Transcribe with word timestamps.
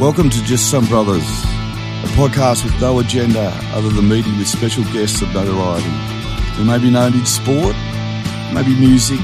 Welcome 0.00 0.30
to 0.30 0.42
Just 0.44 0.70
Some 0.70 0.86
Brothers, 0.86 1.28
a 1.44 2.08
podcast 2.16 2.64
with 2.64 2.80
no 2.80 3.00
agenda 3.00 3.52
other 3.74 3.90
than 3.90 4.08
meeting 4.08 4.38
with 4.38 4.48
special 4.48 4.82
guests 4.94 5.20
of 5.20 5.34
notoriety. 5.34 5.90
They 6.56 6.64
may 6.64 6.78
be 6.78 6.88
known 6.88 7.12
in 7.12 7.26
sport, 7.26 7.76
maybe 8.54 8.74
music, 8.80 9.20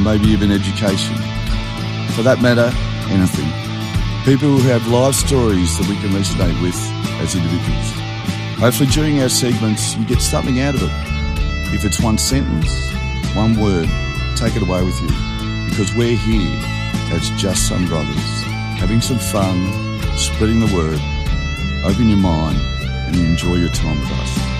maybe 0.00 0.26
even 0.26 0.52
education. 0.52 1.16
For 2.14 2.22
that 2.22 2.38
matter, 2.40 2.70
anything. 3.10 3.50
People 4.24 4.56
who 4.56 4.68
have 4.68 4.86
life 4.86 5.16
stories 5.16 5.76
that 5.78 5.88
we 5.88 5.96
can 5.96 6.10
resonate 6.10 6.62
with 6.62 6.78
as 7.18 7.34
individuals. 7.34 7.90
Hopefully, 8.62 8.90
during 8.90 9.20
our 9.20 9.28
segments, 9.28 9.96
you 9.96 10.06
get 10.06 10.22
something 10.22 10.60
out 10.60 10.76
of 10.76 10.82
it. 10.84 11.74
If 11.74 11.84
it's 11.84 12.00
one 12.00 12.18
sentence, 12.18 12.70
one 13.34 13.58
word, 13.58 13.88
take 14.36 14.54
it 14.54 14.62
away 14.62 14.84
with 14.84 14.94
you. 15.02 15.10
Because 15.68 15.92
we're 15.96 16.16
here 16.16 16.54
as 17.10 17.30
Just 17.30 17.66
Some 17.66 17.88
Brothers, 17.88 18.42
having 18.78 19.00
some 19.00 19.18
fun, 19.18 19.93
spreading 20.16 20.60
the 20.60 20.72
word. 20.74 21.00
Open 21.84 22.08
your 22.08 22.18
mind 22.18 22.58
and 23.06 23.16
enjoy 23.16 23.56
your 23.56 23.68
time 23.70 23.98
with 24.00 24.10
us. 24.12 24.54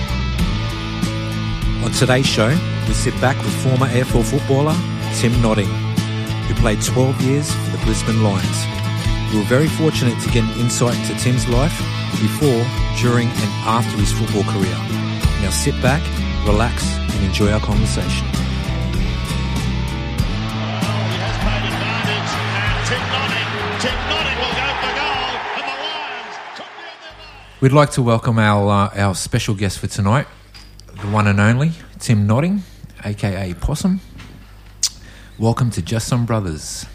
On 1.83 1.91
today's 1.91 2.25
show, 2.25 2.49
we 2.87 2.93
sit 2.93 3.19
back 3.21 3.37
with 3.37 3.53
former 3.63 3.87
AFL 3.87 4.25
footballer 4.25 4.75
Tim 5.15 5.39
Notting, 5.41 5.69
who 6.47 6.55
played 6.55 6.81
12 6.81 7.21
years 7.21 7.51
for 7.51 7.77
the 7.77 7.83
Brisbane 7.85 8.21
Lions. 8.23 8.65
We 9.31 9.39
were 9.39 9.45
very 9.45 9.67
fortunate 9.67 10.19
to 10.21 10.29
get 10.29 10.43
an 10.43 10.59
insight 10.59 10.95
into 10.95 11.17
Tim's 11.23 11.47
life 11.47 11.77
before, 12.21 12.65
during, 13.01 13.27
and 13.27 13.51
after 13.65 13.97
his 13.97 14.11
football 14.11 14.43
career. 14.43 14.75
Now 15.41 15.49
sit 15.51 15.79
back, 15.81 16.01
relax, 16.45 16.85
and 16.97 17.25
enjoy 17.25 17.51
our 17.51 17.59
conversation. 17.59 18.44
We'd 27.61 27.71
like 27.71 27.91
to 27.91 28.01
welcome 28.01 28.37
our, 28.37 28.69
uh, 28.93 28.99
our 29.01 29.15
special 29.15 29.55
guest 29.55 29.79
for 29.79 29.87
tonight, 29.87 30.27
the 31.01 31.07
one 31.07 31.27
and 31.27 31.39
only 31.39 31.71
Tim 31.99 32.27
Notting, 32.27 32.63
aka 33.03 33.53
Possum. 33.55 34.01
Welcome 35.39 35.71
to 35.71 35.81
Just 35.81 36.07
Some 36.07 36.25
Brothers. 36.25 36.85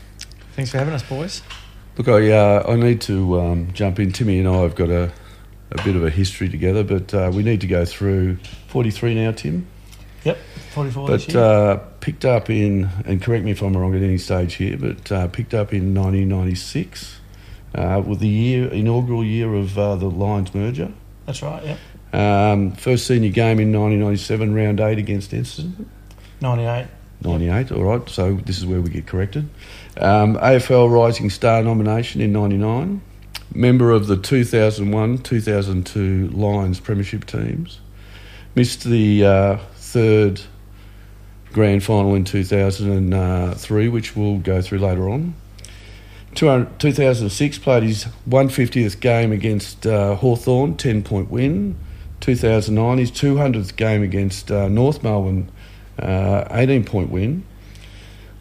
Thanks 0.53 0.71
for 0.71 0.79
having 0.79 0.95
us, 0.95 1.03
boys. 1.03 1.43
Look, 1.97 2.09
I 2.09 2.31
uh, 2.31 2.65
I 2.69 2.77
need 2.77 3.01
to 3.03 3.41
um, 3.41 3.73
jump 3.73 3.99
in. 4.01 4.13
Timmy 4.13 4.39
and 4.39 4.49
I 4.49 4.59
have 4.59 4.75
got 4.75 4.91
a, 4.91 5.13
a 5.73 5.83
bit 5.83 5.97
of 5.97 6.05
a 6.05 6.11
history 6.11 6.49
together, 6.49 6.85
but 6.85 7.13
uh, 7.15 7.31
we 7.33 7.43
need 7.43 7.61
to 7.63 7.67
go 7.67 7.85
through 7.85 8.37
43 8.69 9.15
now, 9.15 9.33
Tim. 9.33 9.67
Yep, 10.25 10.39
44 10.75 11.09
this 11.09 11.25
But 11.27 11.35
year. 11.35 11.43
uh, 11.43 11.77
picked 12.01 12.25
up 12.27 12.51
in, 12.51 12.91
and 13.07 13.23
correct 13.23 13.45
me 13.45 13.53
if 13.53 13.63
I'm 13.63 13.75
wrong 13.77 13.95
at 13.95 14.03
any 14.03 14.19
stage 14.19 14.55
here, 14.55 14.77
but 14.77 15.11
uh, 15.11 15.29
picked 15.29 15.55
up 15.55 15.73
in 15.73 15.95
1996 15.95 17.20
uh, 17.75 18.03
with 18.05 18.21
the 18.21 18.29
year 18.29 18.69
inaugural 18.69 19.25
year 19.25 19.55
of 19.55 19.79
uh, 19.79 19.97
the 19.97 20.11
Lions 20.11 20.55
merger. 20.55 20.93
That's 21.27 21.43
right, 21.43 21.65
yep. 21.65 21.79
Um, 22.13 22.73
first 22.73 23.07
senior 23.07 23.31
game 23.31 23.61
in 23.61 23.73
1997, 23.73 24.55
round 24.55 24.81
eight 24.81 24.99
against 24.99 25.31
Essendon. 25.31 25.87
98. 26.41 26.89
98, 27.23 27.73
all 27.73 27.85
right, 27.85 28.09
so 28.09 28.35
this 28.35 28.59
is 28.59 28.67
where 28.67 28.81
we 28.81 28.91
get 28.91 29.07
corrected. 29.07 29.49
Um, 29.99 30.37
AFL 30.37 30.91
Rising 30.91 31.31
Star 31.31 31.63
nomination 31.63 32.21
in 32.21 32.33
99. 32.33 33.03
Member 33.55 33.91
of 33.91 34.07
the 34.07 34.17
2001 34.17 35.19
2002 35.19 36.29
Lions 36.29 36.81
Premiership 36.81 37.27
teams. 37.27 37.81
Missed 38.55 38.85
the 38.85 39.25
uh, 39.25 39.57
third 39.75 40.41
grand 41.53 41.83
final 41.83 42.15
in 42.15 42.25
2003, 42.25 43.89
which 43.89 44.17
we'll 44.17 44.39
go 44.39 44.63
through 44.63 44.79
later 44.79 45.09
on. 45.09 45.35
200 46.35 46.79
2006 46.79 47.59
played 47.59 47.83
his 47.83 48.07
150th 48.29 49.01
game 49.01 49.33
against 49.33 49.87
uh, 49.87 50.15
Hawthorn, 50.17 50.77
10 50.77 51.03
point 51.03 51.31
win. 51.31 51.77
2009 52.21 52.99
his 52.99 53.11
200th 53.11 53.77
game 53.77 54.03
against 54.03 54.53
uh, 54.53 54.69
North 54.69 55.03
Melbourne, 55.03 55.51
uh, 55.99 56.45
18 56.51 56.85
point 56.85 57.11
win. 57.11 57.45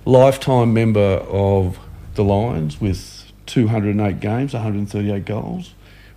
Lifetime 0.05 0.73
member 0.73 0.99
of 0.99 1.79
the 2.15 2.23
Lions 2.23 2.81
with 2.81 3.31
208 3.45 4.19
games, 4.19 4.53
138 4.53 5.25
goals. 5.25 5.73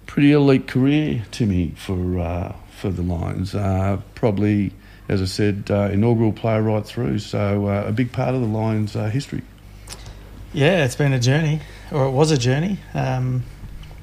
Pretty 0.07 0.33
elite 0.33 0.67
career, 0.67 1.25
Timmy, 1.31 1.73
for 1.77 2.19
uh, 2.19 2.55
for 2.77 2.91
the 2.91 3.03
Lions. 3.03 3.55
Uh, 3.55 4.01
probably, 4.15 4.73
as 5.09 5.23
I 5.23 5.27
said, 5.27 5.71
uh, 5.71 5.89
inaugural 5.93 6.33
player 6.33 6.63
right 6.63 6.85
through. 6.85 7.21
So 7.21 7.69
a 7.69 7.93
big 7.93 8.13
part 8.13 8.35
of 8.35 8.41
the 8.41 8.47
Lions' 8.47 8.95
history. 8.95 9.43
Yeah, 10.55 10.85
it's 10.85 10.97
been 10.97 11.15
a 11.15 11.19
journey, 11.19 11.61
or 11.91 12.05
it 12.05 12.11
was 12.11 12.31
a 12.31 12.37
journey. 12.37 12.79
Um, 12.93 13.43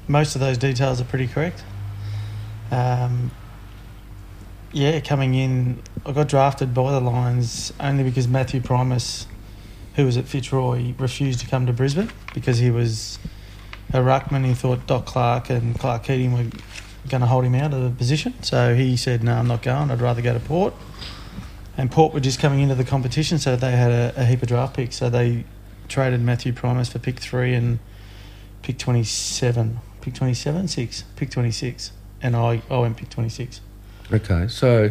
most 0.08 0.34
of 0.34 0.40
those 0.40 0.58
details 0.58 1.00
are 1.00 1.04
pretty 1.04 1.28
correct. 1.28 1.62
Um, 2.72 3.30
yeah, 4.72 4.98
coming 4.98 5.34
in, 5.34 5.80
I 6.04 6.10
got 6.10 6.26
drafted 6.26 6.74
by 6.74 6.90
the 6.90 7.00
Lions 7.00 7.72
only 7.78 8.02
because 8.02 8.26
Matthew 8.26 8.60
Primus, 8.60 9.28
who 9.94 10.04
was 10.04 10.16
at 10.16 10.24
Fitzroy, 10.24 10.92
refused 10.98 11.38
to 11.38 11.46
come 11.46 11.66
to 11.66 11.72
Brisbane 11.72 12.10
because 12.34 12.58
he 12.58 12.72
was 12.72 13.20
a 13.92 13.98
ruckman. 13.98 14.44
He 14.44 14.54
thought 14.54 14.88
Doc 14.88 15.06
Clark 15.06 15.50
and 15.50 15.78
Clark 15.78 16.02
Keating 16.02 16.32
were 16.32 16.50
going 17.08 17.20
to 17.20 17.28
hold 17.28 17.44
him 17.44 17.54
out 17.54 17.72
of 17.72 17.84
the 17.84 17.90
position. 17.90 18.34
So 18.42 18.74
he 18.74 18.96
said, 18.96 19.22
No, 19.22 19.34
I'm 19.36 19.46
not 19.46 19.62
going. 19.62 19.92
I'd 19.92 20.00
rather 20.00 20.20
go 20.20 20.34
to 20.34 20.40
Port. 20.40 20.74
And 21.76 21.92
Port 21.92 22.12
were 22.12 22.18
just 22.18 22.40
coming 22.40 22.58
into 22.58 22.74
the 22.74 22.84
competition, 22.84 23.38
so 23.38 23.54
they 23.54 23.70
had 23.70 23.92
a, 23.92 24.12
a 24.16 24.24
heap 24.24 24.42
of 24.42 24.48
draft 24.48 24.74
picks. 24.74 24.96
So 24.96 25.08
they 25.08 25.44
traded 25.90 26.20
Matthew 26.20 26.52
Primus 26.52 26.88
for 26.88 26.98
pick 26.98 27.18
three 27.18 27.52
and 27.52 27.78
pick 28.62 28.78
27. 28.78 29.80
Pick 30.00 30.14
27? 30.14 30.68
Six. 30.68 31.04
Pick 31.16 31.30
26. 31.30 31.92
And 32.22 32.34
I, 32.34 32.62
I 32.70 32.78
went 32.78 32.96
pick 32.96 33.10
26. 33.10 33.60
Okay, 34.12 34.48
so 34.48 34.90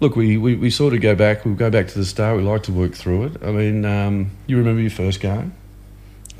look, 0.00 0.16
we, 0.16 0.36
we, 0.36 0.56
we 0.56 0.70
sort 0.70 0.94
of 0.94 1.00
go 1.00 1.14
back. 1.14 1.44
We'll 1.44 1.54
go 1.54 1.70
back 1.70 1.88
to 1.88 1.98
the 1.98 2.04
start. 2.04 2.36
We 2.36 2.42
like 2.42 2.62
to 2.64 2.72
work 2.72 2.94
through 2.94 3.24
it. 3.24 3.42
I 3.42 3.50
mean, 3.52 3.84
um, 3.84 4.30
you 4.46 4.56
remember 4.56 4.80
your 4.80 4.90
first 4.90 5.20
game? 5.20 5.54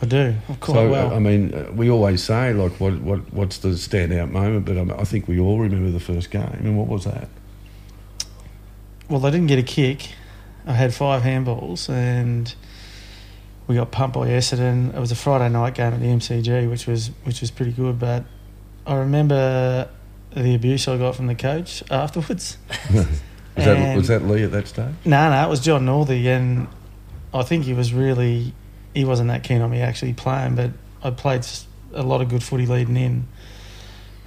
I 0.00 0.06
do, 0.06 0.34
of 0.48 0.60
course. 0.60 0.77
So 0.77 0.91
well, 0.91 1.15
I 1.15 1.19
mean, 1.19 1.54
uh, 1.54 1.72
we 1.72 1.88
always 1.88 2.22
say 2.22 2.53
like, 2.53 2.72
what 2.78 3.00
what 3.00 3.33
what's 3.33 3.59
the 3.59 3.71
standout 3.71 4.31
moment? 4.31 4.66
But 4.66 4.77
um, 4.77 4.91
I 4.91 5.04
think 5.04 5.27
we 5.27 5.41
all 5.41 5.59
remember 5.59 5.91
the 5.91 6.00
first 6.00 6.31
game. 6.31 6.43
And 6.43 6.77
what 6.77 6.87
was 6.87 7.04
that? 7.04 7.28
well, 9.09 9.25
I 9.25 9.31
didn't 9.31 9.47
get 9.47 9.59
a 9.59 9.62
kick. 9.62 10.10
I 10.66 10.72
had 10.72 10.93
five 10.93 11.22
handballs 11.22 11.88
and 11.88 12.53
we 13.66 13.75
got 13.75 13.91
pumped 13.91 14.15
by 14.15 14.28
Essendon. 14.28 14.94
It 14.94 15.00
was 15.00 15.10
a 15.10 15.16
Friday 15.16 15.49
night 15.49 15.75
game 15.75 15.93
at 15.93 16.00
the 16.00 16.06
MCG, 16.06 16.71
which 16.71 16.87
was 16.87 17.10
which 17.25 17.41
was 17.41 17.50
pretty 17.50 17.72
good. 17.72 17.99
But 17.99 18.25
I 18.87 18.94
remember 18.97 19.88
the 20.32 20.54
abuse 20.54 20.87
I 20.87 20.97
got 20.99 21.16
from 21.16 21.27
the 21.27 21.34
coach 21.34 21.82
afterwards. 21.91 22.59
Was 23.56 23.65
that 23.65 23.97
was 23.97 24.09
that 24.09 24.22
Leigh 24.22 24.44
at 24.44 24.53
that 24.53 24.69
stage? 24.69 24.94
No, 25.04 25.31
no, 25.31 25.47
it 25.47 25.49
was 25.49 25.60
John 25.60 25.87
Northey, 25.87 26.27
and 26.27 26.69
I 27.32 27.43
think 27.43 27.65
he 27.65 27.72
was 27.72 27.93
really 27.93 28.53
he 28.94 29.04
wasn't 29.04 29.28
that 29.28 29.44
keen 29.44 29.60
on 29.60 29.71
me 29.71 29.81
actually 29.81 30.12
playing, 30.12 30.54
but 30.54 30.71
I 31.03 31.10
played 31.10 31.47
a 31.93 32.03
lot 32.03 32.21
of 32.21 32.28
good 32.28 32.43
footy 32.43 32.66
leading 32.66 32.97
in, 32.97 33.27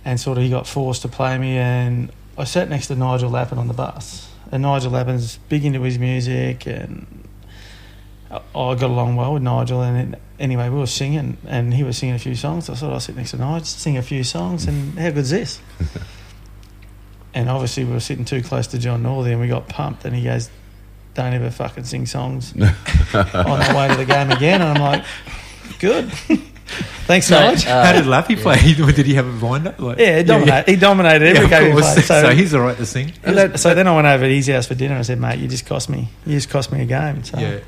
and 0.03 0.19
sort 0.19 0.37
of 0.37 0.43
he 0.43 0.49
got 0.49 0.67
forced 0.67 1.03
to 1.03 1.07
play 1.07 1.37
me, 1.37 1.57
and 1.57 2.11
I 2.37 2.43
sat 2.43 2.69
next 2.69 2.87
to 2.87 2.95
Nigel 2.95 3.29
Lappin 3.29 3.57
on 3.57 3.67
the 3.67 3.73
bus, 3.73 4.29
and 4.51 4.63
Nigel 4.63 4.91
Lappin's 4.91 5.37
big 5.47 5.63
into 5.63 5.81
his 5.81 5.97
music, 5.99 6.65
and 6.65 7.18
I 8.31 8.37
I 8.37 8.75
got 8.75 8.83
along 8.89 9.15
well 9.15 9.33
with 9.33 9.43
Nigel, 9.43 9.81
and 9.81 10.13
it, 10.13 10.21
anyway, 10.39 10.69
we 10.69 10.77
were 10.79 10.85
singing, 10.87 11.37
and 11.47 11.73
he 11.73 11.83
was 11.83 11.97
singing 11.97 12.15
a 12.15 12.19
few 12.19 12.35
songs. 12.35 12.69
I 12.69 12.75
thought 12.75 12.93
I'd 12.93 13.01
sit 13.01 13.15
next 13.15 13.31
to 13.31 13.37
Nigel, 13.37 13.65
sing 13.65 13.97
a 13.97 14.01
few 14.01 14.23
songs, 14.23 14.65
and 14.67 14.97
how 14.99 15.09
good's 15.11 15.29
this? 15.31 15.59
And 17.33 17.47
obviously, 17.47 17.85
we 17.85 17.91
were 17.93 17.99
sitting 17.99 18.25
too 18.25 18.41
close 18.41 18.67
to 18.67 18.79
John 18.79 19.03
Northey, 19.03 19.31
and 19.31 19.39
we 19.39 19.47
got 19.47 19.69
pumped. 19.69 20.03
And 20.03 20.15
he 20.15 20.23
goes, 20.23 20.49
"Don't 21.13 21.31
ever 21.33 21.51
fucking 21.51 21.83
sing 21.83 22.05
songs 22.07 22.53
on 22.55 22.59
the 22.59 23.73
way 23.77 23.87
to 23.87 23.95
the 23.95 24.05
game 24.07 24.31
again." 24.31 24.61
And 24.63 24.77
I'm 24.77 24.81
like, 24.81 25.05
"Good, 25.79 26.11
thanks, 27.05 27.27
so, 27.27 27.35
Nige." 27.35 27.67
Uh, 27.67 27.85
how 27.85 27.93
did 27.93 28.05
Lappy 28.07 28.35
play? 28.35 28.57
Did 28.73 29.05
he 29.05 29.13
have 29.13 29.27
a 29.43 29.45
wind-up? 29.45 29.79
Like, 29.79 29.99
yeah, 29.99 30.17
he 30.17 30.23
dominated. 30.23 30.71
He 30.71 30.75
dominated 30.75 31.27
every 31.27 31.43
of 31.43 31.49
game 31.51 31.65
he 31.75 31.79
played. 31.79 32.03
So, 32.03 32.21
So, 32.23 32.29
he's 32.31 32.53
all 32.55 32.61
right 32.61 32.77
to 32.77 32.85
sing. 32.87 33.13
and 33.23 33.37
that- 33.37 33.59
so 33.59 33.75
then 33.75 33.87
I 33.87 33.95
went 33.95 34.07
over 34.07 34.23
to 34.27 34.33
his 34.35 34.47
house 34.47 34.65
for 34.65 34.73
dinner. 34.73 34.93
and 34.95 34.99
I 34.99 35.03
said, 35.03 35.19
"Mate, 35.21 35.37
you 35.37 35.47
just 35.47 35.67
cost 35.67 35.87
me. 35.87 36.09
You 36.25 36.33
just 36.33 36.49
cost 36.49 36.71
me 36.71 36.81
a 36.81 36.85
game." 36.85 37.23
So 37.23 37.37
Yeah. 37.37 37.59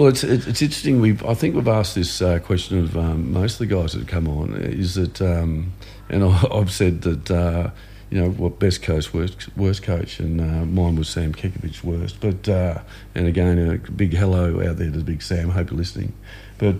Well, 0.00 0.08
it's 0.08 0.24
it's 0.24 0.62
interesting. 0.62 1.02
We've 1.02 1.22
I 1.26 1.34
think 1.34 1.54
we've 1.54 1.68
asked 1.68 1.94
this 1.94 2.22
uh, 2.22 2.38
question 2.38 2.78
of 2.78 2.96
um, 2.96 3.34
most 3.34 3.60
of 3.60 3.68
the 3.68 3.74
guys 3.74 3.92
that 3.92 4.08
come 4.08 4.28
on. 4.28 4.54
Is 4.54 4.94
that 4.94 5.20
um, 5.20 5.74
and 6.08 6.24
I, 6.24 6.42
I've 6.50 6.72
said 6.72 7.02
that 7.02 7.30
uh, 7.30 7.68
you 8.08 8.18
know 8.18 8.30
what 8.30 8.58
best 8.58 8.80
coach, 8.80 9.12
worst, 9.12 9.54
worst 9.58 9.82
coach, 9.82 10.18
and 10.18 10.40
uh, 10.40 10.64
mine 10.64 10.96
was 10.96 11.10
Sam 11.10 11.34
Kekovich 11.34 11.84
worst. 11.84 12.18
But 12.18 12.48
uh, 12.48 12.80
and 13.14 13.26
again, 13.26 13.58
a 13.58 13.76
big 13.90 14.14
hello 14.14 14.66
out 14.66 14.78
there 14.78 14.90
to 14.90 15.00
Big 15.00 15.20
Sam. 15.20 15.50
Hope 15.50 15.70
you're 15.70 15.76
listening. 15.76 16.14
But 16.56 16.76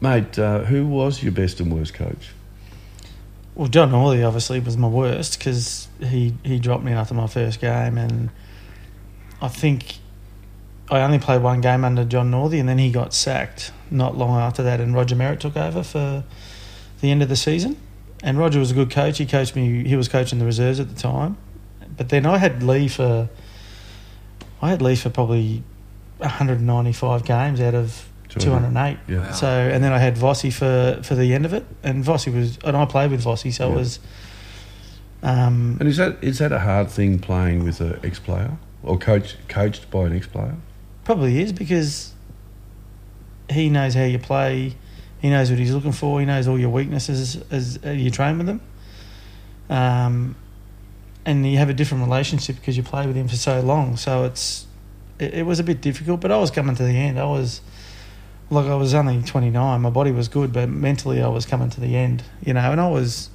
mate, 0.00 0.36
uh, 0.36 0.64
who 0.64 0.84
was 0.84 1.22
your 1.22 1.30
best 1.30 1.60
and 1.60 1.72
worst 1.72 1.94
coach? 1.94 2.32
Well, 3.54 3.68
John 3.68 3.92
Northey 3.92 4.26
obviously 4.26 4.58
was 4.58 4.76
my 4.76 4.88
worst 4.88 5.38
because 5.38 5.86
he, 6.00 6.34
he 6.42 6.58
dropped 6.58 6.82
me 6.82 6.90
after 6.90 7.14
my 7.14 7.28
first 7.28 7.60
game, 7.60 7.98
and 7.98 8.30
I 9.40 9.46
think 9.46 9.98
I 10.94 11.02
only 11.02 11.18
played 11.18 11.42
one 11.42 11.60
game 11.60 11.84
under 11.84 12.04
John 12.04 12.30
Northey, 12.30 12.60
and 12.60 12.68
then 12.68 12.78
he 12.78 12.90
got 12.90 13.12
sacked 13.14 13.72
not 13.90 14.16
long 14.16 14.38
after 14.38 14.62
that, 14.62 14.80
and 14.80 14.94
Roger 14.94 15.16
Merrett 15.16 15.40
took 15.40 15.56
over 15.56 15.82
for 15.82 16.24
the 17.00 17.10
end 17.10 17.22
of 17.22 17.28
the 17.28 17.36
season. 17.36 17.76
And 18.22 18.38
Roger 18.38 18.58
was 18.58 18.70
a 18.70 18.74
good 18.74 18.90
coach. 18.90 19.18
He 19.18 19.26
coached 19.26 19.54
me. 19.54 19.86
He 19.86 19.96
was 19.96 20.08
coaching 20.08 20.38
the 20.38 20.46
reserves 20.46 20.80
at 20.80 20.88
the 20.88 20.94
time. 20.94 21.36
But 21.96 22.08
then 22.08 22.24
I 22.26 22.38
had 22.38 22.62
Leigh 22.62 22.88
for. 22.88 23.28
I 24.62 24.70
had 24.70 24.80
Leigh 24.80 24.96
for 24.96 25.10
probably 25.10 25.62
195 26.18 27.24
games 27.24 27.60
out 27.60 27.74
of 27.74 28.08
208. 28.28 28.96
Yeah. 29.08 29.32
So 29.32 29.46
and 29.46 29.84
then 29.84 29.92
I 29.92 29.98
had 29.98 30.16
Vossi 30.16 30.52
for, 30.52 31.02
for 31.02 31.14
the 31.14 31.34
end 31.34 31.44
of 31.44 31.52
it, 31.52 31.66
and 31.82 32.02
Vossi 32.04 32.32
was 32.32 32.58
and 32.64 32.76
I 32.76 32.84
played 32.86 33.10
with 33.10 33.22
Vossi, 33.24 33.52
so 33.52 33.66
Yeah. 33.66 33.72
it 33.72 33.76
was. 33.76 33.98
Um, 35.22 35.76
And 35.80 35.88
is 35.88 35.96
that 35.96 36.22
is 36.22 36.38
that 36.38 36.52
a 36.52 36.60
hard 36.60 36.90
thing 36.90 37.18
playing 37.18 37.64
with 37.64 37.80
an 37.80 37.98
ex 38.04 38.18
player 38.18 38.52
or 38.82 38.98
coach 38.98 39.36
coached 39.48 39.90
by 39.90 40.06
an 40.06 40.16
ex 40.16 40.26
player? 40.26 40.54
Probably 41.04 41.40
is 41.40 41.52
because 41.52 42.12
he 43.50 43.68
knows 43.68 43.94
how 43.94 44.04
you 44.04 44.18
play. 44.18 44.74
He 45.20 45.30
knows 45.30 45.50
what 45.50 45.58
he's 45.58 45.72
looking 45.72 45.92
for. 45.92 46.20
He 46.20 46.26
knows 46.26 46.48
all 46.48 46.58
your 46.58 46.70
weaknesses 46.70 47.42
as, 47.50 47.78
as 47.82 47.96
you 47.96 48.10
train 48.10 48.38
with 48.38 48.48
him. 48.48 48.60
Um, 49.70 50.36
and 51.24 51.46
you 51.50 51.58
have 51.58 51.70
a 51.70 51.74
different 51.74 52.04
relationship 52.04 52.56
because 52.56 52.76
you 52.76 52.82
play 52.82 53.06
with 53.06 53.16
him 53.16 53.28
for 53.28 53.36
so 53.36 53.60
long. 53.60 53.96
So 53.96 54.24
it's 54.24 54.66
it, 55.18 55.34
it 55.34 55.46
was 55.46 55.60
a 55.60 55.64
bit 55.64 55.80
difficult, 55.80 56.20
but 56.20 56.30
I 56.30 56.38
was 56.38 56.50
coming 56.50 56.74
to 56.76 56.82
the 56.82 56.96
end. 56.96 57.18
I 57.18 57.24
was 57.24 57.60
like 58.50 58.66
I 58.66 58.74
was 58.74 58.94
only 58.94 59.22
twenty 59.22 59.50
nine. 59.50 59.80
My 59.80 59.90
body 59.90 60.10
was 60.10 60.28
good, 60.28 60.52
but 60.52 60.68
mentally 60.68 61.22
I 61.22 61.28
was 61.28 61.46
coming 61.46 61.70
to 61.70 61.80
the 61.80 61.96
end. 61.96 62.22
You 62.44 62.54
know, 62.54 62.70
and 62.70 62.80
I 62.80 62.88
was 62.88 63.30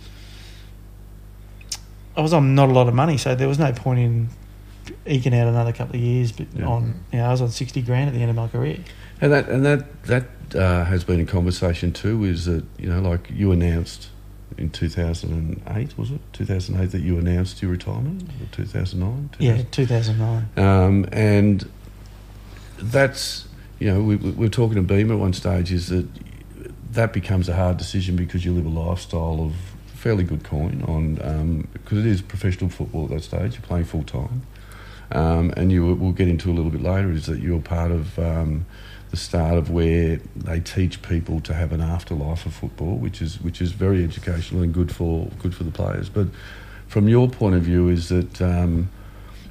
I 2.16 2.22
was 2.22 2.34
on 2.34 2.54
not 2.54 2.70
a 2.70 2.74
lot 2.74 2.88
of 2.88 2.94
money, 2.94 3.18
so 3.18 3.34
there 3.34 3.48
was 3.48 3.60
no 3.60 3.72
point 3.72 4.00
in 4.00 4.30
eking 5.06 5.34
out 5.36 5.48
another 5.48 5.72
couple 5.74 5.96
of 5.96 6.02
years. 6.02 6.32
But 6.32 6.48
Yeah. 6.56 6.66
on 6.68 7.04
you 7.12 7.20
know, 7.20 7.26
I 7.26 7.32
was 7.32 7.42
on 7.42 7.50
sixty 7.50 7.82
grand 7.82 8.10
at 8.10 8.14
the 8.14 8.22
end 8.22 8.30
of 8.30 8.36
my 8.36 8.48
career. 8.48 8.78
And 9.22 9.32
that 9.32 9.50
and 9.50 9.66
that 9.66 10.04
that 10.04 10.26
uh, 10.56 10.86
has 10.86 11.04
been 11.04 11.20
a 11.20 11.26
conversation 11.26 11.92
too. 11.92 12.24
Is 12.24 12.46
that 12.46 12.64
you 12.78 12.90
know 12.90 13.02
like 13.02 13.30
you 13.32 13.52
announced 13.52 14.10
in 14.58 14.70
two 14.70 14.90
thousand 14.90 15.32
and 15.32 15.78
eight 15.78 15.98
was 15.98 16.12
it 16.12 16.22
two 16.34 16.46
thousand 16.46 16.80
eight 16.82 16.92
that 16.92 17.02
you 17.02 17.18
announced 17.18 17.62
your 17.62 17.72
retirement 17.72 18.24
two 18.52 18.66
thousand 18.66 19.00
nine? 19.00 19.30
Yeah, 19.40 19.62
two 19.72 19.86
thousand 19.86 20.18
nine. 20.18 20.50
Um, 20.58 21.06
and 21.12 21.70
that's, 22.78 23.48
you 23.80 23.92
know, 23.92 24.02
we, 24.02 24.16
we 24.16 24.32
were 24.32 24.50
talking 24.50 24.76
to 24.76 24.82
Beamer 24.82 25.14
at 25.16 25.20
one 25.20 25.34
stage, 25.34 25.72
is 25.72 25.88
that 25.88 26.08
that 26.92 27.14
becomes 27.14 27.50
a 27.50 27.56
hard 27.56 27.78
decision 27.78 28.16
because 28.16 28.46
you 28.46 28.54
live 28.54 28.66
a 28.66 28.70
lifestyle 28.70 29.42
of 29.42 29.54
fairly 29.94 30.24
good 30.24 30.44
coin 30.44 30.82
on, 30.88 31.68
because 31.74 31.98
it 32.00 32.06
is 32.06 32.22
professional 32.22 32.70
football 32.70 33.04
at 33.06 33.10
that 33.12 33.24
stage, 33.24 33.54
you're 33.54 33.62
playing 33.62 33.84
full 33.86 34.04
time. 34.04 34.44
Um, 35.12 35.52
and 35.58 35.72
you 35.72 35.94
we'll 35.96 36.12
get 36.12 36.28
into 36.28 36.52
a 36.52 36.54
little 36.54 36.72
bit 36.72 36.84
later 36.84 37.12
is 37.12 37.26
that 37.26 37.40
you're 37.40 37.62
part 37.62 37.92
of 37.92 38.20
um, 38.20 38.66
the 39.10 39.18
start 39.18 39.58
of 39.58 39.72
where 39.72 40.20
they 40.36 40.60
teach 40.60 41.02
people 41.02 41.40
to 41.42 41.54
have 41.54 41.72
an 41.72 41.82
afterlife 41.82 42.46
of 42.46 42.54
football, 42.54 42.96
which 42.96 43.22
is 43.22 43.42
which 43.42 43.62
is 43.62 43.72
very 43.72 44.04
educational 44.04 44.62
and 44.62 44.74
good 44.74 44.94
for 44.94 45.30
good 45.40 45.56
for 45.56 45.64
the 45.64 45.72
players. 45.72 46.10
But 46.10 46.28
from 46.88 47.08
your 47.08 47.28
point 47.28 47.56
of 47.56 47.64
view, 47.64 47.90
is 47.90 48.10
that 48.10 48.42
um, 48.42 48.90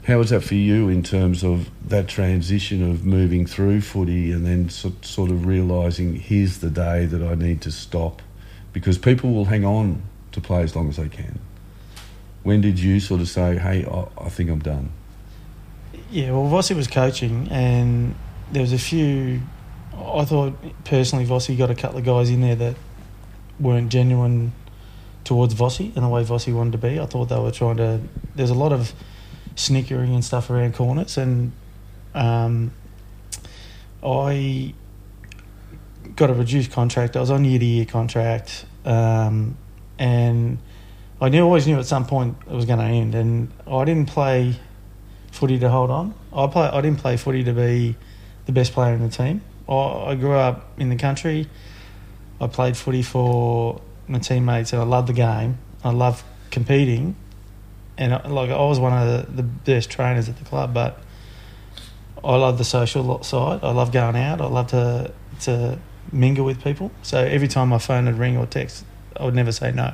how 0.08 0.18
was 0.18 0.30
that 0.30 0.42
for 0.42 0.54
you 0.54 0.88
in 0.88 1.02
terms 1.02 1.44
of 1.44 1.68
that 1.86 2.08
transition 2.08 2.88
of 2.88 3.04
moving 3.04 3.44
through 3.44 3.80
footy 3.80 4.32
and 4.32 4.46
then 4.46 4.68
so, 4.70 4.92
sort 5.02 5.30
of 5.30 5.44
realising 5.44 6.14
here's 6.14 6.58
the 6.58 6.70
day 6.70 7.04
that 7.04 7.22
I 7.22 7.34
need 7.34 7.60
to 7.62 7.72
stop 7.72 8.22
because 8.72 8.96
people 8.96 9.32
will 9.32 9.46
hang 9.46 9.64
on 9.64 10.02
to 10.32 10.40
play 10.40 10.62
as 10.62 10.74
long 10.74 10.88
as 10.88 10.96
they 10.96 11.08
can. 11.08 11.40
When 12.42 12.60
did 12.60 12.78
you 12.78 13.00
sort 13.00 13.20
of 13.20 13.28
say, 13.28 13.58
hey, 13.58 13.84
I, 13.84 14.06
I 14.16 14.28
think 14.28 14.48
I'm 14.50 14.60
done? 14.60 14.92
Yeah, 16.10 16.30
well, 16.30 16.50
Vossi 16.50 16.74
was 16.74 16.88
coaching, 16.88 17.48
and 17.50 18.14
there 18.50 18.62
was 18.62 18.72
a 18.72 18.78
few. 18.78 19.42
I 19.92 20.24
thought 20.24 20.56
personally, 20.84 21.26
Vossi 21.26 21.56
got 21.56 21.70
a 21.70 21.74
couple 21.74 21.98
of 21.98 22.04
guys 22.04 22.30
in 22.30 22.40
there 22.40 22.56
that 22.56 22.76
weren't 23.60 23.90
genuine 23.90 24.52
towards 25.24 25.54
Vossi 25.54 25.94
and 25.94 26.04
the 26.04 26.08
way 26.08 26.24
Vossi 26.24 26.54
wanted 26.54 26.72
to 26.72 26.78
be. 26.78 26.98
I 26.98 27.04
thought 27.04 27.26
they 27.26 27.38
were 27.38 27.50
trying 27.50 27.76
to. 27.76 28.00
There's 28.34 28.48
a 28.48 28.54
lot 28.54 28.72
of 28.72 28.94
snickering 29.54 30.14
and 30.14 30.24
stuff 30.24 30.48
around 30.48 30.74
corners, 30.74 31.18
and 31.18 31.52
um, 32.14 32.72
I 34.02 34.72
got 36.16 36.30
a 36.30 36.34
reduced 36.34 36.70
contract. 36.70 37.18
I 37.18 37.20
was 37.20 37.30
on 37.30 37.44
year 37.44 37.58
to 37.58 37.64
year 37.66 37.84
contract, 37.84 38.64
um, 38.86 39.58
and 39.98 40.56
I 41.20 41.28
knew 41.28 41.44
always 41.44 41.66
knew 41.66 41.78
at 41.78 41.84
some 41.84 42.06
point 42.06 42.38
it 42.46 42.54
was 42.54 42.64
going 42.64 42.78
to 42.78 42.86
end. 42.86 43.14
And 43.14 43.52
I 43.66 43.84
didn't 43.84 44.08
play 44.08 44.54
footy 45.32 45.58
to 45.58 45.68
hold 45.68 45.90
on. 45.90 46.14
I 46.32 46.46
play. 46.46 46.66
I 46.66 46.80
didn't 46.80 46.98
play 46.98 47.16
footy 47.16 47.44
to 47.44 47.52
be 47.52 47.96
the 48.46 48.52
best 48.52 48.72
player 48.72 48.94
in 48.94 49.02
the 49.02 49.08
team. 49.08 49.42
I, 49.68 50.14
grew 50.14 50.32
up 50.32 50.72
in 50.78 50.88
the 50.88 50.96
country. 50.96 51.46
I 52.40 52.46
played 52.46 52.76
footy 52.76 53.02
for 53.02 53.80
my 54.06 54.18
teammates, 54.18 54.72
and 54.72 54.80
I 54.80 54.84
loved 54.84 55.08
the 55.08 55.12
game. 55.12 55.58
I 55.84 55.90
loved 55.90 56.24
competing, 56.50 57.16
and 57.98 58.14
I, 58.14 58.26
like 58.28 58.50
I 58.50 58.56
was 58.56 58.80
one 58.80 58.92
of 58.94 59.26
the, 59.26 59.32
the 59.32 59.42
best 59.42 59.90
trainers 59.90 60.28
at 60.28 60.38
the 60.38 60.44
club. 60.44 60.72
But 60.72 60.98
I 62.24 62.36
love 62.36 62.58
the 62.58 62.64
social 62.64 63.22
side. 63.22 63.60
I 63.62 63.72
love 63.72 63.92
going 63.92 64.16
out. 64.16 64.40
I 64.40 64.46
love 64.46 64.68
to 64.68 65.12
to 65.40 65.78
mingle 66.10 66.44
with 66.44 66.62
people. 66.64 66.90
So 67.02 67.18
every 67.18 67.48
time 67.48 67.68
my 67.68 67.78
phone 67.78 68.06
would 68.06 68.18
ring 68.18 68.36
or 68.36 68.46
text, 68.46 68.84
I 69.16 69.24
would 69.24 69.34
never 69.34 69.52
say 69.52 69.72
no. 69.72 69.92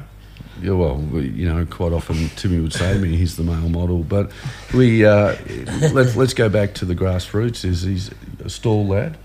Yeah, 0.62 0.72
well, 0.72 0.96
we- 0.96 1.28
you 1.30 1.48
know, 1.52 1.66
quite 1.66 1.92
often 1.92 2.28
Timmy 2.36 2.60
would 2.60 2.72
say 2.72 2.94
to 2.94 2.98
me, 3.00 3.16
"He's 3.16 3.36
the 3.36 3.42
male 3.42 3.68
model." 3.68 4.02
But 4.04 4.30
we 4.72 5.04
uh, 5.04 5.36
let's 5.92 6.16
let's 6.16 6.34
go 6.34 6.48
back 6.48 6.74
to 6.74 6.84
the 6.84 6.94
grassroots. 6.94 7.64
Is 7.64 7.82
he's 7.82 8.10
a 8.44 8.48
stall 8.48 8.86
lad? 8.86 9.16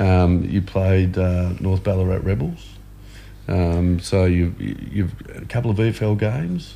Um, 0.00 0.44
you 0.44 0.62
played 0.62 1.16
uh, 1.18 1.52
North 1.60 1.82
Ballarat 1.82 2.20
Rebels, 2.22 2.66
um, 3.48 3.98
so 4.00 4.24
you've 4.26 4.60
you've 4.60 5.12
a 5.34 5.44
couple 5.46 5.70
of 5.70 5.76
VFL 5.78 6.18
games. 6.18 6.74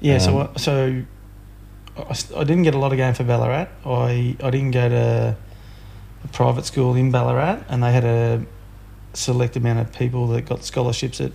Yeah, 0.00 0.18
so 0.18 0.40
Um, 0.40 0.48
I- 0.54 0.58
so 0.58 1.02
I, 1.96 2.40
I 2.40 2.44
didn't 2.44 2.62
get 2.64 2.74
a 2.74 2.78
lot 2.78 2.92
of 2.92 2.98
game 2.98 3.14
for 3.14 3.24
Ballarat. 3.24 3.66
I 3.86 4.36
I 4.42 4.50
didn't 4.50 4.72
go 4.72 4.88
to 4.88 5.36
a 6.24 6.28
private 6.28 6.64
school 6.66 6.94
in 6.96 7.10
Ballarat, 7.10 7.60
and 7.68 7.82
they 7.82 7.92
had 7.92 8.04
a 8.04 8.44
select 9.14 9.56
amount 9.56 9.78
of 9.78 9.92
people 9.92 10.26
that 10.28 10.42
got 10.48 10.64
scholarships 10.64 11.20
uh, 11.20 11.28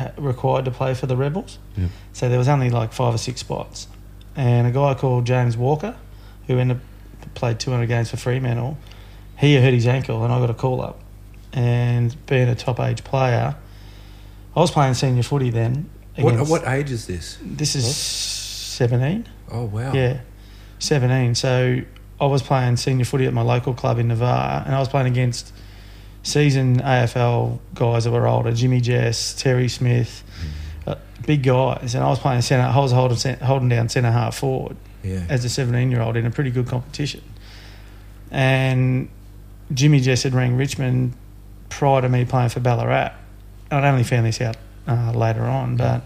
Uh, 0.00 0.10
required 0.16 0.64
to 0.64 0.70
play 0.70 0.94
for 0.94 1.06
the 1.06 1.16
Rebels. 1.16 1.58
Yeah. 1.76 1.88
So 2.14 2.28
there 2.30 2.38
was 2.38 2.48
only 2.48 2.70
like 2.70 2.92
five 2.94 3.14
or 3.14 3.18
six 3.18 3.40
spots, 3.40 3.86
and 4.34 4.66
a 4.66 4.70
guy 4.70 4.94
called 4.94 5.26
James 5.26 5.56
Walker, 5.56 5.94
who 6.46 6.58
ended 6.58 6.78
up 6.78 6.82
played 7.34 7.60
200 7.60 7.86
games 7.86 8.10
for 8.10 8.16
Fremantle, 8.16 8.78
he 9.38 9.56
hurt 9.56 9.74
his 9.74 9.86
ankle, 9.86 10.24
and 10.24 10.32
I 10.32 10.38
got 10.38 10.50
a 10.50 10.54
call 10.54 10.80
up. 10.80 11.00
And 11.52 12.14
being 12.26 12.48
a 12.48 12.54
top 12.54 12.80
age 12.80 13.04
player, 13.04 13.56
I 14.56 14.60
was 14.60 14.70
playing 14.70 14.94
senior 14.94 15.22
footy 15.22 15.50
then. 15.50 15.90
What, 16.16 16.48
what 16.48 16.66
age 16.66 16.90
is 16.90 17.06
this? 17.06 17.38
This 17.42 17.74
is 17.74 17.94
17. 17.94 19.26
Oh, 19.50 19.64
wow. 19.64 19.92
Yeah, 19.92 20.20
17. 20.78 21.34
So 21.34 21.80
I 22.20 22.26
was 22.26 22.42
playing 22.42 22.76
senior 22.76 23.04
footy 23.04 23.26
at 23.26 23.32
my 23.32 23.42
local 23.42 23.74
club 23.74 23.98
in 23.98 24.08
Navarre, 24.08 24.62
and 24.64 24.74
I 24.74 24.78
was 24.78 24.88
playing 24.88 25.06
against 25.08 25.52
seasoned 26.22 26.80
AFL 26.82 27.58
guys 27.74 28.04
that 28.04 28.10
were 28.10 28.26
older 28.26 28.52
Jimmy 28.52 28.80
Jess, 28.80 29.34
Terry 29.34 29.68
Smith, 29.68 30.22
uh, 30.86 30.96
big 31.26 31.42
guys. 31.42 31.94
And 31.94 32.04
I 32.04 32.08
was 32.08 32.18
playing 32.18 32.42
centre, 32.42 32.66
I 32.66 32.78
was 32.78 32.92
holding, 32.92 33.36
holding 33.38 33.68
down 33.68 33.88
centre 33.88 34.10
half 34.10 34.36
forward 34.36 34.76
Yeah. 35.02 35.24
as 35.28 35.44
a 35.44 35.48
17 35.48 35.90
year 35.90 36.02
old 36.02 36.16
in 36.16 36.26
a 36.26 36.30
pretty 36.30 36.50
good 36.50 36.66
competition. 36.66 37.22
And 38.30 39.08
Jimmy 39.72 40.00
Jess 40.00 40.22
had 40.22 40.34
rang 40.34 40.56
Richmond 40.56 41.14
prior 41.68 42.02
to 42.02 42.08
me 42.08 42.24
playing 42.24 42.50
for 42.50 42.60
Ballarat. 42.60 43.12
I'd 43.70 43.84
only 43.84 44.02
found 44.04 44.26
this 44.26 44.40
out 44.40 44.56
uh, 44.86 45.12
later 45.12 45.44
on, 45.44 45.76
but 45.76 46.02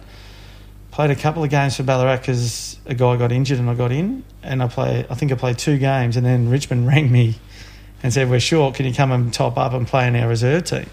played 0.90 1.10
a 1.10 1.16
couple 1.16 1.42
of 1.42 1.50
games 1.50 1.76
for 1.76 1.82
Ballarat 1.82 2.18
because 2.18 2.78
a 2.86 2.94
guy 2.94 3.16
got 3.16 3.32
injured 3.32 3.58
and 3.58 3.68
I 3.68 3.74
got 3.74 3.90
in. 3.90 4.22
And 4.42 4.62
I 4.62 4.68
play, 4.68 5.06
I 5.10 5.14
think 5.14 5.32
I 5.32 5.34
played 5.34 5.58
two 5.58 5.78
games, 5.78 6.16
and 6.16 6.24
then 6.24 6.50
Richmond 6.50 6.86
rang 6.92 7.10
me 7.10 7.36
and 8.04 8.12
said, 8.12 8.30
"We're 8.30 8.38
short. 8.38 8.76
Can 8.76 8.86
you 8.86 8.94
come 8.94 9.10
and 9.10 9.32
top 9.34 9.58
up 9.58 9.72
and 9.72 9.84
play 9.88 10.06
in 10.06 10.14
our 10.14 10.28
reserve 10.28 10.64
team?" 10.64 10.86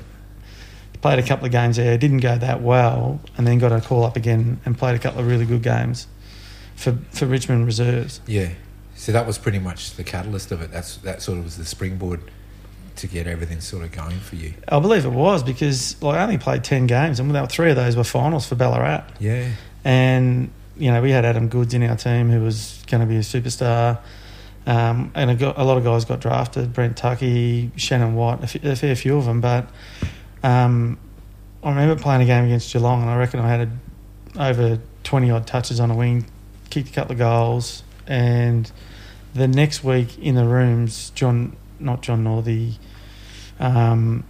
Played 1.01 1.19
a 1.19 1.23
couple 1.23 1.45
of 1.45 1.51
games 1.51 1.77
there. 1.77 1.97
Didn't 1.97 2.19
go 2.19 2.37
that 2.37 2.61
well, 2.61 3.19
and 3.37 3.45
then 3.45 3.59
got 3.59 3.71
a 3.71 3.81
call 3.81 4.03
up 4.03 4.15
again 4.15 4.59
and 4.65 4.77
played 4.77 4.95
a 4.95 4.99
couple 4.99 5.19
of 5.19 5.27
really 5.27 5.45
good 5.45 5.61
games 5.61 6.07
for 6.75 6.97
for 7.11 7.25
Richmond 7.27 7.65
reserves. 7.65 8.21
Yeah. 8.25 8.49
So 8.95 9.11
that 9.11 9.25
was 9.25 9.37
pretty 9.37 9.57
much 9.59 9.95
the 9.95 10.03
catalyst 10.03 10.51
of 10.51 10.61
it. 10.61 10.71
That's 10.71 10.97
That 10.97 11.21
sort 11.21 11.37
of 11.39 11.43
was 11.43 11.57
the 11.57 11.65
springboard 11.65 12.21
to 12.97 13.07
get 13.07 13.25
everything 13.25 13.59
sort 13.61 13.83
of 13.83 13.91
going 13.91 14.19
for 14.19 14.35
you. 14.35 14.53
I 14.67 14.79
believe 14.79 15.05
it 15.05 15.11
was 15.11 15.41
because 15.43 15.99
like, 16.03 16.17
I 16.17 16.23
only 16.23 16.37
played 16.37 16.63
ten 16.63 16.85
games, 16.87 17.19
and 17.19 17.27
without 17.27 17.51
three 17.51 17.71
of 17.71 17.75
those 17.75 17.95
were 17.97 18.03
finals 18.03 18.47
for 18.47 18.55
Ballarat. 18.55 19.03
Yeah. 19.19 19.49
And 19.83 20.51
you 20.77 20.91
know 20.91 21.01
we 21.01 21.11
had 21.11 21.25
Adam 21.25 21.49
Goodes 21.49 21.73
in 21.73 21.83
our 21.83 21.95
team 21.97 22.29
who 22.29 22.41
was 22.41 22.81
going 22.87 23.01
to 23.01 23.07
be 23.07 23.17
a 23.17 23.21
superstar, 23.21 23.97
um, 24.65 25.11
and 25.15 25.31
a, 25.31 25.35
go- 25.35 25.53
a 25.55 25.63
lot 25.63 25.77
of 25.77 25.83
guys 25.83 26.05
got 26.05 26.19
drafted. 26.19 26.73
Brent 26.73 26.97
Tucky, 26.97 27.71
Shannon 27.75 28.15
White, 28.15 28.39
a, 28.39 28.43
f- 28.43 28.63
a 28.63 28.75
fair 28.75 28.95
few 28.95 29.17
of 29.17 29.25
them. 29.25 29.41
But 29.41 29.67
um, 30.43 30.97
I 31.63 31.69
remember 31.69 32.01
playing 32.01 32.21
a 32.21 32.25
game 32.25 32.45
against 32.45 32.71
Geelong, 32.71 33.01
and 33.01 33.09
I 33.09 33.17
reckon 33.17 33.39
I 33.39 33.49
had 33.49 33.71
over 34.39 34.79
twenty 35.03 35.31
odd 35.31 35.47
touches 35.47 35.79
on 35.79 35.91
a 35.91 35.95
wing, 35.95 36.25
kicked 36.69 36.89
a 36.89 36.93
couple 36.93 37.13
of 37.13 37.17
goals, 37.17 37.83
and 38.07 38.71
the 39.33 39.47
next 39.47 39.83
week 39.83 40.17
in 40.19 40.35
the 40.35 40.45
rooms, 40.45 41.11
John, 41.15 41.55
not 41.79 42.01
John 42.01 42.23
Northey, 42.23 42.77
um, 43.59 44.23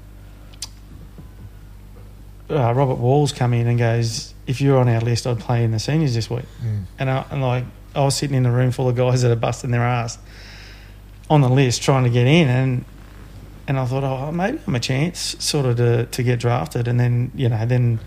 uh, 2.50 2.74
Robert 2.74 2.96
Walls 2.96 3.32
come 3.32 3.54
in 3.54 3.68
and 3.68 3.80
goes, 3.80 4.34
"If 4.48 4.62
you're 4.62 4.78
on 4.78 4.90
our 4.90 5.02
list, 5.02 5.26
I'd 5.26 5.40
play 5.40 5.64
in 5.64 5.72
the 5.72 5.80
seniors 5.80 6.14
this 6.14 6.30
week." 6.30 6.46
Mm. 6.64 6.84
And, 7.00 7.10
I, 7.10 7.26
and 7.32 7.42
like 7.42 7.64
I 7.96 8.04
was 8.04 8.16
sitting 8.16 8.36
in 8.36 8.46
a 8.46 8.52
room 8.52 8.72
full 8.72 8.90
of 8.90 8.96
guys 8.96 9.22
that 9.22 9.32
are 9.32 9.36
busting 9.36 9.72
their 9.72 9.84
ass 9.84 10.18
on 11.30 11.42
the 11.42 11.50
list 11.50 11.82
trying 11.82 12.04
to 12.04 12.10
get 12.10 12.28
in, 12.28 12.48
and 12.50 12.86
and 13.68 13.80
I 13.80 13.86
thought, 13.86 14.04
oh, 14.04 14.32
maybe 14.32 14.60
I'm 14.66 14.76
a 14.76 14.80
chance, 14.80 15.36
sort 15.40 15.66
of 15.66 15.78
to 15.78 16.06
to 16.06 16.24
get 16.24 16.40
drafted, 16.40 16.88
and 16.88 17.00
then 17.00 17.32
you 17.36 17.50
know 17.50 17.66
then. 17.66 18.00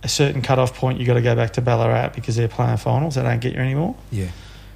A 0.00 0.08
certain 0.08 0.42
cut-off 0.42 0.76
point, 0.76 1.00
you 1.00 1.06
got 1.06 1.14
to 1.14 1.20
go 1.22 1.34
back 1.34 1.54
to 1.54 1.60
Ballarat 1.60 2.10
because 2.14 2.36
they're 2.36 2.46
playing 2.46 2.76
finals. 2.76 3.16
They 3.16 3.22
don't 3.22 3.40
get 3.40 3.54
you 3.54 3.58
anymore. 3.58 3.96
Yeah. 4.12 4.28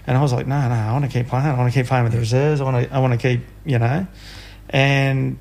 And 0.05 0.19
I 0.19 0.21
was 0.21 0.33
like, 0.33 0.49
no, 0.49 0.69
no, 0.69 0.75
I 0.75 0.91
want 0.91 1.05
to 1.05 1.11
keep 1.12 1.29
playing. 1.29 1.47
I 1.47 1.57
want 1.57 1.73
to 1.73 1.79
keep 1.79 1.87
playing 1.87 2.03
with 2.03 2.12
the 2.12 2.19
reserves. 2.19 2.61
I 2.61 2.65
want 2.65 2.89
to, 2.89 2.93
I 2.93 2.99
want 2.99 3.12
to 3.12 3.19
keep, 3.21 3.47
you 3.65 3.79
know. 3.79 4.05
And 4.71 5.39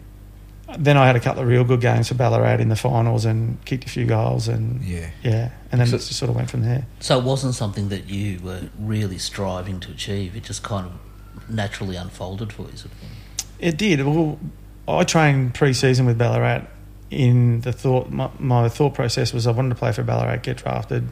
then 0.77 0.97
I 0.97 1.05
had 1.07 1.15
a 1.15 1.19
couple 1.19 1.41
of 1.41 1.47
real 1.47 1.63
good 1.63 1.81
games 1.81 2.07
for 2.07 2.13
Ballarat 2.15 2.59
in 2.59 2.69
the 2.69 2.75
finals 2.75 3.25
and 3.25 3.63
kicked 3.65 3.85
a 3.85 3.89
few 3.89 4.05
goals 4.05 4.47
and 4.47 4.81
Yeah. 4.83 5.09
yeah. 5.23 5.49
And 5.71 5.79
then 5.81 5.87
So- 5.87 5.95
it 5.95 5.99
just 5.99 6.13
sort 6.13 6.29
of 6.29 6.35
went 6.35 6.49
from 6.49 6.61
there. 6.61 6.85
So 6.99 7.17
it 7.17 7.23
wasn't 7.23 7.55
something 7.55 7.89
that 7.89 8.09
you 8.09 8.39
were 8.41 8.69
really 8.79 9.17
striving 9.17 9.79
to 9.81 9.91
achieve. 9.91 10.35
It 10.35 10.43
just 10.43 10.63
kind 10.63 10.87
of 10.87 11.49
naturally 11.49 11.95
unfolded 11.95 12.53
for 12.53 12.63
you. 12.63 12.77
Sort 12.77 12.91
of. 12.93 13.45
It 13.59 13.77
did. 13.77 14.05
Well, 14.05 14.39
I 14.87 15.03
trained 15.03 15.53
pre-season 15.53 16.05
with 16.05 16.17
Ballarat. 16.17 16.63
In 17.09 17.59
the 17.61 17.73
thought, 17.73 18.09
my, 18.09 18.29
my 18.39 18.69
thought 18.69 18.93
process 18.93 19.33
was 19.33 19.45
I 19.45 19.51
wanted 19.51 19.69
to 19.69 19.75
play 19.75 19.91
for 19.91 20.01
Ballarat, 20.03 20.37
get 20.43 20.57
drafted. 20.57 21.09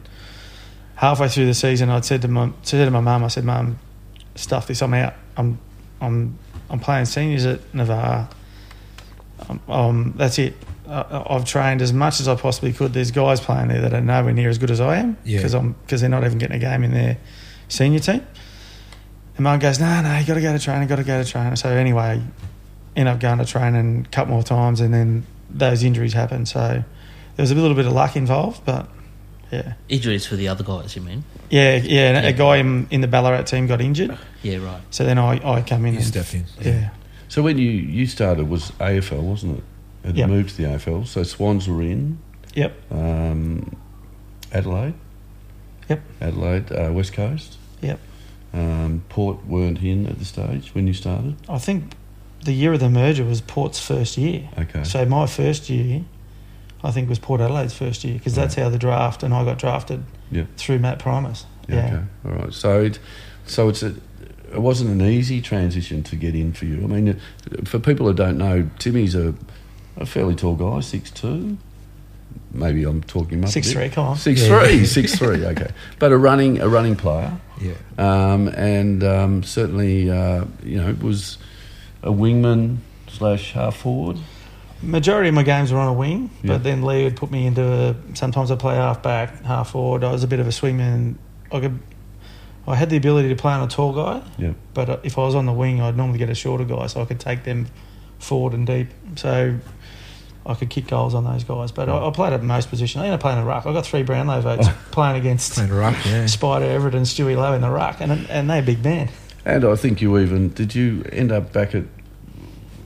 Halfway 0.94 1.28
through 1.28 1.46
the 1.46 1.54
season, 1.54 1.90
I'd 1.90 2.04
said 2.06 2.22
to 2.22 2.28
my 2.28 2.50
said 2.62 2.84
to 2.86 2.90
my 2.90 3.00
mum, 3.00 3.24
I 3.24 3.28
said, 3.28 3.44
"Mum, 3.44 3.78
stuff 4.34 4.66
this. 4.66 4.82
I'm 4.82 4.92
out. 4.94 5.14
I'm 5.36 5.58
I'm 6.00 6.38
I'm 6.70 6.78
playing 6.80 7.04
seniors 7.06 7.44
at 7.46 7.60
Navarre. 7.74 8.28
Um, 9.48 9.60
um, 9.68 10.14
that's 10.16 10.38
it. 10.38 10.54
I, 10.88 11.24
I've 11.30 11.44
trained 11.44 11.82
as 11.82 11.92
much 11.92 12.20
as 12.20 12.28
I 12.28 12.34
possibly 12.34 12.72
could. 12.72 12.92
There's 12.92 13.10
guys 13.10 13.40
playing 13.40 13.68
there 13.68 13.80
that 13.82 13.94
are 13.94 14.00
nowhere 14.00 14.32
near 14.32 14.48
as 14.50 14.58
good 14.58 14.70
as 14.70 14.80
I 14.80 14.96
am 14.96 15.16
Yeah. 15.24 15.38
because 15.38 15.54
I'm 15.54 15.72
because 15.82 16.00
they're 16.00 16.10
not 16.10 16.24
even 16.24 16.38
getting 16.38 16.56
a 16.56 16.60
game 16.60 16.82
in 16.84 16.92
their 16.92 17.16
senior 17.68 18.00
team. 18.00 18.26
And 19.36 19.44
mum 19.44 19.58
goes, 19.60 19.78
no, 19.80 20.02
no, 20.02 20.18
you 20.18 20.26
got 20.26 20.34
to 20.34 20.40
go 20.40 20.52
to 20.52 20.58
training, 20.58 20.88
got 20.88 20.96
to 20.96 21.04
go 21.04 21.22
to 21.22 21.28
training. 21.28 21.56
So 21.56 21.68
anyway, 21.70 22.20
end 22.96 23.08
up 23.08 23.20
going 23.20 23.38
to 23.38 23.44
training 23.46 24.06
a 24.06 24.08
couple 24.10 24.34
more 24.34 24.42
times, 24.42 24.80
and 24.80 24.92
then 24.92 25.24
those 25.48 25.82
injuries 25.84 26.12
happen. 26.12 26.44
So 26.46 26.60
there 27.36 27.42
was 27.42 27.50
a 27.50 27.54
little 27.54 27.74
bit 27.76 27.86
of 27.86 27.92
luck 27.92 28.16
involved, 28.16 28.64
but 28.66 28.88
yeah, 29.52 29.74
Injuries 29.88 30.26
for 30.26 30.36
the 30.36 30.48
other 30.48 30.62
guys, 30.62 30.94
you 30.94 31.02
mean? 31.02 31.24
yeah, 31.48 31.76
yeah. 31.76 32.12
Yeah. 32.20 32.28
A 32.28 32.32
guy 32.32 32.56
in, 32.58 32.86
in 32.90 33.00
the 33.00 33.08
Ballarat 33.08 33.44
team 33.44 33.66
got 33.66 33.80
injured, 33.80 34.16
Yeah, 34.42 34.58
right. 34.58 34.80
so 34.90 35.04
then 35.04 35.18
I, 35.18 35.40
I 35.44 35.62
come 35.62 35.86
in 35.86 35.94
You 35.94 35.98
and 36.00 36.06
stepped 36.08 36.34
in. 36.34 36.44
yeah. 36.60 36.90
So 37.30 37.42
when 37.42 37.58
you, 37.58 37.70
you 37.70 38.06
started 38.08 38.48
was 38.48 38.72
AFL, 38.72 39.22
wasn't 39.22 39.58
it? 39.58 39.64
It 40.10 40.16
Yep. 40.16 40.28
moved 40.28 40.50
to 40.50 40.56
the 40.56 40.64
AFL. 40.68 41.06
So 41.06 41.22
Swans 41.22 41.68
were 41.68 41.80
in. 41.80 42.18
Yep. 42.54 42.72
Um, 42.90 43.76
Adelaide. 44.52 44.94
Yep. 45.88 46.00
Adelaide, 46.20 46.72
uh, 46.72 46.90
West 46.92 47.12
Coast. 47.12 47.56
Yep. 47.82 48.00
Um, 48.52 49.04
Port 49.08 49.46
weren't 49.46 49.80
in 49.80 50.06
at 50.06 50.18
the 50.18 50.24
stage 50.24 50.74
when 50.74 50.88
you 50.88 50.92
started. 50.92 51.36
I 51.48 51.58
think 51.58 51.94
the 52.44 52.52
year 52.52 52.72
of 52.72 52.80
the 52.80 52.90
merger 52.90 53.24
was 53.24 53.40
Port's 53.40 53.78
first 53.78 54.18
year. 54.18 54.48
Okay. 54.58 54.82
So 54.82 55.04
my 55.04 55.26
first 55.26 55.70
year, 55.70 56.04
I 56.82 56.90
think, 56.90 57.08
was 57.08 57.20
Port 57.20 57.40
Adelaide's 57.40 57.74
first 57.74 58.02
year 58.02 58.14
because 58.14 58.34
that's 58.34 58.56
Right. 58.56 58.64
how 58.64 58.70
the 58.70 58.78
draft 58.78 59.22
and 59.22 59.32
I 59.32 59.44
got 59.44 59.58
drafted 59.58 60.02
Yeah. 60.32 60.46
through 60.56 60.80
Matt 60.80 60.98
Primus. 60.98 61.46
Yeah. 61.68 61.86
Okay. 61.86 62.02
All 62.24 62.42
right. 62.44 62.52
So 62.52 62.82
it, 62.82 62.98
so 63.46 63.68
it's 63.68 63.84
a, 63.84 63.94
it 64.52 64.60
wasn't 64.60 64.90
an 64.90 65.02
easy 65.02 65.40
transition 65.40 66.02
to 66.04 66.16
get 66.16 66.34
in 66.34 66.52
for 66.52 66.64
you. 66.64 66.82
I 66.82 66.86
mean, 66.86 67.20
for 67.64 67.78
people 67.78 68.06
who 68.06 68.14
don't 68.14 68.38
know, 68.38 68.68
Timmy's 68.78 69.14
a, 69.14 69.34
a 69.96 70.06
fairly 70.06 70.34
tall 70.34 70.56
guy, 70.56 70.80
six 70.80 71.10
two. 71.10 71.56
Maybe 72.52 72.84
I'm 72.84 73.02
talking 73.02 73.42
a 73.44 73.46
Six 73.48 73.72
three, 73.72 73.88
come 73.88 74.06
on. 74.06 74.16
Six 74.16 74.42
Yeah. 74.46 74.60
three, 74.60 74.84
six 74.84 75.16
three. 75.16 75.44
Okay, 75.46 75.70
but 75.98 76.10
a 76.12 76.18
running 76.18 76.60
a 76.60 76.68
running 76.68 76.96
player, 76.96 77.32
Yeah. 77.60 77.72
um, 77.98 78.48
and 78.48 79.02
um, 79.04 79.42
certainly 79.42 80.10
uh, 80.10 80.44
you 80.64 80.76
know 80.80 80.94
was 81.00 81.38
a 82.02 82.10
wingman 82.10 82.78
slash 83.08 83.52
half 83.52 83.76
forward. 83.76 84.18
Majority 84.82 85.28
of 85.28 85.34
my 85.34 85.42
games 85.42 85.72
were 85.72 85.78
on 85.78 85.88
a 85.88 85.92
wing, 85.92 86.30
Yeah. 86.42 86.54
but 86.54 86.62
then 86.64 86.82
Leigh 86.82 87.04
would 87.04 87.16
put 87.16 87.30
me 87.30 87.46
into 87.46 87.62
a, 87.62 87.94
sometimes 88.14 88.50
I 88.50 88.56
play 88.56 88.76
half 88.76 89.02
back, 89.02 89.44
half 89.44 89.70
forward. 89.70 90.02
I 90.04 90.10
was 90.10 90.24
a 90.24 90.28
bit 90.28 90.40
of 90.40 90.46
a 90.46 90.50
swingman. 90.50 91.16
I 91.52 91.60
could, 91.60 91.78
I 92.70 92.76
had 92.76 92.88
the 92.90 92.96
ability 92.96 93.28
to 93.28 93.36
play 93.36 93.52
on 93.52 93.62
a 93.62 93.68
tall 93.70 93.92
guy, 93.92 94.22
Yeah. 94.38 94.52
but 94.74 94.88
uh, 94.88 94.96
if 95.02 95.18
I 95.18 95.22
was 95.22 95.34
on 95.34 95.46
the 95.46 95.52
wing, 95.52 95.80
I'd 95.80 95.96
normally 95.96 96.18
get 96.18 96.30
a 96.30 96.34
shorter 96.34 96.64
guy, 96.64 96.86
so 96.86 97.00
I 97.02 97.04
could 97.04 97.20
take 97.20 97.44
them 97.44 97.66
forward 98.18 98.52
and 98.54 98.66
deep. 98.66 98.88
So 99.16 99.56
I 100.46 100.54
could 100.54 100.70
kick 100.70 100.86
goals 100.86 101.14
on 101.14 101.24
those 101.24 101.44
guys. 101.44 101.72
But 101.72 101.88
I, 101.88 102.06
I 102.06 102.10
played 102.10 102.32
at 102.32 102.42
most 102.42 102.70
positions. 102.70 103.02
I 103.02 103.06
ended 103.06 103.14
up 103.14 103.20
playing 103.20 103.38
in 103.38 103.44
the 103.44 103.48
ruck. 103.50 103.66
I 103.66 103.72
got 103.72 103.84
three 103.86 104.02
Brownlow 104.02 104.40
votes 104.40 104.68
playing 104.90 105.16
against 105.16 105.54
Playing 105.54 105.72
ruck, 105.72 105.96
yeah. 106.06 106.26
Spider 106.26 106.66
Everitt 106.66 106.94
and 106.94 107.06
Stewie 107.06 107.36
Loewe 107.36 107.54
in 107.54 107.60
the 107.60 107.70
ruck, 107.70 108.00
and 108.00 108.12
and 108.30 108.48
they're 108.48 108.62
big 108.62 108.82
men. 108.84 109.08
And 109.44 109.64
I 109.64 109.74
think 109.74 110.00
you 110.00 110.18
even 110.18 110.50
did 110.50 110.74
you 110.74 111.04
end 111.12 111.32
up 111.32 111.52
back 111.52 111.74
at 111.74 111.84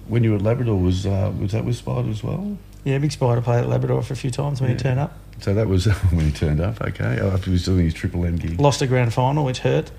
when 0.09 0.23
you 0.25 0.31
were 0.31 0.37
at 0.37 0.43
Labrador 0.43 0.79
was 0.79 1.05
uh, 1.07 1.33
was 1.41 1.53
that 1.53 1.65
with 1.65 1.77
Spider 1.77 2.09
as 2.11 2.23
well? 2.25 2.57
Yeah, 2.85 2.99
big 2.99 3.13
Spider 3.13 3.41
played 3.41 3.61
at 3.61 3.69
Labrador 3.69 4.03
for 4.03 4.13
a 4.13 4.17
few 4.17 4.31
times 4.31 4.61
when 4.61 4.71
Yeah. 4.71 4.77
he 4.77 4.83
turned 4.83 5.01
up. 5.01 5.17
So 5.41 5.55
that 5.55 5.69
was 5.69 5.85
when 6.11 6.27
he 6.27 6.33
turned 6.33 6.61
up. 6.61 6.81
Okay, 6.81 7.19
after 7.21 7.47
he 7.47 7.53
was 7.53 7.65
doing 7.65 7.85
his 7.85 7.95
triple 7.95 8.25
M 8.25 8.37
gig. 8.37 8.61
Lost 8.61 8.83
a 8.83 8.87
grand 8.87 9.13
final, 9.13 9.45
which 9.45 9.59
hurt. 9.59 9.91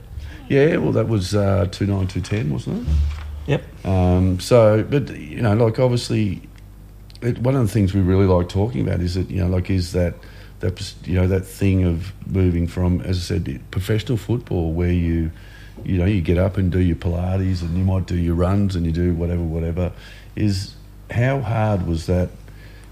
Yeah, 0.47 0.77
well 0.77 0.91
that 0.91 1.07
was 1.07 1.33
uh, 1.35 1.67
two 1.71 1.85
nine 1.85 2.07
two 2.07 2.21
ten, 2.21 2.51
wasn't 2.51 2.87
it? 2.87 2.95
Yep. 3.47 3.85
Um, 3.85 4.39
so, 4.39 4.83
but 4.83 5.15
you 5.15 5.41
know, 5.41 5.53
like 5.53 5.79
obviously, 5.79 6.41
it, 7.21 7.37
one 7.39 7.55
of 7.55 7.61
the 7.61 7.71
things 7.71 7.93
we 7.93 8.01
really 8.01 8.25
like 8.25 8.49
talking 8.49 8.81
about 8.81 9.01
is 9.01 9.15
that 9.15 9.29
you 9.29 9.41
know, 9.41 9.47
like, 9.47 9.69
is 9.69 9.91
that 9.93 10.15
that 10.59 10.93
you 11.03 11.15
know 11.15 11.27
that 11.27 11.45
thing 11.45 11.83
of 11.83 12.13
moving 12.27 12.67
from, 12.67 13.01
as 13.01 13.17
I 13.17 13.21
said, 13.21 13.61
professional 13.71 14.17
football 14.17 14.73
where 14.73 14.91
you, 14.91 15.31
you 15.83 15.97
know, 15.97 16.05
you 16.05 16.21
get 16.21 16.37
up 16.37 16.57
and 16.57 16.71
do 16.71 16.79
your 16.79 16.95
Pilates 16.95 17.61
and 17.61 17.77
you 17.77 17.83
might 17.83 18.07
do 18.07 18.15
your 18.15 18.35
runs 18.35 18.75
and 18.75 18.85
you 18.85 18.91
do 18.91 19.13
whatever, 19.13 19.43
whatever. 19.43 19.91
Is 20.35 20.75
how 21.11 21.41
hard 21.41 21.87
was 21.87 22.07
that? 22.07 22.29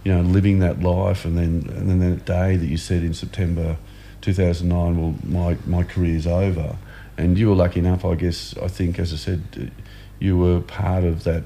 You 0.03 0.13
know, 0.13 0.21
living 0.21 0.59
that 0.59 0.81
life 0.81 1.23
and 1.23 1.37
then 1.37 1.73
and 1.77 1.89
then 1.89 1.99
that 1.99 2.25
day 2.25 2.57
that 2.57 2.65
you 2.65 2.77
said 2.77 3.03
in 3.03 3.13
September 3.13 3.77
2009, 4.21 4.97
well, 5.01 5.15
my 5.23 5.57
my 5.65 5.83
career's 5.83 6.27
over, 6.27 6.77
and 7.17 7.37
you 7.37 7.49
were 7.49 7.55
lucky 7.55 7.79
enough, 7.79 8.03
I 8.03 8.15
guess. 8.15 8.55
I 8.61 8.67
think, 8.67 8.99
as 8.99 9.13
I 9.13 9.17
said, 9.17 9.71
you 10.19 10.37
were 10.37 10.61
part 10.61 11.03
of 11.03 11.23
that 11.23 11.43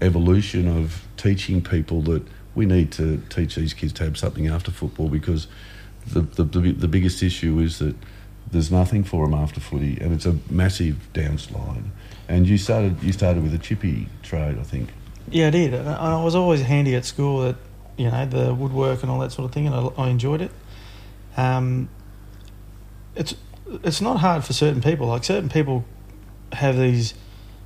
evolution 0.00 0.68
of 0.68 1.06
teaching 1.16 1.62
people 1.62 2.02
that 2.02 2.22
we 2.54 2.66
need 2.66 2.90
to 2.92 3.22
teach 3.28 3.54
these 3.54 3.74
kids 3.74 3.92
to 3.94 4.04
have 4.04 4.16
something 4.16 4.46
after 4.46 4.70
football 4.70 5.08
because 5.08 5.46
the, 6.06 6.22
the, 6.22 6.44
the, 6.44 6.72
the 6.72 6.88
biggest 6.88 7.22
issue 7.22 7.58
is 7.60 7.78
that 7.78 7.94
there's 8.50 8.70
nothing 8.70 9.04
for 9.04 9.26
them 9.26 9.34
after 9.34 9.60
footy 9.60 9.98
and 10.00 10.12
it's 10.12 10.26
a 10.26 10.36
massive 10.50 11.08
downslide. 11.12 11.84
And 12.28 12.46
you 12.46 12.58
started 12.58 13.02
you 13.02 13.12
started 13.12 13.42
with 13.42 13.54
a 13.54 13.58
chippy 13.58 14.08
trade, 14.22 14.58
I 14.58 14.62
think. 14.62 14.90
Yeah, 15.30 15.48
I 15.48 15.50
did. 15.50 15.74
I 15.74 16.22
was 16.22 16.34
always 16.34 16.62
handy 16.62 16.94
at 16.94 17.04
school 17.04 17.54
you 17.98 18.10
know, 18.10 18.24
the 18.24 18.54
woodwork 18.54 19.02
and 19.02 19.10
all 19.10 19.18
that 19.18 19.32
sort 19.32 19.44
of 19.44 19.52
thing, 19.52 19.66
and 19.66 19.74
I, 19.74 19.88
I 19.98 20.08
enjoyed 20.08 20.40
it. 20.40 20.52
Um, 21.36 21.90
it's 23.14 23.34
it's 23.84 24.00
not 24.00 24.18
hard 24.20 24.44
for 24.44 24.52
certain 24.52 24.80
people. 24.80 25.08
Like 25.08 25.24
certain 25.24 25.50
people 25.50 25.84
have 26.52 26.78
these. 26.78 27.14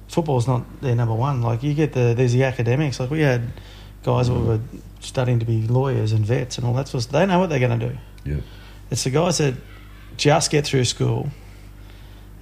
Football's 0.08 0.48
not 0.48 0.80
their 0.80 0.94
number 0.94 1.14
one. 1.14 1.42
Like 1.42 1.62
you 1.62 1.74
get 1.74 1.92
the 1.92 2.14
there's 2.16 2.32
the 2.32 2.44
academics. 2.44 2.98
Like 2.98 3.10
we 3.10 3.20
had 3.20 3.52
guys 4.02 4.28
who 4.28 4.40
were 4.40 4.60
studying 5.00 5.38
to 5.38 5.46
be 5.46 5.66
lawyers 5.66 6.12
and 6.12 6.24
vets 6.24 6.58
and 6.58 6.66
all 6.66 6.74
that 6.74 6.88
sort 6.88 7.04
of. 7.04 7.12
They 7.12 7.26
know 7.26 7.38
what 7.38 7.50
they're 7.50 7.58
going 7.58 7.78
to 7.78 7.88
do. 7.88 7.98
Yeah. 8.24 8.40
It's 8.90 9.04
the 9.04 9.10
guys 9.10 9.38
that 9.38 9.54
just 10.16 10.50
get 10.50 10.66
through 10.66 10.84
school, 10.84 11.28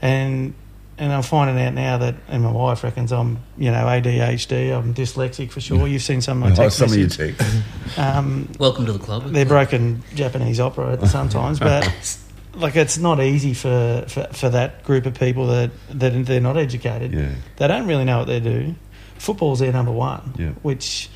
and 0.00 0.54
and 1.00 1.12
I'm 1.12 1.23
finding 1.23 1.61
out 1.64 1.75
now 1.75 1.99
that, 1.99 2.14
and 2.28 2.42
my 2.45 2.52
wife 2.52 2.85
reckons 2.85 3.11
I'm, 3.12 3.38
you 3.59 3.71
know, 3.73 3.85
ADHD. 3.85 4.71
I'm 4.76 4.95
dyslexic 4.95 5.50
for 5.50 5.61
sure. 5.61 5.88
You've 5.88 6.02
seen 6.02 6.21
some 6.21 6.42
of 6.42 6.50
my 6.50 6.52
Oh, 6.52 6.57
text 6.57 6.78
some 6.78 6.90
of 6.90 6.97
your 6.97 7.09
messages. 7.09 7.38
texts. 7.38 7.99
Um, 7.99 8.49
Welcome 8.59 8.87
to 8.87 8.92
the 8.92 8.99
club. 8.99 9.25
they're 9.33 9.47
broken 9.47 10.02
Japanese 10.14 10.61
opera 10.61 10.92
at 10.92 11.09
sometimes, 11.09 11.59
but 11.69 11.90
like 12.54 12.76
it's 12.76 12.99
not 12.99 13.21
easy 13.21 13.54
for, 13.54 14.04
for, 14.09 14.25
for 14.33 14.49
that 14.50 14.85
group 14.85 15.07
of 15.07 15.14
people 15.19 15.47
that 15.49 15.71
that 15.90 16.11
they're 16.26 16.40
not 16.40 16.57
educated. 16.57 17.12
Yeah. 17.12 17.30
They 17.57 17.66
don't 17.66 17.87
really 17.88 18.04
know 18.04 18.19
what 18.19 18.26
they 18.28 18.40
do. 18.40 18.75
Football's 19.19 19.59
their 19.61 19.73
number 19.73 19.92
one, 19.92 20.35
Yeah. 20.38 20.50
which 20.62 21.09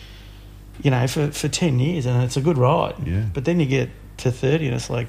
you 0.83 0.91
know 0.91 1.07
for 1.07 1.31
for 1.31 1.49
ten 1.49 1.79
years, 1.79 2.07
and 2.07 2.23
it's 2.25 2.37
a 2.37 2.41
good 2.41 2.57
ride. 2.59 2.95
Yeah. 3.07 3.25
But 3.35 3.45
then 3.45 3.61
you 3.61 3.67
get 3.67 3.91
to 4.19 4.31
thirty, 4.33 4.67
and 4.67 4.75
it's 4.75 4.88
like, 4.91 5.09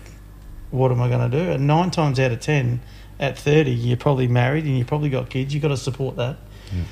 what 0.71 0.91
am 0.91 1.01
I 1.01 1.07
going 1.09 1.29
to 1.31 1.37
do? 1.45 1.51
And 1.51 1.65
nine 1.67 1.91
times 1.91 2.19
out 2.19 2.31
of 2.31 2.39
ten, 2.39 2.81
at 3.19 3.37
thirty, 3.37 3.71
you're 3.71 3.97
probably 3.97 4.27
married 4.27 4.65
and 4.65 4.77
you've 4.77 4.87
probably 4.87 5.09
got 5.09 5.29
kids. 5.29 5.53
You 5.53 5.59
have 5.61 5.69
got 5.69 5.75
to 5.75 5.81
support 5.81 6.15
that. 6.17 6.37
Yeah. 6.73 6.83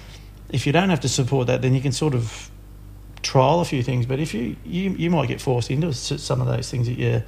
If 0.50 0.65
you 0.68 0.72
don't 0.74 0.89
have 0.89 1.01
to 1.01 1.10
support 1.10 1.48
that, 1.48 1.62
then 1.62 1.74
you 1.74 1.82
can 1.82 1.92
sort 1.92 2.13
of 2.13 2.50
trial 3.24 3.60
a 3.62 3.65
few 3.65 3.82
things. 3.84 4.06
But 4.06 4.20
if 4.20 4.34
you 4.34 4.56
you, 4.65 4.92
you 4.92 5.10
might 5.10 5.27
get 5.27 5.42
forced 5.42 5.70
into 5.72 5.94
some 5.94 6.42
of 6.42 6.48
those 6.48 6.70
things 6.70 6.88
that 6.88 6.98
you 6.98 7.24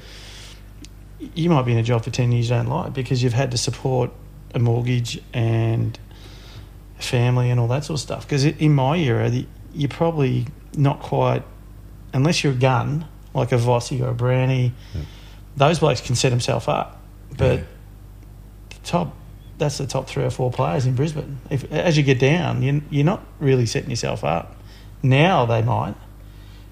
you 1.33 1.49
might 1.49 1.63
be 1.65 1.71
in 1.71 1.77
a 1.77 1.83
job 1.83 2.03
for 2.03 2.11
ten 2.11 2.31
years 2.31 2.49
you 2.49 2.55
don't 2.55 2.67
like 2.67 2.93
because 2.93 3.23
you've 3.23 3.33
had 3.33 3.51
to 3.51 3.57
support 3.57 4.11
a 4.53 4.59
mortgage 4.59 5.19
and 5.33 5.97
a 6.99 7.01
family 7.01 7.49
and 7.49 7.59
all 7.59 7.67
that 7.69 7.83
sort 7.85 7.97
of 7.97 8.01
stuff. 8.01 8.25
Because 8.27 8.45
in 8.45 8.73
my 8.73 8.97
era, 8.97 9.29
the- 9.29 9.47
you're 9.73 9.89
probably 9.89 10.45
not 10.77 10.99
quite, 11.01 11.43
unless 12.13 12.43
you're 12.43 12.53
a 12.53 12.55
gun, 12.55 13.05
like 13.33 13.51
a 13.51 13.55
Vossi 13.57 14.01
or 14.01 14.09
a 14.09 14.13
Brownie. 14.13 14.71
Those 15.57 15.79
blokes 15.79 15.99
can 16.01 16.15
set 16.15 16.31
himself 16.31 16.69
up, 16.69 17.01
but 17.37 17.59
Yeah. 17.59 17.63
The 18.85 18.91
top. 18.91 19.15
That's 19.57 19.77
the 19.77 19.87
top 19.87 20.07
three 20.07 20.23
or 20.23 20.29
four 20.29 20.51
players 20.51 20.85
in 20.85 20.95
Brisbane. 20.95 21.39
If 21.49 21.71
as 21.71 21.95
you 21.97 22.03
get 22.03 22.19
down, 22.19 22.61
you, 22.61 22.81
you're 22.89 23.05
not 23.05 23.25
really 23.39 23.65
setting 23.65 23.89
yourself 23.89 24.23
up. 24.23 24.55
Now 25.01 25.45
they 25.45 25.61
might, 25.61 25.95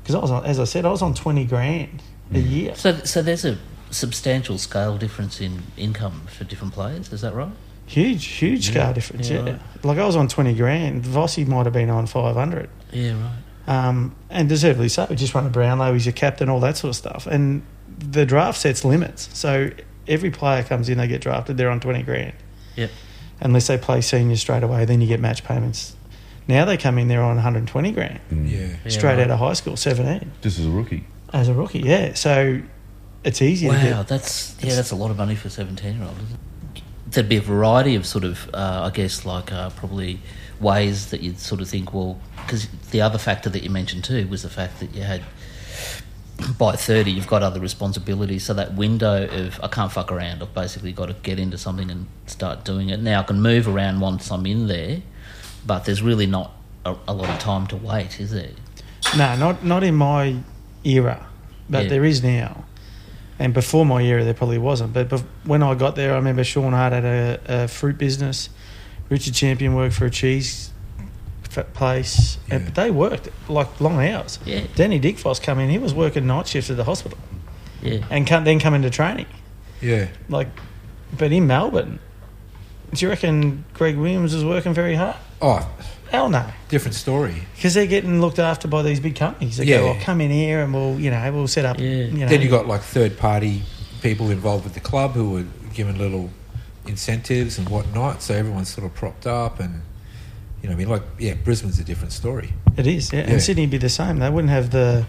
because 0.02 0.16
I 0.16 0.20
was 0.20 0.32
on, 0.32 0.46
as 0.46 0.60
I 0.60 0.66
said, 0.66 0.86
I 0.86 0.90
was 0.92 1.02
on 1.02 1.14
twenty 1.14 1.46
grand 1.46 2.02
a 2.34 2.40
year. 2.40 2.76
So, 2.76 2.98
so 3.00 3.22
there's 3.22 3.46
a 3.46 3.58
substantial 3.92 4.58
scale 4.58 4.98
difference 4.98 5.40
in 5.40 5.64
income 5.78 6.24
for 6.28 6.44
different 6.44 6.74
players. 6.74 7.14
Is 7.14 7.22
that 7.22 7.34
right? 7.34 7.52
Huge, 7.86 8.26
huge 8.26 8.68
scale 8.68 8.92
difference. 8.94 9.30
Yeah, 9.30 9.46
Yeah, 9.46 9.52
right. 9.52 9.86
like 9.86 9.98
I 9.98 10.06
was 10.06 10.16
on 10.16 10.28
twenty 10.28 10.54
grand. 10.54 11.04
Vossi 11.04 11.48
might 11.48 11.66
have 11.66 11.74
been 11.74 11.90
on 11.90 12.06
five 12.08 12.36
hundred. 12.36 12.70
Yeah, 12.92 13.14
right. 13.68 13.88
um, 13.88 14.16
and 14.30 14.50
deservedly 14.50 14.90
so. 14.90 15.08
We 15.10 15.16
just 15.16 15.34
run 15.34 15.46
a 15.46 15.50
Brownlow, 15.50 15.94
he's 15.94 16.06
your 16.06 16.14
captain, 16.14 16.50
all 16.50 16.60
that 16.62 16.76
sort 16.78 16.90
of 16.90 16.96
stuff. 16.96 17.28
And 17.28 17.62
the 17.98 18.26
draft 18.26 18.60
sets 18.60 18.84
limits. 18.84 19.30
So 19.38 19.70
every 20.08 20.32
player 20.32 20.64
comes 20.64 20.90
in, 20.90 20.98
they 20.98 21.08
get 21.08 21.22
drafted, 21.22 21.58
they're 21.58 21.70
on 21.70 21.80
20 21.80 22.04
grand. 22.04 22.34
Yep. 22.76 22.92
Unless 23.42 23.68
they 23.68 23.78
play 23.78 24.02
senior 24.02 24.36
straight 24.36 24.64
away, 24.64 24.86
then 24.86 25.02
you 25.02 25.08
get 25.08 25.20
match 25.20 25.44
payments. 25.44 25.96
Now 26.48 26.66
they 26.66 26.78
come 26.78 26.98
in, 26.98 27.08
they're 27.08 27.22
on 27.24 27.36
120 27.36 27.92
grand 27.92 28.20
Yeah. 28.32 28.60
Yeah, 28.84 28.90
straight 28.90 29.16
right. 29.16 29.20
out 29.22 29.32
of 29.32 29.40
high 29.40 29.54
school, 29.54 29.76
17, 29.78 30.32
Just 30.42 30.60
as 30.60 30.66
a 30.66 30.70
rookie. 30.70 31.06
as 31.32 31.48
a 31.50 31.54
rookie. 31.54 31.80
Yeah. 31.80 32.14
So 32.16 32.62
it's 33.24 33.42
easy 33.42 33.68
to 33.68 33.74
Wow, 33.74 33.82
get. 33.82 34.08
that's 34.08 34.56
yeah, 34.62 34.76
that's 34.76 34.92
a 34.92 34.96
lot 34.96 35.10
of 35.12 35.18
money 35.18 35.36
for 35.36 35.48
a 35.48 35.52
seventeen-year-old. 35.52 36.16
There'd 37.10 37.30
be 37.30 37.38
a 37.38 37.42
variety 37.42 37.96
of 37.96 38.06
sort 38.06 38.24
of, 38.26 38.50
uh, 38.54 38.82
I 38.84 38.90
guess, 38.94 39.26
like 39.26 39.52
uh, 39.52 39.70
probably 39.72 40.20
ways 40.60 41.12
that 41.12 41.22
you'd 41.22 41.40
sort 41.40 41.62
of 41.62 41.70
think, 41.70 41.94
well, 41.94 42.20
because 42.46 42.68
the 42.92 43.02
other 43.02 43.18
factor 43.18 43.50
that 43.50 43.64
you 43.64 43.70
mentioned 43.70 44.04
too 44.04 44.28
was 44.28 44.42
the 44.44 44.50
fact 44.50 44.80
that 44.80 44.94
you 44.96 45.04
had 45.04 45.22
by 46.58 46.76
thirty, 46.76 47.12
you've 47.12 47.28
got 47.28 47.44
other 47.44 47.60
responsibilities. 47.60 48.44
So 48.46 48.54
that 48.56 48.74
window 48.74 49.28
of 49.28 49.60
I 49.64 49.68
can't 49.68 49.92
fuck 49.92 50.12
around. 50.12 50.42
I've 50.42 50.54
basically 50.54 50.92
got 50.92 51.06
to 51.08 51.14
get 51.14 51.40
into 51.40 51.58
something 51.58 51.90
and 51.92 52.08
start 52.26 52.66
doing 52.66 52.90
it. 52.90 53.00
Now 53.00 53.22
I 53.22 53.24
can 53.24 53.42
move 53.42 53.68
around 53.68 54.00
once 54.00 54.32
I'm 54.32 54.46
in 54.46 54.68
there, 54.68 55.02
but 55.66 55.86
there's 55.86 56.02
really 56.02 56.26
not 56.28 56.52
a, 56.86 56.96
a 57.08 57.14
lot 57.14 57.30
of 57.30 57.40
time 57.40 57.68
to 57.68 57.78
wait, 57.78 58.20
is 58.20 58.32
there? 58.32 58.52
No, 59.18 59.36
not, 59.36 59.64
not 59.64 59.84
in 59.84 59.96
my 59.96 60.38
era, 60.84 61.28
but 61.70 61.84
Yeah. 61.84 61.90
there 61.90 62.06
is 62.06 62.24
now. 62.24 62.66
And 63.40 63.54
before 63.54 63.86
my 63.86 64.02
era, 64.02 64.24
there 64.24 64.34
probably 64.34 64.58
wasn't. 64.58 64.94
But 64.94 65.10
bef- 65.10 65.26
when 65.46 65.64
I 65.64 65.76
got 65.76 65.96
there, 65.96 66.14
I 66.14 66.16
remember 66.16 66.44
Shaun 66.44 66.74
Hart 66.74 66.94
had 66.94 67.06
a, 67.06 67.40
a 67.48 67.68
fruit 67.68 67.98
business. 67.98 68.50
Richard 69.10 69.34
Champion 69.34 69.76
worked 69.76 69.96
for 69.96 70.06
a 70.06 70.10
cheese 70.10 70.72
f- 71.58 71.74
place. 71.74 72.38
And, 72.50 72.66
but 72.66 72.76
they 72.76 72.92
worked 72.92 73.30
like 73.50 73.80
long 73.82 74.00
hours. 74.06 74.40
Yeah. 74.46 74.62
Danny 74.76 75.00
Dickfos 75.00 75.42
come 75.42 75.60
in, 75.60 75.70
he 75.70 75.78
was 75.78 75.94
working 75.94 76.26
night 76.28 76.48
shifts 76.48 76.70
at 76.70 76.78
the 76.78 76.84
hospital 76.84 77.18
Yeah. 77.82 78.06
and 78.10 78.26
come, 78.28 78.44
then 78.44 78.60
come 78.60 78.74
into 78.74 78.90
training. 78.90 79.28
Yeah. 79.82 80.08
Like, 80.30 80.48
But 81.18 81.32
in 81.32 81.46
Melbourne, 81.48 82.00
do 82.94 83.06
you 83.06 83.10
reckon 83.10 83.66
Greg 83.74 83.98
Williams 83.98 84.34
was 84.34 84.44
working 84.46 84.74
very 84.74 84.96
hard? 84.96 85.16
Oh, 85.42 85.68
Hell 86.10 86.30
no. 86.30 86.46
different 86.70 86.94
story. 86.96 87.36
Because 87.56 87.74
they're 87.74 87.88
getting 87.88 88.22
looked 88.22 88.38
after 88.40 88.68
by 88.68 88.84
these 88.84 89.00
big 89.00 89.16
companies. 89.16 89.58
They 89.58 89.66
Yeah. 89.66 89.80
go, 89.80 89.90
oh, 89.90 89.98
come 90.02 90.22
in 90.22 90.30
here 90.32 90.62
and 90.62 90.74
we'll, 90.74 91.00
you 91.00 91.10
know, 91.10 91.32
we'll 91.34 91.48
set 91.48 91.66
up. 91.66 91.80
Yeah. 91.80 91.86
You 91.88 92.12
know, 92.12 92.28
Then 92.28 92.42
you 92.42 92.50
got 92.50 92.68
like 92.68 92.82
third 92.82 93.18
party 93.18 93.64
people 94.02 94.30
involved 94.30 94.64
with 94.64 94.74
the 94.76 94.80
club 94.80 95.14
who 95.14 95.32
were 95.32 95.46
given 95.74 95.98
little 95.98 96.30
incentives 96.88 97.58
and 97.58 97.68
whatnot. 97.70 98.22
So 98.22 98.34
everyone's 98.36 98.70
sort 98.70 98.86
of 98.86 98.94
propped 98.96 99.26
up 99.28 99.60
and. 99.60 99.82
You 100.64 100.70
know, 100.70 100.76
I 100.76 100.78
mean, 100.78 100.88
like, 100.90 101.04
yeah, 101.20 101.34
Brisbane's 101.34 101.78
a 101.78 101.84
different 101.84 102.14
story. 102.14 102.54
It 102.78 102.88
is, 102.88 103.12
yeah. 103.12 103.20
Yeah. 103.26 103.32
And 103.34 103.42
Sydney'd 103.42 103.70
be 103.70 103.78
the 103.78 103.90
same. 103.90 104.20
They 104.20 104.30
wouldn't 104.30 104.50
have 104.52 104.72
the. 104.72 105.06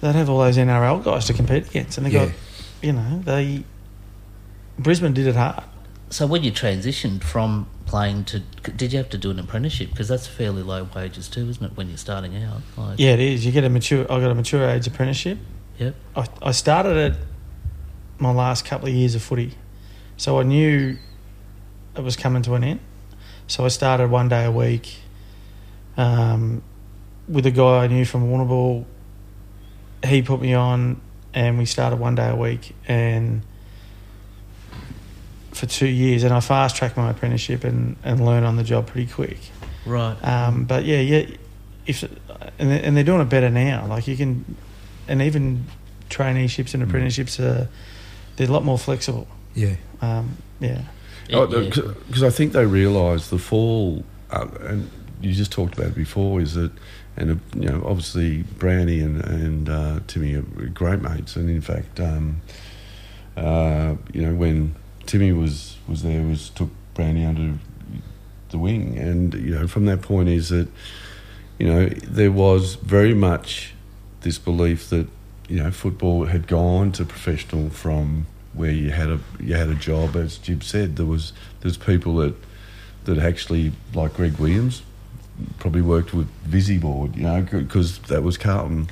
They'd 0.00 0.14
have 0.16 0.28
all 0.28 0.40
those 0.40 0.56
NRL 0.58 1.02
guys 1.04 1.26
to 1.26 1.32
compete 1.32 1.68
against, 1.68 1.96
and 1.96 2.06
they 2.06 2.10
Yeah. 2.10 2.26
got, 2.26 2.34
you 2.82 2.92
know, 2.92 3.22
they. 3.24 3.64
Brisbane 4.78 5.12
did 5.14 5.28
it 5.28 5.36
hard. 5.36 5.62
So 6.10 6.26
when 6.26 6.42
you 6.42 6.50
transitioned 6.50 7.22
from 7.22 7.68
playing 7.86 8.24
to, 8.24 8.40
did 8.40 8.92
you 8.92 8.98
have 8.98 9.10
to 9.10 9.18
do 9.18 9.30
an 9.30 9.38
apprenticeship? 9.38 9.90
Because 9.90 10.08
that's 10.08 10.26
fairly 10.26 10.62
low 10.62 10.88
wages 10.94 11.28
too, 11.28 11.48
isn't 11.48 11.64
it? 11.64 11.76
When 11.76 11.88
you're 11.88 11.96
starting 11.96 12.36
out, 12.42 12.62
like, 12.76 12.98
Yeah, 12.98 13.12
it 13.12 13.20
is. 13.20 13.46
You 13.46 13.52
get 13.52 13.62
a 13.64 13.68
mature. 13.68 14.04
I 14.10 14.18
got 14.20 14.30
a 14.30 14.34
mature 14.34 14.68
age 14.68 14.86
apprenticeship. 14.88 15.38
Yep. 15.78 15.94
I, 16.16 16.26
I 16.42 16.50
started 16.50 16.96
it 16.96 17.14
my 18.18 18.32
last 18.32 18.64
couple 18.64 18.88
of 18.88 18.94
years 18.94 19.14
of 19.14 19.22
footy, 19.22 19.54
so 20.16 20.40
I 20.40 20.42
knew 20.42 20.96
it 21.96 22.00
was 22.02 22.16
coming 22.16 22.42
to 22.42 22.54
an 22.54 22.64
end. 22.64 22.80
So 23.48 23.64
I 23.64 23.68
started 23.68 24.10
one 24.10 24.28
day 24.28 24.44
a 24.44 24.52
week 24.52 24.94
um, 25.96 26.62
with 27.26 27.46
a 27.46 27.50
guy 27.50 27.84
I 27.84 27.86
knew 27.86 28.04
from 28.04 28.28
Warrnambool. 28.30 28.84
He 30.04 30.22
put 30.22 30.40
me 30.40 30.54
on, 30.54 31.00
and 31.34 31.58
we 31.58 31.64
started 31.64 31.96
one 31.96 32.14
day 32.14 32.28
a 32.28 32.36
week, 32.36 32.74
and 32.86 33.42
for 35.52 35.66
two 35.66 35.88
years, 35.88 36.22
and 36.22 36.32
I 36.32 36.40
fast 36.40 36.76
tracked 36.76 36.96
my 36.96 37.10
apprenticeship 37.10 37.64
and, 37.64 37.96
and 38.04 38.24
learned 38.24 38.46
on 38.46 38.56
the 38.56 38.62
job 38.62 38.86
pretty 38.86 39.10
quick. 39.10 39.38
Right. 39.86 40.16
Um, 40.22 40.64
but 40.64 40.84
yeah, 40.84 41.00
yeah, 41.00 41.26
if 41.86 42.02
and 42.58 42.70
they're, 42.70 42.84
and 42.84 42.96
they're 42.96 43.02
doing 43.02 43.22
it 43.22 43.30
better 43.30 43.50
now. 43.50 43.86
Like 43.86 44.06
you 44.06 44.16
can, 44.16 44.56
and 45.08 45.22
even 45.22 45.64
traineeships 46.10 46.74
and 46.74 46.82
apprenticeships 46.82 47.40
are 47.40 47.68
they're 48.36 48.48
a 48.48 48.52
lot 48.52 48.64
more 48.64 48.78
flexible. 48.78 49.26
Yeah. 49.54 49.76
Um, 50.00 50.36
yeah, 50.60 50.68
Yeah, 50.68 50.76
yeah. 50.76 50.82
Because 51.28 52.22
Oh, 52.22 52.26
I 52.26 52.30
think 52.30 52.52
they 52.52 52.66
realise 52.66 53.28
the 53.28 53.38
fall, 53.38 54.04
uh, 54.30 54.48
and 54.62 54.90
you 55.20 55.32
just 55.32 55.52
talked 55.52 55.74
about 55.74 55.88
it 55.88 55.94
before, 55.94 56.40
is 56.40 56.54
that, 56.54 56.72
and 57.16 57.32
uh, 57.32 57.34
you 57.54 57.68
know, 57.68 57.82
obviously 57.84 58.42
Brownie 58.58 59.00
and 59.00 59.22
and 59.24 59.68
uh, 59.68 60.00
Timmy 60.06 60.34
are 60.34 60.42
great 60.42 61.00
mates, 61.02 61.36
and 61.36 61.50
in 61.50 61.60
fact, 61.60 62.00
um, 62.00 62.40
uh, 63.36 63.96
you 64.12 64.22
know, 64.22 64.34
when 64.34 64.74
Timmy 65.06 65.32
was 65.32 65.76
was 65.86 66.02
there, 66.02 66.22
was 66.22 66.50
took 66.50 66.70
Brownie 66.94 67.24
under 67.24 67.58
the 68.50 68.58
wing, 68.58 68.98
and 68.98 69.34
you 69.34 69.54
know, 69.54 69.66
from 69.66 69.84
that 69.86 70.00
point 70.02 70.28
is 70.28 70.48
that, 70.48 70.68
you 71.58 71.66
know, 71.66 71.88
there 71.88 72.32
was 72.32 72.76
very 72.76 73.14
much 73.14 73.74
this 74.22 74.38
belief 74.38 74.88
that 74.90 75.06
you 75.48 75.62
know 75.62 75.70
football 75.70 76.26
had 76.26 76.46
gone 76.46 76.92
to 76.92 77.04
professional 77.04 77.70
from 77.70 78.26
where 78.58 78.70
you 78.70 78.90
had 78.90 79.08
a 79.08 79.20
you 79.40 79.54
had 79.54 79.68
a 79.68 79.74
job 79.74 80.16
as 80.16 80.38
Jib 80.38 80.62
said 80.62 80.96
there 80.96 81.06
was 81.06 81.32
there's 81.60 81.76
people 81.76 82.16
that 82.16 82.34
that 83.04 83.18
actually 83.18 83.72
like 83.94 84.14
Greg 84.14 84.36
Williams 84.38 84.82
probably 85.58 85.82
worked 85.82 86.12
with 86.12 86.28
Visy 86.42 86.78
Board 86.78 87.16
you 87.16 87.22
know 87.22 87.42
because 87.42 87.98
that 88.00 88.22
was 88.22 88.36
Carlton 88.36 88.88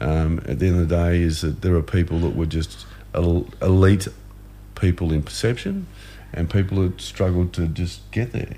um, 0.00 0.38
at 0.46 0.58
the 0.58 0.66
end 0.66 0.80
of 0.80 0.88
the 0.88 0.96
day 0.96 1.20
is 1.20 1.42
that 1.42 1.60
there 1.60 1.74
are 1.74 1.82
people 1.82 2.18
that 2.20 2.34
were 2.34 2.46
just 2.46 2.86
elite 3.14 4.08
people 4.74 5.12
in 5.12 5.22
perception 5.22 5.86
and 6.32 6.48
people 6.48 6.82
that 6.82 7.00
struggled 7.00 7.52
to 7.52 7.66
just 7.66 8.10
get 8.10 8.32
there 8.32 8.56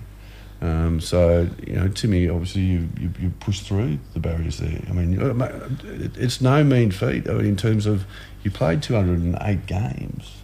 um, 0.62 1.00
so 1.00 1.48
you 1.66 1.74
know, 1.74 1.88
Timmy, 1.88 2.28
obviously 2.28 2.60
you, 2.62 2.88
you 2.98 3.10
you 3.18 3.30
push 3.40 3.60
through 3.60 3.98
the 4.14 4.20
barriers 4.20 4.58
there. 4.58 4.80
I 4.88 4.92
mean, 4.92 5.20
uh, 5.20 5.68
it's 6.14 6.40
no 6.40 6.62
mean 6.62 6.92
feat 6.92 7.28
I 7.28 7.32
mean, 7.32 7.46
in 7.46 7.56
terms 7.56 7.84
of 7.84 8.06
you 8.44 8.52
played 8.52 8.80
208 8.80 9.66
games. 9.66 10.41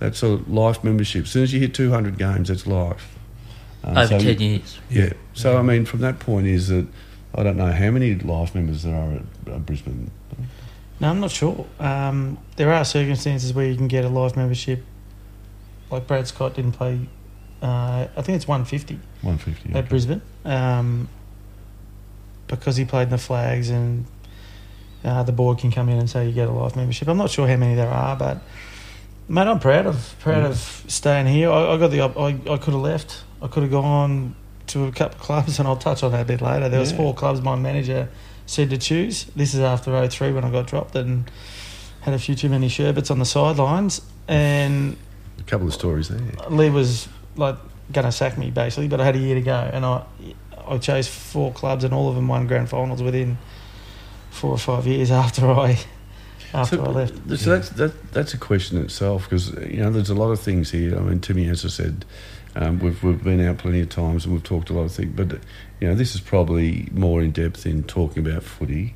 That's 0.00 0.22
a 0.22 0.28
life 0.48 0.82
membership. 0.82 1.24
As 1.24 1.30
soon 1.30 1.44
as 1.44 1.52
you 1.52 1.60
hit 1.60 1.74
200 1.74 2.18
games, 2.18 2.48
that's 2.48 2.66
life. 2.66 3.16
Um, 3.84 3.96
Over 3.96 4.06
so 4.06 4.16
you- 4.18 4.34
ten 4.34 4.40
years. 4.40 4.78
Yeah. 4.90 5.12
So 5.34 5.56
I 5.56 5.62
mean, 5.62 5.84
from 5.84 6.00
that 6.00 6.18
point 6.18 6.46
is 6.46 6.68
that 6.68 6.86
I 7.34 7.42
don't 7.42 7.56
know 7.56 7.70
how 7.70 7.90
many 7.90 8.14
life 8.16 8.54
members 8.54 8.82
there 8.82 8.96
are 8.96 9.12
at 9.12 9.54
uh, 9.54 9.58
Brisbane. 9.58 10.10
no, 11.00 11.08
I'm 11.10 11.20
not 11.20 11.30
sure. 11.30 11.66
Um, 11.78 12.38
there 12.56 12.72
are 12.72 12.84
circumstances 12.84 13.54
where 13.54 13.66
you 13.66 13.76
can 13.76 13.88
get 13.88 14.04
a 14.04 14.08
life 14.08 14.36
membership. 14.36 14.84
Like 15.90 16.06
Brad 16.06 16.26
Scott 16.26 16.54
didn't 16.54 16.72
play. 16.72 17.08
Uh, 17.62 18.08
I 18.16 18.22
think 18.22 18.36
it's 18.36 18.48
150 18.48 18.94
150. 19.20 19.70
at 19.70 19.76
okay. 19.76 19.88
Brisbane 19.88 20.22
um, 20.46 21.08
because 22.46 22.76
he 22.76 22.86
played 22.86 23.04
in 23.04 23.10
the 23.10 23.18
flags 23.18 23.68
and 23.68 24.06
uh, 25.04 25.22
the 25.24 25.32
board 25.32 25.58
can 25.58 25.70
come 25.70 25.88
in 25.90 25.98
and 25.98 26.08
say 26.08 26.26
you 26.26 26.32
get 26.32 26.48
a 26.48 26.52
life 26.52 26.74
membership. 26.74 27.06
I'm 27.08 27.18
not 27.18 27.30
sure 27.30 27.46
how 27.46 27.56
many 27.56 27.74
there 27.74 27.90
are, 27.90 28.16
but 28.16 28.40
mate, 29.30 29.46
I'm 29.46 29.60
proud 29.60 29.86
of 29.86 30.16
proud 30.18 30.44
of 30.44 30.58
staying 30.88 31.26
here. 31.26 31.50
I, 31.50 31.74
I 31.74 31.78
got 31.78 31.90
the 31.90 32.00
I, 32.02 32.52
I 32.52 32.58
could 32.58 32.74
have 32.74 32.82
left. 32.82 33.24
I 33.40 33.46
could 33.46 33.62
have 33.62 33.72
gone 33.72 34.34
to 34.66 34.84
a 34.84 34.92
couple 34.92 35.16
of 35.16 35.22
clubs, 35.22 35.58
and 35.58 35.66
I'll 35.66 35.76
touch 35.76 36.02
on 36.02 36.12
that 36.12 36.22
a 36.22 36.24
bit 36.24 36.42
later. 36.42 36.68
There 36.68 36.80
was 36.80 36.92
four 36.92 37.14
clubs 37.14 37.40
my 37.40 37.56
manager 37.56 38.08
said 38.46 38.70
to 38.70 38.78
choose. 38.78 39.24
This 39.36 39.54
is 39.54 39.60
after 39.60 40.08
03 40.08 40.32
when 40.32 40.44
I 40.44 40.50
got 40.50 40.66
dropped 40.66 40.96
and 40.96 41.30
had 42.00 42.14
a 42.14 42.18
few 42.18 42.34
too 42.34 42.48
many 42.48 42.68
sherbets 42.68 43.10
on 43.10 43.18
the 43.18 43.24
sidelines, 43.24 44.02
and 44.28 44.96
A 45.38 45.42
couple 45.44 45.66
of 45.66 45.74
stories 45.74 46.08
there. 46.08 46.20
Leigh 46.48 46.70
was 46.70 47.08
like 47.36 47.56
going 47.92 48.04
to 48.04 48.12
sack 48.12 48.36
me 48.36 48.50
basically, 48.50 48.88
but 48.88 49.00
I 49.00 49.04
had 49.04 49.16
a 49.16 49.18
year 49.18 49.36
to 49.36 49.42
go, 49.42 49.70
and 49.72 49.86
I 49.86 50.04
I 50.66 50.78
chose 50.78 51.08
four 51.08 51.52
clubs, 51.52 51.84
and 51.84 51.94
all 51.94 52.08
of 52.08 52.16
them 52.16 52.28
won 52.28 52.46
grand 52.46 52.68
finals 52.68 53.02
within 53.02 53.38
four 54.30 54.50
or 54.50 54.58
five 54.58 54.86
years 54.86 55.10
after 55.24 55.50
I 55.50 55.78
after 56.54 56.80
I 56.80 56.88
left. 56.88 57.14
So 57.38 57.50
that's 57.50 57.70
that, 57.70 58.12
that's 58.12 58.34
a 58.34 58.38
question 58.38 58.78
itself 58.82 59.24
because 59.24 59.50
you 59.68 59.78
know 59.78 59.90
there's 59.90 60.10
a 60.10 60.14
lot 60.14 60.30
of 60.30 60.40
things 60.40 60.70
here. 60.70 60.96
I 60.96 61.00
mean, 61.00 61.20
Timmy, 61.20 61.48
as 61.48 61.64
I 61.64 61.68
said, 61.68 62.04
um, 62.56 62.78
we've 62.78 63.02
we've 63.02 63.22
been 63.22 63.40
out 63.40 63.58
plenty 63.58 63.80
of 63.80 63.88
times 63.88 64.24
and 64.24 64.34
we've 64.34 64.42
talked 64.42 64.70
a 64.70 64.72
lot 64.72 64.82
of 64.82 64.92
things, 64.92 65.12
but 65.14 65.38
you 65.80 65.88
know 65.88 65.94
this 65.94 66.14
is 66.14 66.20
probably 66.20 66.88
more 66.92 67.22
in 67.22 67.32
depth 67.32 67.66
in 67.66 67.84
talking 67.84 68.26
about 68.26 68.42
footy. 68.42 68.94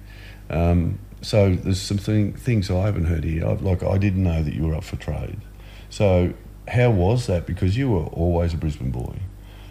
Um, 0.50 0.98
so 1.22 1.54
there's 1.54 1.80
some 1.80 1.96
thing, 1.96 2.34
things 2.34 2.70
I 2.70 2.82
haven't 2.82 3.06
heard 3.06 3.24
here. 3.24 3.46
I've, 3.48 3.62
like 3.62 3.82
I 3.82 3.96
didn't 3.98 4.22
know 4.22 4.42
that 4.42 4.52
you 4.52 4.66
were 4.66 4.74
up 4.74 4.84
for 4.84 4.96
trade. 4.96 5.40
So 5.88 6.34
how 6.68 6.90
was 6.90 7.26
that? 7.26 7.46
Because 7.46 7.76
you 7.76 7.90
were 7.90 8.04
always 8.06 8.52
a 8.52 8.56
Brisbane 8.56 8.90
boy. 8.90 9.16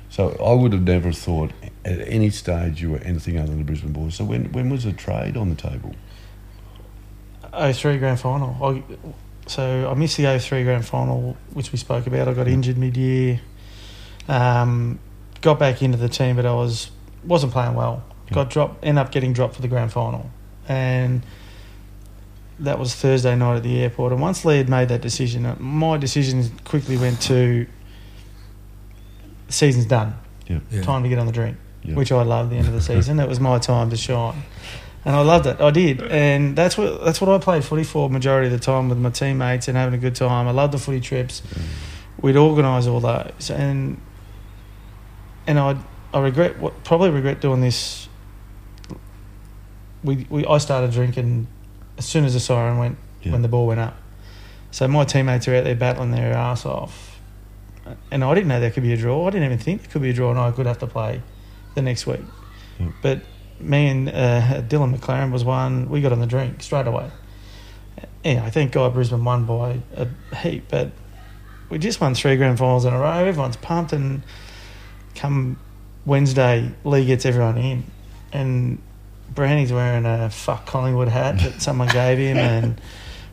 So 0.09 0.37
I 0.43 0.53
would 0.53 0.73
have 0.73 0.83
never 0.83 1.11
thought 1.11 1.51
at 1.83 1.99
any 2.07 2.29
stage 2.29 2.81
you 2.81 2.91
were 2.91 2.99
anything 2.99 3.37
other 3.37 3.51
than 3.51 3.61
a 3.61 3.63
Brisbane 3.63 3.93
boy. 3.93 4.09
So 4.09 4.23
when 4.23 4.51
when 4.51 4.69
was 4.69 4.85
a 4.85 4.93
trade 4.93 5.37
on 5.37 5.49
the 5.49 5.55
table? 5.55 5.95
03 7.53 7.97
grand 7.99 8.19
final. 8.19 8.57
I, 8.63 8.83
so 9.47 9.89
I 9.89 9.93
missed 9.93 10.17
the 10.17 10.39
03 10.39 10.63
grand 10.63 10.85
final, 10.85 11.37
which 11.53 11.71
we 11.71 11.77
spoke 11.77 12.07
about. 12.07 12.27
I 12.27 12.33
got 12.33 12.47
injured 12.47 12.77
mid 12.77 12.97
year. 12.97 13.41
Um, 14.27 14.99
got 15.41 15.59
back 15.59 15.81
into 15.81 15.97
the 15.97 16.09
team, 16.09 16.35
but 16.35 16.45
I 16.45 16.53
was 16.53 16.91
wasn't 17.25 17.51
playing 17.53 17.75
well. 17.75 18.03
Got 18.31 18.49
dropped. 18.49 18.83
Ended 18.83 19.05
up 19.05 19.11
getting 19.11 19.33
dropped 19.33 19.55
for 19.55 19.61
the 19.61 19.67
grand 19.67 19.91
final, 19.91 20.29
and 20.67 21.23
that 22.59 22.79
was 22.79 22.95
Thursday 22.95 23.35
night 23.35 23.57
at 23.57 23.63
the 23.63 23.81
airport. 23.81 24.11
And 24.13 24.21
once 24.21 24.45
Leigh 24.45 24.57
had 24.57 24.69
made 24.69 24.87
that 24.89 25.01
decision, 25.01 25.45
uh, 25.45 25.55
my 25.59 25.97
decision 25.97 26.49
quickly 26.63 26.97
went 26.97 27.21
to 27.23 27.67
season's 29.49 29.85
done. 29.85 30.15
Yeah. 30.47 30.59
Yeah. 30.71 30.81
Time 30.81 31.03
to 31.03 31.09
get 31.09 31.19
on 31.19 31.25
the 31.25 31.31
drink, 31.31 31.57
Yeah. 31.83 31.95
which 31.95 32.11
I 32.11 32.23
love. 32.23 32.49
The 32.49 32.55
end 32.57 32.67
of 32.67 32.73
the 32.73 32.81
season, 32.81 33.19
it 33.19 33.27
was 33.29 33.39
my 33.39 33.59
time 33.59 33.89
to 33.89 33.97
shine, 33.97 34.41
and 35.05 35.15
I 35.15 35.21
loved 35.21 35.45
it. 35.47 35.59
I 35.59 35.71
did, 35.71 36.01
and 36.01 36.55
that's 36.55 36.77
what 36.77 37.03
that's 37.03 37.19
what 37.21 37.29
I 37.29 37.37
played 37.43 37.63
footy 37.65 37.83
for 37.83 38.09
majority 38.09 38.47
of 38.47 38.53
the 38.53 38.59
time 38.59 38.89
with 38.89 38.97
my 38.97 39.09
teammates 39.09 39.67
and 39.67 39.77
having 39.77 39.93
a 39.93 39.97
good 39.97 40.15
time. 40.15 40.47
I 40.47 40.51
loved 40.51 40.73
the 40.73 40.77
footy 40.79 40.99
trips. 41.01 41.41
We'd 42.21 42.37
organise 42.37 42.87
all 42.87 42.99
those, 42.99 43.49
and 43.49 43.99
and 45.47 45.59
I 45.59 45.77
I 46.13 46.19
regret 46.19 46.59
what 46.59 46.83
probably 46.83 47.09
regret 47.09 47.41
doing 47.41 47.61
this. 47.61 48.07
We, 50.03 50.27
we 50.29 50.45
I 50.45 50.57
started 50.57 50.91
drinking 50.91 51.47
as 51.97 52.05
soon 52.05 52.25
as 52.25 52.33
the 52.33 52.39
siren 52.39 52.77
went 52.77 52.97
Yeah. 53.21 53.31
when 53.31 53.41
the 53.41 53.47
ball 53.47 53.67
went 53.67 53.79
up. 53.79 53.95
So 54.71 54.87
my 54.87 55.05
teammates 55.05 55.47
are 55.47 55.55
out 55.55 55.63
there 55.65 55.75
battling 55.75 56.11
their 56.11 56.33
ass 56.33 56.65
off, 56.65 57.19
and 58.11 58.23
I 58.23 58.33
didn't 58.33 58.47
know 58.47 58.59
there 58.59 58.71
could 58.71 58.83
be 58.83 58.93
a 58.93 58.97
draw. 58.97 59.27
I 59.27 59.29
didn't 59.29 59.45
even 59.45 59.59
think 59.59 59.81
there 59.83 59.91
could 59.91 60.01
be 60.01 60.09
a 60.09 60.13
draw, 60.13 60.31
and 60.31 60.39
I 60.39 60.51
could 60.51 60.65
have 60.65 60.79
to 60.79 60.87
play 60.87 61.21
the 61.75 61.81
next 61.81 62.05
week. 62.07 62.21
Yeah. 62.79 62.87
But 63.01 63.21
me 63.63 63.87
and 63.87 64.09
uh, 64.09 64.61
Dylan 64.61 64.95
McLaren 64.95 65.31
was 65.31 65.43
one. 65.43 65.89
We 65.89 66.01
got 66.01 66.11
on 66.11 66.19
the 66.19 66.27
drink 66.27 66.61
straight 66.61 66.87
away. 66.87 67.09
Yeah, 68.23 68.43
I 68.45 68.49
think 68.49 68.71
God 68.71 68.93
Brisbane 68.93 69.23
won 69.23 69.45
by 69.45 69.79
a 69.95 70.07
heap, 70.35 70.65
but 70.69 70.91
we 71.69 71.77
just 71.77 71.99
won 71.99 72.15
three 72.15 72.37
grand 72.37 72.57
finals 72.57 72.85
in 72.85 72.93
a 72.93 72.99
row. 72.99 73.25
Everyone's 73.25 73.57
pumped, 73.57 73.93
and 73.93 74.23
come 75.15 75.59
Wednesday, 76.05 76.71
Leigh 76.83 77.05
gets 77.05 77.25
everyone 77.25 77.57
in, 77.57 77.83
and 78.31 78.81
Brownie's 79.33 79.73
wearing 79.73 80.05
a 80.05 80.29
fuck 80.29 80.65
Collingwood 80.65 81.07
hat 81.07 81.39
that 81.39 81.61
someone 81.61 81.89
gave 81.89 82.17
him, 82.17 82.37
and 82.37 82.81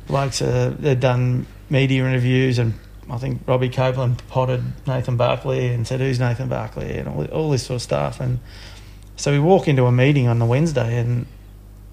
blokes 0.07 0.43
uh, 0.43 0.75
they'd 0.79 1.01
done 1.01 1.47
media 1.69 2.05
interviews, 2.05 2.59
and 2.59 2.75
I 3.09 3.19
think 3.19 3.43
Robbie 3.47 3.69
Copeland 3.69 4.23
potted 4.29 4.63
Nathan 4.87 5.17
Buckley 5.17 5.69
and 5.69 5.87
said, 5.87 6.01
"Who's 6.01 6.19
Nathan 6.19 6.49
Buckley?" 6.49 6.99
and 6.99 7.09
all, 7.09 7.25
all 7.27 7.51
this 7.51 7.65
sort 7.65 7.77
of 7.77 7.83
stuff, 7.83 8.21
and 8.21 8.39
so 9.21 9.31
we 9.33 9.39
walk 9.39 9.69
into 9.69 9.85
a 9.87 9.93
meeting 9.93 10.27
on 10.29 10.39
the 10.39 10.47
Wednesday, 10.47 10.97
and 10.99 11.27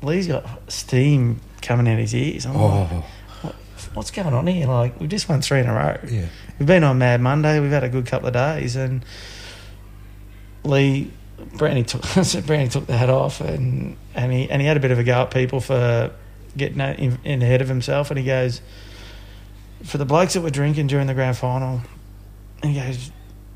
Leigh's 0.01 0.27
got 0.27 0.45
steam 0.71 1.39
coming 1.61 1.87
out 1.91 1.99
his 1.99 2.15
ears. 2.15 2.45
I'm 2.45 2.53
like, 2.55 2.63
Oh, 2.91 3.05
what, 3.41 3.55
what's 3.93 4.11
going 4.11 4.33
on 4.33 4.47
here? 4.47 4.67
Like, 4.67 4.99
we 4.99 5.07
just 5.07 5.27
won 5.27 5.41
three 5.41 5.59
in 5.59 5.67
a 5.67 5.73
row. 5.73 5.97
yeah. 6.09 6.27
We've 6.59 6.67
been 6.67 6.83
on 6.83 6.97
Mad 6.97 7.21
Monday. 7.21 7.59
We've 7.59 7.69
had 7.71 7.83
a 7.83 7.89
good 7.89 8.05
couple 8.07 8.27
of 8.27 8.33
days, 8.33 8.75
and 8.75 9.03
Leigh 10.63 11.11
Brandy 11.55 11.83
took 11.83 12.01
Brandy 12.45 12.69
took 12.69 12.87
the 12.87 12.97
hat 12.97 13.09
off, 13.09 13.41
and 13.41 13.95
and 14.15 14.31
he 14.31 14.49
and 14.49 14.61
he 14.61 14.67
had 14.67 14.77
a 14.77 14.79
bit 14.79 14.91
of 14.91 14.99
a 14.99 15.03
go 15.03 15.21
at 15.23 15.31
people 15.31 15.59
for 15.59 16.11
getting 16.55 16.79
in, 16.79 17.19
in 17.23 17.41
ahead 17.43 17.61
of 17.61 17.67
himself, 17.67 18.09
and 18.09 18.17
he 18.17 18.25
goes 18.25 18.61
for 19.83 19.97
the 19.99 20.05
blokes 20.05 20.33
that 20.33 20.41
were 20.41 20.49
drinking 20.49 20.87
during 20.87 21.05
the 21.07 21.13
grand 21.13 21.37
final. 21.37 21.81
And 22.63 22.71
he 22.71 22.79
goes, 22.81 23.11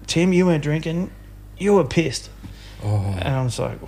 Tim, 0.06 0.32
you 0.34 0.46
weren't 0.46 0.62
drinking, 0.62 1.10
you 1.58 1.74
were 1.74 1.84
pissed, 1.84 2.30
Oh, 2.84 3.16
and 3.20 3.28
I'm 3.28 3.48
just 3.48 3.60
like, 3.60 3.80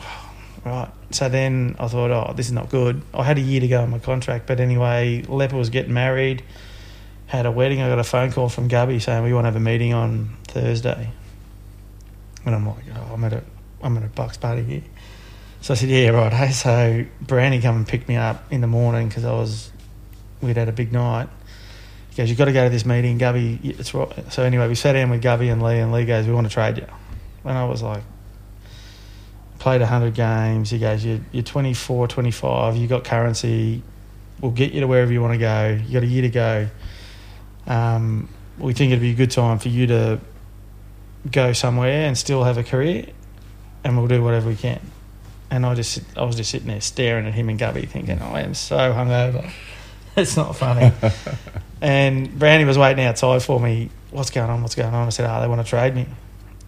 right. 0.65 0.89
So 1.11 1.29
then 1.29 1.75
I 1.79 1.87
thought, 1.87 2.11
oh, 2.11 2.33
this 2.33 2.47
is 2.47 2.51
not 2.51 2.69
good. 2.69 3.01
I 3.13 3.23
had 3.23 3.37
a 3.37 3.41
year 3.41 3.61
to 3.61 3.67
go 3.67 3.81
on 3.81 3.89
my 3.89 3.99
contract, 3.99 4.47
but 4.47 4.59
anyway, 4.59 5.23
Leper 5.27 5.55
was 5.55 5.69
getting 5.69 5.93
married, 5.93 6.43
had 7.27 7.45
a 7.45 7.51
wedding. 7.51 7.81
I 7.81 7.89
got 7.89 7.99
a 7.99 8.03
phone 8.03 8.31
call 8.31 8.49
from 8.49 8.67
Gubby 8.67 8.99
saying 8.99 9.23
we 9.23 9.33
want 9.33 9.45
to 9.45 9.47
have 9.47 9.55
a 9.55 9.59
meeting 9.59 9.93
on 9.93 10.35
Thursday, 10.47 11.09
and 12.45 12.55
I'm 12.55 12.67
like, 12.67 12.83
oh, 12.95 13.13
I'm 13.13 13.23
at 13.23 13.33
a 13.33 13.43
I'm 13.81 13.97
at 13.97 14.03
a 14.03 14.07
Bucks 14.07 14.37
party 14.37 14.63
here. 14.63 14.83
So 15.61 15.73
I 15.73 15.77
said, 15.77 15.89
yeah, 15.89 16.09
right. 16.09 16.31
Hey, 16.31 16.51
so 16.51 17.05
Brandy 17.21 17.61
come 17.61 17.77
and 17.77 17.87
picked 17.87 18.07
me 18.07 18.15
up 18.15 18.51
in 18.51 18.61
the 18.61 18.67
morning 18.67 19.07
because 19.07 19.25
I 19.25 19.31
was 19.31 19.71
we'd 20.41 20.57
had 20.57 20.69
a 20.69 20.73
big 20.73 20.91
night. 20.91 21.29
He 22.09 22.17
goes, 22.17 22.29
you've 22.29 22.37
got 22.37 22.45
to 22.45 22.53
go 22.53 22.63
to 22.63 22.69
this 22.69 22.85
meeting, 22.85 23.17
Gubby. 23.17 23.59
It's 23.63 23.93
right. 23.93 24.31
So 24.31 24.43
anyway, 24.43 24.67
we 24.67 24.75
sat 24.75 24.93
down 24.93 25.09
with 25.09 25.23
Gubby 25.23 25.49
and 25.49 25.63
Leigh, 25.63 25.79
and 25.79 25.91
Leigh 25.91 26.05
goes, 26.05 26.27
we 26.27 26.33
want 26.33 26.47
to 26.47 26.53
trade 26.53 26.77
you, 26.77 26.85
and 27.43 27.57
I 27.57 27.65
was 27.65 27.81
like 27.81 28.03
played 29.63 29.79
100 29.79 30.13
games. 30.13 30.69
He 30.71 30.77
goes, 30.77 31.05
you're, 31.05 31.21
you're 31.31 31.41
24, 31.41 32.09
25, 32.09 32.75
you've 32.75 32.89
got 32.89 33.05
currency. 33.05 33.81
We'll 34.41 34.51
get 34.51 34.73
you 34.73 34.81
to 34.81 34.87
wherever 34.87 35.11
you 35.11 35.21
want 35.21 35.35
to 35.35 35.39
go. 35.39 35.79
You've 35.81 35.93
got 35.93 36.03
a 36.03 36.05
year 36.05 36.23
to 36.23 36.29
go. 36.29 36.67
Um, 37.65 38.27
we 38.59 38.73
think 38.73 38.91
it'd 38.91 39.01
be 39.01 39.11
a 39.11 39.15
good 39.15 39.31
time 39.31 39.59
for 39.59 39.69
you 39.69 39.87
to 39.87 40.19
go 41.31 41.53
somewhere 41.53 42.07
and 42.07 42.17
still 42.17 42.43
have 42.43 42.57
a 42.57 42.63
career, 42.63 43.05
and 43.85 43.97
we'll 43.97 44.09
do 44.09 44.21
whatever 44.21 44.49
we 44.49 44.57
can. 44.57 44.81
And 45.49 45.65
I 45.65 45.75
just, 45.75 46.01
I 46.17 46.23
was 46.23 46.35
just 46.35 46.51
sitting 46.51 46.67
there 46.67 46.81
staring 46.81 47.25
at 47.25 47.33
him 47.33 47.47
and 47.47 47.57
Gubby, 47.57 47.85
thinking, 47.85 48.21
I 48.21 48.41
am 48.41 48.53
so 48.53 48.77
hungover. 48.77 49.49
It's 50.15 50.37
not 50.37 50.55
funny. 50.55 50.91
and 51.81 52.37
Brandy 52.37 52.65
was 52.65 52.77
waiting 52.77 53.03
outside 53.03 53.41
for 53.41 53.59
me. 53.59 53.89
What's 54.11 54.29
going 54.29 54.47
on? 54.47 54.61
What's 54.61 54.75
going 54.75 54.93
on? 54.93 55.07
I 55.07 55.09
said, 55.09 55.27
Oh, 55.27 55.41
they 55.41 55.47
want 55.47 55.65
to 55.65 55.67
trade 55.67 55.95
me. 55.95 56.05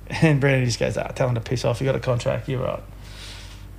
And 0.22 0.40
Brandy 0.40 0.68
just 0.68 0.80
goes, 0.80 0.98
ah, 0.98 1.08
tell 1.08 1.28
him 1.28 1.36
to 1.36 1.42
piss 1.42 1.66
off. 1.66 1.82
You 1.82 1.86
got 1.86 1.96
a 1.96 2.00
contract. 2.00 2.48
You're 2.48 2.62
right. 2.62 2.84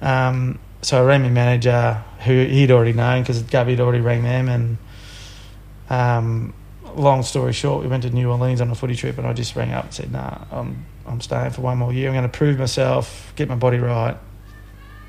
Um, 0.01 0.59
so 0.83 1.01
I 1.01 1.05
rang 1.05 1.23
my 1.23 1.29
manager, 1.29 2.03
who 2.25 2.45
he'd 2.45 2.71
already 2.71 2.93
known 2.93 3.23
because 3.23 3.43
Gabby 3.43 3.73
had 3.73 3.81
already 3.81 4.01
rang 4.01 4.23
them. 4.23 4.49
And 4.49 4.79
um, 5.89 6.55
long 6.95 7.23
story 7.23 7.53
short, 7.53 7.83
we 7.83 7.89
went 7.89 8.03
to 8.05 8.11
New 8.11 8.31
Orleans 8.31 8.61
on 8.61 8.71
a 8.71 8.75
footy 8.75 8.95
trip, 8.95 9.19
and 9.19 9.27
I 9.27 9.33
just 9.33 9.57
rang 9.57 9.73
up 9.73 9.85
and 9.85 9.95
said, 9.95 10.13
"Nah, 10.13 10.45
I'm 10.51 10.85
I'm 11.07 11.21
staying 11.21 11.51
for 11.51 11.63
one 11.63 11.79
more 11.79 11.93
year. 11.93 12.09
I'm 12.09 12.15
going 12.15 12.29
to 12.31 12.37
prove 12.37 12.59
myself, 12.59 13.33
get 13.37 13.49
my 13.49 13.55
body 13.57 13.79
right." 13.79 14.17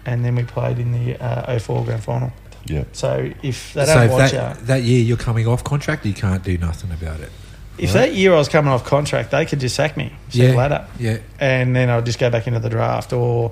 And 0.05 0.23
then 0.23 0.35
we 0.35 0.43
played 0.43 0.79
in 0.79 0.93
the 0.93 1.21
uh, 1.21 1.59
04 1.59 1.83
grand 1.83 2.03
final. 2.03 2.31
Yeah. 2.65 2.85
So 2.93 3.31
if 3.43 3.73
they 3.73 3.85
don't 3.85 4.03
if 4.05 4.11
watch 4.11 4.31
that, 4.31 4.59
you, 4.59 4.65
that 4.67 4.83
year 4.83 5.03
you're 5.03 5.17
coming 5.17 5.47
off 5.47 5.63
contract, 5.63 6.05
you 6.05 6.13
can't 6.13 6.43
do 6.43 6.57
nothing 6.57 6.91
about 6.91 7.19
it. 7.19 7.31
If 7.77 7.93
right. 7.93 8.07
that 8.09 8.13
year 8.15 8.33
I 8.33 8.37
was 8.37 8.49
coming 8.49 8.71
off 8.71 8.83
contract, 8.85 9.31
they 9.31 9.45
could 9.45 9.59
just 9.59 9.75
sack 9.75 9.95
me, 9.97 10.11
sack 10.29 10.35
Yeah. 10.49 10.55
ladder. 10.55 10.87
Yeah, 10.99 11.17
and 11.39 11.75
then 11.75 11.89
I'd 11.89 12.05
just 12.05 12.19
go 12.19 12.29
back 12.29 12.47
into 12.47 12.59
the 12.59 12.69
draft, 12.69 13.13
or 13.13 13.51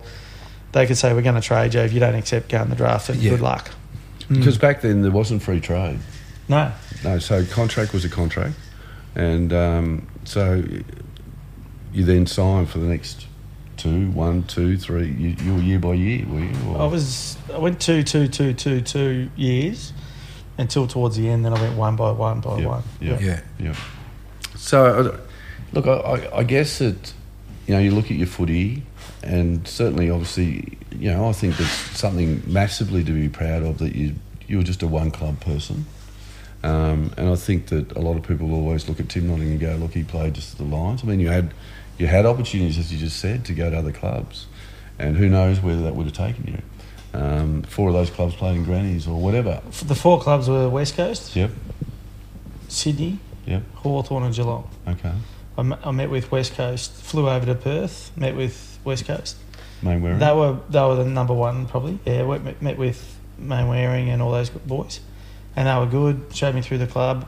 they 0.72 0.86
could 0.88 0.98
say 0.98 1.14
we're 1.14 1.22
going 1.22 1.36
to 1.36 1.42
trade 1.42 1.74
you 1.74 1.82
if 1.82 1.94
you 1.94 2.00
don't 2.00 2.16
accept 2.16 2.50
going 2.50 2.70
the 2.70 2.76
draft. 2.76 3.10
And 3.10 3.22
Yeah. 3.22 3.32
good 3.32 3.42
luck. 3.42 3.72
Because 4.30 4.58
back 4.58 4.82
then 4.82 5.02
there 5.04 5.12
wasn't 5.12 5.44
free 5.44 5.60
trade. 5.60 6.00
No, 6.48 6.72
No, 7.04 7.20
so 7.20 7.46
contract 7.46 7.94
was 7.94 8.04
a 8.06 8.10
contract, 8.10 8.56
and 9.16 9.52
um, 9.54 10.08
so 10.24 10.64
you 11.94 12.04
then 12.04 12.26
signed 12.26 12.70
for 12.70 12.80
the 12.80 12.86
next 12.88 13.26
two, 13.78 14.10
one, 14.12 14.44
two, 14.44 14.78
three. 14.78 15.08
You, 15.08 15.36
you 15.44 15.54
were 15.56 15.62
year 15.62 15.80
by 15.80 15.94
year, 15.94 16.26
were 16.28 16.40
you? 16.40 16.52
Or- 16.70 16.82
I 16.82 16.86
was 16.86 17.38
I 17.54 17.58
went 17.58 17.80
two, 17.80 18.04
two, 18.04 18.28
two, 18.28 18.54
two, 18.54 18.82
two 18.82 19.30
years 19.36 19.94
until 20.58 20.88
towards 20.88 21.18
the 21.18 21.28
end. 21.30 21.46
Then 21.46 21.54
I 21.54 21.62
went 21.62 21.76
one 21.76 21.96
by 21.96 22.12
one 22.12 22.40
by 22.42 22.60
Yeah, 22.60 22.68
one. 22.68 22.84
yeah. 23.02 23.20
yeah. 23.20 23.40
Yeah. 23.60 23.76
So, 24.66 24.84
uh, 24.84 25.18
look, 25.74 25.86
I, 25.86 25.92
I, 25.92 26.38
I 26.40 26.44
guess 26.44 26.80
that 26.80 27.14
you 27.68 27.76
know 27.76 27.80
you 27.80 27.92
look 27.92 28.06
at 28.06 28.18
your 28.18 28.26
footy, 28.26 28.82
and 29.22 29.68
certainly, 29.68 30.10
obviously, 30.10 30.80
you 30.92 31.12
know, 31.12 31.30
I 31.30 31.34
think 31.34 31.58
there's 31.58 31.70
something 31.70 32.42
massively 32.48 33.04
to 33.04 33.12
be 33.12 33.30
proud 33.30 33.62
of 33.62 33.78
that 33.78 33.96
you 33.96 34.16
you 34.48 34.58
were 34.58 34.64
just 34.64 34.82
a 34.82 34.88
one 34.88 35.12
club 35.12 35.40
person. 35.40 35.86
Um, 36.64 37.14
and 37.16 37.30
I 37.30 37.36
think 37.36 37.68
that 37.68 37.92
a 37.92 38.00
lot 38.00 38.18
of 38.18 38.24
people 38.24 38.52
always 38.56 38.90
look 38.90 39.00
at 39.00 39.08
Tim 39.08 39.28
Notting 39.28 39.52
and 39.52 39.60
go, 39.60 39.76
"Look, 39.76 39.94
he 39.94 40.04
played 40.04 40.34
just 40.34 40.54
at 40.54 40.58
the 40.58 40.64
Lions." 40.76 41.04
I 41.04 41.06
mean, 41.06 41.20
you 41.20 41.28
had 41.28 41.54
you 42.00 42.08
had 42.08 42.26
opportunities, 42.26 42.80
as 42.80 42.92
you 42.92 42.98
just 42.98 43.20
said, 43.20 43.46
to 43.46 43.54
go 43.54 43.70
to 43.70 43.78
other 43.78 43.92
clubs, 43.92 44.48
and 44.98 45.16
who 45.16 45.30
knows 45.30 45.60
whether 45.62 45.84
that 45.84 45.96
would 45.96 46.08
have 46.08 46.16
taken 46.16 46.48
you. 46.48 47.20
Um, 47.20 47.62
four 47.62 47.90
of 47.90 47.94
those 47.94 48.10
clubs 48.10 48.34
played 48.34 48.56
in 48.56 48.64
grannies 48.64 49.06
or 49.06 49.22
whatever. 49.22 49.62
The 49.86 49.94
four 49.94 50.20
clubs 50.20 50.50
were 50.50 50.68
West 50.70 50.98
Coast, 50.98 51.36
Yep, 51.36 51.52
Sydney, 52.68 53.20
yep, 53.46 53.64
Hawthorn, 53.76 54.24
and 54.24 54.34
Geelong. 54.34 54.70
okay. 54.88 55.14
I, 55.58 55.62
m- 55.62 55.78
I 55.84 55.92
met 55.92 56.10
with 56.10 56.32
West 56.32 56.56
Coast, 56.56 56.92
flew 56.92 57.30
over 57.30 57.46
to 57.46 57.56
Perth, 57.56 58.12
met 58.18 58.36
with 58.36 58.78
West 58.84 59.06
Coast. 59.06 59.38
Mainwaring. 59.82 60.20
They 60.20 60.34
were 60.34 60.60
they 60.70 60.82
were 60.82 60.96
the 60.96 61.06
number 61.06 61.34
one 61.34 61.68
probably. 61.68 62.00
Yeah, 62.06 62.26
we 62.26 62.40
met, 62.40 62.62
met 62.62 62.78
with 62.78 63.20
Mainwaring 63.38 64.10
and 64.10 64.22
all 64.22 64.32
those 64.32 64.50
boys, 64.50 65.00
and 65.56 65.68
they 65.68 65.76
were 65.76 65.86
good. 65.86 66.36
Showed 66.36 66.56
me 66.56 66.62
through 66.62 66.80
the 66.80 66.88
club. 66.88 67.28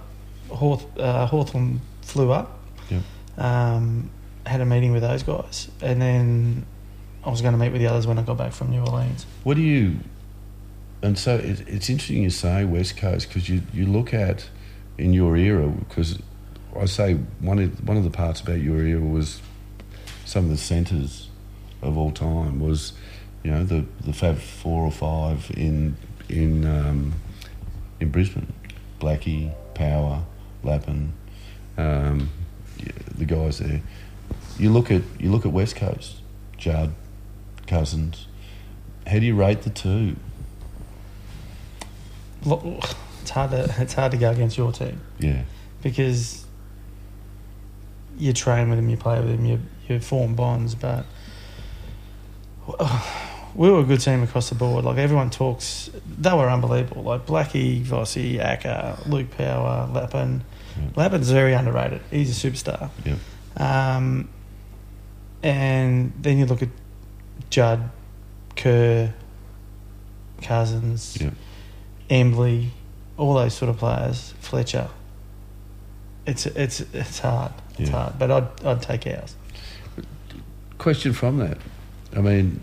Hawth, 0.50 0.86
uh, 0.98 1.26
Hawthorn 1.26 1.82
flew 2.02 2.32
up. 2.32 2.60
Yep. 2.90 3.02
Um, 3.38 4.10
had 4.46 4.62
a 4.62 4.66
meeting 4.66 4.94
with 4.94 5.02
those 5.02 5.24
guys, 5.24 5.70
and 5.82 6.02
then 6.02 6.66
I 7.24 7.30
was 7.30 7.42
going 7.42 7.52
to 7.54 7.60
meet 7.60 7.72
with 7.72 7.82
the 7.82 7.88
others 7.88 8.08
when 8.08 8.18
I 8.18 8.22
got 8.22 8.38
back 8.38 8.54
from 8.54 8.72
New 8.72 8.80
Orleans. 8.80 9.26
What 9.44 9.56
do 9.56 9.62
you 9.62 9.98
and 11.02 11.18
so 11.18 11.36
it, 11.36 11.68
it's 11.68 11.90
interesting 11.90 12.24
you 12.24 12.30
say 12.30 12.66
West 12.66 12.98
Coast 12.98 13.28
because 13.28 13.50
you, 13.50 13.62
you 13.74 13.86
look 13.86 14.14
at 14.14 14.50
in 14.98 15.14
your 15.14 15.38
era 15.38 15.68
because 15.68 16.20
I 16.76 16.86
say 16.86 17.16
one 17.40 17.60
of 17.60 17.88
one 17.88 17.98
of 17.98 18.04
the 18.04 18.10
parts 18.10 18.42
about 18.42 18.60
your 18.60 18.82
era 18.82 19.02
was 19.02 19.42
some 20.26 20.46
of 20.46 20.50
the 20.50 20.58
centres 20.58 21.30
of 21.82 21.98
all 21.98 22.12
time 22.12 22.60
was 22.60 22.94
you 23.44 23.52
know 23.52 23.64
the 23.64 23.86
the 24.02 24.14
Fab 24.14 24.38
Four 24.38 24.84
or 24.84 24.92
Five 24.92 25.52
in 25.56 25.98
in 26.30 26.66
um, 26.66 27.14
in 28.00 28.10
Brisbane, 28.10 28.54
Blackie, 29.00 29.54
Power, 29.74 30.24
Lappin, 30.64 31.14
um, 31.78 32.30
the 33.18 33.26
guys 33.26 33.60
there. 33.60 33.82
You 34.60 34.72
look 34.72 34.92
at 34.92 35.02
you 35.20 35.32
look 35.32 35.46
at 35.46 35.52
West 35.52 35.76
Coast, 35.76 36.22
Judd, 36.58 36.94
Cousins. 37.66 38.28
How 39.06 39.20
do 39.20 39.26
you 39.26 39.36
rate 39.36 39.62
the 39.62 39.70
two? 39.70 40.18
Lo- 42.44 42.80
It's 43.28 43.34
hard 43.34 43.52
to 43.52 43.76
it's 43.82 43.94
hard 43.94 44.14
to 44.14 44.18
go 44.18 44.32
against 44.32 44.58
your 44.58 44.72
team 44.72 45.02
Yeah, 45.20 45.44
because 45.84 46.46
you 48.18 48.32
train 48.32 48.70
with 48.70 48.80
them, 48.80 48.88
you 48.90 48.96
play 48.96 49.20
with 49.20 49.28
them, 49.30 49.44
you 49.44 49.60
you 49.90 50.00
form 50.00 50.34
bonds. 50.34 50.76
But 50.76 51.06
we 53.54 53.70
were 53.70 53.82
a 53.82 53.84
good 53.84 54.00
team 54.00 54.24
across 54.24 54.48
the 54.48 54.56
board. 54.56 54.86
Like 54.86 54.98
everyone 54.98 55.30
talks, 55.30 55.90
they 56.08 56.32
were 56.32 56.50
unbelievable. 56.50 57.04
Like 57.04 57.26
Blackie, 57.26 57.84
Vossi, 57.84 58.40
Acker, 58.40 58.98
Luke 59.08 59.32
Power, 59.38 59.90
Lappin. 59.94 60.46
Yeah. 60.78 60.84
Lappin's 60.96 61.30
very 61.30 61.52
underrated. 61.54 62.00
He's 62.10 62.46
a 62.46 62.50
superstar. 62.50 62.92
yeah, 63.04 63.18
Um, 63.58 64.30
and 65.44 66.14
then 66.22 66.38
you 66.38 66.46
look 66.46 66.62
at 66.62 66.70
Judd, 67.50 67.90
Kerr, 68.56 69.14
Cousins, 70.42 71.18
yeah. 71.20 71.32
Embley, 72.10 72.72
all 73.18 73.34
those 73.34 73.54
sort 73.54 73.70
of 73.70 73.78
players, 73.78 74.34
Fletcher. 74.40 74.90
It's 76.26 76.46
it's 76.46 76.82
it's 76.94 77.20
hard. 77.20 77.52
It's 77.80 77.90
Yeah. 77.90 78.04
hard, 78.04 78.20
but 78.20 78.32
I'd 78.32 78.66
I'd 78.66 78.82
take 78.82 79.08
ours. 79.08 79.36
Question 80.78 81.14
from 81.14 81.38
that. 81.38 81.58
I 82.16 82.22
mean, 82.22 82.60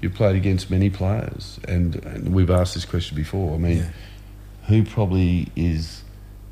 you've 0.00 0.14
played 0.14 0.36
against 0.36 0.70
many 0.70 0.90
players, 0.90 1.58
and, 1.66 1.96
and 1.96 2.34
we've 2.34 2.50
asked 2.50 2.74
this 2.74 2.84
question 2.84 3.16
before. 3.16 3.54
I 3.54 3.58
mean, 3.58 3.78
Yeah. 3.78 3.88
who 4.68 4.84
probably 4.84 5.48
is 5.56 6.02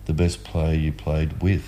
the 0.07 0.12
best 0.12 0.42
player 0.45 0.75
you 0.75 0.92
played 0.92 1.40
with? 1.42 1.64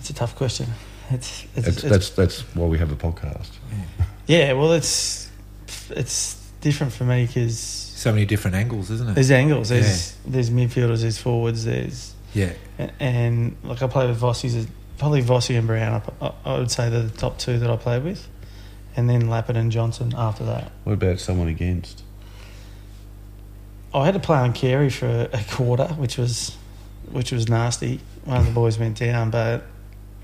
It's 0.00 0.10
a 0.10 0.14
tough 0.14 0.34
question. 0.34 0.66
It's 1.10 1.44
it's, 1.54 1.66
That's, 1.66 1.68
it's 1.68 1.82
that's 1.82 2.10
that's 2.10 2.40
why 2.54 2.66
we 2.66 2.78
have 2.78 2.90
a 2.90 2.96
podcast. 2.96 3.50
yeah. 4.26 4.52
Well, 4.54 4.72
it's 4.72 5.30
it's 5.90 6.41
different 6.62 6.92
for 6.94 7.04
me 7.04 7.26
because 7.26 7.58
So 7.58 8.10
many 8.12 8.24
different 8.24 8.56
angles, 8.56 8.90
isn't 8.90 9.10
it? 9.10 9.14
there's 9.14 9.30
angles. 9.30 9.68
There's 9.68 10.16
there's 10.26 10.48
midfielders. 10.48 11.02
There's 11.02 11.18
forwards. 11.18 11.64
There's 11.66 12.14
yeah. 12.32 12.54
and, 12.78 12.92
and 12.98 13.56
like 13.62 13.82
I 13.82 13.86
play 13.88 14.06
with 14.06 14.18
Vossi's 14.20 14.66
probably 14.96 15.22
Vossi 15.22 15.58
and 15.58 15.66
Brown. 15.66 16.02
I, 16.20 16.24
uh, 16.24 16.32
I 16.44 16.58
would 16.58 16.70
say 16.70 16.88
they're 16.88 17.02
the 17.02 17.16
top 17.16 17.38
two 17.38 17.58
that 17.58 17.68
I 17.68 17.76
played 17.76 18.04
with, 18.04 18.26
and 18.96 19.10
then 19.10 19.28
Lappin 19.28 19.56
and 19.56 19.70
Johnson 19.70 20.14
after 20.16 20.44
that. 20.44 20.72
What 20.84 20.94
about 20.94 21.20
someone 21.20 21.48
against? 21.48 22.02
I 23.94 24.06
had 24.06 24.14
to 24.14 24.20
play 24.20 24.38
on 24.38 24.54
Carey 24.54 24.88
for 24.88 25.06
a, 25.06 25.28
a 25.34 25.44
quarter, 25.50 25.88
which 25.88 26.16
was 26.16 26.56
which 27.10 27.32
was 27.32 27.48
nasty. 27.48 28.00
One 28.24 28.38
of 28.38 28.46
the 28.46 28.52
boys 28.52 28.78
went 28.78 28.98
down, 28.98 29.30
but 29.30 29.64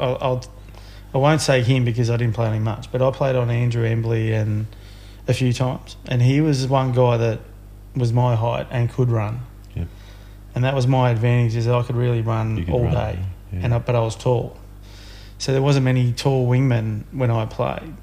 I'll, 0.01 0.17
I'll 0.21 0.45
I 1.13 1.19
won't 1.19 1.41
say 1.41 1.63
him 1.63 1.85
because 1.85 2.11
I 2.11 2.17
didn't 2.17 2.35
play 2.35 2.47
on 2.47 2.55
him 2.55 2.65
much. 2.65 2.91
But 2.93 3.03
I 3.03 3.11
played 3.11 3.37
on 3.37 3.51
Andrew 3.51 3.85
Embley 3.85 4.33
and 4.33 4.67
a 5.29 5.35
few 5.35 5.53
times, 5.53 5.97
and 6.09 6.21
he 6.23 6.41
was 6.41 6.67
one 6.67 6.93
guy 6.93 7.19
that 7.19 7.41
was 7.95 8.13
my 8.13 8.35
height 8.35 8.67
and 8.71 8.91
could 8.91 9.11
run. 9.11 9.41
Yeah. 9.77 9.85
And 10.55 10.65
that 10.65 10.75
was 10.75 10.87
my 10.87 11.11
advantage 11.11 11.55
is 11.55 11.67
that 11.67 11.75
I 11.75 11.83
could 11.83 11.97
really 11.97 12.23
run 12.23 12.65
could 12.65 12.71
all 12.75 12.85
run, 12.85 12.95
day, 12.95 13.19
yeah. 13.53 13.61
and 13.63 13.75
I, 13.75 13.79
but 13.79 13.95
I 13.95 14.01
was 14.01 14.17
tall, 14.17 14.57
so 15.39 15.53
there 15.53 15.63
wasn't 15.63 15.85
many 15.85 16.13
tall 16.13 16.49
wingmen 16.49 17.05
when 17.13 17.31
I 17.31 17.45
played. 17.45 17.95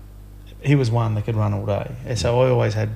He 0.61 0.75
was 0.75 0.89
one 0.89 1.15
that 1.15 1.25
could 1.25 1.35
run 1.35 1.53
all 1.53 1.65
day, 1.65 1.91
and 2.05 2.17
so 2.17 2.39
I 2.41 2.49
always 2.49 2.75
had 2.75 2.91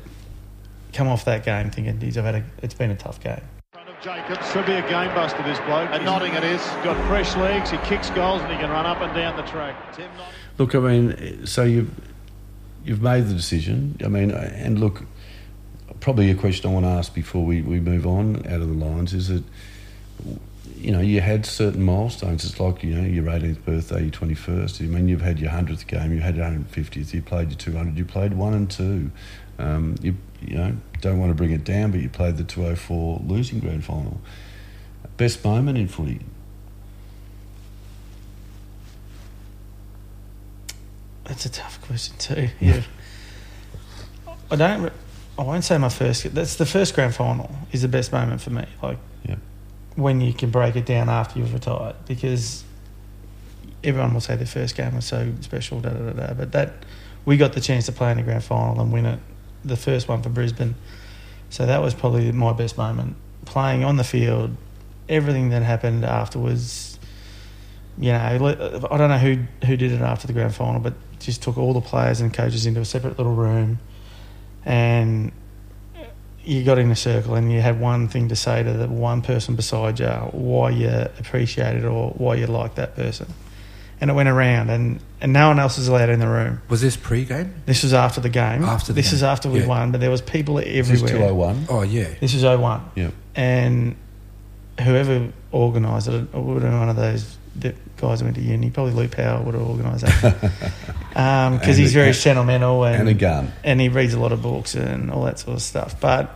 come 0.93 1.07
off 1.07 1.25
that 1.25 1.43
game 1.43 1.71
thinking, 1.71 1.99
"Geez, 1.99 2.17
I've 2.17 2.25
had 2.25 2.35
a, 2.35 2.43
it's 2.61 2.75
been 2.75 2.91
a 2.91 2.95
tough 2.95 3.19
game." 3.19 3.41
front 3.73 3.89
of 3.89 4.01
Jacobs. 4.01 4.51
Should 4.51 4.65
be 4.65 4.73
a 4.73 4.81
game 4.89 5.13
buster, 5.13 5.43
this 5.43 5.59
bloke. 5.59 5.89
And 5.91 6.03
Notting 6.05 6.33
it 6.33 6.43
is. 6.43 6.61
Got 6.83 6.97
fresh 7.07 7.35
legs, 7.35 7.69
he 7.69 7.77
kicks 7.79 8.09
goals 8.11 8.41
and 8.41 8.51
he 8.51 8.57
can 8.57 8.69
run 8.69 8.85
up 8.85 9.01
and 9.01 9.13
down 9.13 9.35
the 9.37 9.43
track. 9.43 9.95
Tim 9.95 10.09
Notting. 10.17 10.33
Look, 10.57 10.75
I 10.75 10.79
mean, 10.79 11.45
so 11.45 11.63
you've 11.63 11.91
you've 12.83 13.01
made 13.01 13.27
the 13.27 13.33
decision. 13.33 13.97
I 14.03 14.07
mean, 14.07 14.31
and 14.31 14.79
look, 14.79 15.03
probably 15.99 16.31
a 16.31 16.35
question 16.35 16.69
I 16.69 16.73
want 16.73 16.85
to 16.85 16.91
ask 16.91 17.13
before 17.13 17.45
we, 17.45 17.61
we 17.61 17.79
move 17.79 18.05
on 18.05 18.45
out 18.47 18.61
of 18.61 18.67
the 18.67 18.85
lines 18.85 19.13
is 19.13 19.27
that 19.27 19.43
you 20.75 20.91
know 20.91 21.01
you 21.01 21.21
had 21.21 21.45
certain 21.45 21.83
milestones. 21.83 22.45
It's 22.45 22.59
like 22.59 22.83
you 22.83 22.95
know 22.95 23.07
your 23.07 23.25
18th 23.25 23.63
birthday, 23.65 24.03
your 24.03 24.11
21st. 24.11 24.81
I 24.81 24.85
mean, 24.85 25.07
you've 25.07 25.21
had 25.21 25.39
your 25.39 25.51
100th 25.51 25.87
game, 25.87 26.13
you 26.13 26.21
had 26.21 26.35
your 26.35 26.45
150th, 26.45 27.13
you 27.13 27.21
played 27.21 27.49
your 27.49 27.57
200, 27.57 27.97
you 27.97 28.05
played 28.05 28.33
one 28.33 28.53
and 28.53 28.69
two. 28.69 29.11
Um, 29.57 29.95
you 30.01 30.15
you 30.41 30.55
know 30.55 30.75
don't 31.01 31.19
want 31.19 31.31
to 31.31 31.35
bring 31.35 31.51
it 31.51 31.63
down, 31.63 31.91
but 31.91 31.99
you 31.99 32.09
played 32.09 32.37
the 32.37 32.43
204 32.43 33.21
losing 33.25 33.59
grand 33.59 33.83
final. 33.83 34.21
Best 35.17 35.43
moment 35.43 35.77
in 35.77 35.87
footy. 35.87 36.21
That's 41.29 41.45
a 41.45 41.49
tough 41.49 41.79
question 41.81 42.17
too. 42.17 42.49
Yeah, 42.59 42.81
I 44.51 44.55
don't. 44.57 44.91
I 45.37 45.43
won't 45.43 45.63
say 45.63 45.77
my 45.77 45.87
first. 45.89 46.33
That's 46.35 46.55
the 46.57 46.65
first 46.65 46.95
grand 46.95 47.15
final 47.15 47.49
is 47.71 47.81
the 47.83 47.87
best 47.87 48.11
moment 48.11 48.41
for 48.41 48.49
me. 48.49 48.65
Like 48.83 48.97
Yeah. 49.23 49.35
when 49.95 50.19
you 50.19 50.33
can 50.33 50.49
break 50.49 50.75
it 50.75 50.85
down 50.85 51.07
after 51.07 51.39
you've 51.39 51.53
retired, 51.53 51.95
because 52.07 52.63
everyone 53.83 54.13
will 54.13 54.21
say 54.21 54.35
their 54.35 54.45
first 54.47 54.75
game 54.75 54.95
was 54.95 55.05
so 55.05 55.31
special. 55.41 55.79
Da 55.79 55.91
da 55.91 56.11
da 56.11 56.27
da. 56.27 56.33
But 56.33 56.51
that 56.51 56.73
we 57.25 57.37
got 57.37 57.53
the 57.53 57.61
chance 57.61 57.85
to 57.85 57.91
play 57.91 58.11
in 58.11 58.17
the 58.17 58.23
grand 58.23 58.43
final 58.43 58.81
and 58.81 58.91
win 58.91 59.05
it, 59.05 59.19
the 59.63 59.77
first 59.77 60.07
one 60.09 60.21
for 60.23 60.29
Brisbane. 60.29 60.75
So 61.51 61.65
that 61.65 61.81
was 61.81 61.93
probably 61.93 62.31
my 62.31 62.53
best 62.53 62.75
moment. 62.77 63.15
Playing 63.45 63.83
on 63.83 63.97
the 63.97 64.03
field, 64.03 64.57
everything 65.07 65.49
that 65.49 65.61
happened 65.61 66.03
afterwards. 66.05 66.97
You 67.99 68.13
know, 68.13 68.19
I 68.89 68.97
don't 68.97 69.09
know 69.09 69.17
who 69.19 69.43
who 69.67 69.77
did 69.77 69.91
it 69.91 70.01
after 70.01 70.25
the 70.25 70.33
grand 70.33 70.55
final, 70.55 70.79
but 70.81 70.93
just 71.19 71.41
took 71.43 71.58
all 71.58 71.73
the 71.73 71.82
players 71.82 72.21
and 72.21 72.34
coaches 72.34 72.65
into 72.65 72.79
a 72.82 72.86
separate 72.86 73.17
little 73.17 73.36
room, 73.36 73.79
and 74.65 75.32
you 76.43 76.63
got 76.63 76.79
in 76.79 76.89
a 76.89 76.95
circle 76.95 77.36
and 77.36 77.51
you 77.51 77.62
had 77.62 77.79
one 77.79 78.08
thing 78.08 78.29
to 78.29 78.36
say 78.36 78.63
to 78.63 78.73
the 78.73 78.88
one 78.88 79.21
person 79.21 79.55
beside 79.55 79.99
you, 79.99 80.08
why 80.32 80.69
you 80.71 80.88
appreciate 81.19 81.75
it 81.75 81.86
or 81.86 82.12
why 82.12 82.36
you 82.36 82.47
like 82.47 82.75
that 82.75 82.95
person, 82.95 83.27
and 84.01 84.10
it 84.10 84.13
went 84.13 84.29
around, 84.29 84.69
and 84.69 84.99
and 85.21 85.34
no 85.34 85.49
one 85.49 85.60
else 85.60 85.77
was 85.77 85.88
allowed 85.89 86.10
in 86.10 86.19
the 86.19 86.27
room. 86.27 86.62
Was 86.69 86.82
this 86.82 86.95
pre-game? 86.95 87.53
This 87.65 87.84
was 87.84 87.93
after 87.93 88.21
the 88.21 88.29
game. 88.29 88.63
After 88.63 88.93
the 88.93 89.01
this 89.01 89.10
game. 89.10 89.15
is 89.15 89.23
after 89.23 89.49
we 89.49 89.60
Yeah. 89.60 89.67
won, 89.67 89.91
but 89.91 89.99
there 89.99 90.10
was 90.10 90.21
people 90.21 90.58
Is 90.60 90.88
this 90.88 91.01
everywhere. 91.03 91.27
201? 91.29 91.65
Oh 91.69 91.82
yeah. 91.82 92.08
This 92.21 92.34
is 92.34 92.43
01. 92.43 92.82
Yeah. 92.95 93.10
And 93.36 93.95
whoever 94.79 95.27
organised 95.53 96.08
it, 96.08 96.13
it 96.13 96.34
would 96.34 96.62
have 96.62 96.71
been 96.71 96.79
one 96.79 96.88
of 96.89 96.95
those 96.95 97.36
the 97.55 97.73
guys 97.97 98.19
who 98.19 98.25
went 98.25 98.35
to 98.38 98.41
uni. 98.41 98.69
Probably 98.69 98.93
Luke 98.93 99.12
Power 99.12 99.41
would 99.43 99.53
have 99.55 99.63
organised 99.67 100.05
that. 100.05 100.51
Um, 101.15 101.57
because 101.57 101.77
And 101.77 101.79
he's 101.79 101.93
very 101.93 102.13
sentimental 102.13 102.85
and, 102.85 102.95
And 103.01 103.09
a 103.09 103.13
gun. 103.15 103.51
and 103.63 103.81
he 103.81 103.89
reads 103.89 104.13
a 104.13 104.19
lot 104.19 104.31
of 104.31 104.41
books 104.43 104.75
and 104.75 105.09
all 105.12 105.23
that 105.25 105.39
sort 105.39 105.55
of 105.55 105.62
stuff. 105.62 105.99
But 105.99 106.33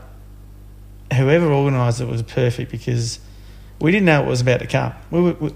whoever 1.14 1.46
organised 1.54 2.02
it 2.02 2.08
was 2.08 2.24
perfect 2.24 2.72
because 2.72 3.20
we 3.80 3.92
didn't 3.92 4.06
know 4.08 4.22
what 4.22 4.30
was 4.30 4.42
about 4.42 4.60
to 4.62 4.68
come. 4.68 4.94
We 5.12 5.22
were, 5.22 5.34
we, 5.34 5.54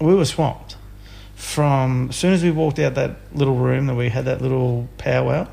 we 0.00 0.14
were 0.14 0.24
swamped. 0.24 0.76
From 1.34 2.10
as 2.10 2.16
soon 2.16 2.32
as 2.32 2.42
we 2.44 2.52
walked 2.52 2.78
out 2.78 2.94
that 2.94 3.16
little 3.34 3.56
room 3.56 3.86
that 3.86 3.96
we 3.96 4.08
had 4.08 4.24
that 4.26 4.40
little 4.40 4.88
powwow, 4.98 5.48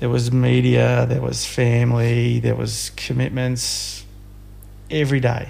there 0.00 0.08
was 0.10 0.32
media, 0.32 1.06
there 1.08 1.22
was 1.22 1.46
family, 1.46 2.40
there 2.40 2.56
was 2.56 2.90
commitments. 2.96 4.04
Every 4.90 5.20
day, 5.20 5.48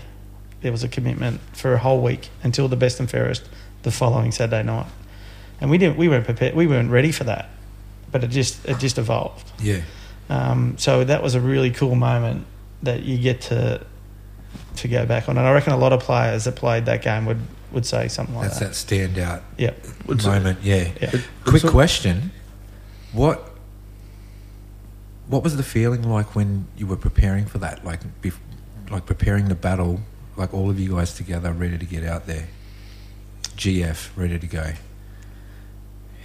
there 0.65 0.73
was 0.73 0.83
a 0.83 0.89
commitment 0.89 1.43
for 1.53 1.75
a 1.75 1.79
whole 1.79 2.01
week 2.01 2.31
until 2.43 2.69
the 2.69 2.77
best 2.77 2.99
and 2.99 3.09
fairest 3.11 3.47
the 3.83 3.91
following 3.91 4.33
Saturday 4.33 4.63
night, 4.63 4.87
and 5.61 5.69
we 5.71 5.77
didn't. 5.77 5.99
We 5.99 6.09
weren't 6.09 6.25
prepared. 6.25 6.55
We 6.55 6.67
weren't 6.67 6.91
ready 6.91 7.13
for 7.13 7.25
that, 7.25 7.51
but 8.11 8.25
it 8.25 8.29
just 8.29 8.65
it 8.65 8.79
just 8.79 8.97
evolved. 8.97 9.53
Yeah. 9.61 9.83
Um, 10.31 10.79
so 10.79 11.05
that 11.05 11.23
was 11.23 11.35
a 11.35 11.41
really 11.41 11.71
cool 11.71 11.95
moment 11.95 12.47
that 12.83 13.03
you 13.03 13.19
get 13.19 13.43
to 13.43 13.85
to 14.77 14.89
go 14.89 15.05
back 15.05 15.29
on, 15.29 15.37
and 15.37 15.47
I 15.47 15.53
reckon 15.53 15.75
a 15.75 15.77
lot 15.77 15.93
of 15.93 16.01
players 16.01 16.45
that 16.45 16.57
played 16.57 16.87
that 16.87 17.03
game 17.03 17.27
would 17.27 17.43
would 17.71 17.85
say 17.85 18.09
something 18.09 18.35
like 18.35 18.49
That's 18.49 18.61
that. 18.61 18.65
That's 18.69 18.85
that 18.85 19.11
standout 19.11 19.43
Yep. 19.59 20.25
Moment. 20.25 20.61
Yeah. 20.63 20.89
Yeah. 20.99 21.11
Quick 21.45 21.61
so- 21.61 21.71
question: 21.71 22.33
What 23.13 23.51
what 25.27 25.43
was 25.43 25.59
the 25.59 25.63
feeling 25.63 26.09
like 26.09 26.35
when 26.35 26.69
you 26.75 26.87
were 26.87 26.97
preparing 26.97 27.45
for 27.45 27.59
that? 27.59 27.85
Like, 27.85 28.01
bef- 28.23 28.39
like 28.91 29.05
preparing 29.05 29.49
the 29.49 29.55
battle, 29.55 30.01
like 30.37 30.53
all 30.55 30.71
of 30.71 30.79
you 30.81 30.95
guys 30.97 31.15
together, 31.15 31.53
ready 31.53 31.79
to 31.79 31.85
get 31.87 32.05
out 32.05 32.27
there. 32.27 32.49
GF, 33.57 34.09
ready 34.17 34.39
to 34.39 34.47
go. 34.47 34.73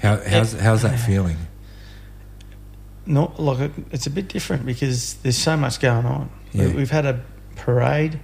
How 0.02 0.18
how's 0.18 0.54
how's 0.54 0.82
that 0.84 0.98
feeling? 1.00 1.38
not 3.06 3.40
like 3.40 3.60
it- 3.60 3.86
it's 3.92 4.08
a 4.08 4.10
bit 4.10 4.28
different 4.30 4.66
because 4.66 5.16
there's 5.16 5.38
so 5.38 5.58
much 5.58 5.80
going 5.80 6.06
on. 6.06 6.30
We- 6.54 6.62
Yeah. 6.62 6.74
We've 6.74 6.92
had 6.92 7.06
a 7.06 7.22
parade. 7.56 8.20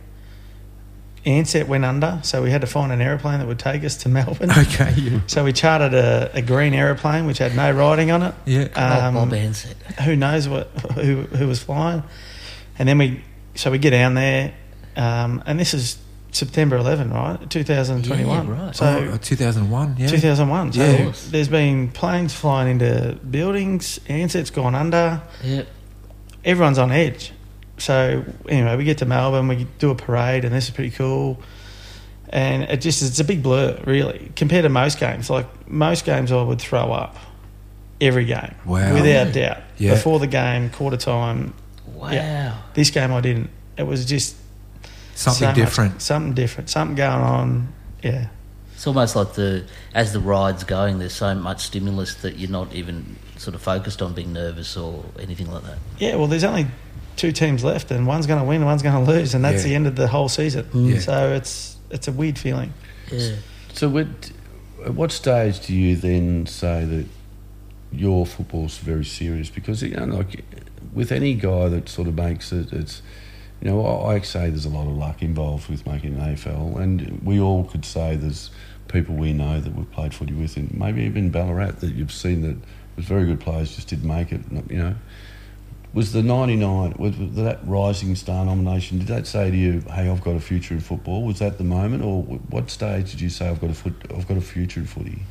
Ansett 1.25 1.67
went 1.67 1.83
under, 1.83 2.19
so 2.21 2.43
we 2.43 2.51
had 2.51 2.61
to 2.61 2.67
find 2.67 2.91
an 2.91 3.01
aeroplane 3.01 3.39
that 3.39 3.47
would 3.47 3.57
take 3.57 3.83
us 3.83 3.95
to 3.97 4.09
Melbourne. 4.17 4.51
Okay. 4.51 4.93
Yeah. 4.95 5.19
So 5.25 5.43
we 5.43 5.53
chartered 5.53 5.95
a, 5.95 6.29
a 6.35 6.41
green 6.43 6.75
aeroplane 6.75 7.25
which 7.25 7.39
had 7.39 7.55
no 7.55 7.71
writing 7.71 8.11
on 8.11 8.21
it. 8.21 8.35
Yeah. 8.45 8.63
Um, 8.75 9.15
Bob 9.15 9.29
Ansett. 9.31 9.73
who 10.03 10.15
knows 10.15 10.47
what 10.47 10.67
who 10.95 11.23
who 11.23 11.47
was 11.47 11.61
flying, 11.63 12.03
and 12.77 12.87
then 12.87 12.99
we 12.99 13.23
so 13.55 13.71
we 13.71 13.79
get 13.79 13.89
down 13.89 14.13
there, 14.13 14.53
um, 14.95 15.43
and 15.45 15.59
this 15.59 15.73
is 15.73 15.97
September 16.31 16.75
11, 16.77 17.11
right, 17.11 17.49
2021. 17.49 18.47
Yeah, 18.47 18.65
right. 18.65 18.75
So 18.75 19.09
oh, 19.13 19.17
2001. 19.17 19.95
Yeah. 19.97 20.07
2001. 20.07 20.73
So 20.73 20.81
Yeah. 20.83 21.11
there's 21.29 21.47
been 21.47 21.89
planes 21.91 22.33
flying 22.33 22.69
into 22.71 23.17
buildings. 23.29 23.99
Ansett's 24.09 24.49
gone 24.49 24.75
under. 24.75 25.21
Yeah. 25.43 25.63
Everyone's 26.43 26.77
on 26.77 26.91
edge. 26.91 27.31
So 27.77 28.23
anyway, 28.49 28.75
we 28.77 28.83
get 28.83 28.97
to 28.99 29.05
Melbourne. 29.05 29.47
We 29.47 29.67
do 29.79 29.91
a 29.91 29.95
parade, 29.95 30.45
and 30.45 30.53
this 30.53 30.65
is 30.65 30.71
pretty 30.71 30.91
cool. 30.91 31.39
And 32.29 32.63
it 32.63 32.81
just 32.81 33.01
it's 33.01 33.19
a 33.19 33.23
big 33.23 33.41
blur, 33.43 33.79
really, 33.85 34.31
compared 34.35 34.63
to 34.63 34.69
most 34.69 34.99
games. 34.99 35.29
Like 35.29 35.47
most 35.69 36.05
games, 36.05 36.31
I 36.31 36.41
would 36.41 36.59
throw 36.59 36.91
up 36.91 37.15
every 38.01 38.25
game, 38.25 38.55
Wow. 38.65 38.93
without 38.93 39.31
doubt. 39.33 39.57
Yeah. 39.77 39.91
Before 39.93 40.19
the 40.19 40.27
game, 40.27 40.69
quarter 40.69 40.97
time. 40.97 41.53
Wow. 41.93 42.11
Yeah. 42.11 42.55
This 42.73 42.89
game, 42.89 43.13
I 43.13 43.21
didn't. 43.21 43.49
It 43.77 43.83
was 43.83 44.05
just 44.05 44.35
Something 45.15 45.39
so 45.39 45.45
much- 45.47 45.55
different. 45.55 46.01
something 46.01 46.33
different. 46.33 46.69
Something 46.69 46.95
going 46.95 47.21
on. 47.21 47.73
Yeah. 48.03 48.27
It's 48.75 48.85
almost 48.85 49.15
like 49.15 49.33
the 49.33 49.63
as 49.93 50.11
the 50.13 50.19
ride's 50.19 50.63
going, 50.63 50.99
there's 50.99 51.13
so 51.13 51.33
much 51.33 51.63
stimulus 51.65 52.15
that 52.15 52.37
you're 52.37 52.51
not 52.51 52.73
even 52.73 53.15
sort 53.37 53.55
of 53.55 53.61
focused 53.61 54.01
on 54.01 54.13
being 54.13 54.33
nervous 54.33 54.75
or 54.77 55.03
anything 55.19 55.49
like 55.51 55.63
that. 55.63 55.77
Yeah, 55.97 56.15
well, 56.15 56.27
there's 56.27 56.43
only 56.43 56.67
two 57.15 57.31
teams 57.31 57.63
left, 57.63 57.89
and 57.91 58.05
one's 58.05 58.27
going 58.27 58.39
to 58.39 58.45
win, 58.45 58.57
and 58.57 58.65
one's 58.65 58.83
going 58.83 59.05
to 59.05 59.11
lose, 59.11 59.33
and 59.33 59.43
that's 59.45 59.63
Yeah. 59.63 59.69
the 59.69 59.75
end 59.75 59.87
of 59.87 59.95
the 59.95 60.07
whole 60.09 60.27
season. 60.27 60.65
Mm. 60.73 60.93
Yeah. 60.95 60.99
So 60.99 61.33
it's 61.33 61.77
it's 61.89 62.07
a 62.09 62.11
weird 62.11 62.37
feeling. 62.37 62.73
Yeah. 63.11 63.35
So, 63.73 63.87
what, 63.89 64.07
at 64.85 64.93
what 64.93 65.11
stage 65.13 65.65
do 65.65 65.73
you 65.73 65.95
then 65.95 66.45
say 66.45 66.83
that 66.85 67.05
your 67.93 68.25
football's 68.25 68.77
very 68.77 69.05
serious? 69.05 69.49
Because 69.49 69.81
you 69.83 69.95
know, 69.95 70.05
like 70.05 70.43
with 70.93 71.11
any 71.13 71.33
guy 71.33 71.69
that 71.69 71.87
sort 71.87 72.07
of 72.09 72.15
makes 72.15 72.51
it, 72.51 72.73
it's 72.73 73.01
you 73.65 73.71
know, 73.71 73.83
I, 73.83 74.13
I 74.13 74.19
say 74.19 74.51
there's 74.51 74.65
a 74.65 74.69
lot 74.69 74.85
of 74.85 74.95
luck 74.95 75.23
involved 75.23 75.69
with 75.71 75.87
making 75.87 76.13
an 76.13 76.35
AFL, 76.35 76.79
and 76.79 77.19
we 77.23 77.39
all 77.39 77.63
could 77.63 77.83
say 77.83 78.15
there's 78.15 78.51
people 78.87 79.15
we 79.15 79.33
know 79.33 79.59
that 79.59 79.73
we've 79.73 79.91
played 79.91 80.13
footy 80.13 80.33
with, 80.33 80.55
and 80.55 80.71
maybe 80.77 81.01
even 81.01 81.31
Ballarat 81.31 81.79
that 81.79 81.95
you've 81.95 82.11
seen 82.11 82.43
that 82.43 82.57
was 82.95 83.05
very 83.05 83.25
good 83.25 83.39
players 83.39 83.75
just 83.75 83.87
didn't 83.87 84.07
make 84.07 84.31
it. 84.31 84.41
You 84.69 84.77
know, 84.77 84.95
was 85.95 86.13
the 86.13 86.21
'99 86.21 86.93
was 86.99 87.15
that 87.17 87.59
Rising 87.65 88.13
Star 88.13 88.45
nomination? 88.45 88.99
Did 88.99 89.07
that 89.07 89.25
say 89.25 89.49
to 89.49 89.57
you, 89.57 89.79
"Hey, 89.89 90.09
I've 90.09 90.23
got 90.23 90.35
a 90.35 90.39
future 90.39 90.75
in 90.75 90.79
football"? 90.79 91.23
Was 91.23 91.39
that 91.39 91.57
the 91.57 91.63
moment, 91.63 92.03
or 92.03 92.21
what 92.21 92.69
stage 92.69 93.09
did 93.09 93.21
you 93.21 93.31
say, 93.31 93.49
"I've 93.49 93.61
got 93.61 93.71
a 93.71 93.73
foot, 93.73 93.95
I've 94.15 94.27
got 94.27 94.37
a 94.37 94.41
future 94.41 94.79
in 94.79 94.85
footy"? 94.85 95.23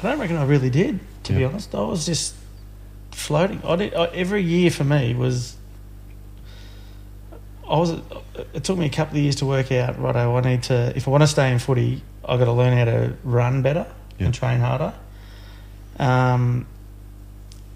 I 0.00 0.02
don't 0.02 0.18
reckon 0.18 0.36
I 0.36 0.44
really 0.44 0.70
did, 0.70 0.98
to 1.22 1.32
be 1.32 1.44
honest. 1.44 1.76
I 1.76 1.82
was 1.82 2.04
just 2.04 2.34
floating. 3.12 3.62
I 3.64 3.76
did 3.76 3.94
I, 3.94 4.06
every 4.06 4.42
year 4.42 4.72
for 4.72 4.82
me 4.82 5.14
was. 5.14 5.58
I 7.68 7.76
was. 7.76 7.90
It 8.54 8.64
took 8.64 8.78
me 8.78 8.86
a 8.86 8.90
couple 8.90 9.16
of 9.16 9.22
years 9.22 9.36
to 9.36 9.46
work 9.46 9.70
out. 9.72 9.98
Right, 10.00 10.16
I 10.16 10.40
need 10.40 10.64
to. 10.64 10.92
If 10.96 11.06
I 11.06 11.10
want 11.10 11.22
to 11.22 11.26
stay 11.26 11.50
in 11.52 11.58
footy, 11.58 12.02
I've 12.24 12.38
got 12.38 12.46
to 12.46 12.52
learn 12.52 12.76
how 12.76 12.84
to 12.86 13.14
run 13.24 13.62
better 13.62 13.86
Yeah. 14.18 14.26
and 14.26 14.34
train 14.34 14.60
harder. 14.60 14.92
Um, 15.98 16.66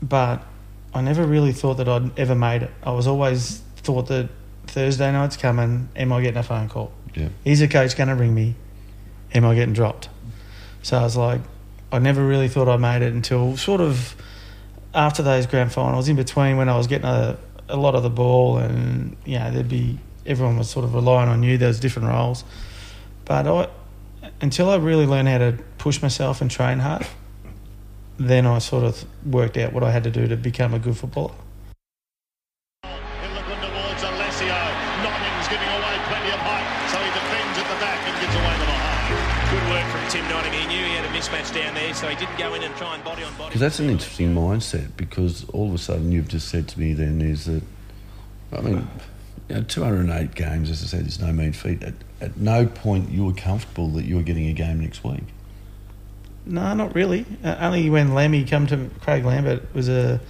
but 0.02 0.42
I 0.94 1.00
never 1.02 1.24
really 1.24 1.52
thought 1.52 1.74
that 1.74 1.88
I'd 1.88 2.18
ever 2.18 2.34
made 2.34 2.62
it. 2.62 2.70
I 2.82 2.92
was 2.92 3.06
always 3.06 3.62
thought 3.76 4.08
that 4.08 4.28
Thursday 4.66 5.10
night's 5.12 5.36
coming. 5.36 5.88
Am 5.96 6.12
I 6.12 6.20
getting 6.22 6.38
a 6.38 6.42
phone 6.42 6.68
call? 6.68 6.92
Yeah, 7.14 7.28
is 7.44 7.60
a 7.62 7.68
coach 7.68 7.96
going 7.96 8.08
to 8.08 8.14
ring 8.14 8.34
me? 8.34 8.54
Am 9.34 9.44
I 9.44 9.54
getting 9.54 9.74
dropped? 9.74 10.08
So 10.82 10.98
I 10.98 11.02
was 11.02 11.16
like, 11.16 11.40
I 11.92 11.98
never 11.98 12.24
really 12.24 12.48
thought 12.48 12.68
I 12.68 12.76
made 12.76 13.02
it 13.02 13.12
until 13.12 13.56
sort 13.56 13.80
of 13.80 14.14
after 14.94 15.22
those 15.22 15.46
grand 15.46 15.72
finals, 15.72 16.08
in 16.08 16.16
between 16.16 16.56
when 16.56 16.68
I 16.68 16.76
was 16.76 16.86
getting 16.86 17.06
a, 17.06 17.36
a 17.68 17.76
lot 17.76 17.94
of 17.94 18.02
the 18.02 18.10
ball 18.10 18.58
and, 18.58 19.16
you 19.24 19.38
know, 19.38 19.50
there'd 19.50 19.68
be, 19.68 19.98
everyone 20.24 20.56
was 20.58 20.70
sort 20.70 20.84
of 20.84 20.94
relying 20.94 21.28
on 21.28 21.42
you, 21.42 21.58
there 21.58 21.68
was 21.68 21.80
different 21.80 22.08
roles. 22.08 22.44
But 23.24 23.46
I, 23.46 23.68
until 24.40 24.70
I 24.70 24.76
really 24.76 25.06
learned 25.06 25.28
how 25.28 25.38
to 25.38 25.58
push 25.78 26.02
myself 26.02 26.40
and 26.40 26.50
train 26.50 26.78
hard, 26.78 27.06
then 28.18 28.46
I 28.46 28.58
sort 28.58 28.84
of 28.84 29.04
worked 29.24 29.56
out 29.56 29.72
what 29.72 29.82
I 29.82 29.90
had 29.90 30.04
to 30.04 30.10
do 30.10 30.26
to 30.28 30.36
become 30.36 30.74
a 30.74 30.78
good 30.78 30.96
footballer. 30.96 31.34
So 41.96 42.08
he 42.08 42.16
didn't 42.16 42.38
go 42.38 42.54
in 42.54 42.62
and 42.62 42.74
try 42.76 42.94
and 42.94 43.02
body 43.04 43.22
on 43.22 43.32
body. 43.36 43.48
because 43.48 43.60
that's 43.60 43.78
an 43.80 43.88
interesting 43.90 44.34
mindset. 44.34 44.96
Because 44.96 45.48
all 45.50 45.68
of 45.68 45.74
a 45.74 45.78
sudden, 45.78 46.12
you've 46.12 46.28
just 46.28 46.48
said 46.48 46.68
to 46.68 46.78
me 46.80 46.92
then 46.92 47.20
is 47.20 47.46
that, 47.46 47.62
I 48.52 48.60
mean, 48.60 48.88
you 49.48 49.54
know, 49.56 49.62
208 49.62 50.34
games, 50.34 50.70
as 50.70 50.82
I 50.82 50.86
said, 50.86 51.06
is 51.06 51.20
no 51.20 51.32
mean 51.32 51.52
feat. 51.52 51.82
At, 51.82 51.94
at 52.20 52.36
no 52.36 52.66
point 52.66 53.10
you 53.10 53.24
were 53.24 53.32
comfortable 53.32 53.88
that 53.90 54.04
you 54.04 54.16
were 54.16 54.22
getting 54.22 54.46
a 54.46 54.52
game 54.52 54.80
next 54.80 55.02
week. 55.04 55.24
No, 56.44 56.74
not 56.74 56.94
really. 56.94 57.24
Uh, 57.42 57.56
only 57.60 57.90
when 57.90 58.14
Lemmy 58.14 58.44
come 58.44 58.66
to 58.68 58.88
Craig 59.00 59.24
Lambert 59.24 59.74
was 59.74 59.88
a 59.88 60.20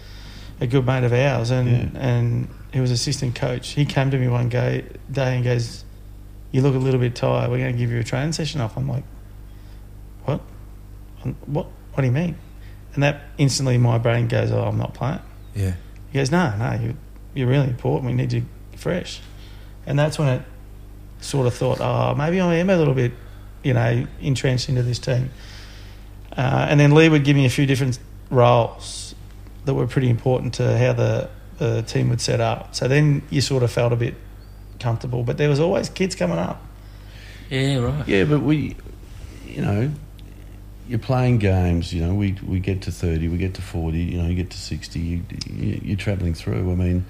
a 0.58 0.66
good 0.66 0.86
mate 0.86 1.04
of 1.04 1.12
ours, 1.12 1.50
and 1.50 1.68
Yeah. 1.68 2.00
and 2.00 2.48
he 2.72 2.80
was 2.80 2.90
assistant 2.90 3.34
coach. 3.34 3.70
He 3.72 3.84
came 3.84 4.10
to 4.10 4.18
me 4.18 4.26
one 4.28 4.48
day, 4.48 4.84
day 5.12 5.34
and 5.36 5.44
goes, 5.44 5.84
"You 6.52 6.62
look 6.62 6.74
a 6.74 6.78
little 6.78 6.98
bit 7.00 7.14
tired. 7.14 7.50
We're 7.50 7.58
going 7.58 7.72
to 7.72 7.78
give 7.78 7.90
you 7.90 7.98
a 8.00 8.04
training 8.04 8.32
session 8.32 8.62
off." 8.62 8.74
I'm 8.78 8.88
like, 8.88 9.04
"What? 10.24 10.40
What? 11.46 11.66
What 11.92 12.02
do 12.02 12.06
you 12.06 12.12
mean?" 12.12 12.36
And 12.94 13.02
that 13.02 13.22
instantly 13.38 13.78
my 13.78 13.98
brain 13.98 14.28
goes, 14.28 14.50
"Oh, 14.52 14.62
I'm 14.64 14.78
not 14.78 14.94
playing." 14.94 15.20
Yeah. 15.54 15.74
He 16.10 16.18
goes, 16.18 16.30
"No, 16.30 16.54
no, 16.56 16.78
you 16.80 16.96
you're 17.34 17.48
really 17.48 17.68
important. 17.68 18.10
We 18.10 18.16
need 18.16 18.32
you 18.32 18.44
fresh." 18.76 19.20
And 19.86 19.98
that's 19.98 20.18
when 20.18 20.28
it 20.28 20.42
sort 21.20 21.46
of 21.46 21.54
thought, 21.54 21.80
"Oh, 21.80 22.14
maybe 22.14 22.40
I 22.40 22.56
am 22.56 22.70
a 22.70 22.76
little 22.76 22.94
bit, 22.94 23.12
you 23.62 23.74
know, 23.74 24.06
entrenched 24.20 24.68
into 24.68 24.82
this 24.82 24.98
team." 24.98 25.30
Uh, 26.36 26.66
and 26.68 26.78
then 26.78 26.92
Leigh 26.92 27.08
would 27.08 27.24
give 27.24 27.36
me 27.36 27.46
a 27.46 27.50
few 27.50 27.66
different 27.66 27.98
roles 28.30 29.14
that 29.64 29.74
were 29.74 29.86
pretty 29.86 30.10
important 30.10 30.54
to 30.54 30.78
how 30.78 30.92
the, 30.92 31.28
the 31.58 31.82
team 31.82 32.10
would 32.10 32.20
set 32.20 32.40
up. 32.40 32.74
So 32.74 32.88
then 32.88 33.22
you 33.30 33.40
sort 33.40 33.62
of 33.62 33.70
felt 33.70 33.92
a 33.92 33.96
bit 33.96 34.14
comfortable. 34.78 35.22
But 35.22 35.38
there 35.38 35.48
was 35.48 35.60
always 35.60 35.88
kids 35.88 36.14
coming 36.14 36.38
up. 36.38 36.62
Yeah, 37.50 37.78
right. 37.78 38.06
Yeah, 38.06 38.24
but 38.24 38.40
we, 38.40 38.76
you 39.46 39.62
know, 39.62 39.90
you're 40.88 40.98
playing 40.98 41.38
games. 41.38 41.92
You 41.92 42.06
know, 42.06 42.14
we 42.14 42.36
we 42.46 42.60
get 42.60 42.82
to 42.82 42.92
30, 42.92 43.28
we 43.28 43.38
get 43.38 43.54
to 43.54 43.62
40, 43.62 43.98
you 43.98 44.22
know, 44.22 44.28
you 44.28 44.34
get 44.34 44.50
to 44.50 44.58
60. 44.58 44.98
You, 44.98 45.22
you, 45.50 45.80
you're 45.82 45.96
travelling 45.96 46.34
through. 46.34 46.70
I 46.70 46.74
mean. 46.74 47.06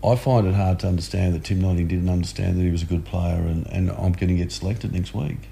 I 0.00 0.14
find 0.14 0.46
it 0.46 0.54
hard 0.54 0.78
to 0.80 0.86
understand 0.86 1.34
that 1.34 1.42
Tim 1.42 1.60
Notting 1.60 1.88
didn't 1.88 2.08
understand 2.08 2.56
that 2.56 2.62
he 2.62 2.70
was 2.70 2.82
a 2.82 2.86
good 2.86 3.04
player 3.04 3.40
and, 3.40 3.66
and 3.66 3.90
I'm 3.90 4.12
going 4.12 4.28
to 4.28 4.36
get 4.36 4.52
selected 4.52 4.92
next 4.92 5.12
week. 5.12 5.48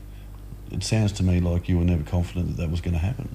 It 0.70 0.85
sounds 0.85 1.11
to 1.12 1.25
me 1.25 1.40
like 1.40 1.68
you 1.68 1.79
were 1.79 1.85
never 1.85 2.05
confident 2.05 2.49
that 2.49 2.57
that 2.62 2.70
was 2.70 2.81
going 2.81 2.94
to 2.94 3.01
happen. 3.01 3.35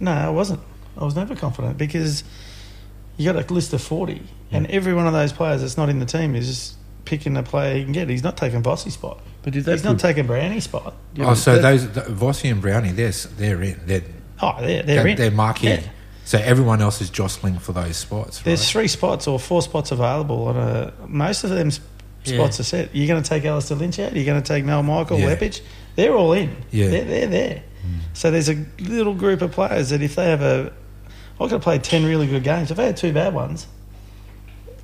No, 0.00 0.12
I 0.12 0.28
wasn't. 0.30 0.60
I 0.96 1.04
was 1.04 1.14
never 1.14 1.34
confident 1.34 1.78
because 1.78 2.24
you 3.16 3.30
got 3.30 3.50
a 3.50 3.52
list 3.52 3.72
of 3.72 3.82
40, 3.82 4.22
and 4.50 4.66
every 4.68 4.94
one 4.94 5.06
of 5.06 5.12
those 5.12 5.32
players 5.32 5.60
that's 5.60 5.76
not 5.76 5.88
in 5.88 5.98
the 5.98 6.06
team 6.06 6.34
is 6.34 6.46
just 6.46 6.76
picking 7.08 7.36
a 7.36 7.42
player 7.42 7.76
he 7.76 7.84
can 7.84 7.92
get. 7.92 8.08
He's 8.08 8.22
not 8.22 8.36
taking 8.36 8.62
Vossi's 8.62 8.94
spot. 8.94 9.20
But 9.42 9.52
did 9.54 9.64
that 9.64 9.72
He's 9.72 9.84
not 9.84 9.92
put- 9.94 10.00
taking 10.02 10.26
Brownie's 10.26 10.64
spot. 10.64 10.94
Oh, 11.20 11.34
so 11.34 11.58
those 11.58 11.90
the, 11.92 12.02
Vossi 12.02 12.50
and 12.52 12.60
Brownie, 12.60 12.90
they're 12.92 13.08
s- 13.08 13.26
they're 13.36 13.62
in. 13.62 13.80
They're 13.86 14.02
Oh, 14.40 14.54
they're, 14.60 14.82
they're 14.82 14.96
they're, 14.96 15.06
in. 15.08 15.16
they're 15.16 15.30
marquee. 15.30 15.68
Yeah. 15.68 15.82
So 16.24 16.38
everyone 16.38 16.82
else 16.82 17.00
is 17.00 17.10
jostling 17.10 17.58
for 17.58 17.72
those 17.72 17.96
spots. 17.96 18.40
There's 18.42 18.60
right? 18.60 18.68
three 18.82 18.88
spots 18.88 19.26
or 19.26 19.38
four 19.40 19.62
spots 19.62 19.90
available, 19.90 20.50
and 20.50 20.58
uh, 20.58 20.90
most 21.06 21.42
of 21.44 21.50
them 21.50 21.68
s- 21.68 21.80
Yeah. 22.24 22.34
spots 22.36 22.60
are 22.60 22.64
set. 22.64 22.94
You're 22.94 23.08
going 23.08 23.22
to 23.22 23.28
take 23.28 23.44
Alastair 23.46 23.76
Lynch 23.78 23.98
out. 23.98 24.14
You're 24.14 24.26
going 24.26 24.40
to 24.42 24.46
take 24.46 24.64
Noel 24.64 24.82
Michael, 24.82 25.18
Yeah. 25.18 25.34
Leppitsch. 25.34 25.60
They're 25.96 26.14
all 26.14 26.32
in. 26.34 26.54
Yeah. 26.70 26.88
They're, 26.88 27.04
they're 27.04 27.26
there. 27.26 27.62
So 28.12 28.30
there's 28.30 28.48
a 28.50 28.64
little 28.80 29.14
group 29.14 29.40
of 29.42 29.52
players 29.52 29.90
that 29.90 30.02
if 30.02 30.14
they 30.16 30.26
have 30.26 30.42
a... 30.42 30.72
I 31.40 31.44
could 31.44 31.52
have 31.52 31.62
played 31.62 31.82
10 31.84 32.04
really 32.04 32.26
good 32.26 32.42
games. 32.44 32.70
If 32.70 32.78
I 32.78 32.82
had 32.84 32.96
two 32.96 33.12
bad 33.12 33.32
ones, 33.32 33.66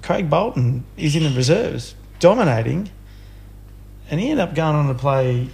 Craig 0.03 0.31
Bolton 0.31 0.85
is 0.97 1.17
in 1.17 1.25
the 1.25 1.31
reserves, 1.31 1.95
dominating, 2.29 2.89
and 4.11 4.19
he 4.19 4.31
ended 4.31 4.49
up 4.49 4.55
going 4.55 4.75
on 4.75 4.89
to 4.89 4.95
play... 4.95 5.49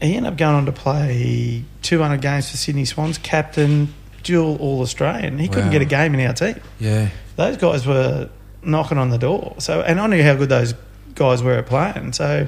He 0.00 0.14
ended 0.16 0.32
up 0.32 0.38
going 0.38 0.54
on 0.54 0.66
to 0.66 0.72
play 0.72 1.64
200 1.82 2.20
games 2.20 2.50
for 2.50 2.56
Sydney 2.56 2.84
Swans, 2.84 3.18
captain, 3.18 3.92
dual 4.22 4.56
All 4.58 4.80
Australian. 4.80 5.38
He 5.38 5.48
couldn't 5.48 5.66
Wow. 5.66 5.72
get 5.72 5.82
a 5.82 5.86
game 5.86 6.14
in 6.14 6.26
our 6.26 6.32
team 6.32 6.56
Yeah. 6.78 7.08
those 7.36 7.56
guys 7.56 7.84
were 7.86 8.28
knocking 8.62 8.98
on 8.98 9.10
the 9.10 9.18
door. 9.18 9.54
So, 9.58 9.80
and 9.80 10.00
I 10.00 10.06
knew 10.06 10.22
how 10.22 10.34
good 10.34 10.48
those 10.48 10.74
guys 11.14 11.42
were 11.42 11.54
at 11.54 11.66
playing. 11.66 12.12
So, 12.12 12.46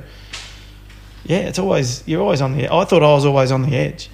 yeah, 1.25 1.39
it's 1.39 1.59
always 1.59 2.03
you're 2.07 2.23
always 2.23 2.41
on 2.41 2.57
the. 2.57 2.73
I 2.73 2.85
thought 2.85 3.03
I 3.03 3.13
was 3.15 3.25
always 3.25 3.51
on 3.53 3.63
the 3.63 3.77
edge. 3.77 4.11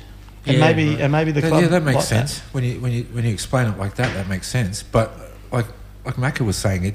And 0.46 0.56
Yeah, 0.58 0.64
maybe 0.66 0.88
right. 0.90 1.00
and 1.00 1.12
maybe 1.12 1.32
the 1.32 1.40
That- 1.42 1.48
club 1.48 1.62
yeah, 1.62 1.68
that 1.68 1.82
makes 1.82 2.04
sense 2.04 2.40
when 2.52 2.64
you 2.64 2.80
when 2.80 2.92
you 2.92 3.04
when 3.12 3.24
you 3.24 3.32
explain 3.32 3.66
it 3.68 3.78
like 3.78 3.96
that. 3.96 4.14
That 4.14 4.28
makes 4.28 4.48
sense. 4.48 4.82
But 4.82 5.12
like 5.52 5.66
like 6.06 6.16
Macca 6.16 6.40
was 6.44 6.56
saying, 6.56 6.84
it 6.84 6.94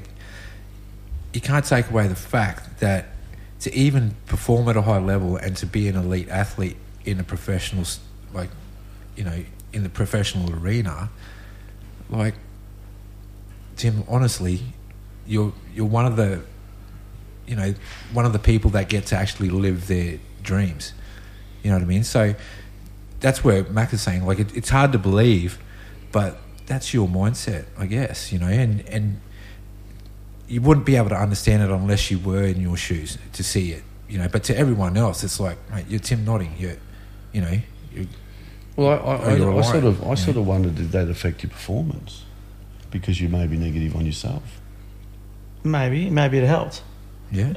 you 1.32 1.40
can't 1.40 1.64
take 1.64 1.90
away 1.90 2.08
the 2.08 2.16
fact 2.16 2.80
that 2.80 3.06
to 3.60 3.74
even 3.74 4.14
perform 4.26 4.68
at 4.68 4.76
a 4.76 4.82
high 4.82 4.98
level 4.98 5.36
and 5.36 5.56
to 5.56 5.66
be 5.66 5.88
an 5.88 5.96
elite 5.96 6.28
athlete 6.28 6.76
in 7.04 7.20
a 7.20 7.24
professional 7.24 7.84
like 8.32 8.50
you 9.16 9.24
know 9.24 9.44
in 9.72 9.82
the 9.82 9.88
professional 9.88 10.52
arena, 10.52 11.10
like 12.10 12.34
Tim, 13.76 14.04
honestly, 14.08 14.60
you're 15.26 15.52
you're 15.74 15.86
one 15.86 16.06
of 16.06 16.16
the 16.16 16.42
you 17.46 17.56
know 17.56 17.74
one 18.12 18.24
of 18.24 18.32
the 18.32 18.38
people 18.38 18.70
that 18.70 18.88
get 18.88 19.06
to 19.06 19.16
actually 19.16 19.50
live 19.50 19.86
their 19.86 20.18
dreams. 20.42 20.92
You 21.62 21.70
know 21.70 21.76
what 21.76 21.82
I 21.82 21.86
mean? 21.86 22.04
So 22.04 22.34
that's 23.20 23.44
where 23.44 23.64
Mac 23.64 23.92
is 23.92 24.02
saying 24.02 24.26
like 24.26 24.38
it, 24.38 24.54
it's 24.56 24.68
hard 24.68 24.92
to 24.92 24.98
believe, 24.98 25.58
but 26.10 26.38
that's 26.66 26.92
your 26.92 27.08
mindset, 27.08 27.64
I 27.78 27.86
guess. 27.86 28.32
You 28.32 28.38
know, 28.38 28.48
and 28.48 28.86
and 28.88 29.20
you 30.48 30.60
wouldn't 30.60 30.84
be 30.86 30.96
able 30.96 31.08
to 31.10 31.16
understand 31.16 31.62
it 31.62 31.70
unless 31.70 32.10
you 32.10 32.18
were 32.18 32.42
in 32.44 32.60
your 32.60 32.76
shoes 32.76 33.18
to 33.32 33.42
see 33.44 33.72
it. 33.72 33.82
You 34.08 34.18
know, 34.18 34.28
but 34.28 34.44
to 34.44 34.56
everyone 34.56 34.96
else, 34.96 35.24
it's 35.24 35.40
like, 35.40 35.56
mate, 35.70 35.86
you're 35.88 36.00
Tim 36.00 36.24
Notting. 36.24 36.54
You're, 36.58 36.76
you 37.32 37.40
know, 37.40 37.58
you're, 37.94 38.04
Well, 38.76 38.88
I, 39.08 39.14
I, 39.30 39.36
you're 39.36 39.54
I, 39.54 39.58
I 39.58 39.62
sort 39.62 39.84
of, 39.84 40.02
I 40.02 40.08
Yeah. 40.10 40.14
sort 40.16 40.36
of 40.36 40.46
wondered 40.46 40.74
did 40.74 40.92
that 40.92 41.08
affect 41.08 41.42
your 41.42 41.50
performance 41.50 42.24
because 42.90 43.20
you 43.20 43.28
may 43.30 43.46
be 43.46 43.56
negative 43.56 43.96
on 43.96 44.04
yourself. 44.04 44.42
Maybe 45.64 46.10
maybe 46.10 46.38
it 46.38 46.46
helped. 46.46 46.82
yeah, 47.30 47.54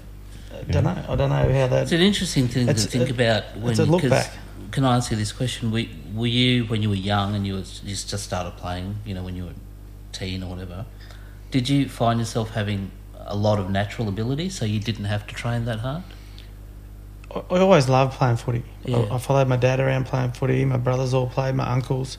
I 0.53 0.71
don't 0.71 0.83
know. 0.83 1.03
I 1.09 1.15
don't 1.15 1.29
know 1.29 1.35
how 1.53 1.67
that. 1.67 1.83
It's 1.83 1.91
an 1.91 2.01
interesting 2.01 2.47
thing 2.47 2.69
It's- 2.69 2.83
to 2.85 2.89
think 2.91 3.05
it- 3.09 3.11
about 3.11 3.57
when 3.57 3.71
it's 3.71 3.79
a 3.79 3.85
look 3.85 4.01
'cause- 4.01 4.09
back. 4.11 4.31
Can 4.71 4.83
I 4.85 4.95
ask 4.97 5.09
you 5.09 5.15
this 5.17 5.31
question? 5.31 5.71
Were, 5.71 5.85
were 6.13 6.27
you 6.27 6.65
when 6.65 6.81
you 6.83 6.89
were 6.89 6.95
young 6.95 7.33
and 7.33 7.47
you 7.47 7.53
was 7.55 7.81
you 7.83 7.95
just 7.95 8.19
started 8.23 8.57
playing? 8.57 8.95
You 9.05 9.15
know, 9.15 9.23
when 9.23 9.35
you 9.35 9.45
were 9.45 9.53
teen 10.11 10.43
or 10.43 10.49
whatever, 10.49 10.85
did 11.55 11.69
you 11.69 11.87
find 11.87 12.19
yourself 12.19 12.49
having 12.49 12.91
a 13.17 13.33
lot 13.33 13.59
of 13.59 13.69
natural 13.69 14.09
ability, 14.09 14.49
so 14.49 14.65
you 14.65 14.77
didn't 14.77 15.05
have 15.05 15.25
to 15.27 15.33
train 15.33 15.63
that 15.63 15.79
hard? 15.79 16.03
I 17.33 17.39
I 17.49 17.59
always 17.59 17.87
loved 17.87 18.11
playing 18.17 18.35
footy. 18.35 18.63
Yeah. 18.83 18.97
I, 18.97 19.15
I 19.15 19.17
followed 19.19 19.47
my 19.47 19.55
dad 19.55 19.79
around 19.79 20.05
playing 20.05 20.33
footy. 20.33 20.65
My 20.65 20.75
brothers 20.75 21.13
all 21.13 21.27
played. 21.27 21.55
My 21.55 21.71
uncles. 21.71 22.17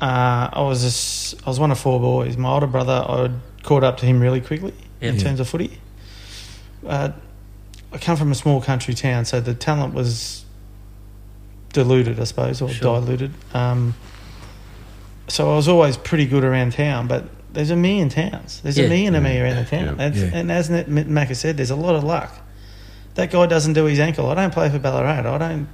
Uh, 0.00 0.48
I 0.52 0.62
was 0.62 0.82
just, 0.82 1.44
I 1.44 1.50
was 1.50 1.58
one 1.58 1.72
of 1.72 1.80
four 1.80 1.98
boys. 1.98 2.36
My 2.36 2.48
older 2.48 2.68
brother, 2.68 2.92
I 2.92 3.30
caught 3.64 3.82
up 3.82 3.96
to 3.96 4.06
him 4.06 4.20
really 4.20 4.40
quickly 4.40 4.74
in 5.00 5.18
terms 5.18 5.40
of 5.40 5.48
footy. 5.48 5.80
Uh, 6.86 7.10
I 7.92 7.98
come 7.98 8.16
from 8.16 8.30
a 8.30 8.36
small 8.36 8.60
country 8.60 8.94
town, 8.94 9.24
so 9.24 9.40
the 9.40 9.52
talent 9.54 9.94
was 9.94 10.44
diluted, 11.72 12.20
I 12.20 12.24
suppose, 12.24 12.62
or 12.62 12.68
Sure. 12.68 13.00
diluted. 13.00 13.32
Um, 13.52 13.94
so 15.26 15.50
I 15.52 15.56
was 15.56 15.66
always 15.66 15.96
pretty 15.96 16.26
good 16.26 16.44
around 16.44 16.74
town, 16.74 17.08
but 17.08 17.24
there's 17.56 17.70
a 17.70 17.76
million 17.76 18.08
towns. 18.08 18.60
There's 18.62 18.78
Yeah. 18.78 18.84
a 18.84 18.88
million 18.88 19.14
of 19.14 19.22
me 19.22 19.40
around 19.40 19.56
the 19.56 19.64
town. 19.64 19.84
Yeah. 19.86 19.94
That's, 19.94 20.18
Yeah. 20.18 20.30
And 20.38 20.52
as 20.52 20.70
Net- 20.70 20.88
Macca 20.88 21.34
said, 21.34 21.56
there's 21.56 21.70
a 21.70 21.76
lot 21.76 21.96
of 21.96 22.04
luck. 22.04 22.32
That 23.14 23.30
guy 23.30 23.46
doesn't 23.46 23.72
do 23.72 23.84
his 23.86 23.98
ankle. 23.98 24.28
I 24.30 24.34
don't 24.34 24.52
play 24.52 24.68
for 24.70 24.78
Ballarat. 24.78 25.20
I 25.34 25.38
don't 25.38 25.68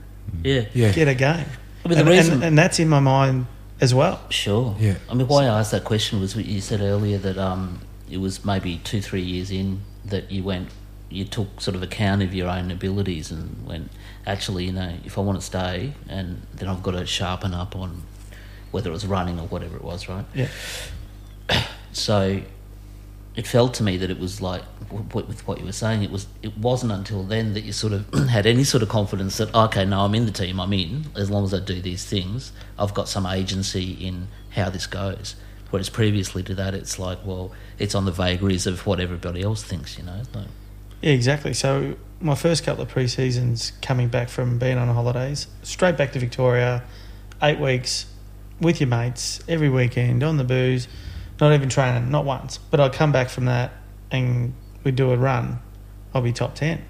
Yeah, 0.44 0.62
yeah, 0.72 0.92
get 0.92 1.08
a 1.08 1.14
game. 1.14 1.44
I 1.84 1.88
mean, 1.88 1.96
the 1.96 2.00
and, 2.00 2.08
reason- 2.08 2.34
and, 2.34 2.44
and 2.44 2.58
that's 2.58 2.78
in 2.78 2.88
my 2.88 3.00
mind 3.00 3.46
as 3.80 3.92
well. 3.92 4.20
Sure. 4.30 4.76
Yeah. 4.78 4.94
I 5.10 5.14
mean, 5.14 5.26
why 5.26 5.44
I 5.44 5.58
asked 5.58 5.72
that 5.72 5.84
question 5.84 6.20
was 6.20 6.36
what 6.36 6.44
you 6.46 6.60
said 6.60 6.80
earlier 6.80 7.18
that 7.18 7.36
um, 7.36 7.80
it 8.08 8.18
was 8.18 8.44
maybe 8.44 8.80
two, 8.84 9.00
three 9.02 9.22
years 9.22 9.50
in 9.50 9.80
that 10.04 10.30
you 10.30 10.44
went, 10.44 10.68
you 11.10 11.24
took 11.24 11.60
sort 11.60 11.74
of 11.74 11.82
account 11.82 12.22
of 12.22 12.32
your 12.32 12.48
own 12.48 12.70
abilities 12.70 13.30
and 13.32 13.66
went, 13.66 13.90
actually, 14.26 14.66
you 14.66 14.72
know, 14.72 14.92
if 15.04 15.18
I 15.18 15.20
want 15.20 15.40
to 15.40 15.44
stay, 15.44 15.92
and 16.08 16.42
then 16.54 16.68
I've 16.68 16.82
got 16.84 16.92
to 16.92 17.04
sharpen 17.06 17.52
up 17.54 17.74
on 17.74 18.02
whether 18.70 18.88
it 18.88 18.92
was 18.92 19.04
running 19.04 19.38
or 19.40 19.46
whatever 19.48 19.76
it 19.76 19.82
was, 19.84 20.08
right? 20.08 20.24
Yeah. 20.34 20.46
So 21.92 22.42
it 23.34 23.46
felt 23.46 23.74
to 23.74 23.82
me 23.82 23.96
that 23.96 24.10
it 24.10 24.18
was 24.18 24.40
like 24.40 24.62
with 24.90 25.46
what 25.46 25.58
you 25.58 25.64
were 25.64 25.72
saying. 25.72 26.02
It 26.02 26.10
was. 26.10 26.26
It 26.42 26.56
wasn't 26.58 26.92
until 26.92 27.22
then 27.22 27.54
that 27.54 27.62
you 27.62 27.72
sort 27.72 27.92
of 27.92 28.12
had 28.28 28.46
any 28.46 28.64
sort 28.64 28.82
of 28.82 28.88
confidence 28.88 29.38
that 29.38 29.54
okay, 29.54 29.84
no, 29.84 30.00
I'm 30.00 30.14
in 30.14 30.26
the 30.26 30.32
team. 30.32 30.60
I'm 30.60 30.72
in 30.72 31.06
as 31.16 31.30
long 31.30 31.44
as 31.44 31.54
I 31.54 31.60
do 31.60 31.80
these 31.80 32.04
things. 32.04 32.52
I've 32.78 32.94
got 32.94 33.08
some 33.08 33.26
agency 33.26 33.92
in 33.92 34.28
how 34.50 34.70
this 34.70 34.86
goes. 34.86 35.36
Whereas 35.70 35.88
previously 35.88 36.42
to 36.42 36.54
that, 36.56 36.74
it's 36.74 36.98
like, 36.98 37.24
well, 37.24 37.52
it's 37.78 37.94
on 37.94 38.04
the 38.04 38.12
vagaries 38.12 38.66
of 38.66 38.86
what 38.86 39.00
everybody 39.00 39.42
else 39.42 39.62
thinks. 39.62 39.96
You 39.96 40.04
know, 40.04 40.22
like, 40.34 40.48
Yeah, 41.00 41.12
exactly. 41.12 41.54
So 41.54 41.96
my 42.20 42.34
first 42.34 42.62
couple 42.64 42.82
of 42.82 42.90
pre-seasons 42.90 43.72
coming 43.80 44.08
back 44.08 44.28
from 44.28 44.58
being 44.58 44.76
on 44.76 44.88
holidays, 44.88 45.46
straight 45.62 45.96
back 45.96 46.12
to 46.12 46.18
Victoria, 46.18 46.84
eight 47.42 47.58
weeks 47.58 48.04
with 48.60 48.80
your 48.80 48.88
mates 48.88 49.40
every 49.48 49.70
weekend 49.70 50.22
on 50.22 50.36
the 50.36 50.44
booze, 50.44 50.86
not 51.40 51.52
even 51.52 51.68
training, 51.68 52.10
not 52.10 52.24
once. 52.24 52.58
But 52.58 52.80
I'd 52.80 52.92
come 52.92 53.12
back 53.12 53.28
from 53.28 53.46
that 53.46 53.72
and 54.10 54.54
we'd 54.84 54.96
do 54.96 55.10
a 55.12 55.16
run. 55.16 55.58
I'll 56.14 56.22
be 56.22 56.32
top 56.32 56.54
ten. 56.54 56.82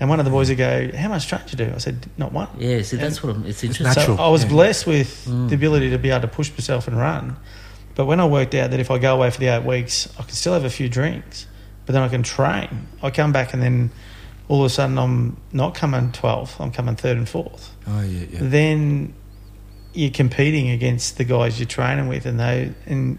And 0.00 0.08
one 0.08 0.20
of 0.20 0.24
the 0.24 0.30
boys 0.30 0.48
would 0.48 0.58
go, 0.58 0.90
"How 0.96 1.08
much 1.08 1.26
train 1.26 1.42
did 1.46 1.58
you 1.58 1.66
do?" 1.66 1.72
I 1.74 1.78
said, 1.78 2.06
"Not 2.16 2.32
one." 2.32 2.48
yeah. 2.58 2.82
See, 2.82 2.96
that's 2.96 3.22
what 3.22 3.34
I'm, 3.34 3.44
it's 3.46 3.62
interesting. 3.64 3.86
natural. 3.86 4.16
So 4.16 4.22
I 4.22 4.28
was 4.28 4.44
yeah. 4.44 4.50
blessed 4.50 4.86
with 4.86 5.26
Mm. 5.28 5.48
the 5.48 5.54
ability 5.56 5.90
to 5.90 5.98
be 5.98 6.10
able 6.10 6.20
to 6.22 6.28
push 6.28 6.50
myself 6.52 6.86
and 6.88 6.96
run. 6.96 7.36
But 7.96 8.06
when 8.06 8.20
I 8.20 8.26
worked 8.26 8.54
out 8.54 8.70
that 8.70 8.78
if 8.78 8.90
I 8.92 8.98
go 8.98 9.14
away 9.16 9.30
for 9.30 9.40
the 9.40 9.48
eight 9.48 9.64
weeks, 9.64 10.08
I 10.18 10.22
can 10.22 10.30
still 10.32 10.52
have 10.52 10.64
a 10.64 10.70
few 10.70 10.88
drinks, 10.88 11.46
but 11.84 11.94
then 11.94 12.02
I 12.02 12.08
can 12.08 12.22
train. 12.22 12.86
I 13.02 13.10
come 13.10 13.32
back 13.32 13.52
and 13.52 13.60
then 13.60 13.90
all 14.46 14.60
of 14.60 14.66
a 14.66 14.70
sudden 14.70 14.98
I'm 14.98 15.36
not 15.52 15.74
coming 15.74 16.12
12th, 16.12 16.60
I'm 16.60 16.70
coming 16.70 16.94
third 16.94 17.16
and 17.16 17.28
fourth. 17.28 17.74
oh 17.88 18.00
yeah, 18.02 18.26
yeah, 18.30 18.38
Then 18.40 19.14
you're 19.94 20.12
competing 20.12 20.70
against 20.70 21.18
the 21.18 21.24
guys 21.24 21.58
you're 21.58 21.66
training 21.66 22.06
with, 22.06 22.24
and 22.24 22.38
they 22.38 22.72
and 22.86 23.18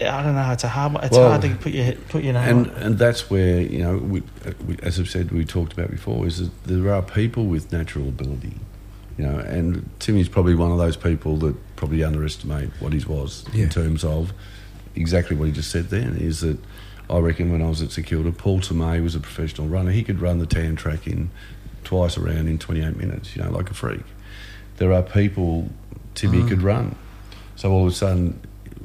I 0.00 0.22
don't 0.22 0.34
know. 0.34 0.50
It's 0.52 0.64
a 0.64 0.68
hard. 0.68 0.96
It's 1.04 1.16
Well, 1.16 1.28
hard 1.30 1.42
to 1.42 1.54
put 1.56 1.72
your 1.72 1.92
put 2.08 2.22
your 2.22 2.34
name 2.34 2.58
and 2.58 2.70
on. 2.70 2.76
and 2.82 2.98
that's 2.98 3.28
where 3.30 3.60
you 3.60 3.78
know, 3.80 3.96
we, 3.98 4.20
uh, 4.46 4.52
we, 4.66 4.76
as 4.82 5.00
I've 5.00 5.08
said, 5.10 5.32
we 5.32 5.44
talked 5.44 5.72
about 5.72 5.90
before, 5.90 6.26
is 6.26 6.38
that 6.38 6.64
there 6.64 6.92
are 6.94 7.02
people 7.02 7.46
with 7.46 7.72
natural 7.72 8.08
ability, 8.08 8.54
you 9.16 9.26
know, 9.26 9.38
and 9.38 9.88
Timmy's 9.98 10.28
probably 10.28 10.54
one 10.54 10.70
of 10.70 10.78
those 10.78 10.96
people 10.96 11.36
that 11.38 11.56
probably 11.76 12.04
underestimate 12.04 12.70
what 12.78 12.92
he 12.92 13.04
was 13.04 13.44
Yeah. 13.52 13.64
in 13.64 13.70
terms 13.70 14.04
of 14.04 14.32
exactly 14.94 15.36
what 15.36 15.46
he 15.46 15.52
just 15.52 15.70
said. 15.70 15.90
Then 15.90 16.16
is 16.16 16.40
that 16.40 16.58
I 17.10 17.18
reckon 17.18 17.50
when 17.50 17.62
I 17.62 17.68
was 17.68 17.82
at 17.82 17.90
Security, 17.90 18.30
Paul 18.30 18.60
Tomei 18.60 19.02
was 19.02 19.14
a 19.16 19.20
professional 19.20 19.66
runner. 19.66 19.90
He 19.90 20.04
could 20.04 20.20
run 20.20 20.38
the 20.38 20.46
tan 20.46 20.76
track 20.76 21.06
in 21.08 21.30
twice 21.82 22.16
around 22.16 22.46
in 22.48 22.58
28 22.58 22.96
minutes, 22.96 23.34
you 23.34 23.42
know, 23.42 23.50
like 23.50 23.70
a 23.70 23.74
freak. 23.74 24.02
There 24.76 24.92
are 24.92 25.02
people 25.02 25.70
Timmy 26.14 26.42
Mm. 26.42 26.48
could 26.48 26.62
run. 26.62 26.94
So 27.56 27.72
all 27.72 27.86
of 27.86 27.92
a 27.92 27.96
sudden, 27.96 28.38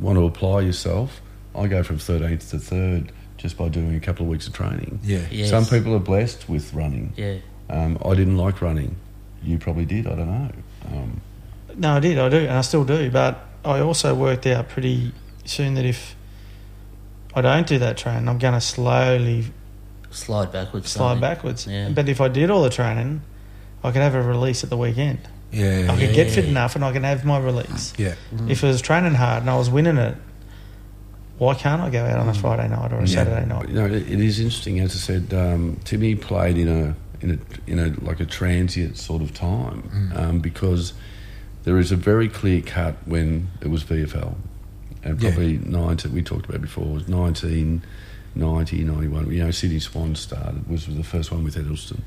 want 0.04 0.18
to 0.20 0.26
apply 0.26 0.62
yourself. 0.62 1.22
I 1.56 1.68
go 1.68 1.82
from 1.84 1.98
13th 1.98 2.50
to 2.52 2.60
third 2.60 3.12
just 3.38 3.58
by 3.58 3.70
doing 3.70 3.96
a 3.96 4.00
couple 4.00 4.26
of 4.26 4.30
weeks 4.30 4.48
of 4.48 4.54
training. 4.54 5.00
yeah, 5.04 5.26
Yes. 5.32 5.50
Some 5.50 5.66
people 5.66 5.94
are 5.96 6.00
blessed 6.00 6.48
with 6.50 6.74
running. 6.74 7.14
Yeah. 7.18 7.38
Um, 7.70 7.98
I 8.06 8.14
didn't 8.14 8.38
like 8.38 8.62
running. 8.62 8.96
You 9.42 9.58
probably 9.58 9.86
did. 9.86 10.06
I 10.08 10.16
don't 10.16 10.28
know. 10.30 10.52
Um, 10.92 11.22
No, 11.76 11.94
I 11.96 12.00
did. 12.00 12.18
I 12.20 12.30
do, 12.30 12.38
and 12.38 12.52
I 12.52 12.62
still 12.62 12.84
do. 12.86 13.10
But 13.10 13.40
I 13.66 13.80
also 13.80 14.14
worked 14.16 14.46
out 14.48 14.70
pretty 14.70 15.12
soon 15.46 15.74
that 15.76 15.86
if 15.86 16.16
I 17.36 17.42
don't 17.42 17.66
do 17.68 17.80
that 17.80 17.98
training, 17.98 18.28
I'm 18.30 18.38
going 18.38 18.54
to 18.54 18.62
slowly 18.62 19.46
Slide 20.12 20.52
backwards. 20.52 20.92
slide 20.92 21.14
don't 21.14 21.22
backwards. 21.22 21.66
Yeah. 21.68 21.90
But 21.90 22.08
if 22.10 22.22
I 22.22 22.28
did 22.28 22.50
all 22.52 22.62
the 22.64 22.70
training, 22.70 23.22
I 23.84 23.92
could 23.92 24.02
have 24.02 24.16
a 24.16 24.22
release 24.22 24.64
at 24.64 24.70
the 24.70 24.78
weekend. 24.78 25.20
Yeah, 25.54 25.66
I 25.68 25.70
yeah, 25.96 25.98
could 26.08 26.16
get 26.16 26.32
fit 26.32 26.46
Yeah. 26.46 26.52
enough, 26.52 26.76
and 26.76 26.84
I 26.84 26.92
can 26.92 27.04
have 27.04 27.24
my 27.26 27.38
release. 27.38 27.94
yeah. 27.98 28.16
If 28.48 28.64
I 28.64 28.68
was 28.68 28.82
training 28.82 29.14
hard 29.14 29.42
and 29.44 29.50
I 29.50 29.56
was 29.58 29.70
winning 29.70 29.98
it, 29.98 30.16
why 31.38 31.54
can't 31.54 31.82
I 31.82 31.90
go 31.90 32.04
out 32.06 32.18
Mm. 32.18 32.22
on 32.22 32.30
a 32.30 32.34
Friday 32.34 32.68
night 32.70 32.92
or 32.92 32.98
a 32.98 33.00
Yeah. 33.02 33.06
Saturday 33.06 33.46
night? 33.46 33.60
But, 33.62 33.70
you 33.70 33.76
know, 33.76 33.86
it, 33.86 34.10
it 34.10 34.20
is 34.20 34.40
interesting. 34.40 34.80
As 34.80 34.96
I 34.96 35.00
said, 35.00 35.34
um, 35.34 35.78
Timmy 35.84 36.16
played 36.16 36.58
in 36.58 36.68
a 36.68 36.96
in 37.22 37.32
a 37.32 37.72
in 37.72 37.80
a 37.80 37.94
like 38.06 38.20
a 38.20 38.26
transient 38.26 38.98
sort 38.98 39.22
of 39.22 39.34
time 39.34 40.12
um, 40.16 40.40
because 40.40 40.94
there 41.64 41.78
is 41.80 41.92
a 41.92 41.96
very 41.96 42.28
clear 42.28 42.62
cut 42.62 42.96
when 43.06 43.48
it 43.62 43.70
was 43.70 43.84
VFL, 43.84 44.36
and 45.04 45.22
Yeah. 45.22 45.30
probably 45.32 45.58
nineteen. 45.60 46.14
We 46.14 46.22
talked 46.22 46.48
about 46.50 46.62
before 46.62 46.86
was 46.86 47.08
1990, 48.36 48.84
91. 48.84 49.32
You 49.32 49.44
know, 49.46 49.52
Sydney 49.52 49.80
Swans 49.80 50.20
started 50.20 50.68
was 50.68 50.86
the 50.88 51.04
first 51.04 51.32
one 51.32 51.44
with 51.44 51.56
Edelsten, 51.56 52.02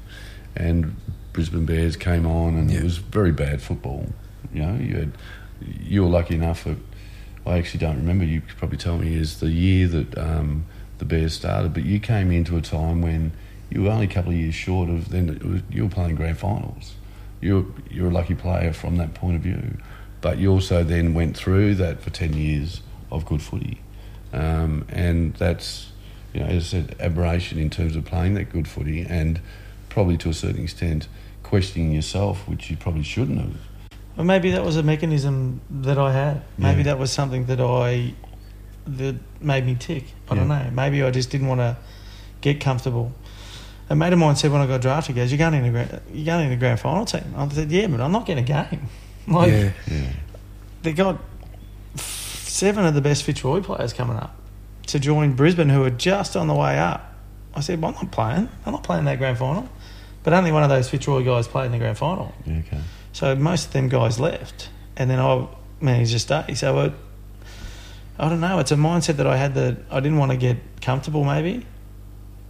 and 0.57 0.97
Brisbane 1.37 1.67
Bears 1.67 1.97
came 1.97 2.27
on, 2.27 2.57
and 2.57 2.71
Yeah. 2.71 2.79
it 2.79 2.85
was 2.85 2.97
very 2.97 3.31
bad 3.31 3.61
football. 3.61 4.07
You 4.55 4.63
know, 4.63 4.75
you 4.77 4.97
had 4.97 5.13
you 5.81 6.03
were 6.03 6.09
lucky 6.09 6.35
enough 6.35 6.65
that 6.65 6.79
I 7.47 7.59
actually 7.59 7.81
don't 7.81 7.97
remember. 7.97 8.25
You 8.25 8.41
could 8.41 8.57
probably 8.57 8.79
tell 8.79 8.97
me 8.99 9.15
is 9.15 9.39
the 9.41 9.51
year 9.51 9.87
that 9.89 10.17
um, 10.19 10.65
the 10.99 11.05
Bears 11.05 11.35
started, 11.35 11.75
but 11.75 11.85
you 11.85 12.01
came 12.01 12.33
into 12.33 12.57
a 12.57 12.63
time 12.63 13.03
when 13.03 13.33
you 13.71 13.83
were 13.83 13.91
only 13.91 14.07
a 14.07 14.09
couple 14.09 14.33
of 14.33 14.39
years 14.39 14.55
short 14.55 14.89
of 14.89 15.11
then. 15.11 15.29
It 15.29 15.45
was, 15.45 15.61
you 15.71 15.83
were 15.85 15.91
playing 15.91 16.17
grand 16.17 16.39
finals. 16.39 16.95
You're 17.43 17.67
you're 17.91 18.09
a 18.09 18.13
lucky 18.15 18.35
player 18.35 18.73
from 18.73 18.97
that 18.97 19.13
point 19.13 19.37
of 19.37 19.43
view, 19.43 19.77
but 20.23 20.39
you 20.39 20.51
also 20.51 20.83
then 20.85 21.13
went 21.13 21.37
through 21.37 21.75
that 21.75 22.01
for 22.01 22.09
ten 22.09 22.33
years 22.33 22.81
of 23.13 23.27
good 23.27 23.43
footy, 23.43 23.81
um, 24.33 24.87
and 24.89 25.35
that's 25.35 25.91
you 26.33 26.41
know 26.41 26.47
as 26.47 26.65
I 26.65 26.67
said 26.67 26.97
aberration 26.99 27.59
in 27.59 27.69
terms 27.69 27.95
of 27.95 28.07
playing 28.07 28.35
that 28.35 28.49
good 28.51 28.67
footy 28.67 29.03
and 29.03 29.39
probably 29.91 30.17
to 30.19 30.31
a 30.31 30.35
certain 30.35 30.63
extent 30.63 31.09
questioning 31.47 31.93
yourself, 31.93 32.47
which 32.49 32.71
you 32.71 32.77
probably 32.77 33.03
shouldn't 33.03 33.39
have. 33.41 33.55
Well, 34.17 34.25
maybe 34.27 34.51
that 34.53 34.65
was 34.65 34.77
a 34.77 34.83
mechanism 34.83 35.61
that 35.71 35.99
I 35.99 36.13
had. 36.13 36.43
Maybe 36.59 36.79
Yeah. 36.79 36.85
that 36.85 36.99
was 36.99 37.11
something 37.13 37.47
that 37.47 37.61
I 37.61 38.15
that 38.87 39.17
made 39.41 39.67
me 39.67 39.75
tick. 39.75 40.05
I 40.31 40.35
don't 40.37 40.47
know. 40.49 40.71
Maybe 40.73 41.03
I 41.03 41.11
just 41.11 41.29
didn't 41.31 41.49
want 41.49 41.61
to 41.61 41.77
get 42.41 42.61
comfortable. 42.61 43.13
A 43.91 43.97
mate 43.97 44.13
of 44.13 44.19
mine 44.19 44.37
said 44.37 44.53
when 44.53 44.61
I 44.61 44.67
got 44.67 44.81
drafted, 44.81 45.15
he 45.17 45.21
goes, 45.23 45.31
"You're 45.33 45.39
going 45.39 45.55
in 45.55 45.65
a 45.65 45.71
grand, 45.71 46.01
you're 46.13 46.25
going 46.25 46.47
in 46.47 46.53
a 46.53 46.57
grand 46.57 46.79
final 46.81 47.05
team." 47.05 47.35
I 47.37 47.49
said, 47.49 47.71
"Yeah, 47.71 47.87
but 47.89 48.01
I'm 48.01 48.13
not 48.13 48.27
getting 48.27 48.45
a 48.45 48.47
game." 48.47 48.89
Like 49.29 49.51
yeah, 49.51 49.71
Yeah. 49.91 50.03
they 50.83 50.93
got 50.93 51.19
seven 51.97 52.85
of 52.85 52.95
the 52.95 53.01
best 53.01 53.25
Fitzroy 53.25 53.61
players 53.61 53.93
coming 53.93 54.17
up 54.17 54.37
to 54.87 55.01
join 55.01 55.33
Brisbane, 55.33 55.69
who 55.69 55.83
are 55.85 55.91
just 55.91 56.37
on 56.37 56.47
the 56.47 56.55
way 56.55 56.79
up. 56.79 57.13
I 57.55 57.61
said, 57.61 57.81
well, 57.83 57.91
"I'm 57.91 57.97
not 57.97 58.13
playing. 58.13 58.49
I'm 58.65 58.73
not 58.73 58.85
playing 58.85 59.05
that 59.07 59.19
grand 59.19 59.39
final." 59.39 59.69
But 60.27 60.33
only 60.33 60.51
one 60.51 60.65
of 60.65 60.69
those 60.69 60.89
Fitzroy 60.89 61.23
guys 61.23 61.47
played 61.47 61.67
in 61.67 61.71
the 61.71 61.79
grand 61.79 61.97
final. 61.97 62.35
Yeah, 62.45 62.59
okay. 62.67 62.81
So 63.13 63.37
most 63.37 63.67
of 63.69 63.73
them 63.75 63.89
guys 63.89 64.19
left, 64.19 64.71
and 64.97 65.09
then 65.09 65.21
I 65.21 65.47
managed 65.81 66.11
to 66.15 66.19
stay. 66.19 66.53
So 66.55 66.81
it, 66.81 66.93
I 68.19 68.29
don't 68.29 68.41
know. 68.41 68.59
It's 68.59 68.73
a 68.73 68.75
mindset 68.75 69.19
that 69.19 69.29
I 69.29 69.37
had 69.37 69.55
that 69.55 69.77
I 69.89 70.01
didn't 70.01 70.19
want 70.19 70.33
to 70.33 70.37
get 70.37 70.57
comfortable, 70.81 71.23
maybe, 71.23 71.65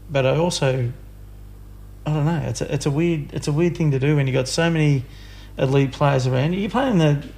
but 0.08 0.24
I 0.24 0.38
also, 0.38 0.90
I 2.06 2.10
don't 2.14 2.24
know. 2.24 2.42
It's 2.46 2.62
a, 2.62 2.72
it's 2.72 2.86
a 2.86 2.90
weird 2.90 3.34
it's 3.34 3.46
a 3.46 3.52
weird 3.52 3.76
thing 3.76 3.90
to 3.90 3.98
do 3.98 4.16
when 4.16 4.26
you 4.26 4.32
have 4.32 4.46
got 4.46 4.48
so 4.48 4.70
many 4.70 5.04
elite 5.58 5.92
players 5.92 6.26
around 6.26 6.54
you. 6.54 6.60
You're 6.60 6.70
playing 6.70 6.96
the 6.96 7.28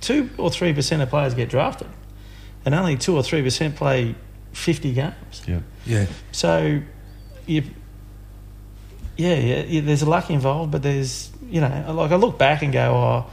two 0.00 0.30
or 0.38 0.50
three 0.50 0.72
percent 0.72 1.02
of 1.02 1.10
players 1.10 1.34
get 1.34 1.50
drafted, 1.50 1.88
and 2.64 2.74
only 2.74 2.96
two 2.96 3.14
or 3.14 3.22
three 3.22 3.42
percent 3.42 3.76
play 3.76 4.14
fifty 4.52 4.94
games. 4.94 5.42
Yeah. 5.46 5.60
yeah, 5.84 6.06
So, 6.30 6.80
you, 7.44 7.64
yeah, 9.22 9.34
yeah, 9.36 9.62
yeah, 9.64 9.80
there's 9.82 10.02
a 10.02 10.08
luck 10.10 10.30
involved, 10.30 10.70
but 10.72 10.82
there's, 10.82 11.30
you 11.48 11.60
know, 11.60 11.92
like 11.94 12.10
I 12.12 12.16
look 12.16 12.38
back 12.38 12.62
and 12.62 12.72
go, 12.72 12.94
oh, 12.94 13.30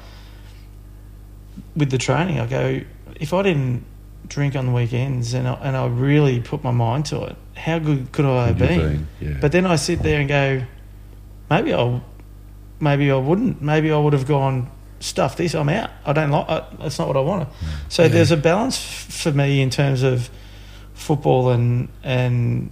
with 1.76 1.90
the 1.92 1.98
training, 1.98 2.40
I 2.40 2.46
go, 2.48 2.82
if 3.16 3.34
I 3.34 3.42
didn't 3.44 3.84
drink 4.28 4.56
on 4.56 4.68
the 4.68 4.72
weekends 4.72 5.34
and 5.34 5.48
I, 5.48 5.54
and 5.56 5.76
I 5.76 5.88
really 5.88 6.40
put 6.42 6.64
my 6.64 6.72
mind 6.72 7.06
to 7.08 7.24
it, 7.26 7.36
how 7.56 7.80
good 7.80 8.12
could 8.12 8.26
I 8.26 8.48
have 8.48 8.58
Could 8.58 8.68
been? 8.68 8.80
been? 8.80 9.08
Yeah. 9.20 9.38
But 9.42 9.52
then 9.52 9.66
I 9.66 9.76
sit 9.76 10.02
there 10.04 10.20
and 10.20 10.30
go, 10.30 10.62
maybe 11.50 11.74
I, 11.74 12.02
maybe 12.80 13.12
I 13.12 13.16
wouldn't. 13.18 13.62
Maybe 13.62 13.92
I 13.92 13.98
would 13.98 14.14
have 14.14 14.28
gone, 14.28 14.70
stuff 15.00 15.36
this. 15.38 15.56
I'm 15.56 15.70
out. 15.70 15.90
I 16.06 16.14
don't 16.14 16.30
like. 16.32 16.50
I, 16.50 16.68
that's 16.80 17.00
not 17.00 17.08
what 17.08 17.18
I 17.18 17.22
wanted. 17.22 17.48
Mm. 17.48 17.54
So 17.90 18.04
Yeah. 18.04 18.08
there's 18.10 18.32
a 18.32 18.38
balance 18.38 18.78
f- 18.78 19.14
for 19.24 19.32
me 19.32 19.62
in 19.62 19.70
terms 19.70 20.04
of 20.04 20.30
football 20.94 21.50
and 21.50 21.88
and 22.04 22.70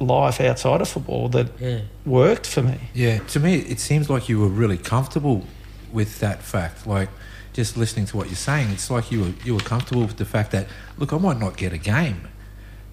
life 0.00 0.40
outside 0.40 0.80
of 0.80 0.88
football 0.88 1.28
that 1.30 1.48
Yeah. 1.60 1.80
worked 2.04 2.46
for 2.46 2.62
me. 2.62 2.78
yeah. 2.94 3.18
To 3.18 3.40
me, 3.40 3.56
it 3.56 3.78
seems 3.80 4.08
like 4.10 4.28
you 4.28 4.38
were 4.40 4.48
really 4.48 4.78
comfortable 4.78 5.46
with 5.92 6.18
that 6.20 6.42
fact. 6.42 6.86
Like 6.86 7.08
just 7.52 7.76
listening 7.76 8.06
to 8.06 8.16
what 8.16 8.26
you're 8.28 8.36
saying, 8.36 8.70
it's 8.70 8.90
like 8.90 9.12
you 9.12 9.20
were 9.20 9.32
you 9.44 9.54
were 9.54 9.60
comfortable 9.60 10.02
with 10.02 10.16
the 10.16 10.24
fact 10.24 10.50
that 10.52 10.66
look, 10.98 11.12
I 11.12 11.18
might 11.18 11.38
not 11.38 11.56
get 11.56 11.72
a 11.72 11.78
game. 11.78 12.28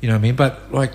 You 0.02 0.08
know 0.10 0.14
what 0.16 0.20
I 0.20 0.22
mean? 0.22 0.36
But 0.36 0.72
like 0.74 0.92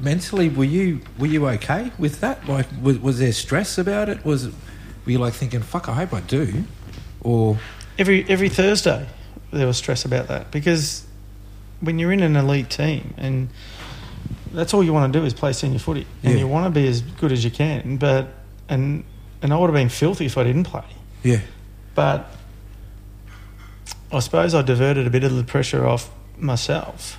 mentally, 0.00 0.48
were 0.48 0.64
you 0.64 1.00
were 1.18 1.26
you 1.26 1.46
okay 1.48 1.92
with 1.98 2.20
that? 2.20 2.48
Like, 2.48 2.66
was, 2.82 2.98
was 2.98 3.18
there 3.18 3.32
stress 3.32 3.78
about 3.78 4.08
it? 4.08 4.24
Was 4.24 4.46
were 4.48 5.12
you 5.12 5.18
like 5.18 5.34
thinking, 5.34 5.60
"Fuck, 5.62 5.88
I 5.88 5.94
hope 5.94 6.12
I 6.12 6.20
do," 6.20 6.64
or 7.20 7.58
Every 7.98 8.26
every 8.28 8.48
Thursday 8.50 9.06
there 9.52 9.66
was 9.66 9.76
stress 9.78 10.04
about 10.04 10.28
that 10.28 10.50
because 10.50 11.06
when 11.80 11.98
you're 11.98 12.12
in 12.12 12.22
an 12.22 12.36
elite 12.36 12.68
team 12.68 13.14
and 13.16 13.48
that's 14.56 14.72
all 14.74 14.82
you 14.82 14.92
want 14.92 15.12
to 15.12 15.18
do 15.20 15.24
is 15.24 15.34
play 15.34 15.52
senior 15.52 15.78
footy 15.78 16.06
and 16.22 16.32
Yeah. 16.34 16.38
you 16.40 16.48
want 16.48 16.64
to 16.66 16.70
be 16.80 16.88
as 16.88 17.02
good 17.02 17.30
as 17.32 17.44
you 17.44 17.50
can. 17.50 17.96
But 17.98 18.28
and 18.68 19.04
and 19.42 19.52
I 19.52 19.56
would 19.58 19.66
have 19.68 19.74
been 19.74 19.88
filthy 19.90 20.26
if 20.26 20.36
I 20.38 20.44
didn't 20.44 20.64
play. 20.64 20.84
yeah, 21.22 21.40
But 21.94 22.30
I 24.10 24.20
suppose 24.20 24.54
I 24.54 24.62
diverted 24.62 25.06
a 25.06 25.10
bit 25.10 25.24
of 25.24 25.34
the 25.36 25.44
pressure 25.44 25.86
off 25.86 26.10
myself 26.38 27.18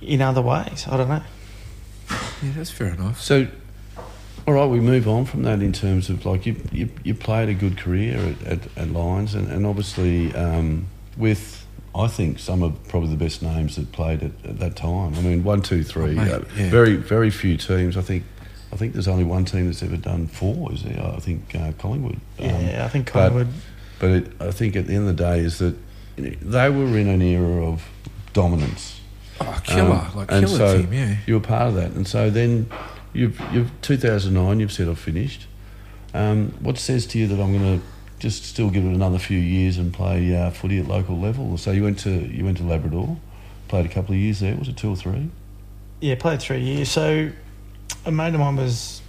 in 0.00 0.20
other 0.22 0.42
ways. 0.42 0.86
I 0.88 0.96
don't 0.96 1.08
know. 1.08 1.22
yeah, 2.42 2.52
that's 2.56 2.70
fair 2.70 2.88
enough. 2.94 3.20
So, 3.20 3.48
all 4.46 4.54
right, 4.54 4.66
we 4.66 4.80
move 4.80 5.08
on 5.08 5.24
from 5.24 5.42
that 5.44 5.60
in 5.62 5.72
terms 5.72 6.08
of 6.10 6.24
like 6.26 6.46
you 6.46 6.56
you, 6.70 6.88
you 7.02 7.14
played 7.14 7.48
a 7.48 7.54
good 7.54 7.76
career 7.76 8.18
at, 8.18 8.46
at, 8.46 8.58
at 8.76 8.88
Lions, 8.92 9.34
and, 9.34 9.50
and 9.50 9.66
obviously 9.66 10.34
um, 10.34 10.86
with 11.16 11.61
I 11.94 12.06
think 12.06 12.38
some 12.38 12.62
of 12.62 12.82
probably 12.88 13.10
the 13.10 13.16
best 13.16 13.42
names 13.42 13.76
that 13.76 13.92
played 13.92 14.22
at, 14.22 14.30
at 14.44 14.58
that 14.60 14.76
time. 14.76 15.14
I 15.14 15.20
mean, 15.20 15.44
one, 15.44 15.60
two, 15.60 15.84
three. 15.84 16.12
Oh, 16.12 16.14
mate, 16.24 16.32
uh, 16.32 16.40
yeah. 16.56 16.70
Very 16.70 16.96
very 16.96 17.30
few 17.30 17.56
teams. 17.56 17.96
I 17.96 18.00
think 18.02 18.24
I 18.72 18.76
think 18.76 18.94
there's 18.94 19.08
only 19.08 19.24
one 19.24 19.44
team 19.44 19.66
that's 19.66 19.82
ever 19.82 19.98
done 19.98 20.26
four. 20.26 20.72
Is 20.72 20.82
there? 20.84 21.02
I 21.04 21.18
think 21.18 21.54
uh, 21.54 21.72
Collingwood. 21.78 22.18
Um, 22.38 22.46
Yeah, 22.46 22.84
I 22.84 22.88
think 22.88 23.06
Collingwood. 23.06 23.48
but 23.98 24.10
it, 24.10 24.32
I 24.40 24.50
think 24.50 24.74
at 24.76 24.86
the 24.86 24.94
end 24.94 25.08
of 25.08 25.16
the 25.16 25.22
day 25.22 25.40
is 25.40 25.58
that 25.58 25.76
you 26.16 26.30
know, 26.30 26.36
they 26.40 26.70
were 26.70 26.96
in 26.96 27.08
an 27.08 27.20
era 27.20 27.66
of 27.66 27.86
dominance. 28.32 29.00
Oh, 29.40 29.60
killer, 29.64 29.90
Um, 29.92 30.16
like 30.16 30.28
killer 30.28 30.46
so 30.46 30.80
team, 30.80 30.92
yeah. 30.92 31.16
You 31.26 31.34
were 31.34 31.40
part 31.40 31.68
of 31.68 31.74
that, 31.74 31.90
and 31.92 32.06
so 32.06 32.30
then 32.30 32.70
you've 33.12 33.38
you've 33.52 33.70
2009. 33.82 34.60
You've 34.60 34.72
said 34.72 34.88
I've 34.88 34.98
finished. 34.98 35.46
Um, 36.14 36.52
what 36.60 36.78
says 36.78 37.06
to 37.08 37.18
you 37.18 37.26
that 37.26 37.40
I'm 37.40 37.56
going 37.58 37.80
to 37.80 37.84
just 38.22 38.44
still 38.44 38.70
give 38.70 38.84
it 38.84 38.94
another 38.94 39.18
few 39.18 39.38
years 39.38 39.76
and 39.78 39.92
play 39.92 40.34
uh, 40.34 40.50
footy 40.50 40.78
at 40.78 40.86
local 40.86 41.18
level? 41.18 41.58
So 41.58 41.72
you 41.72 41.82
went 41.82 41.98
to 42.00 42.10
you 42.10 42.44
went 42.44 42.56
to 42.58 42.64
Labrador, 42.64 43.18
played 43.66 43.84
a 43.84 43.88
couple 43.88 44.14
of 44.14 44.20
years 44.20 44.38
there. 44.40 44.54
Was 44.56 44.68
it 44.68 44.76
two 44.76 44.90
or 44.90 44.96
three? 44.96 45.28
Yeah, 46.00 46.14
played 46.14 46.40
three 46.40 46.60
years. 46.60 46.88
So 46.88 47.30
a 48.06 48.12
mate 48.12 48.32
of 48.32 48.40
mine 48.40 48.56
was 48.56 49.02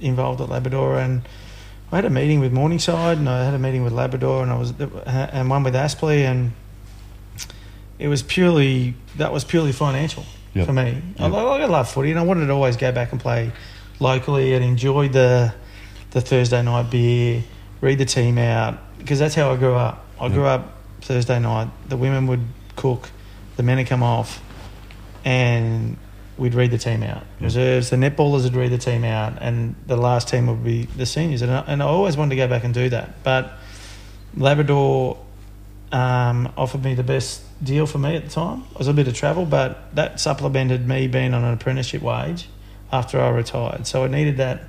involved 0.00 0.40
at 0.40 0.48
Labrador, 0.48 0.98
and 0.98 1.22
I 1.90 1.96
had 1.96 2.04
a 2.04 2.10
meeting 2.10 2.38
with 2.38 2.52
Morningside, 2.52 3.18
and 3.18 3.28
I 3.28 3.44
had 3.44 3.54
a 3.54 3.58
meeting 3.58 3.82
with 3.82 3.92
Labrador, 3.92 4.42
and 4.44 4.52
I 4.52 4.56
was 4.56 4.72
and 4.80 5.50
one 5.50 5.64
with 5.64 5.74
Aspley, 5.74 6.20
and 6.20 6.52
it 7.98 8.06
was 8.06 8.22
purely 8.22 8.94
that 9.16 9.32
was 9.32 9.44
purely 9.44 9.72
financial 9.72 10.24
Yep. 10.54 10.66
for 10.66 10.72
me. 10.72 11.02
I, 11.18 11.26
I 11.26 11.64
love 11.66 11.90
footy, 11.90 12.10
and 12.10 12.18
I 12.18 12.22
wanted 12.22 12.46
to 12.46 12.52
always 12.52 12.76
go 12.76 12.90
back 12.90 13.12
and 13.12 13.20
play 13.20 13.52
locally 14.00 14.54
and 14.54 14.64
enjoy 14.64 15.08
the 15.08 15.52
the 16.12 16.20
Thursday 16.20 16.62
night 16.62 16.90
beer, 16.90 17.42
read 17.80 17.98
the 17.98 18.04
team 18.04 18.38
out 18.38 18.78
because 18.98 19.18
that's 19.18 19.34
how 19.34 19.52
I 19.52 19.56
grew 19.56 19.74
up. 19.74 20.04
I 20.20 20.28
grew 20.28 20.44
up 20.44 20.74
Thursday 21.00 21.38
night. 21.38 21.68
The 21.88 21.96
women 21.96 22.26
would 22.26 22.44
cook, 22.76 23.10
the 23.56 23.62
men 23.62 23.78
would 23.78 23.86
come 23.86 24.02
off, 24.02 24.42
and 25.24 25.96
we'd 26.36 26.54
read 26.54 26.70
the 26.70 26.78
team 26.78 27.02
out. 27.02 27.24
Reserves, 27.40 27.90
the 27.90 27.96
netballers 27.96 28.44
would 28.44 28.56
read 28.56 28.70
the 28.70 28.78
team 28.78 29.04
out, 29.04 29.38
and 29.40 29.74
the 29.86 29.96
last 29.96 30.28
team 30.28 30.46
would 30.46 30.64
be 30.64 30.84
the 30.84 31.06
seniors. 31.06 31.42
And 31.42 31.50
I, 31.50 31.60
and 31.66 31.82
I 31.82 31.86
always 31.86 32.16
wanted 32.16 32.30
to 32.30 32.36
go 32.36 32.48
back 32.48 32.64
and 32.64 32.74
do 32.74 32.88
that, 32.90 33.22
but 33.22 33.52
Labrador 34.36 35.18
um, 35.92 36.52
offered 36.56 36.84
me 36.84 36.94
the 36.94 37.02
best 37.02 37.42
deal 37.62 37.86
for 37.86 37.98
me 37.98 38.16
at 38.16 38.24
the 38.24 38.30
time. 38.30 38.64
It 38.72 38.78
was 38.78 38.88
a 38.88 38.92
bit 38.92 39.08
of 39.08 39.14
travel, 39.14 39.46
but 39.46 39.94
that 39.94 40.20
supplemented 40.20 40.86
me 40.86 41.08
being 41.08 41.34
on 41.34 41.44
an 41.44 41.54
apprenticeship 41.54 42.02
wage 42.02 42.48
after 42.92 43.20
I 43.20 43.30
retired. 43.30 43.86
So 43.86 44.04
I 44.04 44.08
needed 44.08 44.36
that 44.36 44.64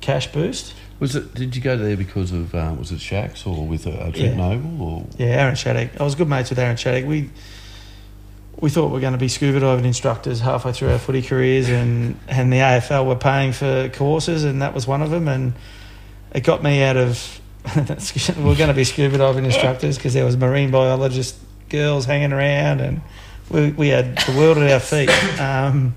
cash 0.00 0.30
boost. 0.32 0.74
Was 1.00 1.14
it? 1.14 1.34
Did 1.34 1.54
you 1.54 1.62
go 1.62 1.76
there 1.76 1.96
because 1.96 2.32
of 2.32 2.54
uh, 2.54 2.74
was 2.78 2.90
it 2.90 3.00
Shacks 3.00 3.46
or 3.46 3.66
with 3.66 3.86
uh, 3.86 3.90
Trent 4.10 4.16
Yeah. 4.16 4.30
Knobel 4.34 4.80
or? 4.80 5.06
Yeah, 5.16 5.26
Aaron 5.26 5.54
Shattock. 5.54 6.00
I 6.00 6.02
was 6.04 6.14
good 6.16 6.28
mates 6.28 6.50
with 6.50 6.58
Aaron 6.58 6.76
Shattock. 6.76 7.04
We 7.06 7.30
we 8.60 8.70
thought 8.70 8.86
we 8.86 8.94
were 8.94 9.00
going 9.00 9.12
to 9.12 9.18
be 9.18 9.28
scuba 9.28 9.60
diving 9.60 9.84
instructors 9.84 10.40
halfway 10.40 10.72
through 10.72 10.90
our 10.90 10.98
footy 10.98 11.22
careers, 11.22 11.68
and 11.68 12.18
and 12.26 12.52
the 12.52 12.56
AFL 12.56 13.06
were 13.06 13.14
paying 13.16 13.52
for 13.52 13.88
courses, 13.90 14.42
and 14.44 14.62
that 14.62 14.74
was 14.74 14.86
one 14.86 15.02
of 15.02 15.10
them. 15.10 15.28
And 15.28 15.52
it 16.32 16.42
got 16.42 16.62
me 16.62 16.82
out 16.82 16.96
of. 16.96 17.40
we 17.76 17.82
are 17.82 18.56
going 18.56 18.68
to 18.68 18.74
be 18.74 18.84
scuba 18.84 19.18
diving 19.18 19.44
instructors 19.52 19.96
because 19.96 20.14
there 20.14 20.24
was 20.24 20.36
marine 20.36 20.70
biologist 20.70 21.36
girls 21.68 22.06
hanging 22.06 22.32
around, 22.32 22.80
and 22.80 23.02
we 23.50 23.70
we 23.70 23.88
had 23.88 24.18
the 24.18 24.36
world 24.36 24.58
at 24.58 24.68
our 24.68 24.80
feet 24.80 25.10
um, 25.40 25.94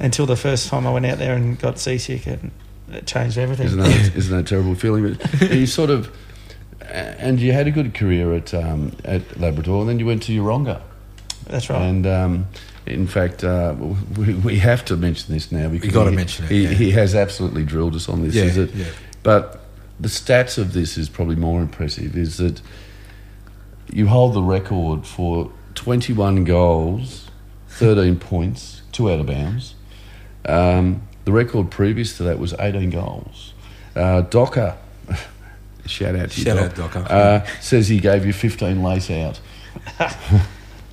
until 0.00 0.26
the 0.26 0.36
first 0.36 0.68
time 0.68 0.84
I 0.86 0.92
went 0.92 1.06
out 1.06 1.18
there 1.18 1.36
and 1.36 1.56
got 1.58 1.78
seasick, 1.78 2.26
and 2.26 2.50
it 2.92 3.06
changed 3.06 3.38
everything. 3.38 3.66
Isn't 3.66 3.78
that, 3.80 4.12
isn't 4.16 4.36
that 4.36 4.44
a 4.44 4.48
terrible 4.48 4.74
feeling? 4.74 5.16
But 5.38 5.52
you 5.52 5.66
sort 5.66 5.90
of, 5.90 6.14
and 6.90 7.40
you 7.40 7.52
had 7.52 7.66
a 7.66 7.70
good 7.70 7.94
career 7.94 8.34
at 8.34 8.52
um, 8.54 8.92
at 9.04 9.38
Labrador, 9.38 9.80
and 9.80 9.88
then 9.88 9.98
you 9.98 10.06
went 10.06 10.22
to 10.24 10.32
Yeronga. 10.32 10.80
That's 11.46 11.68
right. 11.70 11.82
And 11.82 12.06
um, 12.06 12.46
in 12.86 13.06
fact, 13.06 13.44
uh, 13.44 13.74
we, 14.16 14.34
we 14.34 14.58
have 14.58 14.84
to 14.86 14.96
mention 14.96 15.32
this 15.32 15.52
now 15.52 15.68
because 15.68 15.92
gotta 15.92 16.10
he, 16.10 16.16
mention 16.16 16.44
it, 16.44 16.50
He, 16.50 16.62
yeah. 16.62 16.68
he 16.70 16.90
has 16.92 17.14
absolutely 17.14 17.64
drilled 17.64 17.94
us 17.94 18.08
on 18.08 18.22
this. 18.22 18.34
Yeah, 18.34 18.44
is 18.44 18.56
it? 18.56 18.74
yeah. 18.74 18.86
But 19.22 19.60
the 20.00 20.08
stats 20.08 20.58
of 20.58 20.72
this 20.72 20.98
is 20.98 21.08
probably 21.08 21.36
more 21.36 21.60
impressive. 21.60 22.16
Is 22.16 22.38
that 22.38 22.60
you 23.92 24.08
hold 24.08 24.34
the 24.34 24.42
record 24.42 25.06
for 25.06 25.52
21 25.74 26.44
goals, 26.44 27.30
13 27.68 28.18
points, 28.18 28.82
two 28.90 29.10
out 29.10 29.20
of 29.20 29.26
bounds. 29.26 29.74
Um, 30.44 31.02
the 31.24 31.32
record 31.32 31.70
previous 31.70 32.16
to 32.18 32.22
that 32.24 32.38
was 32.38 32.54
18 32.58 32.90
goals. 32.90 33.52
Uh, 33.94 34.22
Docker, 34.22 34.76
shout 35.86 36.16
out 36.16 36.30
to 36.30 36.38
you, 36.40 36.44
Shout 36.44 36.74
Doc, 36.74 36.92
Docker. 36.92 37.12
Uh, 37.12 37.46
says 37.60 37.88
he 37.88 38.00
gave 38.00 38.24
you 38.26 38.32
15 38.32 38.82
lace 38.82 39.10
out. 39.10 39.40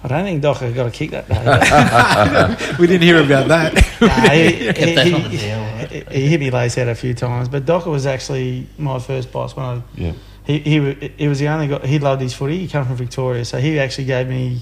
I 0.02 0.08
don't 0.08 0.24
think 0.24 0.42
Docker 0.42 0.72
got 0.72 0.88
a 0.88 0.92
kick 0.92 1.12
that 1.12 1.28
day. 1.28 2.76
We 2.80 2.88
didn't 2.88 3.04
hear 3.04 3.22
about 3.22 3.50
that. 3.50 3.74
Nah, 4.00 4.08
he, 4.30 4.52
he- 4.52 5.10
he- 5.10 5.14
on 5.14 5.24
the 5.24 5.38
DL. 5.38 6.10
he- 6.10 6.20
he 6.22 6.28
hit 6.28 6.40
me 6.40 6.52
lace 6.52 6.78
out 6.78 6.88
a 6.88 6.96
few 6.96 7.14
times, 7.14 7.50
but 7.50 7.66
Docker 7.66 7.90
was 7.90 8.06
actually 8.06 8.68
my 8.78 9.00
first 9.00 9.32
boss 9.32 9.56
when 9.56 9.66
I. 9.66 9.82
Yeah. 9.96 10.14
He 10.46 10.60
he 10.60 10.94
he 11.18 11.28
was 11.28 11.40
the 11.40 11.48
only 11.50 11.68
guy. 11.68 11.86
He 11.86 12.00
loved 12.00 12.22
his 12.22 12.34
footy. 12.34 12.60
He 12.60 12.68
come 12.68 12.86
from 12.86 12.96
Victoria, 12.96 13.44
so 13.46 13.60
he 13.60 13.78
actually 13.78 14.06
gave 14.06 14.28
me 14.28 14.62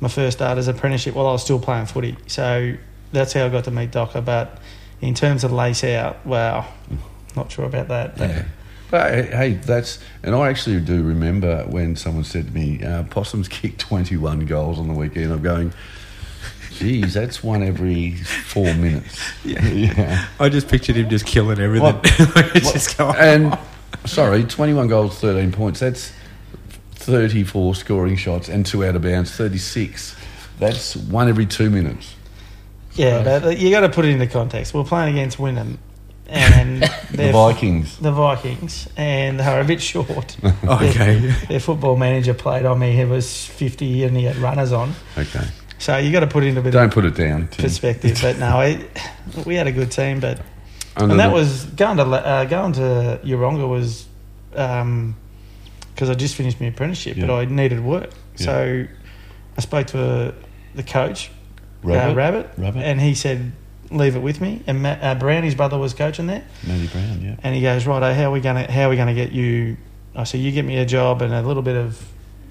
my 0.00 0.08
first 0.08 0.36
start 0.38 0.58
as 0.58 0.68
apprenticeship 0.68 1.14
while 1.14 1.26
I 1.26 1.32
was 1.32 1.42
still 1.42 1.58
playing 1.58 1.86
footy. 1.86 2.16
So 2.26 2.74
that's 3.10 3.32
how 3.32 3.46
I 3.46 3.48
got 3.48 3.64
to 3.64 3.70
meet 3.70 3.90
Docker. 3.90 4.20
But 4.20 4.58
in 5.00 5.14
terms 5.14 5.44
of 5.44 5.52
lace 5.52 5.84
out, 5.84 6.24
wow, 6.26 6.66
not 7.36 7.50
sure 7.50 7.64
about 7.64 7.88
that. 7.88 8.16
But 8.16 8.30
Yeah. 8.30 8.44
But 8.90 9.12
hey, 9.12 9.22
hey, 9.26 9.52
that's 9.54 9.98
and 10.22 10.34
I 10.36 10.48
actually 10.50 10.78
do 10.80 11.02
remember 11.02 11.64
when 11.68 11.96
someone 11.96 12.22
said 12.22 12.46
to 12.48 12.52
me, 12.54 12.80
uh, 12.84 13.02
"Possums 13.04 13.48
kicked 13.48 13.80
twenty-one 13.80 14.46
goals 14.46 14.78
on 14.78 14.86
the 14.86 14.94
weekend." 14.94 15.32
I'm 15.32 15.42
going, 15.42 15.72
"Geez, 16.76 17.14
that's 17.14 17.42
one 17.42 17.62
every 17.64 18.12
four 18.12 18.72
minutes." 18.74 19.18
Yeah. 19.44 19.66
yeah. 19.68 20.26
I 20.38 20.48
just 20.48 20.68
pictured 20.68 20.96
him 20.96 21.08
just 21.10 21.26
killing 21.26 21.58
everything. 21.58 21.94
What? 21.94 22.04
It's 22.54 22.72
just 22.72 22.96
going, 22.96 23.16
And 23.16 23.58
sorry, 24.04 24.44
twenty-one 24.44 24.86
goals, 24.86 25.18
thirteen 25.18 25.50
points. 25.50 25.80
That's 25.80 26.12
thirty-four 26.94 27.74
scoring 27.74 28.16
shots 28.16 28.48
and 28.48 28.64
two 28.64 28.84
out 28.84 28.94
of 28.94 29.02
bounds, 29.02 29.30
thirty-six. 29.32 30.14
That's 30.60 30.94
one 30.94 31.28
every 31.28 31.46
two 31.46 31.68
minutes. 31.68 32.14
Yeah, 32.94 33.22
but 33.40 33.58
you 33.58 33.70
got 33.70 33.80
to 33.80 33.88
put 33.88 34.04
it 34.04 34.10
into 34.10 34.26
context. 34.26 34.72
We're 34.74 34.84
playing 34.84 35.14
against 35.16 35.38
Wynnum, 35.38 35.78
and 36.28 36.82
The 37.10 37.16
they're 37.16 37.32
Vikings. 37.32 37.98
the 37.98 38.12
Vikings, 38.12 38.88
and 38.96 39.40
they 39.40 39.46
were 39.46 39.60
a 39.60 39.64
bit 39.64 39.82
short. 39.82 40.36
okay. 40.64 41.32
Their 41.48 41.60
football 41.60 41.96
manager 41.96 42.34
played 42.34 42.64
on 42.66 42.78
me. 42.78 42.92
He 42.96 43.04
was 43.04 43.46
fifty, 43.46 44.04
and 44.04 44.16
he 44.16 44.24
had 44.24 44.36
runners 44.36 44.72
on. 44.72 44.92
Okay. 45.18 45.44
So 45.78 45.96
you 45.98 46.12
got 46.12 46.20
to 46.20 46.26
put 46.28 46.44
it 46.44 46.48
into 46.48 46.60
a 46.60 46.62
bit 46.64 46.72
Don't 46.72 46.92
put 46.92 47.04
it 47.04 47.14
down. 47.14 47.48
Tim. 47.48 47.64
perspective. 47.64 48.18
But 48.22 48.38
no, 48.38 48.60
it, 48.60 48.88
we 49.44 49.56
had 49.56 49.66
a 49.66 49.72
good 49.72 49.90
team. 49.90 50.20
But 50.20 50.40
Under 50.96 51.12
and 51.12 51.20
that 51.20 51.28
the- 51.28 51.34
was 51.34 51.64
going 51.66 51.96
to 51.98 52.04
uh, 52.04 52.44
going 52.44 52.72
to 52.74 53.20
Yeronga 53.24 53.68
was 53.68 54.06
because 54.50 56.10
I 56.10 56.14
just 56.14 56.36
finished 56.36 56.60
my 56.60 56.68
apprenticeship, 56.68 57.16
but 57.20 57.30
I 57.30 57.44
needed 57.46 57.80
work. 57.84 58.10
Yeah. 58.36 58.44
So 58.46 58.86
I 59.56 59.60
spoke 59.60 59.88
to 59.88 60.00
uh, 60.00 60.32
the 60.74 60.82
coach, 60.84 61.30
Rabbit. 61.84 62.12
uh, 62.12 62.14
Rabbit, 62.14 62.50
Rabbit. 62.56 62.82
and 62.82 63.00
he 63.00 63.14
said, 63.14 63.52
"Leave 63.90 64.16
it 64.16 64.22
with 64.22 64.40
me." 64.40 64.62
And 64.66 64.82
Matt, 64.82 65.02
uh, 65.02 65.14
Brown, 65.14 65.42
his 65.42 65.54
brother, 65.54 65.78
was 65.78 65.94
coaching 65.94 66.26
there, 66.26 66.42
Matty 66.66 66.86
Brown. 66.88 67.20
Yeah. 67.22 67.36
and 67.42 67.54
he 67.54 67.60
goes, 67.62 67.86
right, 67.86 68.12
how 68.14 68.24
are 68.24 68.30
we 68.32 68.40
gonna 68.40 68.70
how 68.70 68.86
are 68.86 68.90
we 68.90 68.96
gonna 68.96 69.14
get 69.14 69.32
you?" 69.32 69.76
I 70.16 70.24
said, 70.24 70.40
"You 70.40 70.50
get 70.52 70.64
me 70.64 70.78
a 70.78 70.86
job 70.86 71.22
and 71.22 71.32
a 71.34 71.42
little 71.42 71.62
bit 71.62 71.76
of 71.76 72.02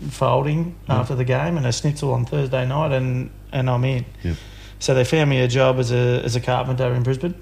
folding 0.10 0.76
Yeah. 0.88 1.00
after 1.00 1.16
the 1.16 1.24
game 1.24 1.56
and 1.58 1.66
a 1.66 1.72
schnitzel 1.72 2.14
on 2.14 2.26
Thursday 2.26 2.66
night, 2.68 2.92
and 2.92 3.30
and 3.52 3.70
I'm 3.70 3.84
in." 3.84 4.06
Yep. 4.24 4.36
So 4.80 4.94
they 4.94 5.06
found 5.06 5.30
me 5.30 5.40
a 5.40 5.48
job 5.48 5.80
as 5.80 5.92
a 5.92 6.22
as 6.24 6.36
a 6.36 6.42
carpenter 6.42 6.94
in 6.94 7.04
Brisbane, 7.04 7.36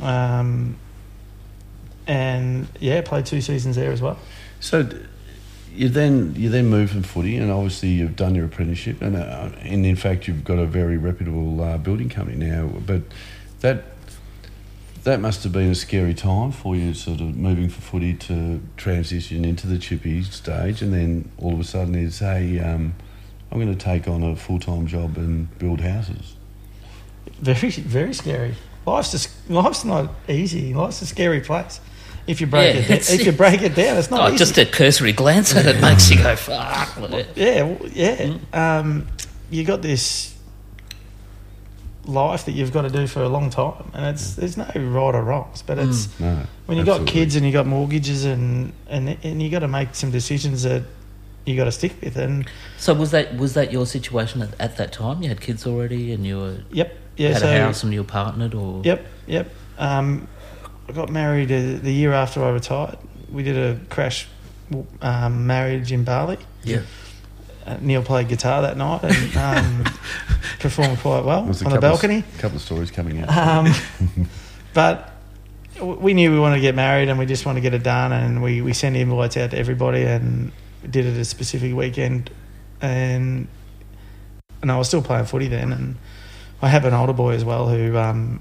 um, 0.00 0.76
and 2.06 2.68
yeah, 2.80 3.00
played 3.02 3.26
two 3.26 3.40
seasons 3.40 3.76
there 3.76 3.90
as 3.92 4.00
well. 4.02 4.18
So 4.60 4.82
d- 4.84 4.96
you 5.74 5.88
then 5.88 6.34
you 6.36 6.48
then 6.48 6.66
move 6.66 6.90
from 6.90 7.02
footy, 7.02 7.36
and 7.36 7.50
obviously 7.50 7.90
you've 7.90 8.16
done 8.16 8.34
your 8.34 8.46
apprenticeship, 8.46 9.02
and 9.02 9.16
uh, 9.16 9.50
and 9.60 9.84
in 9.84 9.96
fact 9.96 10.28
you've 10.28 10.44
got 10.44 10.58
a 10.58 10.66
very 10.66 10.96
reputable 10.96 11.60
uh, 11.60 11.78
building 11.78 12.08
company 12.08 12.36
now. 12.36 12.68
But 12.86 13.02
that 13.60 13.84
that 15.02 15.20
must 15.20 15.42
have 15.42 15.52
been 15.52 15.70
a 15.70 15.74
scary 15.74 16.14
time 16.14 16.52
for 16.52 16.76
you, 16.76 16.94
sort 16.94 17.20
of 17.20 17.36
moving 17.36 17.68
from 17.68 17.82
footy 17.82 18.14
to 18.14 18.60
transition 18.76 19.44
into 19.44 19.66
the 19.66 19.78
chippy 19.78 20.22
stage, 20.22 20.80
and 20.80 20.92
then 20.92 21.30
all 21.38 21.52
of 21.52 21.60
a 21.60 21.64
sudden 21.64 21.94
it's 21.94 22.20
hey, 22.20 22.58
um, 22.60 22.94
I'm 23.50 23.60
going 23.60 23.76
to 23.76 23.84
take 23.84 24.08
on 24.08 24.22
a 24.22 24.36
full 24.36 24.60
time 24.60 24.86
job 24.86 25.16
and 25.16 25.56
build 25.58 25.80
houses. 25.80 26.36
Very 27.40 27.70
very 27.70 28.14
scary. 28.14 28.54
Life's 28.86 29.10
just 29.10 29.50
life's 29.50 29.84
not 29.84 30.10
easy. 30.28 30.72
Life's 30.72 31.02
a 31.02 31.06
scary 31.06 31.40
place. 31.40 31.80
If 32.26 32.40
you 32.40 32.46
break 32.46 32.74
Yeah, 32.74 32.80
it, 32.80 32.88
down, 32.88 32.92
it's- 32.96 33.10
if 33.12 33.26
you 33.26 33.32
break 33.32 33.62
it 33.62 33.74
down, 33.74 33.96
it's 33.98 34.10
not 34.10 34.20
Oh, 34.20 34.28
easy. 34.28 34.38
just 34.38 34.56
a 34.58 34.64
cursory 34.64 35.12
glance 35.12 35.54
at 35.54 35.66
it 35.66 35.80
makes 35.80 36.10
you 36.10 36.16
go, 36.18 36.34
fuck. 36.36 36.88
Yeah, 37.36 37.58
w- 37.68 37.90
yeah. 37.92 38.36
Um, 38.52 39.06
you 39.50 39.62
got 39.64 39.82
this 39.82 40.32
life 42.06 42.44
that 42.44 42.52
you've 42.52 42.72
got 42.72 42.82
to 42.82 42.90
do 42.90 43.06
for 43.06 43.22
a 43.22 43.28
long 43.28 43.50
time, 43.50 43.90
and 43.94 44.04
it's 44.06 44.34
there's 44.34 44.56
no 44.56 44.64
right 44.74 45.14
or 45.14 45.22
wrongs, 45.22 45.62
but 45.62 45.78
it's 45.78 46.08
No, 46.20 46.38
when 46.66 46.76
you 46.78 46.84
got 46.84 47.06
kids 47.06 47.34
and 47.36 47.46
you 47.46 47.52
got 47.52 47.66
mortgages 47.66 48.24
and 48.24 48.72
and 48.88 49.16
and 49.22 49.42
you 49.42 49.50
got 49.50 49.60
to 49.60 49.68
make 49.68 49.94
some 49.94 50.10
decisions 50.10 50.62
that 50.64 50.82
you 51.46 51.56
got 51.56 51.64
to 51.64 51.72
stick 51.72 51.92
with. 52.02 52.16
And 52.16 52.46
So 52.78 52.92
was 52.94 53.10
that 53.12 53.36
was 53.36 53.54
that 53.54 53.72
your 53.72 53.86
situation 53.86 54.42
at, 54.42 54.50
at 54.60 54.76
that 54.76 54.92
time? 54.92 55.22
You 55.22 55.28
had 55.28 55.40
kids 55.40 55.66
already, 55.66 56.12
and 56.12 56.26
you 56.26 56.38
were 56.38 56.56
yep, 56.70 56.94
yeah. 57.16 57.30
had 57.30 57.38
so 57.40 57.48
a 57.54 57.58
house, 57.58 57.82
and 57.82 57.92
you 57.92 58.00
were 58.00 58.06
partnered, 58.06 58.54
or 58.54 58.82
yep, 58.84 59.06
yep. 59.26 59.50
Um, 59.78 60.28
I 60.88 60.92
got 60.92 61.08
married 61.10 61.50
uh, 61.50 61.78
the 61.82 61.92
year 61.92 62.12
after 62.12 62.44
I 62.44 62.50
retired. 62.50 62.98
We 63.30 63.42
did 63.42 63.56
a 63.56 63.78
crash 63.86 64.28
um, 65.00 65.46
marriage 65.46 65.92
in 65.92 66.04
Bali. 66.04 66.38
Yeah. 66.62 66.82
Uh, 67.66 67.78
Neil 67.80 68.02
played 68.02 68.28
guitar 68.28 68.62
that 68.62 68.76
night 68.76 69.02
and 69.04 69.36
um, 69.36 69.84
performed 70.60 70.98
quite 70.98 71.24
well 71.24 71.40
on 71.40 71.52
the 71.52 71.78
balcony. 71.80 72.22
A 72.36 72.38
couple 72.38 72.56
of 72.56 72.62
stories 72.62 72.90
coming 72.90 73.22
out. 73.22 73.30
Um, 73.30 73.72
but 74.74 75.10
we 75.80 76.12
knew 76.12 76.30
we 76.30 76.38
wanted 76.38 76.56
to 76.56 76.60
get 76.60 76.74
married 76.74 77.08
and 77.08 77.18
we 77.18 77.24
just 77.24 77.46
wanted 77.46 77.60
to 77.60 77.62
get 77.62 77.72
it 77.72 77.82
done. 77.82 78.12
And 78.12 78.42
we, 78.42 78.60
we 78.60 78.74
sent 78.74 78.96
invites 78.96 79.36
out 79.38 79.52
to 79.52 79.58
everybody 79.58 80.02
and 80.02 80.52
did 80.88 81.06
it 81.06 81.16
a 81.16 81.24
specific 81.24 81.74
weekend. 81.74 82.30
And 82.82 83.48
and 84.60 84.72
I 84.72 84.78
was 84.78 84.88
still 84.88 85.02
playing 85.02 85.26
footy 85.26 85.48
then. 85.48 85.72
And 85.72 85.96
I 86.60 86.68
have 86.68 86.84
an 86.84 86.92
older 86.92 87.12
boy 87.12 87.34
as 87.34 87.44
well 87.44 87.68
who 87.68 87.96
um, 87.96 88.40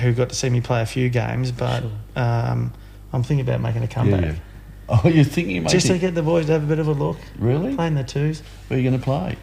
who 0.00 0.12
got 0.12 0.28
to 0.30 0.34
see 0.34 0.50
me 0.50 0.60
play 0.60 0.82
a 0.82 0.86
few 0.86 1.08
games. 1.08 1.52
But 1.52 1.84
um, 2.16 2.72
I'm 3.12 3.22
thinking 3.22 3.46
about 3.46 3.60
making 3.60 3.82
a 3.82 3.86
yeah, 3.86 3.90
comeback. 3.92 4.20
yeah. 4.24 4.34
Oh, 4.88 5.08
you're 5.08 5.24
thinking, 5.24 5.62
mate? 5.62 5.70
Just 5.70 5.86
to 5.86 5.96
get 5.96 6.14
the 6.14 6.22
boys 6.22 6.46
to 6.46 6.52
have 6.52 6.64
a 6.64 6.66
bit 6.66 6.78
of 6.78 6.86
a 6.88 6.92
look, 6.92 7.16
really? 7.38 7.74
playing 7.74 7.94
the 7.94 8.04
twos. 8.04 8.42
Where 8.68 8.76
are 8.78 8.82
you 8.82 8.90
going 8.90 9.00
to 9.00 9.04
play? 9.04 9.36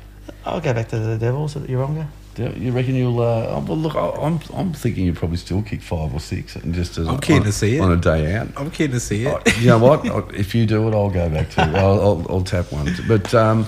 I'll 0.45 0.59
go 0.61 0.73
back 0.73 0.89
to 0.89 0.99
the 0.99 1.17
Devils 1.17 1.55
at 1.55 1.63
Yeronga. 1.63 2.05
Do 2.35 2.53
You 2.55 2.71
reckon 2.71 2.93
you'll? 2.93 3.19
Uh, 3.19 3.47
oh, 3.47 3.65
well, 3.67 3.77
look, 3.77 3.95
I- 3.95 4.21
I'm 4.21 4.39
I'm 4.53 4.73
thinking 4.73 5.05
you 5.05 5.13
probably 5.13 5.37
still 5.37 5.63
kick 5.63 5.81
five 5.81 6.13
or 6.13 6.19
six, 6.19 6.55
and 6.55 6.73
just 6.75 6.97
as 6.99 7.07
I'm 7.07 7.19
keen 7.19 7.37
on, 7.37 7.43
to 7.45 7.51
see 7.51 7.77
it. 7.77 7.79
on 7.79 7.91
a 7.91 7.97
day 7.97 8.35
out. 8.35 8.49
I'm 8.57 8.69
keen 8.69 8.91
to 8.91 8.99
see 8.99 9.25
Oh, 9.27 9.37
it. 9.43 9.57
you 9.59 9.67
know 9.67 9.79
what? 9.79 10.05
I- 10.07 10.35
if 10.35 10.53
you 10.53 10.65
do 10.67 10.87
it, 10.87 10.93
I'll 10.93 11.09
go 11.09 11.27
back 11.29 11.49
to. 11.51 11.61
I'll, 11.61 11.99
I'll, 12.01 12.25
I'll 12.29 12.43
tap 12.43 12.71
one. 12.71 12.93
But 13.07 13.33
um, 13.33 13.65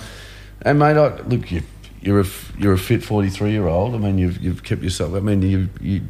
and 0.61 0.77
mate, 0.77 0.97
I, 0.97 1.15
look, 1.21 1.51
you, 1.51 1.63
you're 2.01 2.19
a 2.19 2.25
f- 2.25 2.53
you're 2.59 2.73
a 2.73 2.77
fit 2.77 3.03
43 3.03 3.49
year 3.51 3.67
old. 3.67 3.95
I 3.95 3.97
mean, 3.97 4.17
you've 4.19 4.37
you've 4.37 4.63
kept 4.63 4.83
yourself. 4.83 5.15
I 5.15 5.19
mean, 5.21 5.41
you 5.41 5.69
you. 5.79 6.01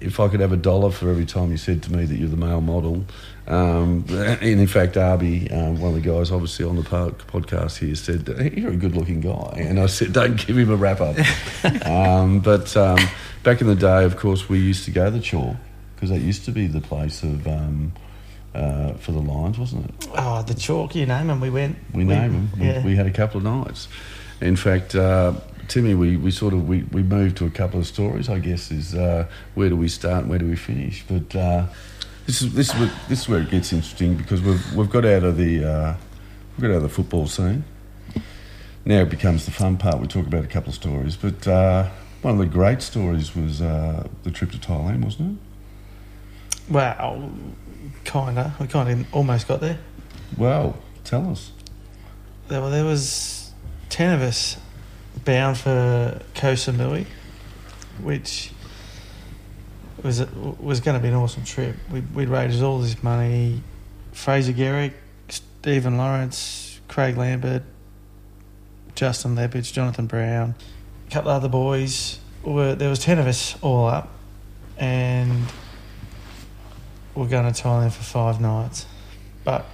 If 0.00 0.20
I 0.20 0.28
could 0.28 0.40
have 0.40 0.52
a 0.52 0.58
dollar 0.58 0.90
for 0.90 1.08
every 1.08 1.24
time 1.24 1.50
you 1.50 1.56
said 1.56 1.82
to 1.84 1.92
me 1.92 2.04
that 2.04 2.14
you're 2.14 2.28
the 2.28 2.36
male 2.36 2.60
model, 2.60 3.04
um, 3.46 4.04
and 4.10 4.42
in 4.42 4.66
fact, 4.66 4.96
Arby, 4.96 5.50
um, 5.50 5.80
one 5.80 5.94
of 5.94 6.02
the 6.02 6.08
guys 6.08 6.30
obviously 6.30 6.66
on 6.66 6.76
the 6.76 6.82
po- 6.82 7.12
podcast 7.12 7.78
here, 7.78 7.94
said 7.94 8.28
you're 8.56 8.72
a 8.72 8.76
good-looking 8.76 9.20
guy, 9.20 9.54
and 9.56 9.80
I 9.80 9.86
said, 9.86 10.12
don't 10.12 10.36
give 10.36 10.58
him 10.58 10.70
a 10.70 10.76
wrap 10.76 11.00
up. 11.00 11.16
um, 11.86 12.40
but 12.40 12.76
um, 12.76 12.98
back 13.42 13.60
in 13.60 13.66
the 13.66 13.74
day, 13.74 14.04
of 14.04 14.16
course, 14.16 14.48
we 14.48 14.58
used 14.58 14.84
to 14.84 14.90
go 14.90 15.06
to 15.06 15.10
the 15.10 15.20
Chalk 15.20 15.56
because 15.94 16.10
that 16.10 16.20
used 16.20 16.44
to 16.46 16.50
be 16.50 16.66
the 16.66 16.80
place 16.80 17.22
of 17.22 17.46
um, 17.46 17.92
uh, 18.54 18.94
for 18.94 19.12
the 19.12 19.20
Lions, 19.20 19.58
wasn't 19.58 19.86
it? 19.86 20.08
Oh, 20.16 20.42
the 20.42 20.54
chalk, 20.54 20.94
you 20.94 21.06
name 21.06 21.26
them. 21.26 21.40
We 21.40 21.50
went. 21.50 21.76
We 21.92 22.04
name 22.04 22.48
them. 22.56 22.84
We, 22.84 22.90
we 22.90 22.96
had 22.96 23.06
a 23.06 23.10
couple 23.10 23.38
of 23.38 23.44
nights. 23.44 23.88
In 24.40 24.56
fact, 24.56 24.94
uh, 24.94 25.34
Timmy, 25.70 25.94
we, 25.94 26.16
we 26.16 26.32
sort 26.32 26.52
of 26.52 26.66
we, 26.66 26.82
we 26.90 27.04
moved 27.04 27.36
to 27.36 27.46
a 27.46 27.50
couple 27.50 27.78
of 27.78 27.86
stories. 27.86 28.28
I 28.28 28.40
guess 28.40 28.72
is 28.72 28.92
uh, 28.92 29.28
where 29.54 29.68
do 29.68 29.76
we 29.76 29.86
start 29.86 30.22
and 30.22 30.28
where 30.28 30.40
do 30.40 30.48
we 30.48 30.56
finish? 30.56 31.04
But 31.06 31.36
uh, 31.36 31.66
this 32.26 32.42
is 32.42 32.52
this 32.54 32.74
is 32.74 32.74
where, 32.74 32.92
this 33.08 33.20
is 33.20 33.28
where 33.28 33.40
it 33.40 33.50
gets 33.50 33.72
interesting 33.72 34.16
because 34.16 34.42
we've 34.42 34.74
we've 34.74 34.90
got 34.90 35.04
out 35.04 35.22
of 35.22 35.36
the 35.36 35.64
uh, 35.64 35.94
we've 36.56 36.62
got 36.62 36.70
out 36.72 36.78
of 36.78 36.82
the 36.82 36.88
football 36.88 37.28
scene. 37.28 37.62
Now 38.84 39.02
it 39.02 39.10
becomes 39.10 39.44
the 39.44 39.52
fun 39.52 39.76
part. 39.76 40.00
We 40.00 40.08
talk 40.08 40.26
about 40.26 40.42
a 40.42 40.48
couple 40.48 40.70
of 40.70 40.74
stories, 40.74 41.14
but 41.14 41.46
uh, 41.46 41.88
one 42.22 42.34
of 42.34 42.40
the 42.40 42.46
great 42.46 42.82
stories 42.82 43.36
was 43.36 43.62
uh, 43.62 44.08
the 44.24 44.32
trip 44.32 44.50
to 44.50 44.58
Thailand, 44.58 45.04
wasn't 45.04 45.38
it? 45.38 46.72
Well, 46.72 47.30
kinda. 48.02 48.56
We 48.58 48.66
kind 48.66 49.02
of 49.02 49.14
almost 49.14 49.46
got 49.46 49.60
there. 49.60 49.78
Well, 50.36 50.82
tell 51.04 51.30
us. 51.30 51.52
There, 52.48 52.60
well, 52.60 52.70
there 52.70 52.84
was 52.84 53.52
ten 53.88 54.14
of 54.14 54.22
us 54.22 54.56
bound 55.24 55.58
for 55.58 56.20
Koh 56.34 56.54
Samui, 56.54 57.06
which 58.02 58.52
was 60.02 60.24
was 60.30 60.80
going 60.80 60.96
to 60.96 61.02
be 61.02 61.08
an 61.08 61.14
awesome 61.14 61.44
trip. 61.44 61.76
We 61.90 62.00
we 62.00 62.26
raised 62.26 62.62
all 62.62 62.78
this 62.78 63.02
money. 63.02 63.62
Fraser 64.12 64.52
Garrick, 64.52 64.94
Stephen 65.28 65.96
Lawrence, 65.96 66.80
Craig 66.88 67.16
Lambert, 67.16 67.62
Justin 68.94 69.36
Leppitsch, 69.36 69.72
Jonathan 69.72 70.06
Brown, 70.06 70.54
a 71.06 71.10
couple 71.10 71.30
of 71.30 71.36
other 71.36 71.48
boys. 71.48 72.18
Were 72.42 72.74
there 72.74 72.88
was 72.88 72.98
ten 72.98 73.18
of 73.18 73.26
us 73.26 73.56
all 73.62 73.86
up, 73.86 74.08
and 74.78 75.44
we're 77.14 77.28
going 77.28 77.52
to 77.52 77.62
Thailand 77.62 77.92
for 77.92 78.02
five 78.02 78.40
nights. 78.40 78.86
But 79.44 79.66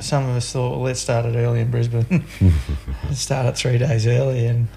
some 0.00 0.28
of 0.28 0.36
us 0.36 0.52
thought, 0.52 0.72
well, 0.72 0.80
let's 0.80 1.00
start 1.00 1.26
it 1.26 1.36
early 1.36 1.60
in 1.60 1.70
Brisbane. 1.70 2.24
start 3.12 3.46
it 3.46 3.56
three 3.56 3.78
days 3.78 4.06
early, 4.06 4.46
and 4.46 4.68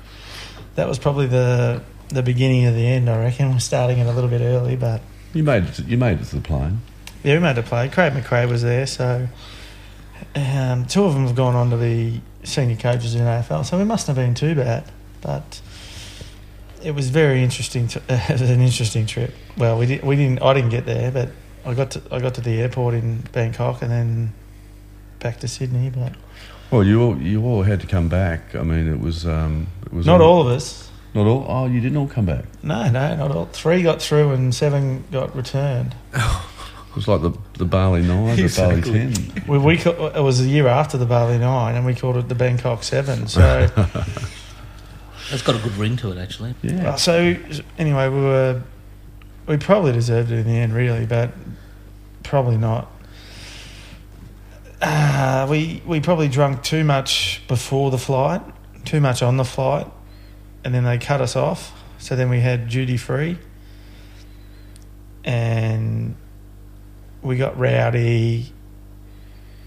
that 0.76 0.88
was 0.88 1.00
probably 1.00 1.28
the 1.28 1.82
the 2.10 2.24
beginning 2.24 2.66
of 2.66 2.76
the 2.76 2.86
end. 2.86 3.10
I 3.10 3.18
reckon 3.20 3.52
we're 3.52 3.60
starting 3.60 4.00
it 4.00 4.08
a 4.08 4.12
little 4.12 4.30
bit 4.30 4.42
early, 4.42 4.76
but 4.76 5.02
You 5.34 5.44
made 5.44 5.64
it. 5.64 5.74
To, 5.76 5.82
you 5.84 5.98
made 5.98 6.20
it 6.22 6.26
to 6.26 6.36
the 6.36 6.42
plane. 6.42 6.82
yeah, 7.24 7.36
we 7.36 7.40
made 7.40 7.58
a 7.58 7.64
play. 7.64 7.90
Craig 7.90 8.14
McRae 8.14 8.48
was 8.50 8.62
there, 8.62 8.86
so 8.86 9.28
um, 10.36 10.86
two 10.86 11.04
of 11.04 11.14
them 11.14 11.26
have 11.26 11.36
gone 11.36 11.56
on 11.56 11.70
to 11.72 11.78
be 11.78 12.22
senior 12.44 12.76
coaches 12.76 13.16
in 13.16 13.22
AFL. 13.22 13.66
So 13.66 13.78
we 13.78 13.84
mustn't 13.84 14.16
have 14.16 14.26
been 14.26 14.36
too 14.36 14.56
bad, 14.56 14.84
but 15.22 15.62
it 16.84 16.92
was 16.92 17.10
very 17.10 17.44
interesting. 17.44 17.88
To, 17.90 18.02
it 18.10 18.40
was 18.40 18.50
an 18.50 18.62
interesting 18.62 19.06
trip. 19.06 19.34
Well, 19.58 19.78
we 19.78 19.86
did, 19.86 20.04
we 20.04 20.16
didn't. 20.16 20.42
I 20.42 20.54
didn't 20.54 20.70
get 20.70 20.86
there, 20.86 21.12
but 21.12 21.30
I 21.66 21.74
got 21.74 21.92
to 21.92 22.02
I 22.12 22.20
got 22.20 22.36
to 22.36 22.42
the 22.42 22.62
airport 22.62 22.94
in 22.94 23.22
Bangkok 23.32 23.82
and 23.82 23.90
then 23.92 24.34
back 25.24 25.40
to 25.40 25.48
Sydney. 25.48 25.90
But 25.90 26.14
Well, 26.70 26.84
you 26.84 27.02
all 27.02 27.18
you 27.18 27.44
all 27.46 27.64
had 27.64 27.82
to 27.82 27.88
come 27.88 28.10
back. 28.10 28.54
I 28.54 28.62
mean, 28.62 28.88
it 28.88 29.00
was 29.00 29.26
um, 29.26 29.68
it 29.86 29.94
was 29.94 30.06
not 30.06 30.22
all 30.22 30.42
of 30.42 30.48
us. 30.48 30.92
Not 31.16 31.26
all. 31.28 31.46
Oh, 31.48 31.66
you 31.66 31.80
didn't 31.80 31.98
all 31.98 32.08
come 32.08 32.26
back. 32.26 32.46
No, 32.64 32.90
no, 32.90 33.16
not 33.16 33.32
all. 33.32 33.46
Three 33.46 33.82
got 33.84 34.02
through 34.02 34.32
and 34.32 34.54
seven 34.54 35.04
got 35.12 35.36
returned. 35.36 35.96
It 36.94 36.98
was 36.98 37.08
like 37.08 37.22
the 37.24 37.32
the 37.58 37.66
Bali 37.66 38.04
Nine, 38.04 38.36
the 38.36 38.54
Bali 38.56 38.82
Ten. 38.84 39.14
We, 39.48 39.58
we 39.58 39.78
ca- 39.80 40.12
it 40.16 40.22
was 40.22 40.40
a 40.42 40.48
year 40.48 40.68
after 40.68 40.96
the 40.96 41.08
Bali 41.08 41.40
Nine, 41.40 41.74
and 41.74 41.88
we 41.88 41.96
called 41.96 42.18
it 42.18 42.30
the 42.30 42.36
Bangkok 42.36 42.84
Seven. 42.84 43.26
So, 43.28 43.68
It's 45.32 45.42
got 45.42 45.56
a 45.56 45.58
good 45.58 45.76
ring 45.76 45.98
to 45.98 46.12
it, 46.12 46.20
actually. 46.20 46.54
Yeah. 46.62 46.92
uh, 46.92 46.96
so 46.98 47.36
anyway, 47.80 48.10
we 48.10 48.22
were 48.22 48.62
we 49.48 49.58
probably 49.58 49.92
deserved 49.92 50.32
it 50.32 50.38
in 50.38 50.46
the 50.46 50.54
end, 50.56 50.74
really, 50.76 51.08
but 51.08 51.32
probably 52.22 52.58
not. 52.58 52.92
Uh, 54.86 55.48
we 55.50 55.82
we 55.86 56.02
probably 56.02 56.28
drunk 56.28 56.62
too 56.62 56.84
much 56.84 57.42
before 57.48 57.90
the 57.90 57.98
flight, 57.98 58.42
too 58.84 59.00
much 59.00 59.24
on 59.24 59.38
the 59.38 59.46
flight, 59.46 59.88
and 60.66 60.76
then 60.76 60.84
they 60.84 60.98
cut 60.98 61.22
us 61.22 61.38
off. 61.38 61.72
So 62.00 62.18
then 62.18 62.30
we 62.30 62.42
had 62.42 62.68
duty 62.68 62.98
free, 62.98 63.38
and 65.24 66.18
we 67.22 67.38
got 67.38 67.58
rowdy, 67.58 68.52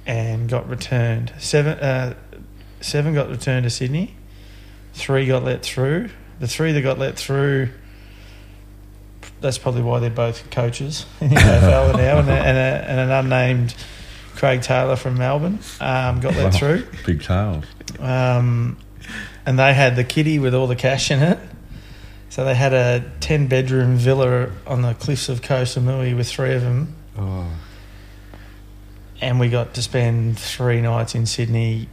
and 0.04 0.50
got 0.50 0.68
returned. 0.68 1.32
Seven 1.38 1.78
uh, 1.78 2.14
seven 2.82 3.14
got 3.14 3.30
returned 3.30 3.64
to 3.64 3.70
Sydney. 3.70 4.14
Three 4.92 5.26
got 5.26 5.42
let 5.42 5.62
through. 5.62 6.10
The 6.40 6.46
three 6.46 6.72
that 6.72 6.82
got 6.82 6.98
let 6.98 7.16
through. 7.16 7.70
That's 9.40 9.56
probably 9.56 9.82
why 9.82 9.98
they're 10.00 10.10
both 10.10 10.50
coaches 10.50 11.06
in 11.22 11.30
the 11.30 11.36
AFL 11.36 11.96
now, 11.96 12.18
and, 12.18 12.28
a, 12.28 12.32
and, 12.32 12.58
a, 12.58 12.90
and 12.90 13.00
an 13.00 13.10
unnamed 13.10 13.74
Craig 14.36 14.62
Taylor 14.62 14.96
from 14.96 15.16
Melbourne 15.18 15.58
um, 15.80 16.20
got 16.20 16.34
let 16.36 16.44
Wow. 16.44 16.50
through. 16.50 16.86
Big 17.04 17.22
tails. 17.22 17.64
Um, 17.98 18.76
and 19.44 19.58
they 19.58 19.72
had 19.74 19.96
the 19.96 20.04
kitty 20.04 20.38
with 20.38 20.54
all 20.54 20.66
the 20.66 20.76
cash 20.76 21.10
in 21.10 21.22
it. 21.22 21.38
So 22.28 22.44
they 22.44 22.54
had 22.54 22.72
a 22.74 23.02
10 23.20 23.46
bedroom 23.46 23.96
villa 23.96 24.50
on 24.66 24.82
the 24.82 24.92
cliffs 24.94 25.28
of 25.28 25.40
Koh 25.42 25.62
Samui 25.62 26.14
with 26.16 26.28
three 26.28 26.52
of 26.54 26.62
them. 26.62 26.94
Oh. 27.16 27.46
And 29.20 29.40
we 29.40 29.48
got 29.48 29.72
to 29.74 29.82
spend 29.82 30.38
three 30.38 30.82
nights 30.82 31.14
in 31.14 31.24
Sydney 31.26 31.88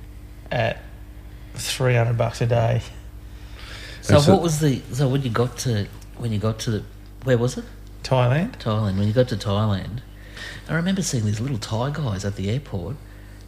at 0.52 0.80
300 1.56 2.18
bucks 2.18 2.42
a 2.42 2.46
day. 2.48 2.82
So, 4.02 4.20
so- 4.20 4.34
what 4.34 4.42
was 4.42 4.60
the 4.60 4.82
so 4.92 5.08
when 5.08 5.22
you 5.22 5.30
got 5.30 5.58
to 5.60 5.88
when 6.18 6.32
you 6.34 6.40
got 6.40 6.60
to 6.60 6.72
the 6.72 6.84
where 7.24 7.38
was 7.38 7.58
it 7.58 7.64
Thailand. 8.04 8.58
Thailand? 8.60 8.98
When 8.98 9.08
you 9.08 9.14
got 9.14 9.30
to 9.30 9.38
Thailand, 9.38 10.00
I 10.70 10.76
remember 10.76 11.02
seeing 11.02 11.26
these 11.26 11.40
little 11.40 11.58
Thai 11.58 11.92
guys 11.92 12.26
at 12.26 12.36
the 12.36 12.50
airport 12.50 12.96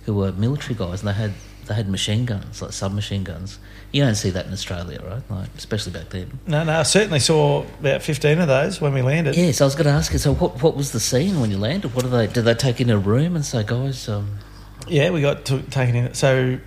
who 0.05 0.13
were 0.13 0.31
military 0.31 0.75
guys, 0.75 1.01
and 1.01 1.09
they 1.09 1.13
had 1.13 1.33
they 1.67 1.73
had 1.73 1.89
machine 1.89 2.25
guns 2.25 2.61
like 2.61 2.73
submachine 2.73 3.23
guns. 3.23 3.57
You 3.91 4.03
don't 4.03 4.15
see 4.15 4.29
that 4.29 4.45
in 4.45 4.53
Australia, 4.53 5.01
right? 5.03 5.23
Like 5.29 5.49
especially 5.57 5.93
back 5.93 6.09
then. 6.09 6.39
No, 6.45 6.63
no, 6.63 6.79
I 6.79 6.83
certainly 6.83 7.19
saw 7.19 7.63
about 7.79 8.03
15 8.03 8.39
of 8.39 8.47
those 8.47 8.79
when 8.79 8.93
we 8.93 9.01
landed. 9.01 9.35
Yes, 9.35 9.61
I 9.61 9.65
was 9.65 9.73
going 9.73 9.85
to 9.85 9.91
ask 9.91 10.13
you. 10.13 10.19
So, 10.19 10.35
what 10.35 10.61
what 10.61 10.75
was 10.75 10.91
the 10.91 10.99
scene 10.99 11.39
when 11.41 11.49
you 11.51 11.57
landed? 11.57 11.93
What 11.95 12.03
did 12.03 12.11
they 12.11 12.27
did 12.27 12.43
they 12.43 12.53
take 12.53 12.79
in 12.81 12.89
a 12.89 12.97
room 12.97 13.35
and 13.35 13.43
say, 13.45 13.63
guys? 13.63 14.07
Um, 14.07 14.39
Yeah, 14.87 15.09
we 15.09 15.21
got 15.21 15.45
to, 15.45 15.61
taken 15.63 15.95
in. 15.95 16.13
So 16.13 16.59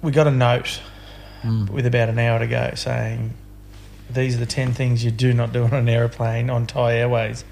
we 0.00 0.10
got 0.12 0.26
a 0.26 0.30
note 0.30 0.80
mm, 1.42 1.68
with 1.68 1.86
about 1.86 2.08
an 2.08 2.18
hour 2.18 2.38
to 2.38 2.46
go 2.46 2.72
saying 2.74 3.34
these 4.10 4.36
are 4.36 4.40
the 4.40 4.46
10 4.46 4.74
things 4.74 5.04
you 5.04 5.10
do 5.10 5.32
not 5.32 5.52
do 5.52 5.64
on 5.64 5.74
an 5.74 5.88
airplane 5.88 6.50
on 6.50 6.66
Thai 6.66 6.94
Airways. 6.94 7.44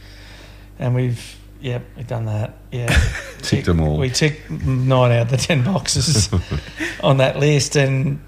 And 0.79 0.95
we've, 0.95 1.37
yep, 1.61 1.85
we've 1.97 2.07
done 2.07 2.27
that. 2.27 2.59
Yeah. 2.73 2.89
Ticked 3.43 3.67
them 3.67 3.81
all. 3.81 3.99
We 3.99 4.11
ticked 4.11 4.51
nine 4.51 5.13
out 5.13 5.23
of 5.23 5.31
the 5.31 5.37
10 5.37 5.65
boxes 5.65 6.29
on 7.03 7.19
that 7.19 7.39
list. 7.39 7.77
And 7.77 8.21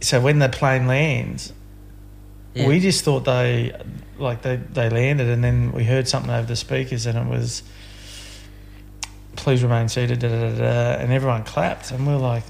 so 0.00 0.20
when 0.20 0.38
the 0.38 0.48
plane 0.48 0.86
lands, 0.86 1.52
yeah. 2.54 2.66
we 2.66 2.80
just 2.80 3.04
thought 3.04 3.24
they, 3.24 3.78
like, 4.18 4.42
they, 4.42 4.56
they 4.56 4.90
landed 4.90 5.28
and 5.28 5.42
then 5.42 5.72
we 5.72 5.84
heard 5.84 6.08
something 6.08 6.30
over 6.30 6.46
the 6.46 6.56
speakers 6.56 7.06
and 7.06 7.18
it 7.18 7.26
was, 7.26 7.62
please 9.36 9.62
remain 9.62 9.88
seated, 9.88 10.20
da, 10.20 10.28
da, 10.28 10.50
da, 10.50 10.56
da, 10.56 11.02
and 11.02 11.12
everyone 11.12 11.44
clapped. 11.44 11.90
And 11.90 12.06
we 12.06 12.12
were 12.12 12.18
like, 12.18 12.44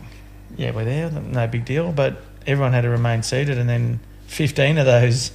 yeah, 0.57 0.70
we're 0.70 0.84
there, 0.84 1.11
no 1.11 1.46
big 1.46 1.64
deal. 1.64 1.92
But 1.92 2.20
everyone 2.46 2.72
had 2.72 2.82
to 2.82 2.90
remain 2.90 3.22
seated. 3.22 3.59
And 3.59 3.68
then 3.68 4.00
15 4.26 4.78
of 4.78 4.86
those 4.86 5.32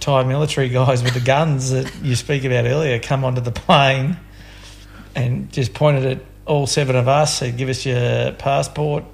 Thai 0.00 0.24
military 0.24 0.68
guys 0.68 1.02
with 1.02 1.14
the 1.14 1.20
guns 1.20 1.70
that 1.70 1.92
you 2.02 2.14
speak 2.14 2.44
about 2.44 2.64
earlier 2.64 2.98
come 2.98 3.24
onto 3.24 3.40
the 3.40 3.50
plane 3.52 4.16
and 5.14 5.50
just 5.52 5.74
pointed 5.74 6.04
at 6.06 6.20
all 6.46 6.66
seven 6.66 6.96
of 6.96 7.08
us, 7.08 7.38
said, 7.38 7.56
give 7.56 7.68
us 7.68 7.84
your 7.84 8.32
passport, 8.32 9.04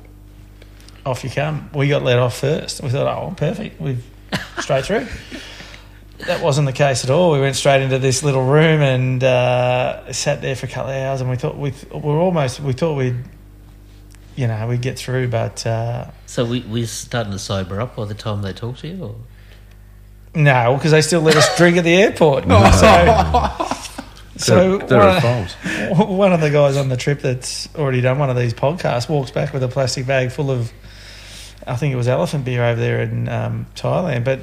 off 1.05 1.25
you 1.25 1.31
come. 1.31 1.71
We 1.75 1.89
got 1.89 2.03
let 2.03 2.19
off 2.19 2.39
first. 2.39 2.83
We 2.83 2.91
thought, 2.91 3.07
oh, 3.07 3.35
perfect, 3.35 3.81
we've 3.81 4.05
straight 4.61 4.85
through. 4.85 5.07
That 6.27 6.43
wasn't 6.43 6.67
the 6.67 6.73
case 6.73 7.05
at 7.05 7.11
all. 7.11 7.33
We 7.33 7.41
went 7.41 7.57
straight 7.57 7.83
into 7.83 7.99
this 7.99 8.23
little 8.23 8.45
room 8.45 8.81
and 8.81 9.23
uh, 9.23 10.13
sat 10.13 10.41
there 10.43 10.55
for 10.55 10.67
a 10.67 10.69
couple 10.69 10.93
of 10.93 10.97
hours, 10.97 11.21
and 11.21 11.29
we 11.29 11.37
thought 11.37 11.57
we 11.57 11.73
th- 11.73 11.93
were 11.93 12.19
almost 12.19 12.61
we 12.61 12.73
thought 12.73 12.95
we'd 12.95 13.17
you 14.37 14.47
know 14.47 14.67
we'd 14.69 14.81
get 14.81 14.97
through, 14.99 15.29
but 15.29 15.67
uh, 15.67 16.07
So 16.27 16.45
we 16.45 16.61
we're 16.61 16.87
starting 16.87 17.33
to 17.33 17.39
sober 17.39 17.81
up 17.81 17.97
by 17.97 18.05
the 18.05 18.15
time 18.15 18.43
they 18.43 18.53
talk 18.53 18.79
to 18.79 18.89
you. 18.89 19.05
Or? 19.05 19.15
No, 20.35 20.75
because 20.75 20.91
they 20.91 21.03
still 21.03 21.21
let 21.21 21.37
us 21.37 21.57
drink 21.59 21.77
at 21.77 21.85
the 21.85 21.95
airport. 21.95 22.45
So, 24.37 24.37
so 24.37 24.79
they're, 24.79 24.87
they're 24.89 24.99
one, 24.99 26.01
at 26.01 26.09
one 26.09 26.33
of 26.33 26.41
the 26.41 26.51
guys 26.51 26.77
on 26.77 26.89
the 26.89 26.97
trip 26.97 27.21
that's 27.21 27.73
already 27.77 28.01
done 28.01 28.19
one 28.19 28.31
of 28.31 28.37
these 28.37 28.53
podcasts 28.53 29.09
walks 29.09 29.31
back 29.31 29.53
with 29.53 29.63
a 29.63 29.69
plastic 29.69 30.07
bag 30.09 30.33
full 30.33 30.51
of, 30.51 30.73
I 31.67 31.77
think 31.77 31.93
it 31.93 31.97
was 31.97 32.09
elephant 32.09 32.45
beer 32.45 32.65
over 32.65 32.81
there 32.81 33.03
in 33.03 33.29
um, 33.29 33.67
Thailand. 33.77 34.25
But 34.25 34.41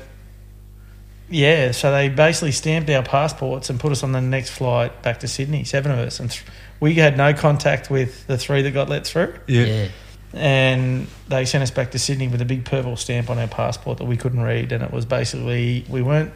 yeah, 1.29 1.71
so 1.71 1.91
they 1.91 2.07
basically 2.07 2.53
stamped 2.53 2.89
our 2.89 3.03
passports 3.03 3.69
and 3.69 3.79
put 3.79 3.91
us 3.91 4.01
on 4.03 4.13
the 4.13 4.21
next 4.21 4.51
flight 4.51 5.01
back 5.01 5.19
to 5.21 5.27
Sydney, 5.27 5.65
seven 5.65 5.91
of 5.91 5.99
us. 5.99 6.21
And 6.21 6.31
th- 6.31 6.45
we 6.79 6.93
had 6.95 7.17
no 7.17 7.33
contact 7.33 7.89
with 7.89 8.25
the 8.27 8.37
three 8.37 8.61
that 8.61 8.71
got 8.71 8.89
let 8.89 9.05
through. 9.05 9.33
Yeah. 9.47 9.89
And 10.33 11.07
they 11.27 11.45
sent 11.45 11.61
us 11.61 11.71
back 11.71 11.91
to 11.91 11.99
Sydney 11.99 12.27
with 12.29 12.41
a 12.41 12.45
big 12.45 12.63
purple 12.65 12.95
stamp 12.95 13.29
on 13.29 13.37
our 13.37 13.47
passport 13.47 13.97
that 13.97 14.05
we 14.05 14.15
couldn't 14.17 14.41
read. 14.41 14.71
And 14.71 14.83
it 14.83 14.91
was 14.91 15.05
basically, 15.05 15.85
we 15.89 16.01
weren't 16.01 16.31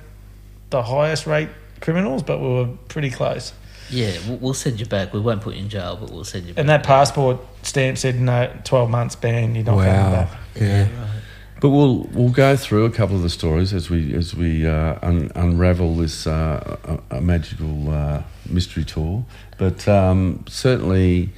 the 0.69 0.83
highest 0.83 1.25
rate 1.27 1.49
criminals, 1.81 2.21
but 2.23 2.39
we 2.39 2.47
were 2.47 2.67
pretty 2.89 3.09
close. 3.09 3.53
Yeah, 3.89 4.11
we'll, 4.27 4.37
we'll 4.37 4.53
send 4.53 4.79
you 4.79 4.85
back. 4.85 5.13
We 5.13 5.19
won't 5.19 5.41
put 5.41 5.53
you 5.55 5.61
in 5.61 5.69
jail, 5.69 5.95
but 5.99 6.09
we'll 6.11 6.23
send 6.23 6.45
you 6.47 6.53
back. 6.53 6.59
And 6.59 6.69
that 6.69 6.83
passport 6.83 7.39
stamp 7.61 7.97
said 7.99 8.19
no, 8.19 8.51
twelve 8.63 8.89
months 8.89 9.15
ban. 9.15 9.53
You're 9.55 9.63
not 9.63 9.77
coming 9.77 9.87
Wow. 9.93 10.11
back. 10.11 10.29
Yeah. 10.59 10.81
right. 10.81 11.21
But 11.61 11.69
we'll 11.69 12.03
we'll 12.11 12.31
go 12.31 12.55
through 12.57 12.85
a 12.85 12.89
couple 12.89 13.15
of 13.15 13.21
the 13.21 13.29
stories 13.29 13.73
as 13.73 13.89
we 13.91 14.13
as 14.15 14.33
we 14.35 14.65
uh, 14.67 14.97
un, 15.03 15.31
unravel 15.35 15.95
this 15.97 16.25
uh, 16.25 16.99
a, 17.11 17.17
a 17.17 17.21
magical 17.21 17.91
uh, 17.91 18.23
mystery 18.49 18.83
tour. 18.83 19.23
But 19.59 19.87
um, 19.87 20.43
certainly, 20.49 21.29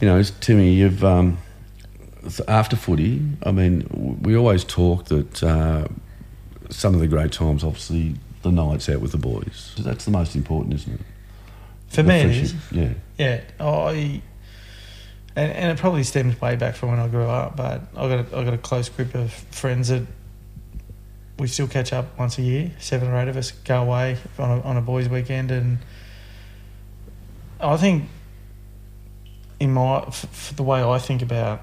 you 0.00 0.08
know, 0.08 0.20
Timmy, 0.40 0.72
you've 0.74 1.04
um, 1.04 1.38
th- 1.38 1.38
after 2.48 2.76
footy. 2.76 3.22
I 3.42 3.52
mean, 3.52 4.18
we 4.22 4.36
always 4.36 4.64
talk 4.64 5.06
that 5.06 5.42
uh, 5.42 5.88
some 6.70 6.94
of 6.94 7.00
the 7.00 7.08
great 7.08 7.32
times, 7.32 7.64
obviously, 7.64 8.14
the 8.42 8.50
nights 8.52 8.88
out 8.88 9.00
with 9.00 9.12
the 9.12 9.18
boys. 9.18 9.74
That's 9.78 10.04
the 10.04 10.10
most 10.10 10.34
important, 10.36 10.74
isn't 10.74 10.94
it? 10.94 11.00
For 11.88 12.02
The 12.02 12.08
me, 12.08 12.14
it 12.20 12.22
friendship. 12.22 12.44
is. 12.44 12.54
Yeah. 12.72 12.92
Yeah, 13.18 13.40
I 13.60 14.22
and, 15.34 15.52
and 15.52 15.70
it 15.72 15.78
probably 15.80 16.02
stems 16.04 16.38
way 16.40 16.56
back 16.56 16.74
from 16.74 16.90
when 16.90 16.98
I 16.98 17.08
grew 17.08 17.24
up. 17.26 17.56
But 17.56 17.82
I 17.96 18.08
got 18.08 18.32
a, 18.32 18.36
I 18.38 18.44
got 18.44 18.54
a 18.54 18.58
close 18.58 18.88
group 18.88 19.14
of 19.14 19.32
friends 19.32 19.88
that 19.88 20.02
we 21.38 21.46
still 21.48 21.66
catch 21.68 21.92
up 21.92 22.18
once 22.18 22.38
a 22.38 22.42
year. 22.42 22.70
Seven 22.78 23.08
or 23.08 23.18
eight 23.18 23.28
of 23.28 23.36
us 23.36 23.50
go 23.50 23.82
away 23.82 24.16
on 24.38 24.50
a, 24.50 24.60
on 24.62 24.76
a 24.76 24.80
boys' 24.82 25.08
weekend, 25.08 25.50
and 25.50 25.78
I 27.60 27.76
think 27.76 28.08
in 29.60 29.72
my 29.72 29.98
f- 30.02 30.24
f- 30.24 30.52
the 30.56 30.62
way 30.62 30.82
I 30.82 30.98
think 30.98 31.22
about 31.22 31.62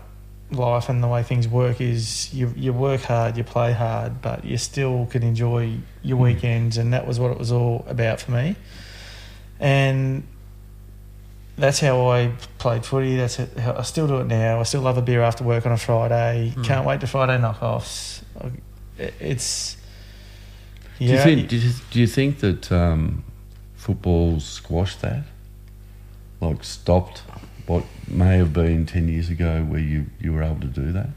life 0.52 0.90
and 0.90 1.04
the 1.04 1.08
way 1.08 1.22
things 1.24 1.48
work 1.48 1.80
is 1.80 2.34
you 2.34 2.54
you 2.56 2.74
work 2.74 3.02
hard, 3.02 3.38
you 3.38 3.44
play 3.44 3.74
hard, 3.74 4.22
but 4.22 4.44
you 4.44 4.58
still 4.58 5.06
can 5.12 5.22
enjoy 5.24 5.78
your 6.02 6.18
Mm. 6.18 6.22
weekends, 6.24 6.78
and 6.78 6.92
that 6.94 7.06
was 7.08 7.20
what 7.20 7.32
it 7.32 7.38
was 7.38 7.52
all 7.52 7.86
about 7.88 8.20
for 8.22 8.32
me. 8.32 8.56
And 9.60 10.24
that's 11.58 11.80
how 11.82 12.08
I 12.10 12.32
played 12.58 12.86
footy. 12.86 13.18
That's 13.18 13.36
how 13.36 13.76
I 13.78 13.82
still 13.84 14.08
do 14.08 14.18
it 14.18 14.28
now. 14.28 14.60
I 14.60 14.64
still 14.64 14.82
love 14.82 14.98
a 14.98 15.02
beer 15.02 15.22
after 15.22 15.44
work 15.44 15.66
on 15.66 15.72
a 15.72 15.78
Friday. 15.78 16.52
Hmm. 16.56 16.64
Can't 16.64 16.86
wait 16.86 17.02
to 17.02 17.08
Friday 17.08 17.38
knockoffs. 17.38 18.22
It's 18.98 19.78
Do 20.98 21.06
you 21.06 21.18
think? 21.20 21.50
Do 21.50 21.58
you, 21.58 21.72
do 21.92 22.00
you 22.00 22.08
think 22.08 22.40
that 22.40 22.72
um, 22.72 23.24
football 23.76 24.40
squashed 24.40 25.02
that? 25.02 25.24
Like 26.42 26.64
stopped 26.64 27.24
what 27.70 27.84
may 28.08 28.38
have 28.38 28.52
been 28.52 28.86
ten 28.88 29.08
years 29.08 29.30
ago, 29.30 29.64
where 29.64 29.80
you, 29.80 30.08
you 30.20 30.34
were 30.34 30.42
able 30.44 30.60
to 30.62 30.68
do 30.68 30.92
that. 30.92 31.10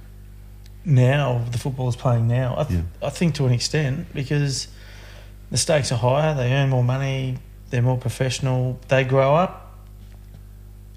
now 0.84 1.42
the 1.50 1.57
footballers 1.59 1.96
playing 1.96 2.28
now. 2.28 2.55
I, 2.59 2.64
th- 2.64 2.80
Yeah. 2.80 3.07
I 3.09 3.11
think 3.11 3.34
to 3.36 3.46
an 3.46 3.53
extent 3.53 4.12
because 4.12 4.68
the 5.50 5.57
stakes 5.57 5.90
are 5.92 5.96
higher. 5.98 6.34
They 6.34 6.53
earn 6.53 6.68
more 6.68 6.84
money. 6.84 7.38
They're 7.70 7.80
more 7.82 7.96
professional. 7.98 8.78
They 8.88 9.03
grow 9.05 9.34
up 9.34 9.78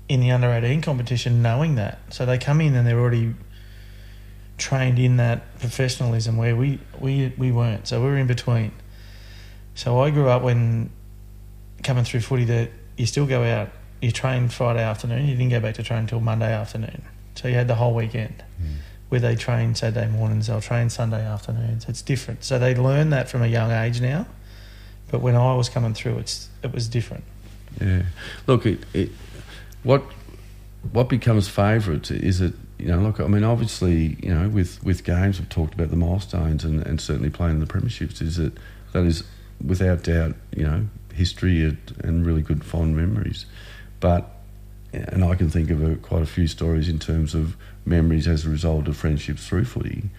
in 0.10 0.20
the 0.20 0.30
under 0.32 0.52
eighteen 0.52 0.82
competition 0.82 1.42
knowing 1.42 1.76
that, 1.76 2.00
so 2.10 2.26
they 2.26 2.38
come 2.38 2.60
in 2.62 2.76
and 2.76 2.86
they're 2.86 3.00
already 3.00 3.34
trained 4.58 5.00
in 5.00 5.18
that 5.18 5.58
professionalism 5.60 6.36
where 6.38 6.56
we 6.56 6.80
we 7.00 7.34
we 7.38 7.52
weren't. 7.54 7.88
So 7.88 8.02
we 8.02 8.08
were 8.08 8.18
in 8.18 8.28
between. 8.28 8.72
So 9.74 10.00
I 10.02 10.10
grew 10.10 10.28
up 10.30 10.42
when 10.42 10.90
coming 11.84 12.04
through 12.04 12.22
footy 12.22 12.46
that 12.46 12.72
you 12.98 13.06
still 13.06 13.26
go 13.26 13.44
out. 13.44 13.70
You 14.02 14.12
train 14.12 14.50
Friday 14.50 14.84
afternoon. 14.84 15.28
You 15.28 15.36
didn't 15.36 15.52
go 15.52 15.60
back 15.60 15.76
to 15.76 15.84
train 15.84 16.02
until 16.02 16.20
Monday 16.20 16.52
afternoon. 16.54 17.02
So 17.36 17.48
you 17.48 17.56
had 17.56 17.68
the 17.68 17.76
whole 17.76 17.94
weekend 17.94 18.44
hmm. 18.58 18.76
where 19.10 19.20
they 19.20 19.36
train 19.36 19.76
Saturday 19.76 20.08
mornings, 20.10 20.48
they'll 20.48 20.62
train 20.62 20.90
Sunday 20.90 21.26
afternoons. 21.26 21.86
It's 21.88 22.02
different. 22.02 22.44
So 22.44 22.60
they 22.60 22.76
learn 22.76 23.10
that 23.10 23.30
from 23.30 23.42
a 23.42 23.48
young 23.48 23.72
age 23.72 24.02
now. 24.02 24.26
But 25.12 25.22
when 25.22 25.36
I 25.36 25.56
was 25.56 25.70
coming 25.70 25.94
through, 25.94 26.18
it's 26.20 26.50
it 26.64 26.74
was 26.74 26.88
different. 26.88 27.24
Yeah. 27.80 28.04
Look, 28.48 28.66
it, 28.66 28.80
it 28.94 29.12
what 29.84 30.04
what 30.92 31.10
becomes 31.10 31.48
favourite 31.48 32.10
is 32.12 32.42
it 32.42 32.54
you 32.78 32.88
know 32.88 33.00
look 33.00 33.20
I 33.20 33.28
mean 33.28 33.44
obviously 33.44 34.18
you 34.22 34.34
know 34.34 34.50
with 34.50 34.84
with 34.84 35.04
games 35.04 35.40
we've 35.40 35.50
talked 35.50 35.74
about 35.74 35.90
the 35.90 35.96
milestones 35.96 36.64
and, 36.64 36.86
and 36.86 37.00
certainly 37.00 37.30
playing 37.30 37.60
the 37.60 37.66
premierships 37.66 38.22
is 38.22 38.36
that 38.38 38.54
that 38.94 39.04
is 39.04 39.24
without 39.64 40.04
doubt 40.04 40.36
you 40.56 40.64
know 40.64 40.86
history 41.16 41.78
and 42.04 42.26
really 42.26 42.42
good 42.42 42.64
fond 42.64 42.96
memories, 42.96 43.46
but 44.06 44.30
and 44.94 45.24
I 45.24 45.34
can 45.34 45.50
think 45.50 45.72
of 45.72 45.82
a, 45.82 45.96
quite 45.96 46.22
a 46.22 46.28
few 46.28 46.46
stories 46.46 46.88
in 46.88 47.00
terms 47.00 47.34
of 47.34 47.58
memories 47.86 48.28
as 48.28 48.46
a 48.46 48.50
result 48.50 48.88
of 48.88 48.96
friendships 48.96 49.48
through 49.48 49.66
footy. 49.66 50.12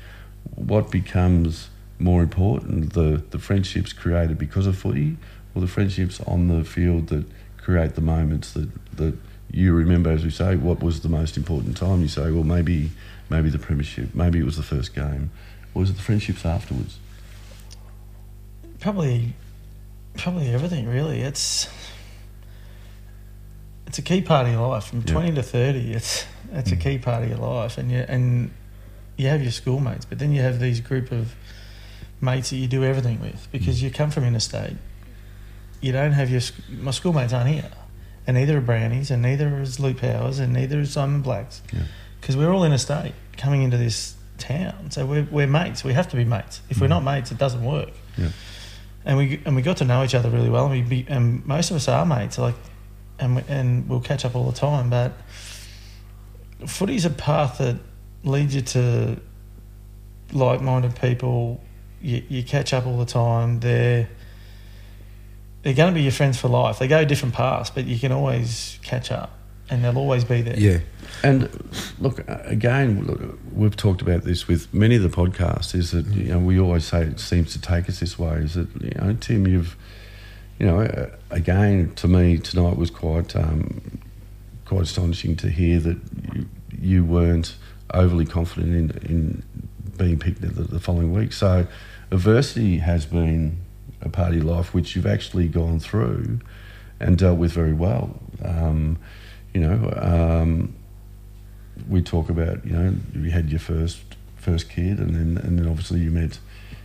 What 0.56 0.90
becomes 0.90 1.68
more 2.00 2.20
important, 2.24 2.94
the, 2.94 3.22
the 3.30 3.38
friendships 3.38 3.92
created 3.92 4.38
because 4.38 4.66
of 4.66 4.76
footy, 4.76 5.18
or 5.54 5.60
the 5.60 5.68
friendships 5.68 6.20
on 6.22 6.48
the 6.48 6.64
field 6.64 7.06
that 7.10 7.26
create 7.58 7.94
the 7.94 8.00
moments 8.00 8.54
that, 8.54 8.68
that 8.96 9.14
you 9.52 9.72
remember, 9.72 10.10
as 10.10 10.24
we 10.24 10.30
say, 10.30 10.56
what 10.56 10.82
was 10.82 11.02
the 11.02 11.08
most 11.08 11.36
important 11.36 11.76
time? 11.76 12.02
You 12.02 12.08
say, 12.08 12.32
well, 12.32 12.42
maybe 12.42 12.90
maybe 13.30 13.50
the 13.50 13.60
premiership, 13.60 14.16
maybe 14.16 14.40
it 14.40 14.44
was 14.44 14.56
the 14.56 14.64
first 14.64 14.96
game, 14.96 15.30
or 15.74 15.82
was 15.82 15.90
it 15.90 15.96
the 15.96 16.02
friendships 16.02 16.44
afterwards? 16.44 16.98
Probably, 18.80 19.34
probably 20.16 20.48
everything. 20.52 20.88
Really, 20.88 21.20
it's 21.20 21.68
it's 23.86 23.98
a 23.98 24.02
key 24.02 24.20
part 24.20 24.46
of 24.46 24.52
your 24.52 24.66
life. 24.68 24.84
From 24.84 25.00
Yeah. 25.00 25.12
twenty 25.12 25.32
to 25.34 25.42
thirty, 25.42 25.92
it's 25.92 26.26
it's 26.52 26.72
a 26.72 26.76
mm. 26.76 26.80
key 26.80 26.98
part 26.98 27.22
of 27.22 27.28
your 27.28 27.38
life, 27.38 27.78
and 27.78 27.90
you 27.90 28.04
and 28.08 28.50
you 29.16 29.28
have 29.28 29.42
your 29.42 29.52
schoolmates, 29.52 30.04
but 30.04 30.18
then 30.18 30.32
you 30.32 30.42
have 30.42 30.60
these 30.60 30.80
group 30.80 31.10
of 31.12 31.34
mates 32.20 32.50
that 32.50 32.56
you 32.56 32.66
do 32.66 32.84
everything 32.84 33.20
with 33.20 33.48
because 33.52 33.80
mm. 33.80 33.84
you 33.84 33.90
come 33.90 34.10
from 34.10 34.24
interstate. 34.24 34.76
You 35.80 35.92
don't 35.92 36.12
have 36.12 36.30
your 36.30 36.40
my 36.70 36.90
schoolmates 36.90 37.32
aren't 37.32 37.50
here, 37.50 37.70
and 38.26 38.36
neither 38.36 38.58
are 38.58 38.62
Brownies, 38.62 39.10
and 39.10 39.22
neither 39.22 39.60
is 39.60 39.78
Luke 39.78 39.98
Power's, 39.98 40.38
and 40.38 40.52
neither 40.52 40.80
is 40.80 40.90
Simon 40.92 41.22
Blacks, 41.22 41.62
Yeah. 41.72 41.82
because 42.20 42.36
we're 42.36 42.52
all 42.52 42.64
interstate 42.64 43.14
coming 43.36 43.62
into 43.62 43.76
this 43.76 44.14
town. 44.38 44.90
So 44.90 45.06
we're 45.06 45.26
we're 45.30 45.46
mates. 45.46 45.84
We 45.84 45.92
have 45.92 46.08
to 46.08 46.16
be 46.16 46.24
mates. 46.24 46.60
If 46.68 46.80
we're 46.80 46.86
mm. 46.86 46.90
not 46.90 47.04
mates, 47.04 47.30
it 47.30 47.38
doesn't 47.38 47.64
work. 47.64 47.90
Yeah. 48.16 48.28
And 49.04 49.18
we 49.18 49.40
and 49.44 49.54
we 49.54 49.62
got 49.62 49.76
to 49.78 49.84
know 49.84 50.02
each 50.02 50.14
other 50.14 50.30
really 50.30 50.50
well, 50.50 50.66
and 50.66 50.72
we 50.72 50.82
be, 50.82 51.06
and 51.08 51.46
most 51.46 51.70
of 51.70 51.76
us 51.76 51.88
are 51.88 52.04
mates. 52.04 52.38
Like, 52.38 52.56
and 53.18 53.36
we, 53.36 53.42
and 53.48 53.88
we'll 53.88 54.00
catch 54.00 54.24
up 54.24 54.34
all 54.34 54.50
the 54.50 54.56
time. 54.56 54.90
But 54.90 55.12
footy's 56.66 57.04
a 57.04 57.10
path 57.10 57.58
that 57.58 57.76
leads 58.24 58.54
you 58.54 58.62
to 58.62 59.20
like-minded 60.32 60.96
people. 60.96 61.62
You, 62.00 62.22
you 62.28 62.42
catch 62.42 62.72
up 62.72 62.86
all 62.86 62.98
the 62.98 63.06
time. 63.06 63.60
They're 63.60 64.08
they're 65.62 65.74
going 65.74 65.92
to 65.92 65.94
be 65.94 66.02
your 66.02 66.12
friends 66.12 66.38
for 66.38 66.46
life. 66.46 66.78
They 66.78 66.86
go 66.86 67.04
different 67.04 67.34
paths, 67.34 67.70
but 67.70 67.86
you 67.86 67.98
can 67.98 68.12
always 68.12 68.78
catch 68.82 69.10
up, 69.10 69.36
and 69.68 69.82
they'll 69.82 69.98
always 69.98 70.22
be 70.22 70.40
there. 70.40 70.56
Yeah. 70.56 70.78
And 71.24 71.50
look, 71.98 72.22
again, 72.28 73.04
look, 73.04 73.36
we've 73.52 73.74
talked 73.74 74.00
about 74.00 74.22
this 74.22 74.46
with 74.46 74.72
many 74.72 74.94
of 74.94 75.02
the 75.02 75.08
podcasts. 75.08 75.74
Is 75.74 75.90
that 75.90 76.06
you 76.06 76.28
know 76.28 76.38
we 76.38 76.60
always 76.60 76.84
say 76.84 77.02
it 77.02 77.18
seems 77.18 77.52
to 77.54 77.60
take 77.60 77.88
us 77.88 77.98
this 77.98 78.16
way. 78.16 78.36
Is 78.36 78.54
that 78.54 78.68
you 78.80 78.92
know, 78.96 79.14
Tim, 79.14 79.46
you've 79.48 79.76
you 80.58 80.66
know, 80.66 80.80
uh, 80.80 81.10
again 81.30 81.94
to 81.96 82.08
me 82.08 82.38
tonight 82.38 82.76
was 82.76 82.90
quite 82.90 83.36
um, 83.36 84.00
quite 84.64 84.82
astonishing 84.82 85.36
to 85.36 85.48
hear 85.48 85.78
that 85.80 85.98
you, 86.34 86.48
you 86.80 87.04
weren't 87.04 87.56
overly 87.92 88.24
confident 88.24 88.74
in 88.74 89.10
in 89.10 89.42
being 89.96 90.18
picked 90.18 90.40
the, 90.40 90.48
the 90.48 90.80
following 90.80 91.12
week. 91.12 91.32
So 91.32 91.66
adversity 92.10 92.78
has 92.78 93.06
been 93.06 93.58
a 94.02 94.08
part 94.08 94.30
of 94.30 94.36
your 94.36 94.44
life 94.44 94.74
which 94.74 94.94
you've 94.94 95.06
actually 95.06 95.48
gone 95.48 95.80
through 95.80 96.40
and 97.00 97.18
dealt 97.18 97.38
with 97.38 97.52
very 97.52 97.72
well. 97.72 98.18
Um, 98.44 98.98
you 99.52 99.60
know, 99.60 99.92
um, 99.96 100.74
we 101.88 102.02
talk 102.02 102.28
about 102.30 102.64
you 102.64 102.72
know 102.72 102.94
you 103.14 103.30
had 103.30 103.50
your 103.50 103.60
first 103.60 103.98
first 104.36 104.70
kid, 104.70 104.98
and 104.98 105.14
then 105.14 105.42
and 105.44 105.58
then 105.58 105.66
obviously 105.68 106.00
you 106.00 106.10
met 106.10 106.38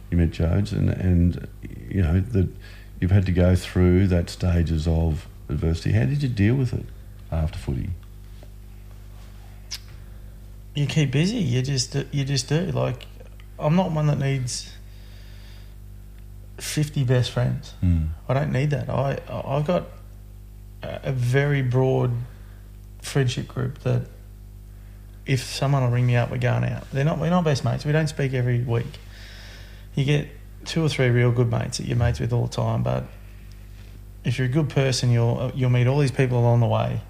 you 0.09 0.17
met 0.17 0.31
Jodes, 0.31 0.71
and 0.71 0.89
and 0.89 1.47
you 1.89 2.01
know 2.01 2.19
that 2.19 2.49
you've 3.01 3.11
had 3.11 3.25
to 3.25 3.33
go 3.33 3.55
through 3.55 4.07
that 4.07 4.29
stages 4.29 4.87
of 4.87 5.27
adversity. 5.49 5.91
How 5.91 6.05
did 6.05 6.23
you 6.23 6.29
deal 6.29 6.55
with 6.55 6.73
it 6.73 6.85
after 7.29 7.57
footy? 7.59 7.89
you 10.75 10.85
keep 10.85 11.11
busy. 11.11 11.37
You 11.37 11.61
just 11.61 11.95
you 12.11 12.23
just 12.23 12.47
do. 12.47 12.65
Like, 12.67 13.05
I'm 13.59 13.75
not 13.75 13.91
one 13.91 14.07
that 14.07 14.19
needs 14.19 14.71
fifty 16.57 17.03
best 17.03 17.31
friends. 17.31 17.73
Hmm. 17.81 18.05
I 18.29 18.33
don't 18.33 18.51
need 18.51 18.69
that. 18.71 18.89
I 18.89 19.19
I've 19.29 19.65
got 19.65 19.87
a 20.83 20.99
a 21.03 21.11
very 21.11 21.61
broad 21.61 22.11
friendship 23.01 23.47
group 23.47 23.79
that 23.79 24.03
if 25.25 25.43
someone 25.43 25.83
will 25.83 25.91
ring 25.91 26.07
me 26.07 26.15
up, 26.15 26.31
we're 26.31 26.37
going 26.37 26.63
out. 26.63 26.89
They're 26.91 27.05
not 27.05 27.19
we're 27.19 27.29
not 27.29 27.43
best 27.43 27.65
mates. 27.65 27.85
We 27.85 27.91
don't 27.91 28.07
speak 28.07 28.33
every 28.33 28.61
week. 28.61 28.99
You 29.95 30.05
get 30.05 30.29
two 30.65 30.83
or 30.83 30.89
three 30.89 31.09
real 31.09 31.31
good 31.31 31.49
mates 31.49 31.77
that 31.77 31.87
you're 31.87 31.97
mates 31.97 32.19
with 32.19 32.33
all 32.33 32.45
the 32.45 32.51
time, 32.51 32.83
but 32.83 33.05
if 34.23 34.37
you're 34.37 34.47
a 34.47 34.51
good 34.51 34.69
person, 34.69 35.11
you'll 35.11 35.37
uh, 35.39 35.51
you'll 35.55 35.69
meet 35.69 35.87
all 35.87 35.99
these 35.99 36.11
people 36.11 36.39
along 36.39 36.59
the 36.59 36.67
way, 36.67 37.01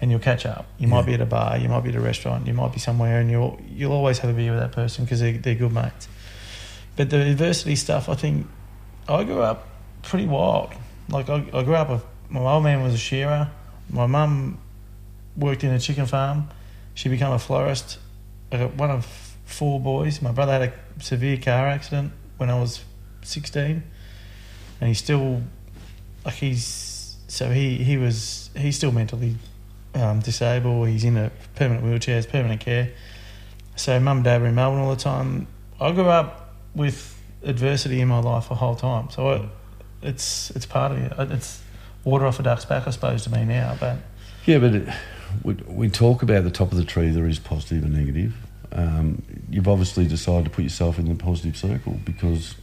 and 0.00 0.10
you'll 0.10 0.20
catch 0.20 0.46
up. 0.46 0.66
You 0.78 0.88
might 0.88 1.06
be 1.06 1.14
at 1.14 1.20
a 1.20 1.26
bar, 1.26 1.58
you 1.58 1.68
might 1.68 1.84
be 1.84 1.90
at 1.90 1.96
a 1.96 2.00
restaurant, 2.00 2.46
you 2.46 2.54
might 2.54 2.72
be 2.72 2.80
somewhere, 2.80 3.20
and 3.20 3.30
you'll 3.30 3.60
you'll 3.68 3.92
always 3.92 4.18
have 4.18 4.30
a 4.30 4.34
beer 4.34 4.52
with 4.52 4.60
that 4.60 4.72
person 4.72 5.04
because 5.04 5.20
they're, 5.20 5.38
they're 5.38 5.54
good 5.54 5.72
mates. 5.72 6.08
But 6.96 7.10
the 7.10 7.20
adversity 7.20 7.76
stuff, 7.76 8.08
I 8.08 8.14
think, 8.14 8.46
I 9.08 9.24
grew 9.24 9.40
up 9.40 9.68
pretty 10.02 10.26
wild. 10.26 10.72
Like 11.08 11.28
I, 11.28 11.44
I 11.52 11.62
grew 11.62 11.74
up 11.74 11.90
with 11.90 12.04
my 12.28 12.40
old 12.40 12.64
man 12.64 12.82
was 12.82 12.94
a 12.94 12.98
shearer. 12.98 13.50
My 13.88 14.06
mum 14.06 14.58
worked 15.36 15.64
in 15.64 15.72
a 15.72 15.78
chicken 15.78 16.06
farm. 16.06 16.48
She 16.94 17.08
became 17.08 17.32
a 17.32 17.38
florist. 17.38 17.98
I 18.52 18.58
got 18.58 18.74
one 18.74 18.90
of 18.90 19.06
four 19.44 19.80
boys. 19.80 20.22
My 20.22 20.32
brother 20.32 20.52
had 20.52 20.62
a 20.62 21.02
severe 21.02 21.36
car 21.36 21.68
accident 21.68 22.12
when 22.40 22.50
I 22.50 22.58
was 22.58 22.82
sixteen, 23.22 23.82
and 24.80 24.88
he's 24.88 24.98
still 24.98 25.42
like 26.24 26.34
he's 26.34 27.16
so 27.28 27.50
he 27.50 27.76
he 27.76 27.96
was 27.96 28.50
he's 28.56 28.76
still 28.76 28.92
mentally 28.92 29.36
um, 29.94 30.20
disabled. 30.20 30.88
He's 30.88 31.04
in 31.04 31.16
a 31.16 31.30
permanent 31.54 31.84
wheelchair, 31.84 32.22
permanent 32.22 32.60
care. 32.60 32.90
So 33.76 34.00
mum 34.00 34.18
and 34.18 34.24
dad 34.24 34.40
were 34.40 34.48
in 34.48 34.54
Melbourne 34.54 34.80
all 34.80 34.94
the 34.94 35.00
time. 35.00 35.46
I 35.80 35.92
grew 35.92 36.08
up 36.08 36.54
with 36.74 37.16
adversity 37.42 38.00
in 38.00 38.08
my 38.08 38.20
life 38.20 38.48
the 38.48 38.54
whole 38.54 38.74
time. 38.74 39.10
So 39.10 39.28
I, 39.30 39.48
it's 40.02 40.50
it's 40.50 40.66
part 40.66 40.92
of 40.92 40.98
it. 40.98 41.12
It's 41.32 41.62
water 42.04 42.26
off 42.26 42.40
a 42.40 42.42
duck's 42.42 42.64
back, 42.64 42.86
I 42.86 42.90
suppose, 42.90 43.24
to 43.24 43.30
me 43.30 43.44
now. 43.44 43.76
But 43.78 43.98
Yeah, 44.46 44.58
but 44.58 44.74
it, 44.74 44.88
we, 45.42 45.54
we 45.66 45.88
talk 45.88 46.22
about 46.22 46.44
the 46.44 46.50
top 46.50 46.72
of 46.72 46.78
the 46.78 46.84
tree. 46.84 47.10
There 47.10 47.26
is 47.26 47.38
positive 47.38 47.84
and 47.84 47.92
negative. 47.92 48.34
Um, 48.72 49.22
you've 49.50 49.66
obviously 49.68 50.06
decided 50.06 50.44
to 50.44 50.50
put 50.50 50.62
yourself 50.62 50.98
in 50.98 51.06
the 51.08 51.14
positive 51.14 51.56
circle 51.56 51.98
because 52.04 52.54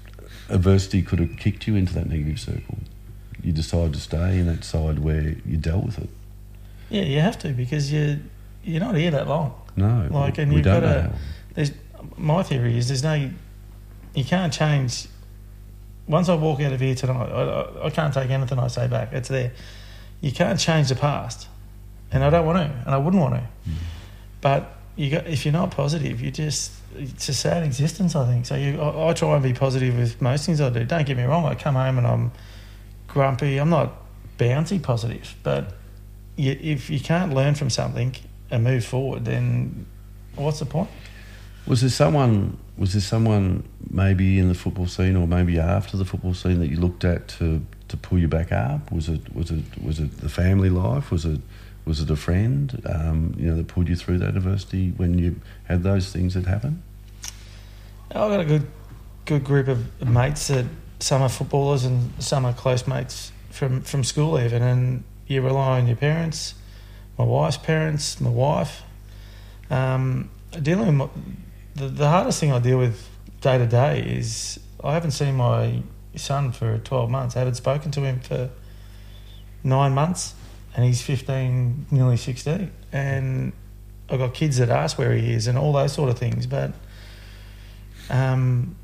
adversity 0.50 1.02
could 1.02 1.20
have 1.20 1.36
kicked 1.38 1.68
you 1.68 1.76
into 1.76 1.94
that 1.96 2.08
negative 2.08 2.40
circle. 2.40 2.78
You 3.44 3.52
decided 3.52 3.94
to 3.94 4.00
stay 4.00 4.40
in 4.40 4.46
that 4.48 4.64
side 4.64 5.00
where 5.00 5.36
you 5.46 5.58
dealt 5.58 5.86
with 5.86 6.00
it. 6.00 6.10
yeah, 6.90 7.02
you 7.04 7.20
have 7.20 7.38
to 7.40 7.50
because 7.50 7.92
you 7.92 8.20
you're 8.64 8.80
not 8.82 8.96
here 8.96 9.12
that 9.12 9.28
long. 9.28 9.54
No, 9.76 10.08
Like, 10.12 10.38
and 10.40 10.52
you've 10.52 10.64
don't 10.64 10.82
got 10.82 10.88
to- 10.94 11.14
There's 11.54 11.72
my 12.18 12.42
theory 12.44 12.78
is 12.78 12.88
there's 12.88 13.04
no 13.04 13.30
you 14.16 14.24
can't 14.24 14.52
change. 14.54 15.08
Once 16.08 16.30
I 16.30 16.36
walk 16.36 16.62
out 16.62 16.72
of 16.72 16.80
here 16.80 16.96
tonight, 16.96 17.30
I, 17.30 17.42
I, 17.44 17.86
I 17.88 17.90
can't 17.90 18.14
take 18.14 18.30
anything 18.30 18.58
I 18.60 18.68
say 18.68 18.88
back. 18.88 19.12
It's 19.12 19.28
there. 19.30 19.52
You 20.22 20.32
can't 20.32 20.58
change 20.60 20.88
the 20.90 20.96
past. 20.96 21.48
and 22.12 22.24
I 22.24 22.30
don't 22.30 22.46
want 22.46 22.58
to, 22.60 22.74
and 22.86 22.96
I 22.96 22.98
wouldn't 22.98 23.22
want 23.22 23.36
to. 23.36 23.44
But 24.42 24.77
you 24.98 25.12
got 25.12 25.28
if 25.28 25.46
you're 25.46 25.54
not 25.54 25.72
positive, 25.72 26.20
you 26.20 26.32
just 26.32 26.74
it's 26.96 27.30
a 27.30 27.34
sad 27.34 27.64
existence. 27.64 28.16
I 28.16 28.26
think 28.26 28.46
so. 28.46 28.56
You, 28.56 28.82
I, 28.82 29.10
I 29.10 29.14
try 29.14 29.34
and 29.36 29.44
be 29.44 29.54
positive 29.54 29.96
with 29.96 30.22
most 30.22 30.46
things 30.46 30.60
I 30.60 30.70
do. 30.70 30.84
Don't 30.84 31.06
get 31.06 31.16
me 31.16 31.24
wrong. 31.24 31.46
I 31.46 31.56
come 31.56 31.76
home 31.76 32.00
and 32.00 32.08
I'm 32.08 32.32
grumpy. 33.08 33.60
I'm 33.60 33.70
not 33.70 33.94
bouncy 34.40 34.82
positive, 34.82 35.36
but 35.44 35.74
you, 36.36 36.58
if 36.60 36.90
you 36.90 37.00
can't 37.00 37.34
learn 37.34 37.56
from 37.56 37.70
something 37.70 38.16
and 38.50 38.64
move 38.64 38.84
forward, 38.84 39.26
then 39.26 39.86
what's 40.36 40.60
the 40.60 40.66
point? 40.66 40.90
Was 41.68 41.82
there 41.82 41.90
someone? 41.92 42.58
Was 42.76 42.94
there 42.94 43.02
someone 43.02 43.68
maybe 43.90 44.40
in 44.40 44.48
the 44.48 44.54
football 44.56 44.88
scene 44.88 45.16
or 45.16 45.28
maybe 45.28 45.60
after 45.60 45.96
the 45.98 46.06
football 46.06 46.34
scene 46.34 46.60
that 46.60 46.68
you 46.68 46.78
looked 46.78 47.04
at 47.04 47.28
to, 47.28 47.66
to 47.88 47.98
pull 47.98 48.18
you 48.18 48.28
back 48.28 48.52
up? 48.52 48.92
Was 48.92 49.10
it 49.10 49.36
was 49.36 49.52
it 49.52 49.64
was 49.84 50.00
it 50.00 50.18
the 50.18 50.30
family 50.30 50.70
life? 50.70 51.12
Was 51.12 51.26
it 51.26 51.42
was 51.88 52.02
it 52.02 52.10
a 52.10 52.16
friend? 52.16 52.82
Um, 52.86 53.34
you 53.38 53.48
know 53.48 53.56
that 53.56 53.68
pulled 53.68 53.88
you 53.88 53.96
through 53.96 54.20
that 54.20 54.36
adversity 54.36 54.92
when 54.98 55.18
you 55.18 55.40
had 55.64 55.84
those 55.84 56.12
things 56.12 56.34
that 56.34 56.46
happen. 56.46 56.84
I've 58.12 58.32
got 58.32 58.40
a 58.42 58.46
good 58.46 58.68
good 59.26 59.44
group 59.44 59.68
of 59.68 60.08
mates 60.08 60.48
that 60.48 60.66
some 61.00 61.22
are 61.22 61.30
footballers 61.30 61.84
and 61.84 62.12
some 62.24 62.46
are 62.46 62.54
close 62.54 62.88
mates 62.88 63.32
from, 63.50 63.82
from 63.82 64.04
school 64.04 64.40
even 64.40 64.64
and 64.64 65.04
you 65.28 65.42
rely 65.42 65.80
on 65.80 65.88
your 65.88 65.98
parents, 65.98 66.54
my 67.18 67.26
wife's 67.26 67.58
parents, 67.58 68.22
my 68.22 68.30
wife. 68.30 68.84
Um, 69.70 70.30
dealing 70.62 70.98
with 70.98 71.10
the, 71.76 71.90
the 71.90 72.08
hardest 72.08 72.40
thing 72.40 72.54
I 72.54 72.60
deal 72.60 72.78
with 72.78 73.10
day 73.42 73.58
to 73.58 73.68
day 73.68 74.02
is 74.02 74.60
I 74.82 74.94
haven't 74.94 75.12
seen 75.12 75.36
my 75.36 75.84
son 76.16 76.54
for 76.54 76.78
12 76.78 77.10
months. 77.10 77.36
I 77.36 77.40
haven't 77.40 77.56
spoken 77.56 77.92
to 77.92 78.02
him 78.02 78.22
for 78.22 78.50
nine 79.64 79.94
months 79.94 80.34
and 80.78 80.86
he's 80.86 81.02
15, 81.02 81.88
nearly 81.90 82.18
16. 82.18 82.72
And 82.94 83.52
I've 84.10 84.20
got 84.20 84.36
kids 84.36 84.58
that 84.58 84.70
ask 84.70 84.98
where 85.00 85.12
he 85.12 85.34
is 85.34 85.48
and 85.48 85.58
all 85.58 85.74
those 85.74 85.92
sort 85.92 86.10
of 86.10 86.20
things. 86.20 86.46
But 86.46 86.72
um, 88.12 88.76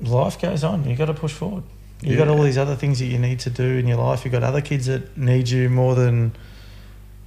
life 0.00 0.40
goes 0.40 0.64
on. 0.64 0.88
You've 0.88 0.98
got 0.98 1.06
to 1.06 1.14
push 1.14 1.32
forward. 1.32 1.62
You've 2.02 2.18
got 2.18 2.28
all 2.28 2.42
these 2.42 2.58
other 2.58 2.76
things 2.76 2.98
that 2.98 3.06
you 3.06 3.18
need 3.18 3.40
to 3.40 3.50
do 3.50 3.62
in 3.64 3.86
your 3.86 3.96
life. 3.96 4.24
You've 4.24 4.32
got 4.32 4.42
other 4.42 4.60
kids 4.60 4.86
that 4.86 5.16
need 5.16 5.48
you 5.48 5.70
more 5.70 5.94
than 5.94 6.32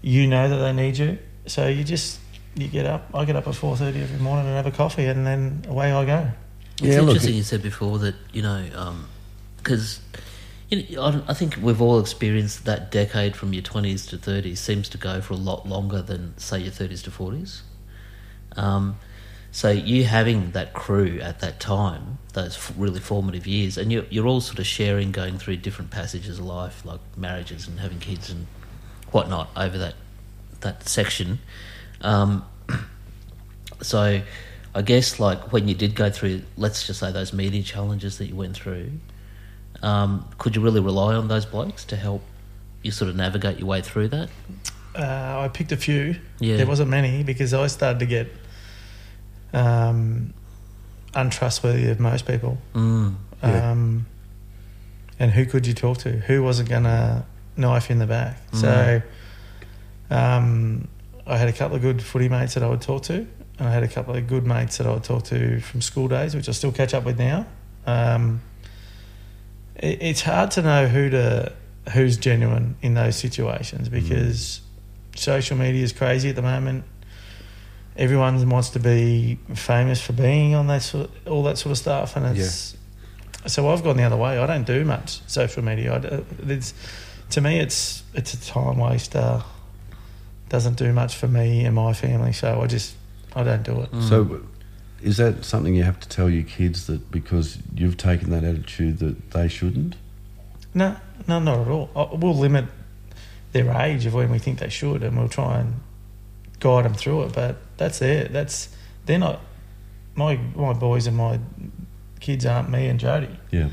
you 0.01 0.27
know 0.27 0.47
that 0.47 0.57
they 0.57 0.73
need 0.73 0.97
you. 0.97 1.17
So 1.47 1.67
you 1.67 1.83
just 1.83 2.19
you 2.55 2.67
get 2.67 2.85
up. 2.85 3.09
I 3.13 3.25
get 3.25 3.35
up 3.35 3.47
at 3.47 3.55
four 3.55 3.75
thirty 3.75 3.99
every 3.99 4.19
morning 4.19 4.45
and 4.45 4.55
have 4.55 4.67
a 4.67 4.71
coffee, 4.71 5.05
and 5.05 5.25
then 5.25 5.65
away 5.67 5.91
I 5.91 6.05
go. 6.05 6.31
It's 6.73 6.81
Yeah, 6.83 7.01
look, 7.01 7.15
interesting 7.15 7.35
you 7.35 7.43
said 7.43 7.63
before 7.63 7.97
that 7.99 8.13
you 8.31 8.43
know 8.43 8.95
because 9.57 10.01
you 10.69 10.95
know, 10.95 11.23
I, 11.27 11.33
think 11.33 11.57
we've 11.61 11.81
all 11.81 11.99
experienced 11.99 12.65
that 12.65 12.91
decade 12.91 13.35
from 13.35 13.53
your 13.53 13.63
twenties 13.63 14.05
to 14.07 14.17
thirties 14.17 14.59
seems 14.59 14.87
to 14.89 14.97
go 14.97 15.19
for 15.19 15.33
a 15.33 15.37
lot 15.37 15.67
longer 15.67 16.01
than 16.01 16.37
say 16.37 16.59
your 16.59 16.71
thirties 16.71 17.01
to 17.03 17.11
forties. 17.11 17.63
Um, 18.55 18.97
so 19.51 19.71
you 19.71 20.03
having 20.03 20.51
that 20.51 20.73
crew 20.73 21.19
at 21.21 21.39
that 21.39 21.59
time, 21.59 22.19
those 22.33 22.71
really 22.77 22.99
formative 22.99 23.47
years, 23.47 23.77
and 23.77 23.91
you're, 23.91 24.05
you're 24.11 24.27
all 24.27 24.41
sort 24.41 24.59
of 24.59 24.67
sharing, 24.67 25.11
going 25.11 25.39
through 25.39 25.57
different 25.57 25.89
passages 25.89 26.37
of 26.37 26.45
life, 26.45 26.85
like 26.85 26.99
marriages 27.17 27.67
and 27.67 27.79
having 27.79 27.99
kids 27.99 28.29
and 28.29 28.45
whatnot 29.11 29.49
over 29.55 29.77
that 29.77 29.95
that 30.61 30.87
section. 30.87 31.39
Um, 32.01 32.45
so 33.81 34.21
I 34.75 34.81
guess 34.83 35.19
like 35.19 35.51
when 35.51 35.67
you 35.67 35.73
did 35.73 35.95
go 35.95 36.11
through, 36.11 36.43
let's 36.55 36.85
just 36.85 36.99
say 36.99 37.11
those 37.11 37.33
media 37.33 37.63
challenges 37.63 38.19
that 38.19 38.27
you 38.27 38.35
went 38.35 38.55
through, 38.55 38.91
um, 39.81 40.27
could 40.37 40.55
you 40.55 40.61
really 40.61 40.81
rely 40.81 41.15
on 41.15 41.27
those 41.27 41.45
blokes 41.45 41.85
to 41.85 41.95
help 41.95 42.21
you 42.81 42.91
sort 42.91 43.09
of 43.09 43.15
navigate 43.15 43.59
your 43.59 43.67
way 43.67 43.81
through 43.81 44.09
that? 44.09 44.29
Uh, 44.95 45.41
I 45.43 45.49
picked 45.53 45.71
a 45.71 45.77
few. 45.77 46.15
Yeah. 46.39 46.57
There 46.57 46.67
wasn't 46.67 46.89
many 46.89 47.23
because 47.23 47.53
I 47.53 47.67
started 47.67 47.99
to 47.99 48.05
get 48.05 48.27
um, 49.53 50.33
untrustworthy 51.13 51.89
of 51.89 51.99
most 51.99 52.25
people. 52.25 52.57
Mm. 52.73 53.15
Yeah. 53.43 53.71
Um, 53.71 54.05
and 55.19 55.31
who 55.31 55.45
could 55.45 55.67
you 55.67 55.73
talk 55.73 55.99
to? 55.99 56.11
Who 56.11 56.43
wasn't 56.43 56.69
going 56.69 56.83
to 56.83 57.25
knife 57.57 57.89
you 57.89 57.93
in 57.93 57.99
the 57.99 58.07
back? 58.07 58.41
So 58.53 59.01
um, 60.09 60.87
I 61.27 61.37
had 61.37 61.49
a 61.49 61.53
couple 61.53 61.75
of 61.75 61.81
good 61.81 62.01
footy 62.01 62.29
mates 62.29 62.53
that 62.53 62.63
I 62.63 62.67
would 62.69 62.81
talk 62.81 63.03
to, 63.03 63.13
and 63.13 63.67
I 63.67 63.71
had 63.71 63.83
a 63.83 63.87
couple 63.87 64.15
of 64.15 64.27
good 64.27 64.45
mates 64.45 64.77
that 64.77 64.87
I 64.87 64.93
would 64.93 65.03
talk 65.03 65.25
to 65.25 65.59
from 65.59 65.81
school 65.81 66.07
days, 66.07 66.35
which 66.35 66.49
I 66.49 66.53
still 66.53 66.71
catch 66.71 66.93
up 66.93 67.03
with 67.03 67.19
now. 67.19 67.45
Um, 67.85 68.41
it, 68.41 68.48
it's 69.81 70.21
hard 70.21 70.51
to 70.51 70.61
know 70.61 70.87
who 70.87 71.09
to 71.09 71.53
who's 71.93 72.17
genuine 72.17 72.75
in 72.81 72.93
those 72.93 73.15
situations 73.15 73.89
mm. 73.89 73.91
because 73.91 74.61
social 75.15 75.57
media 75.57 75.83
is 75.83 75.93
crazy 75.93 76.29
at 76.29 76.35
the 76.35 76.41
moment. 76.41 76.83
Everyone 77.95 78.49
wants 78.49 78.69
to 78.71 78.79
be 78.79 79.39
famous 79.55 80.01
for 80.01 80.13
being 80.13 80.55
on 80.55 80.67
that 80.67 80.81
sort 80.81 81.09
of, 81.09 81.27
all 81.27 81.43
that 81.43 81.57
sort 81.57 81.71
of 81.71 81.77
stuff, 81.77 82.15
and 82.15 82.37
it's 82.37 82.77
so 83.45 83.69
I've 83.69 83.83
gone 83.83 83.97
the 83.97 84.03
other 84.03 84.17
way. 84.17 84.37
I 84.37 84.45
don't 84.45 84.65
do 84.65 84.83
much 84.85 85.21
social 85.27 85.63
media. 85.63 85.95
I, 85.95 85.99
d- 85.99 86.25
it's, 86.47 86.73
to 87.31 87.41
me, 87.41 87.59
it's 87.59 88.03
it's 88.13 88.33
a 88.33 88.41
time 88.41 88.77
waster. 88.77 89.43
Doesn't 90.49 90.77
do 90.77 90.91
much 90.93 91.15
for 91.15 91.27
me 91.27 91.63
and 91.65 91.75
my 91.75 91.93
family, 91.93 92.33
so 92.33 92.61
I 92.61 92.67
just 92.67 92.95
I 93.35 93.43
don't 93.43 93.63
do 93.63 93.81
it. 93.81 93.89
So, 94.01 94.25
mm. 94.25 94.45
Is 95.01 95.17
that 95.17 95.45
something 95.45 95.75
you 95.75 95.83
have 95.83 95.99
to 96.01 96.09
tell 96.09 96.29
your 96.29 96.43
kids 96.43 96.87
that 96.87 97.09
because 97.09 97.59
you've 97.73 97.97
taken 97.97 98.29
that 98.31 98.43
attitude 98.43 98.99
that 98.99 99.31
they 99.31 99.47
shouldn't? 99.47 99.95
No, 100.73 100.97
no, 101.27 101.39
not 101.39 101.59
at 101.59 101.67
all. 101.67 101.89
I, 101.95 102.15
we'll 102.15 102.35
limit 102.35 102.65
their 103.51 103.71
age 103.81 104.05
of 104.05 104.13
when 104.13 104.31
we 104.31 104.39
think 104.39 104.59
they 104.59 104.69
should, 104.69 105.03
and 105.03 105.17
we'll 105.17 105.29
try 105.29 105.59
and 105.59 105.75
guide 106.59 106.85
them 106.85 106.93
through 106.93 107.23
it. 107.23 107.33
But 107.33 107.57
that's 107.77 108.01
it. 108.01 108.33
That's 108.33 108.69
they're 109.05 109.19
not 109.19 109.41
my 110.15 110.37
my 110.55 110.73
boys 110.73 111.07
and 111.07 111.17
my 111.17 111.39
kids 112.19 112.45
aren't 112.45 112.69
me 112.69 112.87
and 112.87 112.99
Jodie. 112.99 113.37
Yeah. 113.51 113.69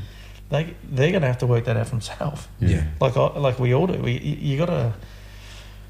They 0.49 0.75
they're 0.83 1.11
going 1.11 1.21
to 1.21 1.27
have 1.27 1.39
to 1.39 1.47
work 1.47 1.65
that 1.65 1.77
out 1.77 1.85
for 1.85 1.91
themselves. 1.91 2.47
Yeah. 2.59 2.85
like 2.99 3.17
I, 3.17 3.37
like 3.37 3.59
we 3.59 3.73
all 3.73 3.87
do. 3.87 4.01
We 4.01 4.13
you, 4.13 4.35
you 4.35 4.57
got 4.57 4.67
to. 4.67 4.93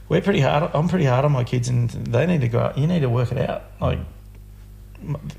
We're 0.09 0.21
pretty 0.21 0.39
hard. 0.39 0.71
I'm 0.73 0.87
pretty 0.87 1.05
hard 1.05 1.25
on 1.25 1.31
my 1.33 1.43
kids, 1.43 1.67
and 1.67 1.89
they 1.89 2.25
need 2.25 2.41
to 2.41 2.47
go. 2.47 2.59
out. 2.59 2.77
You 2.77 2.87
need 2.87 3.01
to 3.01 3.09
work 3.09 3.31
it 3.31 3.37
out, 3.37 3.63
like 3.79 3.99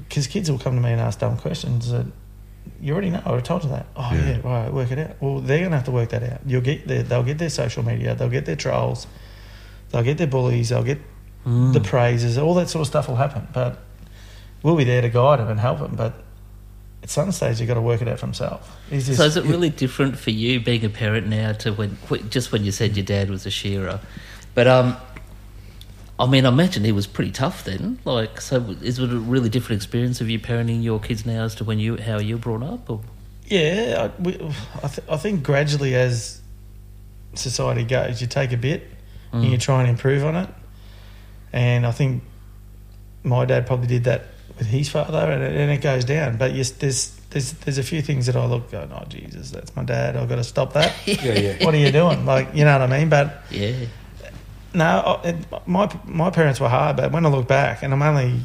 because 0.09 0.26
kids 0.26 0.50
will 0.50 0.59
come 0.59 0.74
to 0.76 0.80
me 0.80 0.92
and 0.92 1.00
ask 1.00 1.18
dumb 1.18 1.36
questions 1.36 1.90
that 1.90 2.06
you 2.80 2.92
already 2.92 3.11
know. 3.11 3.22
I 3.24 3.30
have 3.32 3.42
told 3.42 3.64
you 3.64 3.70
that. 3.70 3.86
Oh 3.96 4.11
Yeah. 4.12 4.28
yeah, 4.28 4.40
right. 4.44 4.72
Work 4.72 4.90
it 4.92 4.98
out. 4.98 5.16
Well, 5.20 5.40
they're 5.40 5.62
gonna 5.64 5.76
have 5.76 5.84
to 5.86 5.90
work 5.90 6.11
that 6.11 6.22
out. 6.22 6.40
You'll 6.46 6.61
get 6.61 6.86
their, 6.86 7.02
they'll 7.02 7.22
get 7.24 7.38
their 7.38 7.50
social 7.50 7.82
media. 7.84 8.14
They'll 8.14 8.28
get 8.28 8.46
their 8.46 8.56
trolls. 8.56 9.06
They'll 9.90 10.02
get 10.04 10.18
their 10.18 10.26
bullies. 10.26 10.68
They'll 10.70 10.82
get 10.84 10.98
Mm. 11.46 11.72
the 11.72 11.80
praises. 11.80 12.36
All 12.36 12.54
that 12.54 12.68
sort 12.68 12.80
of 12.82 12.88
stuff 12.88 13.09
will 13.09 13.16
happen. 13.16 13.46
But 13.52 13.78
we'll 14.62 14.76
be 14.76 14.84
there 14.84 15.00
to 15.00 15.09
guide 15.09 15.38
them 15.38 15.48
and 15.48 15.59
help 15.61 15.78
them. 15.78 15.94
But 15.96 16.14
at 17.02 17.11
some 17.11 17.30
stage, 17.32 17.61
you've 17.61 17.68
got 17.68 17.74
to 17.74 17.80
work 17.80 18.02
it 18.02 18.09
out 18.09 18.18
for 18.18 18.26
himself. 18.26 18.76
So 18.90 19.22
is 19.24 19.36
it 19.36 19.44
really 19.44 19.70
different 19.70 20.18
for 20.18 20.30
you 20.30 20.59
being 20.61 20.84
a 20.84 20.88
parent 20.90 21.28
now 21.28 21.52
to 21.52 21.72
when 21.72 21.96
just 22.28 22.50
when 22.52 22.64
you 22.64 22.72
said 22.72 22.96
your 22.96 23.06
dad 23.06 23.30
was 23.30 23.46
a 23.46 23.50
shearer? 23.50 24.00
But 24.54 24.66
um, 24.66 24.96
I 26.19 26.27
mean, 26.27 26.45
I 26.45 26.49
imagine 26.49 26.85
he 26.85 26.93
was 26.93 27.07
pretty 27.07 27.31
tough 27.31 27.64
then. 27.64 27.99
Like, 28.05 28.41
so 28.41 28.77
is 28.83 28.99
it 28.99 29.12
a 29.12 29.19
really 29.19 29.49
different 29.49 29.81
experience 29.81 30.21
of 30.21 30.29
you 30.29 30.41
parenting 30.41 30.83
your 30.83 30.99
kids 30.99 31.25
now 31.25 31.45
as 31.45 31.55
to 31.57 31.64
when 31.64 31.79
you 31.79 31.97
how 31.97 32.19
you 32.19 32.37
were 32.37 32.41
brought 32.41 32.62
up? 32.62 32.91
Or 32.91 33.01
Yeah, 33.47 34.11
I, 34.19 34.23
we, 34.23 34.35
I, 34.83 34.89
th- 34.89 35.09
I 35.09 35.16
think 35.16 35.45
gradually 35.45 35.95
as 35.95 36.41
society 37.35 37.85
goes, 37.85 38.21
you 38.21 38.27
take 38.27 38.53
a 38.53 38.57
bit 38.57 38.91
and 39.33 39.45
mm. 39.45 39.51
you 39.51 39.59
try 39.59 39.81
and 39.81 39.89
improve 39.89 40.25
on 40.25 40.35
it. 40.35 40.49
And 41.53 41.87
I 41.87 41.93
think 41.93 42.25
my 43.23 43.45
dad 43.45 43.66
probably 43.66 43.87
did 43.87 44.05
that 44.05 44.27
with 44.59 44.66
his 44.66 44.89
father, 44.89 45.31
and 45.31 45.43
it, 45.43 45.57
and 45.57 45.71
it 45.71 45.81
goes 45.81 46.05
down. 46.05 46.37
But 46.37 46.55
yes, 46.55 46.71
there's 46.73 47.14
there's 47.31 47.53
there's 47.53 47.79
a 47.79 47.83
few 47.83 48.03
things 48.03 48.27
that 48.27 48.37
I 48.37 48.45
look 48.47 48.71
go, 48.71 48.89
oh 48.93 49.05
Jesus, 49.09 49.51
that's 49.51 49.75
my 49.77 49.85
dad. 49.85 50.16
I've 50.16 50.29
got 50.29 50.37
to 50.37 50.45
stop 50.45 50.73
that. 50.73 50.95
Yeah, 51.07 51.39
yeah. 51.39 51.64
what 51.64 51.75
are 51.75 51.79
you 51.79 51.93
doing? 51.93 52.27
Like, 52.27 52.55
you 52.55 52.64
know 52.64 52.79
what 52.79 52.91
I 52.91 52.99
mean? 52.99 53.09
But 53.09 53.43
yeah, 53.51 53.87
no, 54.75 55.21
it, 55.25 55.37
my 55.66 55.91
my 56.05 56.31
parents 56.31 56.61
were 56.61 56.69
hard, 56.69 56.97
but 56.97 57.12
when 57.12 57.25
I 57.25 57.29
look 57.29 57.49
back, 57.49 57.83
and 57.83 57.93
I'm 57.93 58.03
only, 58.03 58.41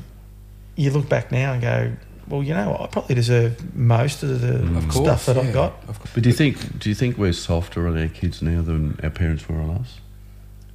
you 0.75 0.91
look 0.91 1.09
back 1.09 1.31
now 1.31 1.53
and 1.53 1.61
go, 1.61 1.91
well, 2.27 2.41
you 2.41 2.53
know, 2.53 2.71
what, 2.71 2.81
I 2.81 2.87
probably 2.87 3.15
deserve 3.15 3.75
most 3.75 4.23
of 4.23 4.41
the 4.41 4.59
mm. 4.59 4.77
Of 4.77 4.87
course. 4.89 5.05
stuff 5.05 5.25
that 5.25 5.35
yeah, 5.35 5.47
I've 5.47 5.53
got. 5.53 5.73
Of 5.87 5.99
course. 5.99 6.11
But 6.13 6.23
do 6.23 6.29
you 6.29 6.35
think 6.35 6.79
do 6.79 6.89
you 6.89 6.95
think 6.95 7.17
we're 7.17 7.33
softer 7.33 7.87
on 7.87 7.97
our 7.97 8.07
kids 8.07 8.41
now 8.41 8.61
than 8.61 8.99
our 9.03 9.09
parents 9.09 9.47
were 9.49 9.59
on 9.59 9.71
us? 9.71 9.99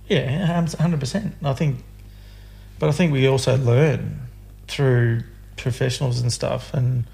Yeah, 0.09 0.67
hundred 0.79 1.01
percent. 1.01 1.35
I 1.43 1.53
think, 1.53 1.83
but 2.79 2.89
I 2.89 2.93
think 2.93 3.13
we 3.13 3.27
also 3.27 3.57
learn 3.57 4.21
through 4.67 5.23
professionals 5.57 6.21
and 6.21 6.33
stuff, 6.33 6.73
and 6.75 7.05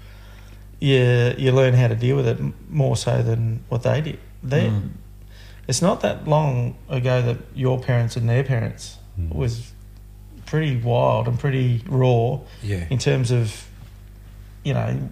you 0.79 1.33
you 1.37 1.51
learn 1.51 1.73
how 1.73 1.87
to 1.87 1.95
deal 1.95 2.15
with 2.15 2.27
it 2.27 2.39
more 2.69 2.95
so 2.97 3.21
than 3.21 3.63
what 3.69 3.83
they 3.83 4.01
did. 4.01 4.19
They, 4.43 4.67
mm. 4.67 4.89
It's 5.67 5.81
not 5.81 6.01
that 6.01 6.27
long 6.27 6.75
ago 6.89 7.21
that 7.21 7.37
your 7.55 7.79
parents 7.79 8.15
and 8.15 8.29
their 8.29 8.43
parents 8.43 8.97
was 9.31 9.71
pretty 10.45 10.77
wild 10.77 11.27
and 11.27 11.39
pretty 11.39 11.81
raw 11.87 12.39
Yeah. 12.61 12.85
in 12.89 12.97
terms 12.99 13.31
of, 13.31 13.67
you 14.63 14.73
know, 14.73 15.09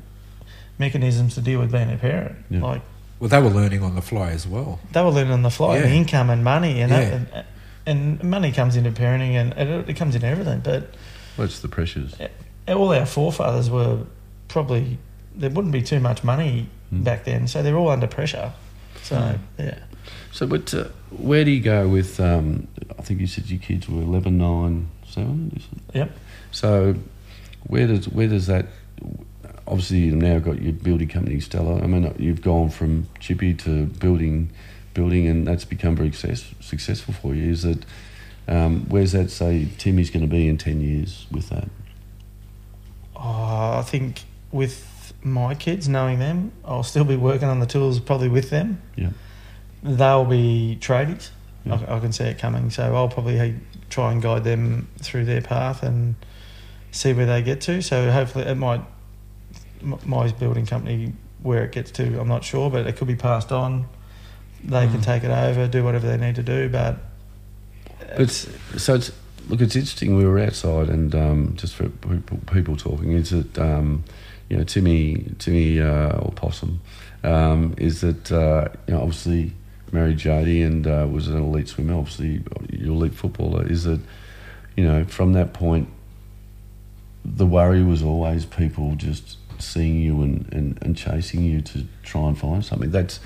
mechanisms 0.77 1.35
to 1.35 1.41
deal 1.41 1.59
with 1.59 1.71
being 1.71 1.91
a 1.91 1.97
parent. 1.97 2.35
Yeah. 2.49 2.61
Like 2.61 2.81
Well, 3.19 3.29
they 3.29 3.41
were 3.41 3.49
learning 3.49 3.81
on 3.83 3.95
the 3.95 4.01
fly 4.01 4.31
as 4.31 4.45
well. 4.47 4.79
they 4.91 5.01
were 5.01 5.09
learning 5.09 5.33
on 5.33 5.41
the 5.43 5.49
fly, 5.51 5.77
and 5.77 5.91
income 5.93 6.29
and 6.29 6.43
money, 6.43 6.81
and, 6.81 6.91
that, 6.91 7.13
and 7.13 7.45
and 7.85 8.23
money 8.23 8.51
comes 8.51 8.75
into 8.75 8.91
parenting, 8.91 9.33
and 9.35 9.53
it, 9.53 9.89
it 9.89 9.93
comes 9.95 10.15
into 10.15 10.27
everything. 10.27 10.59
But 10.63 10.93
What's 11.35 11.59
the 11.59 11.67
pressures? 11.67 12.15
all 12.67 12.93
our 12.93 13.05
forefathers 13.05 13.69
were 13.69 13.99
probably 14.47 14.97
there 15.35 15.49
wouldn't 15.49 15.73
be 15.73 15.81
too 15.81 15.99
much 15.99 16.23
money 16.23 16.67
Mm. 16.93 17.03
back 17.03 17.23
then, 17.23 17.47
so 17.47 17.63
they're 17.63 17.75
all 17.75 17.89
under 17.89 18.05
pressure. 18.07 18.53
So 19.01 19.15
Mm. 19.15 19.39
yeah, 19.57 19.79
So, 20.31 20.47
but 20.47 20.73
uh, 20.73 20.85
where 21.11 21.45
do 21.45 21.51
you 21.51 21.61
go 21.61 21.87
with? 21.87 22.19
Um, 22.19 22.67
I 22.97 23.01
think 23.01 23.19
you 23.19 23.27
said 23.27 23.49
your 23.49 23.59
kids 23.59 23.87
were 23.87 24.01
11, 24.01 24.37
9, 24.37 24.89
7? 25.07 25.53
Is 25.55 25.63
it? 25.63 25.95
yep. 25.95 26.11
So, 26.51 26.95
where 27.67 27.87
does 27.87 28.07
where 28.09 28.27
does 28.27 28.47
that? 28.47 28.67
Obviously, 29.65 29.99
you've 29.99 30.15
now 30.15 30.39
got 30.39 30.61
your 30.61 30.73
building 30.73 31.07
company, 31.07 31.39
Stella. 31.39 31.81
I 31.81 31.87
mean, 31.87 32.13
you've 32.19 32.41
gone 32.41 32.69
from 32.69 33.07
chippy 33.19 33.53
to 33.55 33.85
building, 33.85 34.51
building, 34.93 35.27
and 35.27 35.47
that's 35.47 35.65
become 35.65 35.95
very 35.95 36.11
success, 36.11 36.53
successful 36.59 37.13
for 37.13 37.33
you. 37.33 37.51
Is 37.51 37.63
that 37.63 37.85
um, 38.47 38.85
where's 38.89 39.13
that 39.13 39.31
say 39.31 39.69
Timmy's 39.77 40.09
going 40.09 40.21
to 40.21 40.27
be 40.27 40.47
in 40.47 40.57
ten 40.57 40.81
years 40.81 41.25
with 41.31 41.49
that? 41.49 41.69
Oh, 43.15 43.77
I 43.79 43.83
think 43.83 44.23
with 44.51 45.13
my 45.23 45.55
kids, 45.55 45.87
knowing 45.87 46.19
them, 46.19 46.51
I'll 46.65 46.83
still 46.83 47.05
be 47.05 47.15
working 47.15 47.47
on 47.47 47.59
the 47.59 47.65
tools 47.65 47.99
probably 47.99 48.29
with 48.29 48.49
them. 48.49 48.81
Yeah. 48.95 49.09
They'll 49.83 50.25
be 50.25 50.77
tradies. 50.81 51.29
Yeah. 51.65 51.79
I, 51.87 51.97
I 51.97 51.99
can 51.99 52.11
see 52.11 52.23
it 52.23 52.39
coming. 52.39 52.69
So 52.69 52.95
I'll 52.95 53.09
probably 53.09 53.55
try 53.89 54.11
and 54.11 54.21
guide 54.21 54.43
them 54.43 54.87
through 55.01 55.25
their 55.25 55.41
path 55.41 55.83
and 55.83 56.15
see 56.91 57.13
where 57.13 57.25
they 57.25 57.41
get 57.41 57.61
to. 57.61 57.81
So 57.81 58.11
hopefully 58.11 58.45
it 58.45 58.55
might, 58.55 58.81
my 59.81 60.31
building 60.31 60.65
company, 60.65 61.13
where 61.41 61.63
it 61.65 61.71
gets 61.73 61.91
to, 61.91 62.19
I'm 62.19 62.27
not 62.27 62.43
sure, 62.43 62.69
but 62.69 62.87
it 62.87 62.95
could 62.95 63.07
be 63.07 63.15
passed 63.15 63.51
on. 63.51 63.85
They 64.63 64.87
can 64.87 64.99
Mm. 64.99 65.03
take 65.03 65.23
it 65.25 65.29
over, 65.31 65.67
do 65.67 65.83
whatever 65.83 66.07
they 66.07 66.17
need 66.17 66.35
to 66.35 66.43
do, 66.43 66.69
but. 66.69 66.97
But 68.15 68.29
so 68.31 68.95
it's 68.95 69.11
look, 69.49 69.59
it's 69.59 69.75
interesting. 69.75 70.15
We 70.15 70.25
were 70.25 70.39
outside, 70.39 70.87
and 70.89 71.13
um, 71.15 71.53
just 71.57 71.75
for 71.75 71.89
people, 71.89 72.39
people 72.51 72.77
talking, 72.77 73.11
is 73.11 73.31
that 73.31 73.57
um, 73.57 74.03
you 74.49 74.57
know 74.57 74.63
Timmy 74.63 75.25
Timmy 75.39 75.81
uh, 75.81 76.17
or 76.19 76.31
Possum 76.31 76.79
um, 77.23 77.73
is 77.77 78.01
that 78.01 78.31
uh, 78.31 78.69
you 78.87 78.93
know 78.93 79.01
obviously 79.01 79.51
married 79.93 80.17
Jodie 80.17 80.65
and 80.65 80.85
uh, 80.87 81.07
was 81.09 81.27
an 81.27 81.37
elite 81.37 81.67
swimmer. 81.67 81.95
Obviously, 81.95 82.43
your 82.71 82.93
elite 82.93 83.13
footballer 83.13 83.65
is 83.65 83.83
that 83.83 84.01
you 84.75 84.83
know 84.83 85.05
from 85.05 85.33
that 85.33 85.53
point, 85.53 85.87
the 87.23 87.45
worry 87.45 87.83
was 87.83 88.03
always 88.03 88.45
people 88.45 88.95
just 88.95 89.37
seeing 89.59 89.99
you 89.99 90.21
and, 90.21 90.51
and, 90.51 90.79
and 90.81 90.97
chasing 90.97 91.43
you 91.43 91.61
to 91.61 91.85
try 92.03 92.27
and 92.27 92.37
find 92.37 92.65
something. 92.65 92.91
That's 92.91 93.19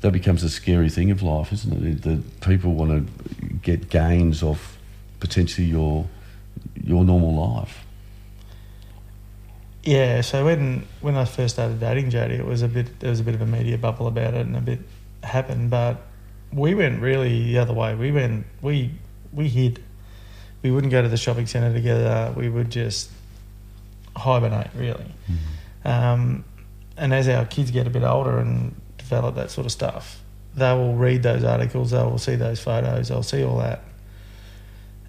that 0.00 0.12
becomes 0.12 0.42
a 0.42 0.50
scary 0.50 0.90
thing 0.90 1.10
of 1.10 1.22
life, 1.22 1.52
isn't 1.52 1.86
it? 1.86 2.02
That 2.02 2.40
people 2.40 2.74
want 2.74 2.90
to 2.90 3.46
get 3.62 3.88
gains 3.88 4.42
off 4.42 4.78
potentially 5.20 5.66
your 5.66 6.06
your 6.82 7.04
normal 7.04 7.34
life. 7.34 7.84
Yeah, 9.82 10.22
so 10.22 10.44
when 10.44 10.86
when 11.00 11.16
I 11.16 11.24
first 11.24 11.54
started 11.54 11.80
dating 11.80 12.10
Jodie, 12.10 12.38
it 12.38 12.46
was 12.46 12.62
a 12.62 12.68
bit 12.68 13.00
there 13.00 13.10
was 13.10 13.20
a 13.20 13.24
bit 13.24 13.34
of 13.34 13.40
a 13.40 13.46
media 13.46 13.78
bubble 13.78 14.06
about 14.06 14.34
it, 14.34 14.46
and 14.46 14.56
a 14.56 14.60
bit 14.60 14.80
happened. 15.24 15.70
But 15.70 16.00
we 16.52 16.74
went 16.74 17.00
really 17.02 17.44
the 17.44 17.58
other 17.58 17.72
way. 17.74 17.94
We 17.94 18.12
went 18.12 18.46
we 18.62 18.92
we 19.32 19.48
hid. 19.48 19.82
We 20.62 20.70
wouldn't 20.70 20.90
go 20.92 21.02
to 21.02 21.08
the 21.08 21.16
shopping 21.16 21.46
centre 21.46 21.72
together. 21.72 22.32
We 22.36 22.48
would 22.48 22.70
just 22.70 23.10
hibernate, 24.16 24.70
really. 24.74 25.06
Um, 25.84 26.44
and 26.96 27.12
as 27.12 27.28
our 27.28 27.44
kids 27.44 27.70
get 27.70 27.86
a 27.86 27.90
bit 27.90 28.02
older 28.02 28.38
and 28.38 28.74
develop 28.96 29.34
that 29.34 29.50
sort 29.50 29.66
of 29.66 29.72
stuff, 29.72 30.22
they 30.54 30.72
will 30.72 30.94
read 30.94 31.22
those 31.22 31.44
articles. 31.44 31.90
They 31.90 31.98
will 32.02 32.16
see 32.18 32.36
those 32.36 32.60
photos. 32.60 33.08
They'll 33.08 33.22
see 33.22 33.44
all 33.44 33.58
that, 33.58 33.82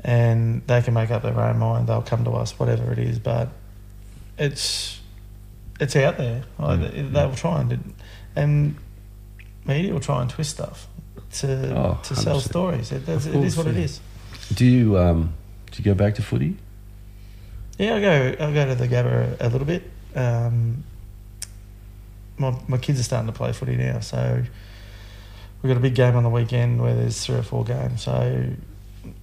and 0.04 0.62
they 0.68 0.82
can 0.82 0.94
make 0.94 1.12
up 1.12 1.22
their 1.24 1.40
own 1.40 1.58
mind. 1.60 1.88
They'll 1.88 2.02
come 2.02 2.24
to 2.26 2.32
us, 2.32 2.58
whatever 2.60 2.92
it 2.92 3.00
is. 3.00 3.20
But 3.20 3.50
it's 4.38 5.00
it's 5.80 5.96
out 5.96 6.18
there. 6.18 6.44
Like, 6.60 6.80
Mm. 6.80 6.92
they- 6.92 7.02
They'll 7.04 7.36
try 7.36 7.62
and 7.62 7.94
and 8.36 8.76
media 9.66 9.94
will 9.94 10.00
try 10.00 10.22
and 10.22 10.30
twist 10.30 10.52
stuff 10.52 10.88
to 11.34 11.76
Oh, 11.76 12.00
to 12.04 12.16
sell 12.16 12.40
stories. 12.40 12.92
It, 12.92 13.06
that's, 13.06 13.26
Of 13.26 13.36
it 13.36 13.44
is 13.44 13.58
what 13.58 13.68
it 13.68 13.76
yeah. 13.76 13.84
is. 13.84 14.00
Do 14.54 14.66
you 14.66 14.98
um, 14.98 15.34
do 15.72 15.82
you 15.82 15.86
go 15.86 15.94
back 15.96 16.16
to 16.16 16.22
footy? 16.22 16.58
Yeah, 17.78 17.96
I 17.96 18.02
go 18.02 18.36
I 18.40 18.54
go 18.54 18.66
to 18.68 18.76
the 18.76 18.88
Gabba 18.88 19.38
a 19.40 19.50
little 19.50 19.68
bit. 19.68 19.84
Um, 20.16 20.84
my 22.38 22.58
my 22.68 22.78
kids 22.78 23.00
are 23.00 23.04
starting 23.04 23.28
to 23.28 23.34
play 23.34 23.52
footy 23.52 23.76
now, 23.76 24.00
so 24.00 24.44
we've 25.62 25.70
got 25.70 25.78
a 25.78 25.82
big 25.82 25.96
game 25.96 26.16
on 26.16 26.24
the 26.24 26.30
weekend 26.30 26.82
where 26.82 26.96
there's 26.96 27.26
three 27.26 27.36
or 27.36 27.44
four 27.44 27.64
games. 27.64 28.04
So 28.04 28.50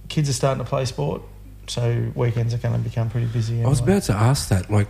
kids 0.09 0.29
are 0.29 0.33
starting 0.33 0.63
to 0.63 0.69
play 0.69 0.85
sport. 0.85 1.21
So 1.67 2.11
weekends 2.13 2.53
are 2.53 2.57
going 2.57 2.73
to 2.75 2.79
become 2.81 3.09
pretty 3.09 3.27
busy. 3.27 3.63
I 3.63 3.67
was 3.69 3.79
about 3.79 4.03
to 4.03 4.13
ask 4.13 4.49
that. 4.49 4.69
Like, 4.69 4.87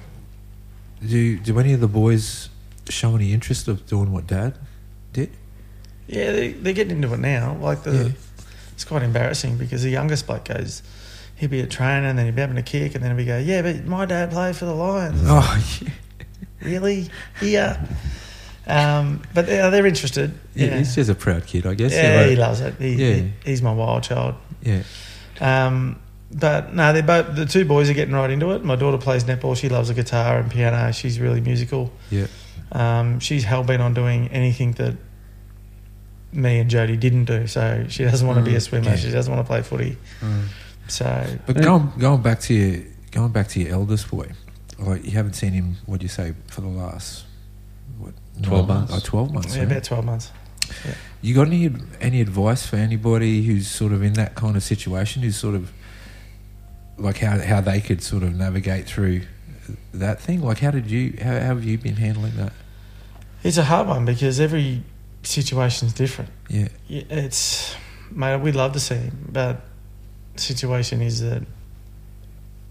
do 1.06 1.38
do 1.38 1.60
any 1.60 1.74
of 1.74 1.80
the 1.80 1.88
boys 1.88 2.50
show 2.90 3.16
any 3.16 3.32
interest 3.32 3.68
of 3.68 3.86
doing 3.86 4.12
what 4.12 4.26
Dad 4.28 4.58
did? 5.14 5.30
Yeah, 6.08 6.32
they, 6.32 6.52
they're 6.52 6.74
getting 6.74 6.98
into 6.98 7.14
it 7.14 7.20
now. 7.20 7.56
Like 7.62 7.84
the, 7.84 7.92
Yeah. 7.92 8.12
it's 8.74 8.84
quite 8.86 9.04
embarrassing 9.04 9.58
because 9.58 9.84
the 9.84 9.90
youngest 9.90 10.28
bloke 10.28 10.46
goes, 10.46 10.84
he'd 11.36 11.50
be 11.50 11.62
a 11.62 11.68
trainer 11.68 12.08
and 12.08 12.18
then 12.18 12.26
he'd 12.26 12.36
be 12.36 12.42
having 12.42 12.58
a 12.58 12.64
kick, 12.64 12.96
and 12.96 13.04
then 13.04 13.12
he'd 13.12 13.24
be 13.24 13.26
go, 13.26 13.38
yeah, 13.38 13.62
but 13.62 13.86
my 13.86 14.06
dad 14.06 14.32
played 14.32 14.56
for 14.56 14.66
the 14.66 14.74
Lions. 14.76 15.22
Oh, 15.26 15.64
yeah. 15.82 15.90
really? 16.62 17.10
Yeah. 17.42 17.86
Um, 18.66 19.22
but 19.34 19.48
yeah, 19.48 19.70
they're 19.70 19.86
interested. 19.86 20.38
yeah. 20.56 20.68
Yeah, 20.68 20.78
He's 20.78 20.96
just 20.96 21.10
a 21.10 21.16
proud 21.16 21.46
kid, 21.46 21.66
I 21.66 21.74
guess. 21.74 21.92
yeah, 21.92 22.18
right? 22.22 22.30
he 22.30 22.36
loves 22.36 22.62
it. 22.62 22.76
He, 22.76 22.94
Yeah. 22.96 23.14
he- 23.16 23.32
he's 23.46 23.62
my 23.62 23.74
wild 23.74 24.04
child. 24.04 24.36
Yeah. 24.62 24.84
Um, 25.42 26.00
but 26.32 26.74
no, 26.74 26.94
they're 26.94 27.04
both 27.04 27.36
the 27.36 27.46
two 27.46 27.66
boys 27.66 27.90
are 27.90 27.94
getting 27.94 28.14
right 28.16 28.30
into 28.30 28.52
it. 28.52 28.64
My 28.64 28.76
daughter 28.76 28.98
plays 28.98 29.24
netball. 29.26 29.56
She 29.58 29.70
loves 29.70 29.90
the 29.90 29.94
guitar 29.94 30.40
and 30.40 30.50
piano. 30.50 30.92
She's 30.94 31.20
really 31.20 31.42
musical. 31.42 31.92
Yeah. 32.10 32.28
Um, 32.72 33.20
she's 33.20 33.44
hell 33.44 33.64
bent 33.64 33.82
on 33.82 33.94
doing 33.94 34.30
anything 34.30 34.72
that 34.74 34.96
me 36.34 36.60
and 36.60 36.70
Jodie 36.70 37.00
didn't 37.00 37.26
do. 37.26 37.48
So 37.48 37.86
she 37.90 38.04
doesn't 38.04 38.28
want 38.28 38.40
to 38.40 38.46
be 38.46 38.56
a 38.56 38.60
Mm, 38.60 38.62
swimmer. 38.62 38.90
yeah. 38.90 38.96
She 38.96 39.12
doesn't 39.12 39.34
want 39.34 39.46
to 39.46 39.48
play 39.50 39.62
footy. 39.62 39.98
So 40.88 41.26
But 41.46 41.62
going 41.62 41.92
going 41.98 42.22
back 42.22 42.40
to 42.42 42.54
your 42.54 42.84
going 43.12 43.32
back 43.32 43.48
to 43.50 43.60
your 43.62 43.72
eldest 43.74 44.10
boy, 44.12 44.28
like 44.80 45.06
you 45.06 45.12
haven't 45.12 45.34
seen 45.34 45.54
him. 45.54 45.78
What 45.86 46.00
do 46.00 46.04
you 46.06 46.10
say 46.10 46.34
for 46.48 46.62
the 46.62 46.68
last 46.68 47.26
what 48.00 48.14
12 48.42 48.68
nine 48.68 48.78
months. 48.78 48.94
Oh, 48.96 49.00
Twelve 49.00 49.34
months. 49.34 49.56
yeah, 49.56 49.62
yeah. 49.62 49.68
about 49.68 49.84
twelve 49.84 50.06
months. 50.06 50.32
You 51.22 51.34
got 51.36 51.48
any 51.48 51.72
any 52.02 52.20
advice 52.22 52.66
for 52.66 52.76
anybody 52.78 53.44
who's 53.44 53.68
sort 53.68 53.94
of 53.94 54.02
in 54.04 54.14
that 54.14 54.36
kind 54.36 54.56
of 54.56 54.64
situation, 54.64 55.22
who's 55.22 55.38
sort 55.38 55.56
of 55.56 55.72
like 56.98 57.18
how 57.20 57.40
how 57.40 57.62
they 57.62 57.80
could 57.80 58.02
sort 58.04 58.24
of 58.24 58.34
navigate 58.36 58.86
through 58.86 59.22
that 59.94 60.20
thing? 60.20 60.42
Like 60.42 60.60
how 60.60 60.72
did 60.72 60.90
you 60.92 61.18
how, 61.22 61.32
how 61.34 61.40
have 61.56 61.64
you 61.64 61.78
been 61.78 61.96
handling 61.98 62.36
that? 62.38 62.54
It's 63.44 63.58
a 63.58 63.64
hard 63.66 63.88
one 63.88 64.06
because 64.06 64.40
every 64.40 64.84
situation's 65.24 65.94
different. 65.94 66.30
Yeah, 66.50 66.68
it's 66.88 67.76
mate. 68.12 68.38
We'd 68.38 68.56
love 68.56 68.74
to 68.74 68.80
see 68.80 68.96
him, 68.96 69.30
but 69.32 69.62
situation 70.36 71.02
is 71.02 71.22
that, 71.22 71.44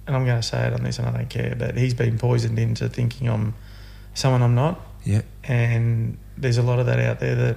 and 0.07 0.17
I'm 0.17 0.25
going 0.25 0.41
to 0.41 0.47
say 0.47 0.67
it 0.67 0.73
on 0.73 0.83
this, 0.85 0.99
and 0.99 1.09
I 1.09 1.13
don't 1.13 1.29
care. 1.31 1.55
But 1.59 1.77
he's 1.77 1.95
been 1.95 2.19
poisoned 2.19 2.59
into 2.59 2.89
thinking 2.89 3.29
I'm 3.29 3.55
someone 4.15 4.43
I'm 4.43 4.55
not, 4.55 4.81
yeah, 5.05 5.23
and 5.45 6.19
there's 6.37 6.59
a 6.59 6.63
lot 6.63 6.79
of 6.79 6.87
that 6.87 6.99
out 6.99 7.21
there. 7.21 7.35
That 7.35 7.57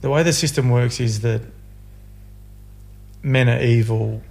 the 0.00 0.10
way 0.10 0.22
the 0.22 0.32
system 0.32 0.70
works 0.70 1.00
is 1.00 1.20
that 1.20 1.42
men 3.22 3.48
are 3.48 3.60
evil 3.60 4.22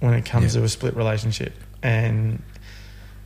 when 0.00 0.14
it 0.14 0.24
comes 0.24 0.54
Yeah. 0.54 0.60
to 0.60 0.66
a 0.66 0.68
split 0.68 0.96
relationship, 0.96 1.54
and 1.82 2.42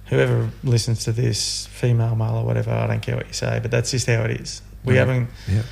whoever 0.06 0.50
listens 0.64 1.04
to 1.04 1.12
this, 1.12 1.66
female, 1.66 2.14
male, 2.16 2.36
or 2.36 2.44
whatever, 2.44 2.70
I 2.72 2.86
don't 2.86 3.02
care 3.02 3.16
what 3.16 3.26
you 3.26 3.32
say, 3.34 3.58
but 3.60 3.70
that's 3.70 3.90
just 3.90 4.06
how 4.06 4.22
it 4.22 4.40
is. 4.40 4.62
We 4.88 4.94
Yeah. 4.94 5.00
haven't 5.00 5.28
yeah, 5.48 5.62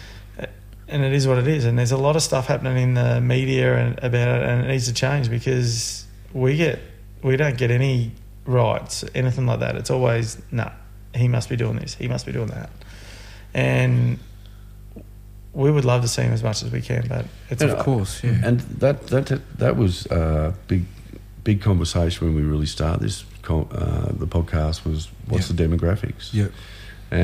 and 0.88 1.02
it 1.02 1.12
is 1.12 1.26
what 1.26 1.38
it 1.38 1.48
is. 1.48 1.64
And 1.64 1.78
there's 1.78 1.92
a 1.92 1.96
lot 1.96 2.14
of 2.16 2.22
stuff 2.22 2.46
happening 2.46 2.76
in 2.82 2.94
the 2.94 3.20
media 3.20 3.76
and 3.76 3.98
about 3.98 4.28
it, 4.40 4.42
and 4.48 4.64
it 4.64 4.68
needs 4.68 4.86
to 4.86 4.92
change 4.94 5.28
because 5.30 6.04
we 6.32 6.56
get 6.56 6.78
we 7.22 7.36
don't 7.36 7.56
get 7.58 7.70
any 7.70 8.12
rights, 8.44 9.04
anything 9.14 9.46
like 9.46 9.60
that. 9.60 9.74
It's 9.76 9.90
always 9.90 10.38
nah. 10.52 10.70
He 11.14 11.28
must 11.28 11.48
be 11.48 11.56
doing 11.56 11.76
this. 11.78 11.94
He 11.94 12.08
must 12.08 12.26
be 12.26 12.32
doing 12.32 12.48
that. 12.48 12.70
And 13.54 14.18
we 15.54 15.70
would 15.70 15.84
love 15.86 16.02
to 16.02 16.08
see 16.08 16.22
him 16.22 16.32
as 16.32 16.42
much 16.42 16.62
as 16.62 16.70
we 16.70 16.82
can, 16.82 17.06
but 17.08 17.24
it's 17.48 17.62
And 17.62 17.70
of 17.72 17.78
course, 17.78 18.22
yeah. 18.22 18.40
And 18.44 18.60
that 18.80 19.06
that 19.08 19.40
that 19.58 19.76
was 19.76 20.06
a 20.06 20.54
big 20.68 20.84
big 21.42 21.60
conversation 21.62 22.26
when 22.26 22.36
we 22.36 22.42
really 22.42 22.66
started 22.66 23.00
this 23.00 23.24
uh, 23.48 24.12
the 24.18 24.26
podcast 24.26 24.84
was 24.84 25.08
what's 25.28 25.48
Yeah. 25.48 25.56
the 25.56 25.62
demographics 25.68 26.34
yeah, 26.34 26.48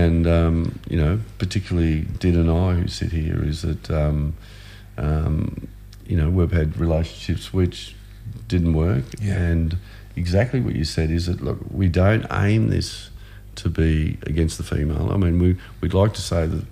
and 0.01 0.27
um, 0.27 0.55
you 0.93 0.97
know 1.03 1.15
particularly 1.39 1.97
Din 2.23 2.37
and 2.43 2.51
I 2.51 2.69
who 2.81 2.89
sit 2.89 3.13
here 3.13 3.41
is 3.53 3.63
that 3.63 3.91
um, 3.91 4.35
um, 4.97 5.69
you 6.07 6.17
know 6.17 6.29
we've 6.31 6.53
had 6.53 6.77
relationships 6.87 7.53
which 7.53 7.95
didn't 8.49 8.75
work 8.75 9.05
Yeah. 9.21 9.35
and 9.51 9.77
exactly 10.17 10.61
what 10.61 10.75
you 10.75 10.85
said 10.85 11.11
is 11.11 11.27
that 11.27 11.41
look 11.43 11.59
we 11.71 11.89
don't 11.89 12.27
aim 12.31 12.69
this 12.69 13.11
to 13.63 13.69
be 13.69 14.19
against 14.33 14.57
the 14.59 14.65
female 14.65 15.11
I 15.13 15.17
mean 15.17 15.39
we 15.39 15.57
we'd 15.81 15.95
like 15.95 16.15
to 16.15 16.21
say 16.33 16.47
that 16.47 16.65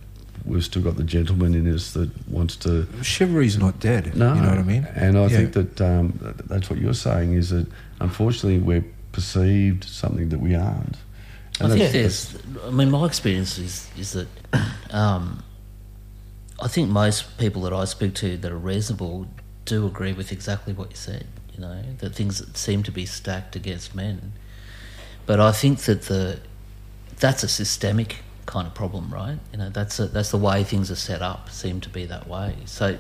we've 0.44 0.64
still 0.64 0.82
got 0.82 0.96
the 0.96 1.04
gentleman 1.16 1.54
in 1.54 1.66
us 1.72 1.92
that 1.92 2.08
wants 2.26 2.56
to. 2.56 2.86
Chivalry's 3.02 3.58
not 3.58 3.78
dead. 3.78 4.16
No, 4.16 4.32
you 4.34 4.40
know 4.40 4.48
what 4.48 4.58
I 4.58 4.62
mean. 4.62 4.84
And 4.94 5.18
I 5.18 5.26
Yeah. 5.26 5.36
think 5.36 5.52
that 5.52 5.80
um, 5.82 6.04
that's 6.52 6.70
what 6.70 6.78
you're 6.82 6.94
saying 6.94 7.34
is 7.34 7.50
that 7.50 7.66
unfortunately 8.00 8.58
we're 8.58 8.84
perceived 9.12 9.84
something 9.84 10.30
that 10.30 10.40
we 10.40 10.54
aren't. 10.54 10.96
I 11.60 11.68
think 11.68 11.80
that's- 11.80 11.92
there's. 11.92 12.64
I 12.66 12.70
mean, 12.70 12.90
my 12.90 13.06
experience 13.06 13.58
is 13.58 13.88
is 13.98 14.12
that 14.12 14.28
um, 14.90 15.42
I 16.60 16.68
think 16.68 16.88
most 16.90 17.38
people 17.38 17.62
that 17.62 17.72
I 17.72 17.84
speak 17.84 18.14
to 18.16 18.36
that 18.36 18.50
are 18.50 18.58
reasonable 18.58 19.26
do 19.64 19.86
agree 19.86 20.12
with 20.12 20.32
exactly 20.32 20.72
what 20.72 20.90
you 20.90 20.96
said. 20.96 21.26
You 21.54 21.60
know, 21.60 21.82
that 21.98 22.14
things 22.14 22.42
seem 22.58 22.82
to 22.84 22.92
be 22.92 23.04
stacked 23.06 23.54
against 23.56 23.94
men, 23.94 24.32
but 25.26 25.40
I 25.40 25.52
think 25.52 25.80
that 25.80 26.02
the 26.02 26.40
that's 27.18 27.42
a 27.42 27.48
systemic 27.48 28.16
kind 28.46 28.66
of 28.66 28.74
problem, 28.74 29.12
right? 29.12 29.38
You 29.52 29.58
know, 29.58 29.68
that's 29.70 29.98
a, 30.00 30.06
that's 30.06 30.30
the 30.30 30.38
way 30.38 30.64
things 30.64 30.90
are 30.90 30.96
set 30.96 31.20
up. 31.22 31.50
Seem 31.50 31.80
to 31.82 31.88
be 31.90 32.06
that 32.06 32.26
way. 32.26 32.56
So, 32.64 32.98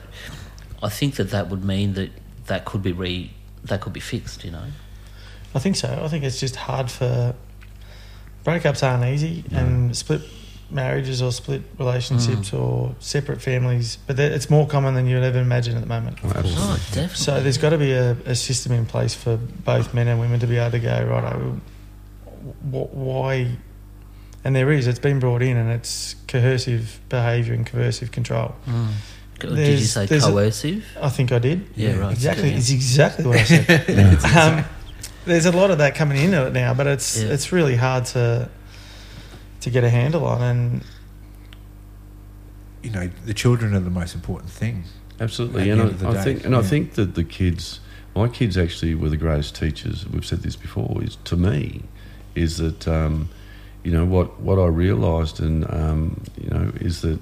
I 0.82 0.88
think 0.90 1.14
that 1.16 1.30
that 1.30 1.48
would 1.48 1.64
mean 1.64 1.94
that 1.94 2.10
that 2.46 2.64
could 2.66 2.82
be 2.82 2.92
re 2.92 3.32
that 3.64 3.80
could 3.80 3.92
be 3.94 4.00
fixed. 4.00 4.44
You 4.44 4.50
know. 4.50 4.66
I 5.54 5.58
think 5.58 5.76
so. 5.76 6.00
I 6.04 6.08
think 6.08 6.22
it's 6.24 6.38
just 6.38 6.56
hard 6.56 6.90
for 6.90 7.34
breakups 8.44 8.82
aren't 8.86 9.04
easy, 9.04 9.44
and 9.52 9.96
split 9.96 10.22
marriages 10.70 11.20
or 11.20 11.32
split 11.32 11.62
relationships 11.78 12.52
or 12.52 12.94
separate 13.00 13.42
families, 13.42 13.98
but 14.06 14.18
it's 14.18 14.48
more 14.48 14.66
common 14.66 14.94
than 14.94 15.06
you'd 15.06 15.22
ever 15.22 15.40
imagine 15.40 15.74
at 15.76 15.80
the 15.80 15.88
moment. 15.88 16.18
Oh, 16.22 16.28
absolutely. 16.28 16.54
Oh, 16.58 16.76
definitely. 16.92 17.16
So 17.16 17.40
there's 17.40 17.58
got 17.58 17.70
to 17.70 17.78
be 17.78 17.92
a, 17.92 18.12
a 18.24 18.34
system 18.34 18.72
in 18.72 18.86
place 18.86 19.14
for 19.14 19.36
both 19.36 19.92
men 19.94 20.06
and 20.08 20.20
women 20.20 20.38
to 20.40 20.46
be 20.46 20.58
able 20.58 20.70
to 20.72 20.78
go 20.78 21.04
right. 21.04 21.60
Why? 22.70 23.56
And 24.44 24.56
there 24.56 24.70
is. 24.72 24.86
It's 24.86 24.98
been 24.98 25.18
brought 25.18 25.42
in, 25.42 25.56
and 25.56 25.70
it's 25.70 26.14
coercive 26.28 27.00
behaviour 27.08 27.52
and 27.52 27.66
coercive 27.66 28.10
control. 28.12 28.54
Did 29.38 29.80
you 29.80 29.86
say 29.86 30.06
coercive? 30.06 30.84
I 31.00 31.08
think 31.08 31.32
I 31.32 31.38
did. 31.38 31.66
Yeah, 31.74 31.98
right. 31.98 32.12
Exactly. 32.12 32.50
Yeah. 32.50 32.56
It's 32.56 32.70
exactly 32.70 33.26
what 33.26 33.38
I 33.38 33.44
said. 33.44 34.24
um, 34.36 34.64
there's 35.24 35.46
a 35.46 35.52
lot 35.52 35.70
of 35.70 35.78
that 35.78 35.94
coming 35.94 36.18
into 36.22 36.46
it 36.46 36.52
now, 36.52 36.74
but 36.74 36.86
it's 36.86 37.20
Yeah. 37.20 37.28
it's 37.30 37.52
really 37.52 37.76
hard 37.76 38.04
to 38.06 38.48
to 39.60 39.70
get 39.70 39.84
a 39.84 39.90
handle 39.90 40.24
on. 40.24 40.42
And 40.42 40.82
You 42.82 42.90
know, 42.90 43.10
the 43.26 43.34
children 43.34 43.74
are 43.74 43.80
the 43.80 43.90
most 43.90 44.14
important 44.14 44.50
thing. 44.50 44.84
Absolutely, 45.20 45.68
and 45.68 45.80
the 45.80 45.84
end 45.84 45.92
of 45.92 45.98
the 46.00 46.06
I, 46.06 46.10
I 46.10 46.14
day, 46.14 46.22
think, 46.24 46.44
and 46.46 46.56
I 46.56 46.62
think 46.62 46.94
that 46.94 47.14
the 47.14 47.24
kids, 47.24 47.80
my 48.16 48.26
kids, 48.26 48.56
actually 48.56 48.94
were 48.94 49.10
the 49.10 49.18
greatest 49.18 49.54
teachers. 49.54 50.08
We've 50.08 50.24
said 50.24 50.40
this 50.40 50.56
before. 50.56 51.02
Is 51.04 51.16
to 51.24 51.36
me, 51.36 51.82
is 52.34 52.56
that 52.56 52.88
um, 52.88 53.28
you 53.84 53.92
know 53.92 54.06
what 54.06 54.40
what 54.40 54.58
I 54.58 54.66
realised, 54.66 55.40
and 55.40 55.70
um, 55.70 56.22
you 56.42 56.48
know, 56.48 56.72
is 56.80 57.02
that 57.02 57.20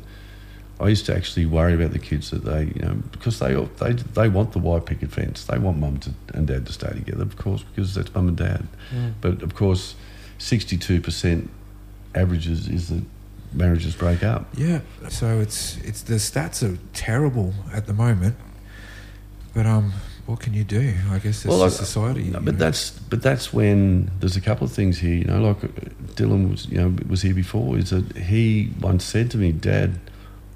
I 0.81 0.89
used 0.89 1.07
to 1.07 1.17
actually 1.17 1.45
worry 1.47 1.75
about 1.75 1.91
the 1.93 1.99
kids 1.99 2.31
that 2.31 2.45
they, 2.45 2.65
you 2.75 2.83
know, 2.83 2.95
because 3.11 3.39
they 3.41 3.55
they 3.79 3.93
they 3.93 4.29
want 4.29 4.53
the 4.53 4.61
white 4.61 4.87
picket 4.87 5.11
fence. 5.11 5.45
They 5.45 5.59
want 5.59 5.79
mum 5.79 5.99
to, 6.01 6.11
and 6.35 6.47
dad 6.47 6.67
to 6.67 6.73
stay 6.73 6.91
together, 6.93 7.23
of 7.23 7.37
course, 7.37 7.63
because 7.65 7.95
that's 7.95 8.15
mum 8.15 8.29
and 8.29 8.37
dad. 8.37 8.69
But 9.21 9.43
of 9.43 9.55
course, 9.55 9.95
sixty 10.39 10.77
two 10.77 11.01
percent 11.01 11.51
averages 12.15 12.69
is 12.69 12.89
that 12.91 13.03
marriages 13.53 13.97
break 13.97 14.23
up. 14.23 14.47
Yeah. 14.57 14.81
So 15.09 15.41
it's 15.41 15.77
it's 15.79 16.03
the 16.03 16.15
stats 16.17 16.63
are 16.63 16.79
terrible 16.93 17.55
at 17.73 17.87
the 17.87 17.93
moment, 17.95 18.37
but 19.55 19.67
um, 19.67 19.93
what 20.27 20.41
can 20.41 20.55
you 20.55 20.63
do? 20.65 20.95
I 21.11 21.19
guess 21.19 21.45
it's 21.45 21.47
Well, 21.47 21.65
I- 21.65 21.69
society. 21.71 22.25
No, 22.31 22.39
but 22.41 22.55
know. 22.55 22.59
that's 22.59 22.91
but 22.91 23.21
that's 23.23 23.53
when 23.53 24.11
there's 24.21 24.37
a 24.37 24.41
couple 24.41 24.65
of 24.65 24.73
things 24.73 24.99
here. 24.99 25.15
You 25.15 25.25
know, 25.25 25.41
like 25.43 25.65
uh, 25.65 25.69
Dylan 26.15 26.51
was 26.51 26.67
you 26.67 26.79
know 26.79 26.95
was 27.09 27.23
here 27.23 27.35
before. 27.35 27.77
Is 27.79 27.91
that 27.91 28.17
he 28.17 28.71
once 28.81 29.05
said 29.05 29.31
to 29.33 29.39
me, 29.39 29.51
Dad, 29.53 29.99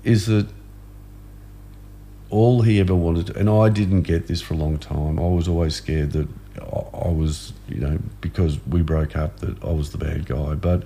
is 0.04 0.26
that 0.26 0.48
all 2.30 2.62
he 2.62 2.80
ever 2.80 2.94
wanted, 2.94 3.26
to, 3.28 3.38
and 3.38 3.48
I 3.50 3.68
didn't 3.68 4.02
get 4.02 4.26
this 4.26 4.40
for 4.40 4.54
a 4.54 4.56
long 4.56 4.78
time. 4.78 5.18
I 5.18 5.28
was 5.28 5.46
always 5.48 5.74
scared 5.74 6.12
that 6.12 6.28
I, 6.60 7.08
was, 7.08 7.52
you 7.68 7.80
know, 7.80 7.98
because 8.20 8.58
we 8.66 8.82
broke 8.82 9.16
up, 9.16 9.40
that 9.40 9.62
I 9.62 9.72
was 9.72 9.90
the 9.92 9.98
bad 9.98 10.26
guy. 10.26 10.54
But 10.54 10.84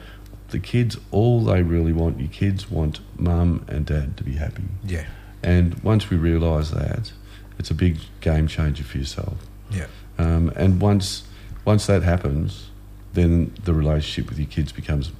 the 0.48 0.58
kids, 0.58 0.96
all 1.12 1.44
they 1.44 1.62
really 1.62 1.92
want, 1.92 2.18
your 2.18 2.28
kids 2.30 2.70
want 2.70 3.00
mum 3.18 3.64
and 3.68 3.86
dad 3.86 4.16
to 4.16 4.24
be 4.24 4.32
happy. 4.34 4.64
yeah, 4.84 5.06
And 5.42 5.74
once 5.84 6.10
we 6.10 6.16
realise 6.16 6.70
that, 6.70 7.12
it's 7.58 7.70
a 7.70 7.74
big 7.74 7.98
game 8.20 8.48
changer 8.48 8.84
for 8.84 8.98
yourself. 8.98 9.36
yeah, 9.70 9.86
Um, 10.18 10.52
and 10.56 10.80
once 10.80 11.24
once 11.64 11.86
that 11.86 12.02
happens, 12.02 12.70
then 13.14 13.52
the 13.64 13.72
relationship 13.74 14.28
with 14.30 14.38
your 14.38 14.46
kids 14.48 14.70
becomes 14.72 15.10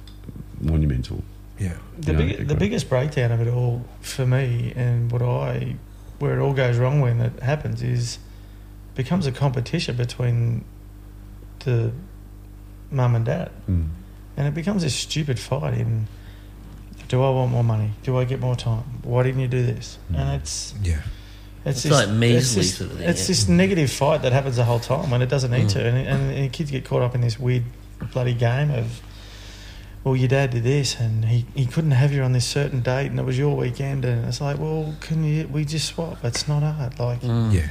monumental. 0.61 1.23
Yeah, 1.59 1.73
the 1.97 2.11
Yeah, 2.13 2.17
big, 2.17 2.31
agree. 2.31 2.45
the 2.45 2.55
biggest 2.55 2.89
breakdown 2.89 3.31
of 3.31 3.41
it 3.41 3.47
all 3.47 3.83
for 4.01 4.25
me, 4.25 4.73
and 4.75 5.11
what 5.11 5.21
I 5.21 5.75
where 6.19 6.37
it 6.37 6.41
all 6.41 6.53
goes 6.53 6.77
wrong 6.77 6.99
when 7.01 7.19
it 7.21 7.39
happens 7.43 7.81
is 7.83 8.17
becomes 8.95 9.27
a 9.27 9.31
competition 9.31 9.95
between 9.95 10.65
the 11.59 11.91
mum 12.91 13.15
and 13.15 13.25
dad. 13.25 13.51
Mm. 13.69 13.89
And 14.35 14.47
it 14.47 14.53
becomes 14.53 14.83
this 14.83 14.95
stupid 14.95 15.39
fight 15.39 15.73
in 15.75 16.07
do 17.07 17.23
I 17.23 17.29
want 17.29 17.51
more 17.51 17.63
money? 17.63 17.91
Do 18.03 18.17
I 18.17 18.25
get 18.25 18.39
more 18.41 18.55
time? 18.55 18.83
Why 19.03 19.23
didn't 19.23 19.39
you 19.39 19.47
do 19.47 19.63
this? 19.63 19.97
And 20.13 20.41
it's 20.41 20.73
yeah. 20.83 21.01
it's, 21.63 21.85
It's 21.85 21.93
like 21.93 22.09
measly 22.09 22.37
it's, 22.37 22.53
this, 22.55 22.77
sort 22.77 22.91
of 22.91 22.97
thing, 22.97 23.07
it's 23.09 23.21
yeah. 23.21 23.27
this 23.27 23.47
negative 23.47 23.91
fight 23.91 24.23
that 24.23 24.33
happens 24.33 24.57
the 24.57 24.65
whole 24.65 24.79
time 24.79 25.09
when 25.09 25.21
it 25.21 25.29
doesn't 25.29 25.51
need 25.51 25.67
Mm. 25.67 25.73
to. 25.73 25.87
And, 25.87 25.97
and, 26.07 26.31
and 26.37 26.51
kids 26.51 26.69
get 26.71 26.83
caught 26.85 27.01
up 27.01 27.15
in 27.15 27.21
this 27.21 27.39
weird 27.39 27.63
bloody 28.11 28.33
game 28.33 28.71
of, 28.71 29.01
well, 30.03 30.15
your 30.15 30.27
dad 30.29 30.51
did 30.51 30.63
this 30.63 30.99
and 30.99 31.25
he, 31.25 31.45
he 31.53 31.65
couldn't 31.65 31.91
have 31.91 32.13
you 32.13 32.21
on 32.23 32.31
this 32.31 32.45
certain 32.45 32.81
date 32.81 33.07
and 33.07 33.19
it 33.19 33.23
was 33.25 33.37
your 33.37 33.55
weekend. 33.57 34.05
And 34.05 34.25
it's 34.25 34.39
like, 34.39 34.57
well, 34.57 34.95
can 35.01 35.23
you, 35.23 35.47
we 35.47 35.65
just 35.65 35.87
swap? 35.87 36.23
It's 36.23 36.47
not 36.47 36.63
hard. 36.63 36.97
Like, 36.99 37.21
Mm. 37.21 37.53
Yeah, 37.53 37.69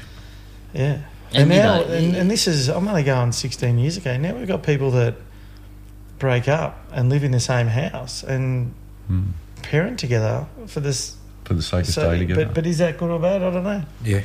yeah. 0.74 0.98
And 1.32 1.42
And, 1.42 1.48
now, 1.50 1.76
know- 1.80 1.84
and, 1.84 2.16
and 2.16 2.30
this 2.30 2.46
is, 2.46 2.68
I'm 2.68 2.86
only 2.88 3.02
going 3.04 3.32
16 3.32 3.78
years 3.78 3.96
ago. 3.96 4.16
Now 4.16 4.34
we've 4.36 4.46
got 4.46 4.62
people 4.62 4.90
that 4.92 5.14
break 6.18 6.48
up 6.48 6.78
and 6.92 7.08
live 7.08 7.24
in 7.24 7.30
the 7.32 7.40
same 7.40 7.66
house 7.68 8.22
and 8.22 8.74
Mm. 9.10 9.28
parent 9.62 9.98
together 10.00 10.46
for 10.66 10.80
this. 10.80 11.14
For 11.44 11.54
the 11.54 11.62
sake 11.62 11.82
of 11.82 11.86
So, 11.94 12.02
staying 12.02 12.20
together. 12.20 12.46
but, 12.46 12.54
but 12.54 12.66
is 12.66 12.78
that 12.78 12.98
good 12.98 13.08
or 13.10 13.20
bad? 13.20 13.42
I 13.42 13.50
don't 13.50 13.62
know. 13.64 13.82
yeah. 14.04 14.22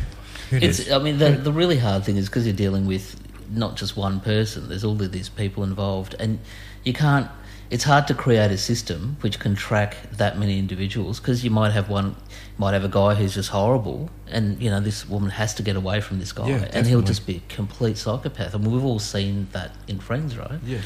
It 0.52 0.64
is. 0.64 0.80
It's, 0.82 0.92
I 0.92 0.98
mean, 1.00 1.18
the, 1.20 1.30
the 1.32 1.52
really 1.54 1.78
hard 1.78 2.04
thing 2.04 2.18
is 2.18 2.26
because 2.28 2.46
you're 2.46 2.56
dealing 2.56 2.86
with 2.88 3.16
not 3.52 3.76
just 3.78 3.96
one 3.96 4.20
person. 4.20 4.68
There's 4.70 4.84
all 4.84 5.00
of 5.02 5.12
these 5.12 5.30
people 5.30 5.64
involved, 5.64 6.16
and 6.20 6.40
you 6.84 6.92
can't. 6.94 7.30
It's 7.72 7.86
hard 7.86 8.06
to 8.08 8.14
create 8.14 8.52
a 8.52 8.58
system 8.58 9.16
which 9.22 9.40
can 9.40 9.56
track 9.56 9.96
that 10.18 10.38
many 10.38 10.60
individuals 10.60 11.20
because 11.22 11.42
you 11.46 11.50
might 11.50 11.72
have 11.72 11.88
one, 11.90 12.18
might 12.58 12.74
have 12.74 12.84
a 12.84 12.90
guy 12.90 13.16
who's 13.16 13.34
just 13.34 13.50
horrible, 13.50 14.10
and 14.28 14.62
you 14.62 14.70
know 14.70 14.82
this 14.82 15.08
woman 15.08 15.30
has 15.30 15.54
to 15.56 15.64
get 15.64 15.76
away 15.78 16.02
from 16.02 16.20
this 16.20 16.34
guy, 16.34 16.50
Yeah, 16.50 16.68
and 16.74 16.86
he'll 16.86 17.02
just 17.02 17.26
be 17.26 17.38
a 17.38 17.54
complete 17.56 17.98
psychopath. 17.98 18.54
I 18.54 18.58
mean, 18.58 18.72
we've 18.74 18.84
all 18.84 19.00
seen 19.00 19.48
that 19.54 19.72
in 19.88 20.00
Friends, 20.00 20.38
right? 20.38 20.60
Yes. 20.66 20.84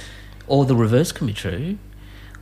or 0.48 0.64
the 0.66 0.76
reverse 0.76 1.12
can 1.12 1.26
be 1.26 1.34
true, 1.34 1.80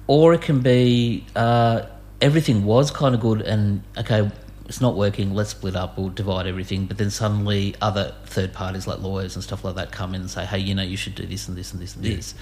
or 0.07 0.33
it 0.33 0.41
can 0.41 0.59
be 0.59 1.25
uh, 1.37 1.83
everything 2.19 2.65
was 2.65 2.91
kind 2.91 3.15
of 3.15 3.21
good 3.21 3.41
and 3.41 3.81
okay, 3.97 4.29
it's 4.65 4.81
not 4.81 4.95
working. 4.97 5.33
Let's 5.33 5.51
split 5.51 5.75
up 5.77 5.97
we'll 5.97 6.09
divide 6.09 6.47
everything. 6.47 6.85
But 6.85 6.97
then 6.97 7.11
suddenly, 7.11 7.75
other 7.81 8.13
third 8.25 8.51
parties 8.51 8.87
like 8.87 8.99
lawyers 8.99 9.35
and 9.35 9.43
stuff 9.43 9.63
like 9.63 9.75
that 9.75 9.93
come 9.93 10.13
in 10.15 10.21
and 10.21 10.29
say, 10.29 10.43
"Hey, 10.45 10.59
you 10.59 10.75
know, 10.75 10.83
you 10.83 10.97
should 10.97 11.15
do 11.15 11.25
this 11.25 11.47
and 11.47 11.57
this 11.57 11.71
and 11.71 11.81
this 11.81 11.95
and 11.95 12.03
this." 12.03 12.35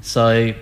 So 0.00 0.54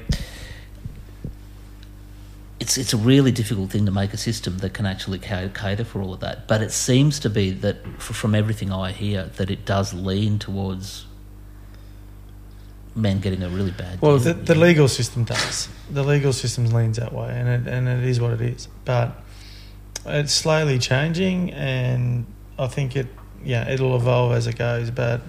it's 2.61 2.77
it's 2.77 2.93
a 2.93 2.97
really 2.99 3.33
difficult 3.33 3.71
thing 3.71 3.87
to 3.87 3.91
make 3.91 4.13
a 4.13 4.19
system 4.19 4.59
that 4.59 4.75
can 4.75 4.85
actually 4.85 5.19
cater 5.19 5.85
for 5.85 6.03
all 6.03 6.13
of 6.13 6.21
that. 6.21 6.47
But 6.47 6.63
it 6.63 6.71
seems 6.71 7.19
to 7.21 7.31
be 7.31 7.51
that 7.51 7.85
from 8.01 8.35
everything 8.35 8.71
I 8.71 8.93
hear, 8.93 9.25
that 9.37 9.51
it 9.51 9.65
does 9.65 9.95
lean 9.95 10.39
towards 10.39 11.07
men 12.95 13.21
getting 13.21 13.43
a 13.43 13.49
really 13.49 13.71
bad. 13.71 14.03
Well, 14.03 14.19
deal, 14.19 14.35
the, 14.35 14.43
the 14.43 14.55
legal 14.55 14.89
system 14.89 15.25
does. 15.25 15.69
The 15.91 16.03
legal 16.05 16.33
system 16.33 16.67
leans 16.67 16.99
that 16.99 17.13
way, 17.13 17.31
and 17.31 17.49
it, 17.49 17.73
and 17.73 17.89
it 17.89 18.05
is 18.05 18.21
what 18.21 18.33
it 18.33 18.43
is. 18.43 18.69
But 18.85 19.17
it's 20.05 20.35
slowly 20.35 20.79
changing, 20.79 21.53
and 21.53 22.27
I 22.59 22.67
think 22.67 22.95
it, 22.95 23.07
yeah, 23.43 23.71
it'll 23.71 23.97
evolve 23.97 24.33
as 24.33 24.47
it 24.47 24.59
goes. 24.59 24.91
But 24.91 25.23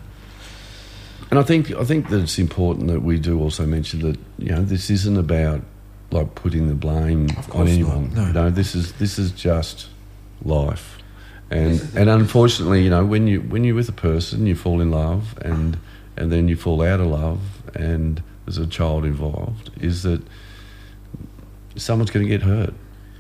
And 1.30 1.40
I 1.40 1.44
think 1.44 1.72
I 1.72 1.86
think 1.86 2.10
that 2.10 2.22
it's 2.22 2.38
important 2.38 2.90
that 2.90 3.02
we 3.02 3.20
do 3.20 3.40
also 3.40 3.66
mention 3.66 4.02
that 4.02 4.20
you 4.38 4.50
know 4.50 4.64
this 4.64 4.90
isn't 4.90 5.18
about 5.18 5.62
like 6.12 6.36
putting 6.36 6.68
the 6.68 6.76
blame 6.76 7.28
on 7.54 7.68
anyone. 7.68 8.14
no. 8.14 8.28
You 8.28 8.34
know, 8.34 8.50
this 8.50 8.76
is 8.76 8.94
this 8.94 9.18
is 9.18 9.32
just 9.32 9.88
life, 10.44 10.98
and 11.50 11.82
and 11.96 12.10
unfortunately, 12.10 12.84
you 12.84 12.90
know, 12.90 13.06
when 13.06 13.28
you 13.28 13.42
when 13.42 13.64
you're 13.64 13.76
with 13.76 13.90
a 13.90 13.94
person, 13.94 14.46
you 14.48 14.56
fall 14.56 14.82
in 14.82 14.92
love, 14.92 15.38
and 15.42 15.78
and 16.18 16.32
then 16.32 16.48
you 16.48 16.56
fall 16.56 16.82
out 16.82 17.00
of 17.00 17.08
love, 17.08 17.40
and 17.74 18.22
there's 18.46 18.58
a 18.58 18.68
child 18.68 19.06
involved. 19.06 19.72
Is 19.80 20.04
that 20.04 20.22
someone's 21.76 22.12
going 22.12 22.26
to 22.26 22.30
get 22.30 22.42
hurt, 22.42 22.74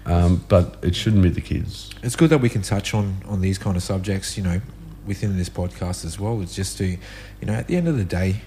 um, 0.05 0.43
but 0.49 0.77
it 0.81 0.95
shouldn't 0.95 1.23
be 1.23 1.29
the 1.29 1.41
kids. 1.41 1.89
it's 2.03 2.15
good 2.15 2.29
that 2.29 2.39
we 2.39 2.49
can 2.49 2.61
touch 2.61 2.93
on 2.93 3.21
on 3.27 3.41
these 3.41 3.57
kind 3.57 3.77
of 3.77 3.83
subjects 3.83 4.35
you 4.37 4.43
know 4.43 4.59
within 5.05 5.37
this 5.37 5.49
podcast 5.49 6.03
as 6.05 6.19
well 6.19 6.41
it's 6.41 6.55
just 6.55 6.77
to 6.77 6.85
you 6.85 6.97
know 7.45 7.53
at 7.53 7.67
the 7.67 7.75
end 7.75 7.87
of 7.87 7.97
the 7.97 8.03
day 8.03 8.41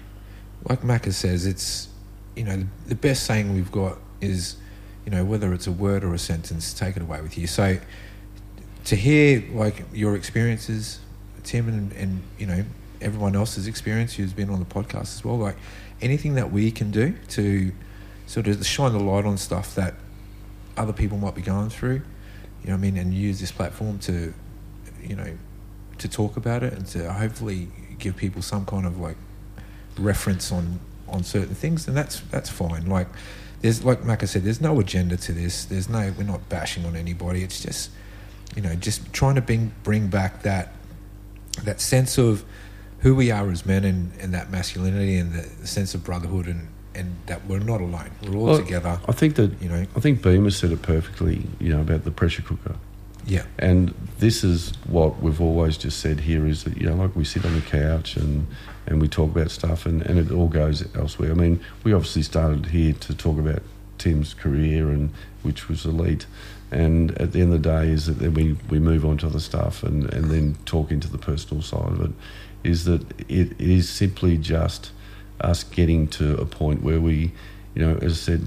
like 0.69 0.81
Macca 0.81 1.11
says 1.11 1.45
it's 1.45 1.87
you 2.35 2.43
know 2.43 2.57
the, 2.57 2.67
the 2.87 2.95
best 2.95 3.23
saying 3.23 3.53
we've 3.53 3.71
got 3.71 3.97
is 4.21 4.57
you 5.05 5.11
know, 5.11 5.23
whether 5.23 5.53
it's 5.53 5.67
a 5.67 5.71
word 5.71 6.03
or 6.03 6.13
a 6.13 6.19
sentence, 6.19 6.73
take 6.73 6.97
it 6.97 7.01
away 7.01 7.21
with 7.21 7.37
you. 7.37 7.45
So 7.45 7.77
to 8.85 8.95
hear 8.95 9.43
like 9.51 9.85
your 9.93 10.15
experiences, 10.15 10.99
Tim, 11.43 11.67
and, 11.67 11.91
and 11.93 12.23
you 12.39 12.47
know 12.47 12.65
everyone 13.01 13.35
else's 13.35 13.67
experience 13.67 14.15
who's 14.15 14.33
been 14.33 14.49
on 14.49 14.59
the 14.59 14.65
podcast 14.65 15.15
as 15.15 15.23
well, 15.23 15.37
like 15.37 15.57
anything 16.01 16.35
that 16.35 16.51
we 16.51 16.71
can 16.71 16.89
do 16.89 17.13
to 17.29 17.71
sort 18.25 18.47
of 18.47 18.65
shine 18.65 18.93
the 18.93 18.99
light 18.99 19.25
on 19.25 19.37
stuff 19.37 19.75
that 19.75 19.93
other 20.75 20.93
people 20.93 21.17
might 21.17 21.35
be 21.35 21.41
going 21.41 21.69
through, 21.69 22.01
you 22.63 22.69
know, 22.69 22.73
I 22.73 22.77
mean, 22.77 22.97
and 22.97 23.13
use 23.13 23.39
this 23.39 23.51
platform 23.51 23.99
to, 23.99 24.33
you 25.03 25.15
know, 25.15 25.37
to 25.99 26.09
talk 26.09 26.35
about 26.35 26.63
it 26.63 26.73
and 26.73 26.85
to 26.87 27.13
hopefully 27.13 27.67
give 27.99 28.15
people 28.15 28.41
some 28.41 28.65
kind 28.65 28.87
of 28.87 28.99
like 28.99 29.17
reference 29.99 30.51
on 30.51 30.79
on 31.07 31.23
certain 31.23 31.53
things, 31.53 31.87
and 31.87 31.95
that's 31.95 32.21
that's 32.31 32.49
fine. 32.49 32.87
Like 32.87 33.07
there's 33.65 33.83
like 33.83 34.01
Macca 34.03 34.27
said, 34.27 34.43
there's 34.43 34.61
no 34.61 34.79
agenda 34.79 35.17
to 35.17 35.31
this. 35.31 35.65
There's 35.65 35.89
no 35.89 36.13
we're 36.15 36.23
not 36.23 36.47
bashing 36.49 36.85
on 36.85 36.95
anybody. 36.95 37.41
It's 37.41 37.63
just 37.63 37.89
you 38.55 38.61
know 38.61 38.75
just 38.75 39.11
trying 39.11 39.33
to 39.35 39.41
bring 39.41 39.73
bring 39.81 40.07
back 40.07 40.43
that 40.43 40.73
that 41.63 41.81
sense 41.81 42.19
of 42.19 42.45
who 42.99 43.15
we 43.15 43.31
are 43.31 43.49
as 43.49 43.65
men 43.65 43.83
and, 43.83 44.11
and 44.19 44.33
that 44.35 44.51
masculinity 44.51 45.17
and 45.17 45.33
the, 45.33 45.49
the 45.61 45.67
sense 45.67 45.95
of 45.95 46.03
brotherhood 46.03 46.45
and 46.45 46.67
and 46.93 47.15
that 47.25 47.47
we're 47.47 47.57
not 47.57 47.81
alone. 47.81 48.11
We're 48.23 48.37
all 48.37 48.45
Well, 48.45 48.57
together. 48.59 48.99
I 49.07 49.11
think 49.13 49.35
that 49.35 49.59
You 49.59 49.69
know. 49.69 49.85
I 49.95 49.99
think 49.99 50.21
Beamer 50.21 50.51
said 50.51 50.71
it 50.71 50.83
perfectly. 50.83 51.47
You 51.59 51.73
know 51.73 51.81
about 51.81 52.03
the 52.03 52.11
pressure 52.11 52.43
cooker. 52.43 52.75
Yeah. 53.25 53.45
And 53.57 53.95
this 54.19 54.43
is 54.43 54.73
what 54.85 55.23
we've 55.23 55.41
always 55.41 55.75
just 55.75 55.99
said 55.99 56.19
here 56.19 56.45
is 56.45 56.65
that, 56.65 56.77
you 56.77 56.87
know, 56.87 56.93
like 56.93 57.15
we 57.15 57.25
sit 57.25 57.43
on 57.43 57.55
the 57.55 57.61
couch 57.61 58.15
and, 58.15 58.45
and 58.87 59.01
we 59.01 59.07
talk 59.07 59.31
about 59.31 59.51
stuff 59.51 59.85
and, 59.85 60.01
and 60.03 60.19
it 60.19 60.31
all 60.31 60.47
goes 60.47 60.85
elsewhere. 60.95 61.31
I 61.31 61.35
mean, 61.35 61.59
we 61.83 61.93
obviously 61.93 62.21
started 62.21 62.67
here 62.67 62.93
to 62.93 63.15
talk 63.15 63.37
about 63.37 63.61
Tim's 63.97 64.33
career 64.33 64.89
and 64.89 65.11
which 65.43 65.67
was 65.67 65.85
elite. 65.85 66.25
And 66.71 67.11
at 67.19 67.31
the 67.31 67.41
end 67.41 67.53
of 67.53 67.63
the 67.63 67.69
day 67.69 67.89
is 67.89 68.07
that 68.07 68.19
then 68.19 68.33
we, 68.33 68.57
we 68.69 68.79
move 68.79 69.05
on 69.05 69.17
to 69.19 69.27
other 69.27 69.39
stuff 69.39 69.83
and, 69.83 70.11
and 70.13 70.29
then 70.29 70.57
talk 70.65 70.91
into 70.91 71.09
the 71.09 71.17
personal 71.17 71.63
side 71.63 71.87
of 71.87 72.01
it 72.01 72.11
is 72.63 72.85
that 72.85 73.01
it, 73.29 73.51
it 73.51 73.59
is 73.59 73.89
simply 73.89 74.37
just 74.37 74.91
us 75.39 75.63
getting 75.63 76.07
to 76.07 76.37
a 76.37 76.45
point 76.45 76.81
where 76.81 76.99
we, 76.99 77.31
you 77.75 77.85
know, 77.85 77.97
as 78.01 78.13
I 78.13 78.15
said, 78.15 78.45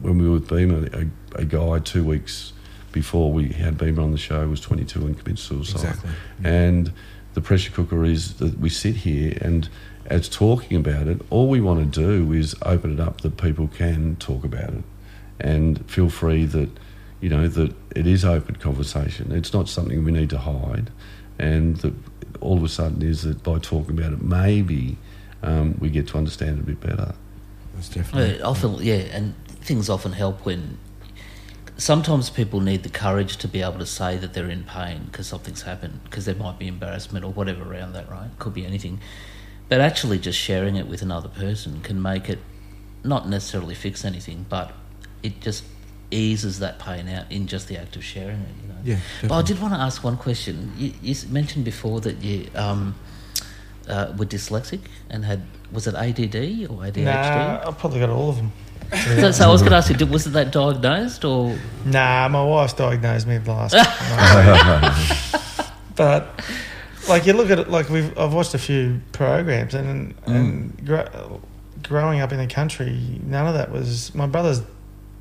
when 0.00 0.18
we 0.18 0.26
were 0.26 0.34
with 0.34 0.48
Beamer, 0.48 0.88
a, 0.92 1.40
a 1.40 1.44
guy 1.44 1.78
two 1.80 2.04
weeks 2.04 2.52
before 2.92 3.32
we 3.32 3.48
had 3.48 3.78
Beamer 3.78 4.02
on 4.02 4.12
the 4.12 4.18
show 4.18 4.46
was 4.48 4.60
22 4.60 5.06
and 5.06 5.18
committed 5.18 5.38
suicide. 5.38 5.90
Exactly. 5.90 6.10
And 6.42 6.92
the 7.38 7.44
pressure 7.44 7.70
cooker 7.70 8.04
is 8.04 8.34
that 8.38 8.58
we 8.58 8.68
sit 8.68 8.96
here 8.96 9.38
and 9.40 9.68
as 10.06 10.28
talking 10.28 10.76
about 10.76 11.06
it, 11.06 11.20
all 11.30 11.48
we 11.48 11.60
want 11.60 11.92
to 11.92 12.00
do 12.00 12.32
is 12.32 12.52
open 12.62 12.92
it 12.92 12.98
up 12.98 13.20
that 13.20 13.36
people 13.36 13.68
can 13.68 14.16
talk 14.16 14.42
about 14.42 14.70
it 14.70 14.82
and 15.38 15.88
feel 15.88 16.08
free 16.08 16.44
that, 16.46 16.68
you 17.20 17.28
know, 17.28 17.46
that 17.46 17.72
it 17.94 18.08
is 18.08 18.24
open 18.24 18.56
conversation. 18.56 19.30
It's 19.30 19.52
not 19.52 19.68
something 19.68 20.02
we 20.02 20.10
need 20.10 20.30
to 20.30 20.38
hide. 20.38 20.90
And 21.38 21.76
that 21.76 21.94
all 22.40 22.56
of 22.56 22.64
a 22.64 22.68
sudden 22.68 23.02
is 23.02 23.22
that 23.22 23.44
by 23.44 23.60
talking 23.60 23.96
about 23.96 24.14
it, 24.14 24.20
maybe 24.20 24.96
um, 25.44 25.76
we 25.78 25.90
get 25.90 26.08
to 26.08 26.18
understand 26.18 26.58
it 26.58 26.62
a 26.62 26.66
bit 26.66 26.80
better. 26.80 27.14
That's 27.76 27.88
definitely. 27.88 28.40
Uh, 28.40 28.50
often, 28.50 28.78
yeah, 28.80 28.94
and 29.12 29.36
things 29.46 29.88
often 29.88 30.10
help 30.10 30.44
when. 30.44 30.78
Sometimes 31.78 32.28
people 32.28 32.60
need 32.60 32.82
the 32.82 32.88
courage 32.88 33.36
to 33.38 33.48
be 33.48 33.62
able 33.62 33.78
to 33.78 33.86
say 33.86 34.16
that 34.16 34.34
they're 34.34 34.50
in 34.50 34.64
pain 34.64 35.04
because 35.04 35.28
something's 35.28 35.62
happened, 35.62 36.00
because 36.04 36.24
there 36.24 36.34
might 36.34 36.58
be 36.58 36.66
embarrassment 36.66 37.24
or 37.24 37.32
whatever 37.32 37.62
around 37.62 37.92
that, 37.92 38.10
right? 38.10 38.28
Could 38.38 38.52
be 38.52 38.66
anything. 38.66 39.00
But 39.68 39.80
actually, 39.80 40.18
just 40.18 40.38
sharing 40.38 40.76
it 40.76 40.88
with 40.88 41.02
another 41.02 41.28
person 41.28 41.80
can 41.82 42.02
make 42.02 42.28
it 42.28 42.40
not 43.04 43.28
necessarily 43.28 43.74
fix 43.74 44.04
anything, 44.04 44.46
but 44.48 44.72
it 45.22 45.40
just 45.40 45.64
eases 46.10 46.58
that 46.58 46.78
pain 46.78 47.08
out 47.08 47.30
in 47.30 47.46
just 47.46 47.68
the 47.68 47.76
act 47.76 47.96
of 47.96 48.02
sharing 48.04 48.40
it. 48.40 48.54
You 48.62 48.68
know? 48.68 48.74
Yeah, 48.84 48.98
But 49.22 49.32
I 49.38 49.42
did 49.42 49.60
want 49.60 49.74
to 49.74 49.80
ask 49.80 50.02
one 50.02 50.16
question. 50.16 50.72
You, 50.76 50.92
you 51.02 51.14
mentioned 51.28 51.64
before 51.64 52.00
that 52.00 52.22
you 52.22 52.48
um, 52.54 52.94
uh, 53.88 54.12
were 54.16 54.26
dyslexic 54.26 54.80
and 55.10 55.24
had 55.24 55.42
was 55.70 55.86
it 55.86 55.94
ADD 55.94 56.70
or 56.70 56.82
ADHD? 56.82 57.04
Nah, 57.04 57.68
I've 57.68 57.78
probably 57.78 58.00
got 58.00 58.10
all 58.10 58.30
of 58.30 58.36
them. 58.36 58.52
So, 58.90 59.30
so 59.32 59.48
I 59.48 59.52
was 59.52 59.60
going 59.60 59.72
to 59.72 59.76
ask 59.76 59.90
you, 59.90 59.96
did- 59.96 60.10
was 60.10 60.26
it 60.26 60.30
that 60.30 60.50
diagnosed 60.50 61.24
or? 61.24 61.56
Nah, 61.84 62.28
my 62.28 62.42
wife's 62.44 62.72
diagnosed 62.72 63.26
me 63.26 63.38
last. 63.40 63.74
but 65.96 66.40
like 67.08 67.26
you 67.26 67.32
look 67.32 67.50
at 67.50 67.58
it, 67.58 67.70
like 67.70 67.88
we've 67.90 68.16
I've 68.18 68.32
watched 68.34 68.54
a 68.54 68.58
few 68.58 69.00
programs 69.12 69.74
and 69.74 70.14
and 70.26 70.86
gro- 70.86 71.40
growing 71.82 72.20
up 72.20 72.32
in 72.32 72.38
the 72.38 72.46
country, 72.46 73.20
none 73.22 73.46
of 73.46 73.54
that 73.54 73.70
was. 73.70 74.14
My 74.14 74.26
brother's 74.26 74.62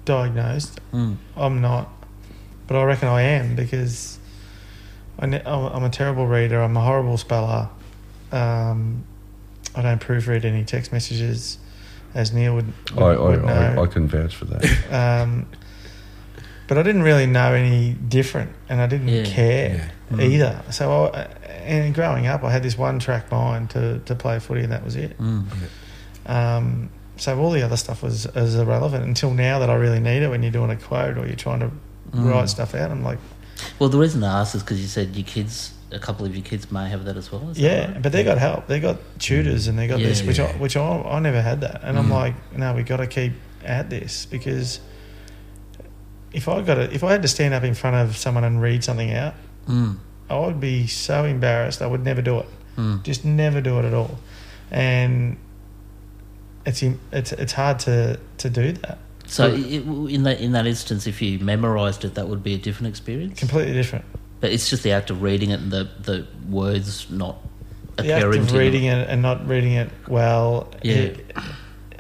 diagnosed. 0.06 0.80
Mm. 0.94 1.18
I'm 1.36 1.62
not, 1.62 1.90
but 2.68 2.78
I 2.78 2.84
reckon 2.84 3.08
I 3.10 3.22
am 3.24 3.56
because 3.56 4.20
I 5.20 5.26
ne- 5.26 5.44
I'm 5.46 5.84
a 5.84 5.90
terrible 5.90 6.28
reader. 6.28 6.62
I'm 6.62 6.76
a 6.78 6.82
horrible 6.82 7.18
speller. 7.18 7.70
Um, 8.32 9.04
I 9.76 9.82
don't 9.82 10.02
proofread 10.02 10.44
any 10.46 10.64
text 10.66 10.92
messages, 10.92 11.58
as 12.18 12.34
Neil 12.34 12.56
would, 12.56 12.74
would, 12.96 13.04
I, 13.04 13.14
I, 13.14 13.18
would 13.30 13.44
know. 13.46 13.54
I, 13.78 13.84
I 13.84 13.88
can 13.88 14.08
vouch 14.08 14.36
for 14.36 14.46
that. 14.46 14.64
Um, 14.92 15.46
but 16.68 16.78
I 16.78 16.84
didn't 16.84 17.04
really 17.04 17.28
know 17.28 17.54
any 17.54 17.94
different, 17.94 18.52
and 18.68 18.82
I 18.82 18.88
didn't 18.88 19.08
Yeah. 19.08 19.24
care 19.24 19.92
either. 20.20 20.62
So, 20.72 21.06
I, 21.14 21.22
and 21.64 21.94
growing 21.96 22.28
up, 22.28 22.44
I 22.44 22.52
had 22.52 22.62
this 22.64 22.78
one 22.78 23.00
track 23.00 23.32
mind 23.32 23.70
to, 23.70 24.00
to 24.00 24.16
play 24.16 24.40
footy, 24.40 24.64
and 24.64 24.72
that 24.74 24.84
was 24.84 24.98
it. 24.98 25.18
Mm. 25.18 25.46
Um, 26.26 26.90
so 27.16 27.40
all 27.40 27.52
the 27.52 27.62
other 27.64 27.78
stuff 27.78 28.04
was, 28.04 28.28
was 28.36 28.56
irrelevant 28.56 29.06
until 29.06 29.34
now 29.34 29.60
that 29.60 29.70
I 29.70 29.76
really 29.76 30.00
need 30.02 30.24
it 30.24 30.30
when 30.30 30.44
you're 30.44 30.52
doing 30.52 30.70
a 30.70 30.76
quote 30.76 31.18
or 31.18 31.26
you're 31.26 31.36
trying 31.38 31.62
to 31.62 31.72
Mm. 32.12 32.32
write 32.32 32.48
stuff 32.50 32.74
out. 32.74 32.90
I'm 32.90 33.04
like, 33.04 33.20
Well, 33.80 33.90
the 33.90 33.98
reason 33.98 34.24
I 34.24 34.40
asked 34.42 34.56
is 34.56 34.64
because 34.64 34.80
you 34.82 34.88
said 34.88 35.14
your 35.16 35.26
kids, 35.26 35.74
a 35.92 36.00
couple 36.00 36.26
of 36.26 36.36
your 36.36 36.44
kids 36.44 36.72
may 36.72 36.90
have 36.90 37.06
that 37.06 37.16
as 37.18 37.32
well. 37.32 37.50
Yeah, 37.54 37.92
right? 37.92 38.02
but 38.02 38.12
they 38.12 38.24
got 38.24 38.38
help. 38.38 38.68
They 38.68 38.80
got 38.80 38.98
tutors 39.20 39.68
and 39.68 39.78
they 39.80 39.88
got 39.88 40.00
Yeah, 40.00 40.08
this, 40.10 40.24
which 40.24 40.40
I, 40.40 40.48
which 40.54 40.76
I, 40.76 40.86
I 40.86 41.20
never 41.20 41.42
had 41.42 41.62
that. 41.62 41.82
And 41.84 41.98
I'm 41.98 42.08
Mm. 42.08 42.12
like, 42.12 42.36
no, 42.58 42.74
we 42.74 42.84
got 42.84 42.98
to 42.98 43.08
keep 43.08 43.34
at 43.64 43.90
this 43.90 44.26
because 44.26 44.80
if 46.34 46.48
I 46.48 46.62
got 46.62 46.78
it, 46.78 46.94
if 46.94 47.04
I 47.04 47.12
had 47.12 47.22
to 47.22 47.28
stand 47.28 47.54
up 47.54 47.64
in 47.64 47.74
front 47.74 47.96
of 47.96 48.18
someone 48.18 48.44
and 48.44 48.62
read 48.62 48.84
something 48.84 49.14
out, 49.14 49.34
Mm. 49.68 49.98
I 50.30 50.40
would 50.40 50.60
be 50.60 50.88
so 50.88 51.24
embarrassed. 51.26 51.82
I 51.82 51.88
would 51.88 52.04
never 52.04 52.22
do 52.22 52.40
it. 52.40 52.46
Mm. 52.78 53.04
Just 53.04 53.24
never 53.26 53.60
do 53.62 53.80
it 53.80 53.86
at 53.86 53.94
all. 53.94 54.18
And 54.72 55.38
it's 56.66 56.84
it's 57.12 57.32
it's 57.32 57.54
hard 57.54 57.80
to 57.80 58.20
to 58.40 58.50
do 58.50 58.74
that. 58.74 58.98
So, 59.26 59.48
it, 59.54 59.84
in 59.86 60.24
that 60.24 60.40
in 60.40 60.52
that 60.54 60.66
instance, 60.68 61.08
if 61.08 61.22
you 61.22 61.40
memorised 61.40 62.06
it, 62.06 62.16
that 62.16 62.28
would 62.30 62.44
be 62.44 62.54
a 62.54 62.58
different 62.58 62.90
experience. 62.90 63.40
Completely 63.40 63.74
different. 63.74 64.06
But 64.40 64.52
it's 64.52 64.70
just 64.70 64.84
the 64.84 64.92
act 64.92 65.10
of 65.10 65.22
reading 65.22 65.50
it 65.52 65.60
and 65.60 65.72
the 65.72 65.90
the 66.02 66.28
words 66.50 67.10
not 67.10 67.38
The 67.98 68.14
act 68.14 68.24
of 68.26 68.52
reading 68.54 68.84
you. 68.84 68.92
it 68.92 69.10
and 69.10 69.22
not 69.22 69.48
reading 69.48 69.74
it 69.74 69.90
well, 70.08 70.70
Yeah. 70.84 70.96
it- 70.96 71.36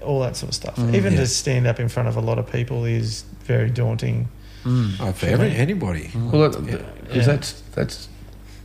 all 0.04 0.22
that 0.22 0.38
sort 0.38 0.50
of 0.50 0.56
stuff. 0.56 0.76
Mm, 0.78 0.96
Even 0.96 1.14
yeah. 1.14 1.20
to 1.22 1.28
stand 1.28 1.68
up 1.68 1.80
in 1.80 1.90
front 1.90 2.08
of 2.08 2.16
a 2.16 2.22
lot 2.22 2.38
of 2.40 2.50
people 2.50 2.86
is 2.86 3.26
very 3.44 3.70
daunting. 3.70 4.30
Mm. 4.64 4.94
Oh, 5.00 5.12
for 5.12 5.26
every, 5.26 5.52
anybody. 5.52 6.12
Well, 6.16 6.50
that, 6.50 6.64
Yeah. 6.66 6.78
because 7.02 7.26
Yeah. 7.28 7.34
that's 7.34 7.64
that's 7.74 8.10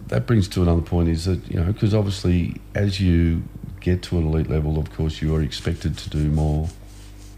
that 0.09 0.27
brings 0.27 0.47
to 0.49 0.63
another 0.63 0.83
point 0.83 1.09
is 1.09 1.25
that 1.25 1.41
you 1.51 1.59
know 1.59 1.73
because 1.73 1.95
obviously 1.95 2.57
as 2.75 3.01
you 3.01 3.43
get 3.81 4.03
to 4.03 4.19
an 4.19 4.27
elite 4.27 4.49
level, 4.51 4.79
of 4.79 4.93
course 4.93 5.23
you 5.23 5.35
are 5.35 5.43
expected 5.43 5.97
to 5.99 6.11
do 6.11 6.29
more 6.31 6.69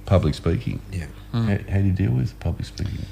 public 0.06 0.34
speaking. 0.34 0.80
Yeah. 0.92 1.06
Mm. 1.32 1.44
How, 1.66 1.72
how 1.72 1.78
do 1.78 1.86
you 1.86 1.92
deal 1.92 2.10
with 2.10 2.38
public 2.40 2.66
speaking? 2.66 3.06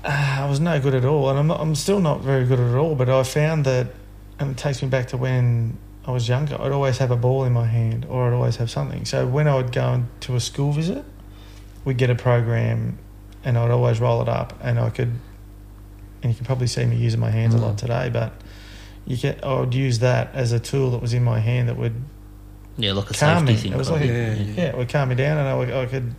I 0.04 0.46
was 0.48 0.60
no 0.60 0.80
good 0.80 0.94
at 0.94 1.04
all, 1.04 1.28
and 1.30 1.38
I'm 1.38 1.46
not, 1.46 1.60
I'm 1.60 1.74
still 1.74 2.00
not 2.00 2.20
very 2.20 2.44
good 2.46 2.60
at 2.60 2.74
all. 2.74 2.94
But 2.94 3.08
I 3.08 3.22
found 3.22 3.64
that, 3.66 3.88
and 4.38 4.52
it 4.52 4.56
takes 4.56 4.82
me 4.82 4.88
back 4.88 5.08
to 5.08 5.16
when 5.16 5.78
I 6.06 6.12
was 6.12 6.28
younger. 6.28 6.60
I'd 6.60 6.72
always 6.72 6.98
have 6.98 7.10
a 7.10 7.16
ball 7.16 7.44
in 7.44 7.52
my 7.52 7.66
hand, 7.66 8.06
or 8.08 8.28
I'd 8.28 8.34
always 8.34 8.56
have 8.56 8.70
something. 8.70 9.04
So 9.04 9.26
when 9.26 9.46
I 9.46 9.56
would 9.56 9.72
go 9.72 10.04
to 10.20 10.36
a 10.36 10.40
school 10.40 10.72
visit, 10.72 11.04
we'd 11.84 11.98
get 11.98 12.10
a 12.10 12.14
program, 12.14 12.98
and 13.44 13.58
I'd 13.58 13.70
always 13.70 14.00
roll 14.00 14.22
it 14.22 14.28
up, 14.28 14.58
and 14.62 14.78
I 14.78 14.90
could, 14.90 15.12
and 16.22 16.32
you 16.32 16.34
can 16.34 16.46
probably 16.46 16.66
see 16.66 16.84
me 16.86 16.96
using 16.96 17.20
my 17.20 17.30
hands 17.30 17.54
a 17.54 17.58
lot 17.58 17.74
mm. 17.74 17.78
today, 17.78 18.10
but 18.12 18.32
you 19.06 19.16
get 19.16 19.42
I 19.44 19.58
would 19.58 19.74
use 19.74 20.00
that 20.00 20.34
as 20.34 20.52
a 20.52 20.60
tool 20.60 20.90
that 20.92 21.00
was 21.00 21.14
in 21.14 21.24
my 21.24 21.40
hand 21.40 21.68
that 21.68 21.76
would 21.76 21.94
Yeah, 22.76 22.92
like 22.92 23.10
a 23.10 23.14
calm 23.14 23.46
safety 23.46 23.52
me. 23.52 23.58
thing. 23.58 23.72
It 23.72 23.78
was 23.78 23.90
like 23.90 24.02
of. 24.02 24.10
a- 24.10 24.12
Yeah, 24.12 24.34
yeah, 24.34 24.54
yeah. 24.56 24.62
it 24.68 24.76
would 24.76 24.88
calm 24.88 25.08
me 25.08 25.14
down, 25.14 25.38
and 25.38 25.48
I, 25.48 25.54
would, 25.56 25.70
I 25.70 25.86
could. 25.86 26.14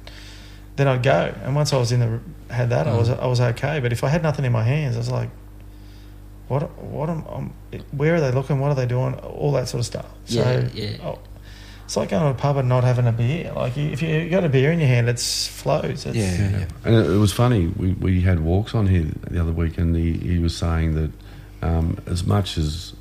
Then 0.76 0.88
I'd 0.88 1.03
go, 1.03 1.34
and 1.44 1.56
once 1.56 1.74
I 1.74 1.78
was 1.78 1.91
in 1.91 1.99
the 1.99 2.20
had 2.52 2.69
that, 2.69 2.88
I 2.88 2.98
was 2.98 3.10
I 3.10 3.26
was 3.26 3.41
okay. 3.41 3.80
But 3.80 3.91
if 3.91 4.03
I 4.03 4.10
had 4.10 4.23
nothing 4.23 4.45
in 4.45 4.52
my 4.52 4.64
hands, 4.64 4.95
I 4.95 4.99
was 4.99 5.11
like, 5.11 5.30
what 6.48 6.64
what 6.82 7.10
am 7.10 7.26
um, 7.28 7.53
where 7.91 8.15
are 8.15 8.22
they 8.22 8.32
looking? 8.32 8.60
What 8.60 8.72
are 8.72 8.76
they 8.76 8.86
doing? 8.86 9.15
All 9.15 9.52
that 9.53 9.68
sort 9.68 9.80
of 9.80 9.86
stuff. 9.86 10.06
Yeah, 10.28 10.44
so 10.44 10.69
yeah. 10.73 10.98
oh, 11.03 11.19
it's 11.86 11.98
like 11.98 12.10
going 12.10 12.23
to 12.23 12.30
a 12.30 12.34
pub 12.34 12.57
and 12.57 12.69
not 12.69 12.84
having 12.84 13.07
a 13.07 13.11
beer. 13.11 13.52
Like 13.53 13.78
if 13.78 14.02
you 14.02 14.30
got 14.30 14.44
a 14.44 14.49
beer 14.49 14.72
in 14.72 14.80
your 14.80 14.88
hand, 14.88 15.10
it's 15.10 15.48
flows. 15.48 16.06
It's, 16.06 16.15
Yeah, 16.15 16.49
yeah. 16.52 16.65
And 16.86 16.95
it, 16.95 17.10
it 17.10 17.18
was 17.18 17.34
funny. 17.34 17.68
We, 17.68 17.94
we 17.94 18.22
had 18.22 18.40
walks 18.40 18.73
on 18.76 18.88
here 18.88 19.07
the 19.30 19.41
other 19.41 19.52
week, 19.52 19.78
and 19.78 19.95
he, 19.95 20.14
he 20.14 20.40
was 20.40 20.56
saying 20.56 20.95
that 20.95 21.11
um, 21.61 21.98
as 22.06 22.26
much 22.26 22.57
as 22.57 22.94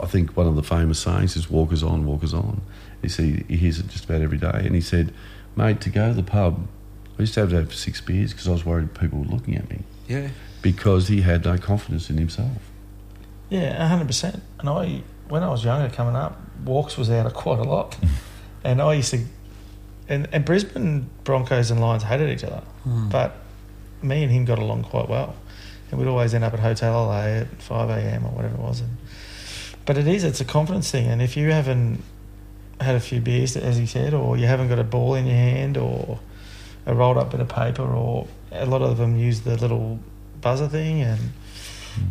I 0.00 0.06
think 0.06 0.36
one 0.36 0.46
of 0.46 0.56
the 0.56 0.62
famous 0.62 0.98
sayings 0.98 1.36
is 1.36 1.50
"walkers 1.50 1.82
on, 1.82 2.06
walkers 2.06 2.34
on." 2.34 2.60
He 3.02 3.08
said 3.08 3.44
he 3.48 3.56
hears 3.56 3.78
it 3.78 3.88
just 3.88 4.04
about 4.04 4.22
every 4.22 4.38
day, 4.38 4.62
and 4.64 4.74
he 4.74 4.80
said, 4.80 5.12
"Mate, 5.56 5.80
to 5.82 5.90
go 5.90 6.08
to 6.08 6.14
the 6.14 6.22
pub 6.22 6.66
I 7.18 7.22
used 7.22 7.34
to 7.34 7.40
have 7.40 7.50
to 7.50 7.56
have 7.56 7.74
six 7.74 8.00
beers 8.00 8.32
because 8.32 8.46
I 8.46 8.52
was 8.52 8.64
worried 8.64 8.94
people 8.94 9.18
were 9.18 9.24
looking 9.24 9.56
at 9.56 9.68
me 9.68 9.80
Yeah. 10.06 10.28
because 10.62 11.08
he 11.08 11.22
had 11.22 11.44
no 11.44 11.58
confidence 11.58 12.08
in 12.10 12.16
himself. 12.16 12.52
Yeah, 13.50 13.86
hundred 13.88 14.06
percent. 14.06 14.42
And 14.60 14.68
I, 14.68 15.02
when 15.28 15.42
I 15.42 15.48
was 15.48 15.64
younger, 15.64 15.92
coming 15.94 16.14
up, 16.14 16.40
walks 16.64 16.96
was 16.96 17.10
out 17.10 17.26
of 17.26 17.34
quite 17.34 17.58
a 17.58 17.64
lot, 17.64 17.96
and 18.64 18.80
I 18.80 18.94
used 18.94 19.10
to, 19.12 19.24
and, 20.08 20.28
and 20.32 20.44
Brisbane 20.44 21.08
Broncos 21.24 21.70
and 21.70 21.80
Lions 21.80 22.02
hated 22.04 22.30
each 22.30 22.44
other, 22.44 22.62
hmm. 22.84 23.08
but 23.08 23.36
me 24.02 24.22
and 24.22 24.30
him 24.30 24.44
got 24.44 24.58
along 24.58 24.84
quite 24.84 25.08
well, 25.08 25.34
and 25.90 25.98
we'd 25.98 26.06
always 26.08 26.34
end 26.34 26.44
up 26.44 26.52
at 26.54 26.60
Hotel 26.60 27.06
LA 27.06 27.22
at 27.22 27.62
five 27.62 27.88
a.m. 27.90 28.24
or 28.26 28.30
whatever 28.30 28.54
it 28.54 28.60
was. 28.60 28.80
And, 28.80 28.96
but 29.86 29.96
it 29.96 30.06
is, 30.06 30.22
it's 30.24 30.40
a 30.40 30.44
confidence 30.44 30.90
thing, 30.90 31.06
and 31.08 31.20
if 31.22 31.36
you 31.36 31.50
haven't 31.50 32.02
had 32.80 32.94
a 32.94 33.00
few 33.00 33.20
beers, 33.20 33.56
as 33.56 33.76
he 33.78 33.86
said, 33.86 34.14
or 34.14 34.36
you 34.36 34.46
haven't 34.46 34.68
got 34.68 34.78
a 34.78 34.84
ball 34.84 35.14
in 35.14 35.26
your 35.26 35.34
hand, 35.36 35.76
or 35.78 36.20
a 36.88 36.94
rolled 36.94 37.18
up 37.18 37.30
bit 37.30 37.40
of 37.40 37.48
paper, 37.48 37.82
or 37.82 38.26
a 38.50 38.66
lot 38.66 38.82
of 38.82 38.96
them 38.96 39.16
use 39.16 39.42
the 39.42 39.56
little 39.56 40.00
buzzer 40.40 40.68
thing, 40.68 41.02
and 41.02 41.20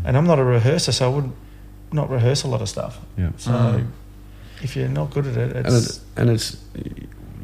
and 0.05 0.15
I'm 0.15 0.25
not 0.25 0.39
a 0.39 0.43
rehearser, 0.43 0.91
so 0.93 1.11
I 1.11 1.13
would 1.13 1.25
not 1.25 1.33
not 1.91 2.09
rehearse 2.09 2.43
a 2.43 2.47
lot 2.47 2.61
of 2.61 2.69
stuff. 2.69 2.99
Yeah. 3.17 3.31
So 3.37 3.83
if 4.61 4.75
you're 4.75 4.87
not 4.87 5.11
good 5.11 5.27
at 5.27 5.37
it, 5.37 5.55
and 5.55 5.67
it's 5.67 5.97
it, 5.97 6.03
and 6.15 6.29
it's 6.29 6.57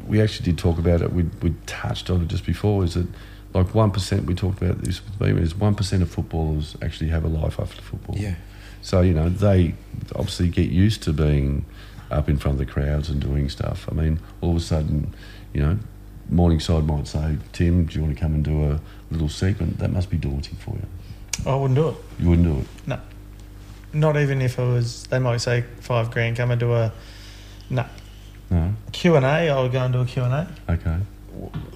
we 0.06 0.20
actually 0.20 0.44
did 0.44 0.58
talk 0.58 0.78
about 0.78 1.02
it. 1.02 1.12
We 1.12 1.24
we 1.42 1.54
touched 1.66 2.10
on 2.10 2.22
it 2.22 2.28
just 2.28 2.46
before. 2.46 2.84
Is 2.84 2.94
that 2.94 3.06
like 3.52 3.74
one 3.74 3.90
percent? 3.90 4.24
We 4.24 4.34
talked 4.34 4.62
about 4.62 4.82
this 4.82 5.02
with 5.04 5.20
me. 5.20 5.42
Is 5.42 5.54
one 5.54 5.74
percent 5.74 6.02
of 6.02 6.10
footballers 6.10 6.76
actually 6.82 7.10
have 7.10 7.24
a 7.24 7.28
life 7.28 7.58
after 7.58 7.82
football? 7.82 8.16
Yeah. 8.16 8.36
So 8.82 9.00
you 9.00 9.14
know 9.14 9.28
they 9.28 9.74
obviously 10.14 10.48
get 10.48 10.70
used 10.70 11.02
to 11.04 11.12
being 11.12 11.64
up 12.10 12.28
in 12.28 12.36
front 12.36 12.60
of 12.60 12.66
the 12.66 12.72
crowds 12.72 13.08
and 13.08 13.20
doing 13.20 13.48
stuff. 13.48 13.88
I 13.90 13.94
mean, 13.94 14.20
all 14.40 14.50
of 14.50 14.56
a 14.56 14.60
sudden, 14.60 15.14
you 15.52 15.62
know, 15.62 15.78
Morningside 16.30 16.84
might 16.86 17.06
say, 17.06 17.36
"Tim, 17.52 17.84
do 17.84 17.94
you 17.98 18.02
want 18.04 18.14
to 18.16 18.20
come 18.20 18.34
and 18.34 18.44
do 18.44 18.64
a 18.72 18.80
little 19.10 19.28
segment?" 19.28 19.78
That 19.78 19.92
must 19.92 20.10
be 20.10 20.16
daunting 20.16 20.56
for 20.56 20.70
you. 20.72 20.86
I 21.50 21.54
wouldn't 21.54 21.76
do 21.76 21.88
it. 21.88 21.96
You 22.18 22.30
wouldn't 22.30 22.46
do 22.48 22.60
it. 22.60 22.66
No, 22.86 22.98
not 23.92 24.16
even 24.16 24.40
if 24.40 24.58
it 24.58 24.62
was. 24.62 25.04
They 25.04 25.18
might 25.18 25.38
say 25.38 25.64
five 25.80 26.10
grand. 26.10 26.36
Come 26.36 26.50
and 26.50 26.60
do 26.60 26.72
a 26.72 26.92
no 27.70 27.84
No. 28.50 28.72
Q 28.92 29.16
and 29.16 29.24
A. 29.26 29.50
I 29.50 29.60
would 29.62 29.72
go 29.72 29.80
and 29.80 29.92
do 29.92 30.00
a 30.00 30.06
Q 30.06 30.22
and 30.24 30.32
A 30.34 30.48
Okay. 30.68 30.96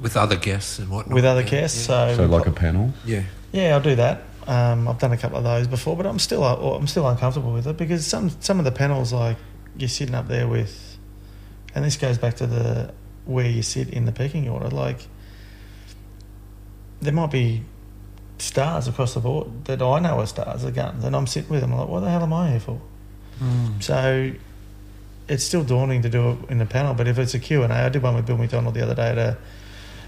With 0.01 0.17
other 0.17 0.37
guests 0.37 0.79
and 0.79 0.89
whatnot. 0.89 1.15
with 1.15 1.25
other 1.25 1.43
Yeah, 1.43 1.49
guests. 1.51 1.89
Yeah. 1.89 2.09
So, 2.17 2.17
So 2.19 2.27
like 2.27 2.47
a 2.47 2.53
panel. 2.53 2.93
yeah. 3.05 3.23
yeah, 3.53 3.75
I'll 3.75 3.81
do 3.83 3.97
that. 3.97 4.23
Um, 4.47 4.89
I've 4.89 4.99
done 4.99 5.13
a 5.13 5.17
couple 5.19 5.37
of 5.37 5.45
those 5.45 5.67
before, 5.67 5.95
but 5.97 6.07
I'm 6.07 6.19
still 6.19 6.43
uh, 6.43 6.55
I'm 6.77 6.87
still 6.87 7.07
uncomfortable 7.07 7.53
with 7.53 7.67
it 7.67 7.77
because 7.77 8.07
some 8.07 8.31
some 8.41 8.59
of 8.59 8.65
the 8.65 8.73
panels 8.73 9.13
like 9.13 9.37
you're 9.77 9.89
sitting 9.91 10.15
up 10.15 10.27
there 10.29 10.49
with, 10.49 10.97
and 11.75 11.85
this 11.85 11.97
goes 11.97 12.17
back 12.17 12.37
to 12.37 12.47
the 12.47 12.93
where 13.29 13.47
you 13.47 13.63
sit 13.63 13.91
in 13.91 14.07
the 14.07 14.13
pecking 14.13 14.49
order. 14.49 14.69
Like 14.71 15.07
there 17.01 17.13
might 17.13 17.31
be 17.31 17.63
stars 18.39 18.89
across 18.89 19.15
the 19.15 19.21
board 19.21 19.67
that 19.67 19.83
I 19.83 19.99
know 20.01 20.19
are 20.19 20.27
stars, 20.27 20.65
are 20.65 20.71
guns, 20.71 21.05
and 21.05 21.15
I'm 21.15 21.27
sitting 21.27 21.51
with 21.51 21.61
them. 21.61 21.73
I'm 21.73 21.81
like, 21.81 21.89
what 21.89 22.01
the 22.01 22.11
hell 22.11 22.23
am 22.23 22.33
I 22.33 22.51
here 22.51 22.61
for? 22.61 22.81
So 23.81 24.33
it's 25.29 25.45
still 25.45 25.63
daunting 25.63 26.03
to 26.03 26.09
do 26.09 26.31
it 26.31 26.51
in 26.51 26.59
the 26.59 26.67
panel, 26.67 26.95
but 26.95 27.07
if 27.07 27.19
it's 27.19 27.35
a 27.35 27.39
Q 27.39 27.63
and 27.63 27.73
A, 27.73 27.77
I 27.77 27.89
did 27.91 28.03
one 28.03 28.15
with 28.15 28.27
Bill 28.27 28.39
McDonald 28.39 28.75
the 28.75 28.83
other 28.83 28.95
day 28.95 29.11
at 29.11 29.19
a, 29.19 29.39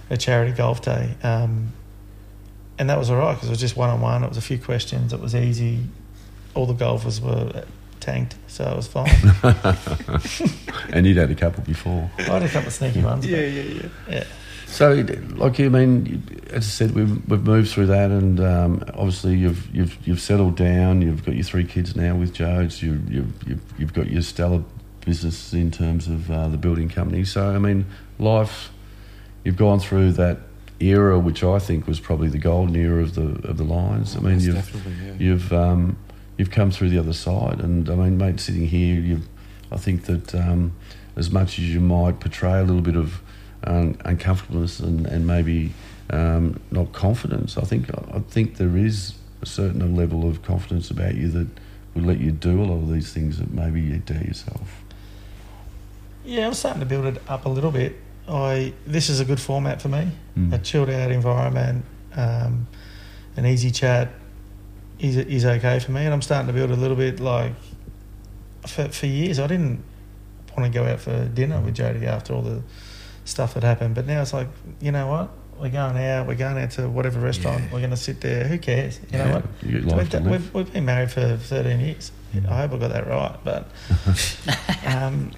a 0.09 0.17
charity 0.17 0.53
golf 0.53 0.81
day, 0.83 1.15
um, 1.23 1.73
and 2.79 2.89
that 2.89 2.99
was 2.99 3.11
all 3.11 3.19
right 3.19 3.35
because 3.35 3.49
it 3.49 3.53
was 3.53 3.61
just 3.61 3.77
one 3.77 3.91
on 3.91 4.01
one. 4.01 4.25
It 4.25 4.29
was 4.29 4.39
a 4.39 4.43
few 4.43 4.59
questions. 4.59 5.13
It 5.13 5.21
was 5.21 5.35
easy. 5.35 5.81
All 6.55 6.67
the 6.67 6.73
golfers 6.73 7.21
were 7.21 7.65
tanked, 8.11 8.37
so 8.47 8.65
it 8.65 8.77
was 8.77 8.87
fine. 8.87 9.09
and 10.93 11.07
you'd 11.07 11.17
had 11.17 11.31
a 11.31 11.35
couple 11.35 11.63
before. 11.65 12.11
I 12.19 12.23
had 12.23 12.43
a 12.43 12.49
couple 12.49 12.69
of 12.69 12.73
sneaky 12.73 13.03
ones. 13.03 13.27
Yeah, 13.27 13.41
yeah, 13.41 13.63
yeah. 13.63 13.89
Yeah. 14.09 14.25
So, 14.67 15.05
like 15.35 15.59
you 15.59 15.69
mean, 15.69 16.23
as 16.51 16.65
I 16.65 16.71
said, 16.71 16.95
we've 16.95 17.29
we've 17.29 17.43
moved 17.43 17.71
through 17.71 17.87
that, 17.87 18.11
and 18.11 18.39
um, 18.41 18.85
obviously 18.95 19.37
you've 19.37 19.75
you've 19.75 19.99
you've 20.07 20.21
settled 20.21 20.57
down. 20.57 21.03
You've 21.03 21.25
got 21.25 21.35
your 21.35 21.45
three 21.45 21.65
kids 21.65 21.97
now 21.97 22.15
with 22.15 22.35
Jodes. 22.35 22.81
You 22.81 23.03
you've 23.09 23.49
you've, 23.49 23.63
you've 23.79 23.93
got 23.93 24.11
your 24.11 24.23
stellar 24.23 24.63
business 25.05 25.53
in 25.53 25.71
terms 25.71 26.07
of 26.07 26.31
uh, 26.31 26.49
the 26.49 26.57
building 26.57 26.89
company. 26.89 27.25
So, 27.25 27.49
I 27.49 27.59
mean, 27.59 27.87
life. 28.19 28.71
You've 29.43 29.57
gone 29.57 29.81
through 29.81 30.13
that 30.13 30.39
era, 30.81 31.19
which 31.19 31.43
I 31.43 31.59
think 31.59 31.87
was 31.87 31.99
probably 31.99 32.29
the 32.29 32.39
golden 32.39 32.77
era 32.77 33.03
of 33.03 33.15
the 33.15 33.49
of 33.49 33.57
the 33.57 33.65
Lions. 33.65 34.17
I 34.17 34.21
mean, 34.21 34.35
Most 34.35 34.45
you've 34.45 34.55
definitely, 34.55 34.93
yeah. 35.05 35.15
you've 35.19 35.53
um, 35.53 35.97
you've 36.41 36.51
come 36.51 36.71
through 36.71 36.89
the 36.89 36.99
other 36.99 37.13
side, 37.13 37.61
and 37.61 37.91
I 37.91 37.95
mean, 37.95 38.17
mate, 38.17 38.41
sitting 38.41 38.67
here, 38.67 38.99
you, 38.99 39.21
I 39.71 39.77
think 39.77 40.07
that 40.07 40.35
um, 40.35 40.73
as 41.15 41.31
much 41.31 41.59
as 41.59 41.69
you 41.69 41.81
might 41.81 42.19
portray 42.19 42.61
a 42.61 42.63
little 42.63 42.81
bit 42.81 42.97
of 42.97 43.21
um, 43.65 43.99
uncomfortableness 44.07 44.81
and, 44.81 45.07
and 45.07 45.27
maybe 45.27 45.75
um, 46.09 46.59
not 46.71 46.93
confidence, 46.93 47.59
I 47.59 47.67
think 47.67 47.91
I 47.95 48.21
think 48.21 48.57
there 48.57 48.75
is 48.75 49.17
a 49.43 49.47
certain 49.47 49.95
level 49.95 50.27
of 50.27 50.43
confidence 50.43 50.91
about 50.91 51.15
you 51.15 51.29
that 51.29 51.49
would 51.95 52.07
let 52.07 52.21
you 52.21 52.33
do 52.33 52.63
a 52.63 52.65
lot 52.65 52.77
of 52.77 52.91
these 52.91 53.13
things 53.13 53.39
that 53.39 53.51
maybe 53.51 53.83
you 53.83 53.99
dare 53.99 54.25
yourself. 54.25 54.83
Yeah, 56.25 56.47
I'm 56.47 56.55
starting 56.55 56.81
to 56.81 56.87
build 56.87 57.05
it 57.05 57.23
up 57.29 57.45
a 57.45 57.51
little 57.51 57.71
bit. 57.71 57.97
I 58.27 58.73
this 58.87 59.11
is 59.11 59.21
a 59.21 59.27
good 59.27 59.41
format 59.41 59.83
for 59.83 59.89
me. 59.89 60.09
Mm. 60.39 60.55
A 60.55 60.59
chilled 60.59 60.89
out 60.89 61.11
environment, 61.11 61.85
um, 62.17 62.67
an 63.37 63.45
easy 63.45 63.71
chat 63.71 64.09
is 65.01 65.17
is 65.17 65.45
okay 65.45 65.79
for 65.81 65.93
me, 65.93 66.05
and 66.05 66.13
I'm 66.15 66.23
starting 66.23 66.47
to 66.49 66.53
build 66.53 66.71
a 66.71 66.77
little 66.77 66.97
bit 66.97 67.21
like 67.21 67.53
for 68.67 68.89
for 68.89 69.07
years 69.07 69.39
I 69.39 69.47
didn't 69.47 69.83
want 70.57 70.73
to 70.73 70.79
go 70.79 70.85
out 70.87 71.01
for 71.01 71.25
dinner 71.27 71.61
with 71.61 71.77
Jodie 71.77 72.05
after 72.07 72.35
all 72.35 72.43
the 72.43 72.63
stuff 73.25 73.55
that 73.55 73.63
happened, 73.63 73.95
but 73.95 74.07
now 74.07 74.21
it's 74.23 74.33
like 74.33 74.49
you 74.81 74.93
know 74.93 75.07
what. 75.07 75.31
We're 75.59 75.69
going 75.69 75.99
out. 75.99 76.27
We're 76.27 76.37
going 76.37 76.57
out 76.57 76.71
to 76.71 76.89
whatever 76.89 77.21
restaurant. 77.21 77.65
Yeah. 77.65 77.73
We're 77.75 77.81
going 77.81 77.91
to 77.91 77.97
sit 77.99 78.23
there. 78.23 78.45
Who 78.49 78.57
cares? 78.57 78.99
You 79.13 79.19
know 79.19 79.33
what? 79.35 79.45
you 79.63 79.95
We've, 79.95 80.27
we've, 80.27 80.55
we've 80.55 80.73
been 80.73 80.87
married 80.87 81.11
for 81.11 81.37
13 81.37 81.81
years. 81.81 82.13
I 82.49 82.63
hope 82.63 82.73
I 82.73 82.79
got 82.79 82.93
that 82.93 83.07
right. 83.07 83.37
But 83.45 83.67
um, 84.87 85.33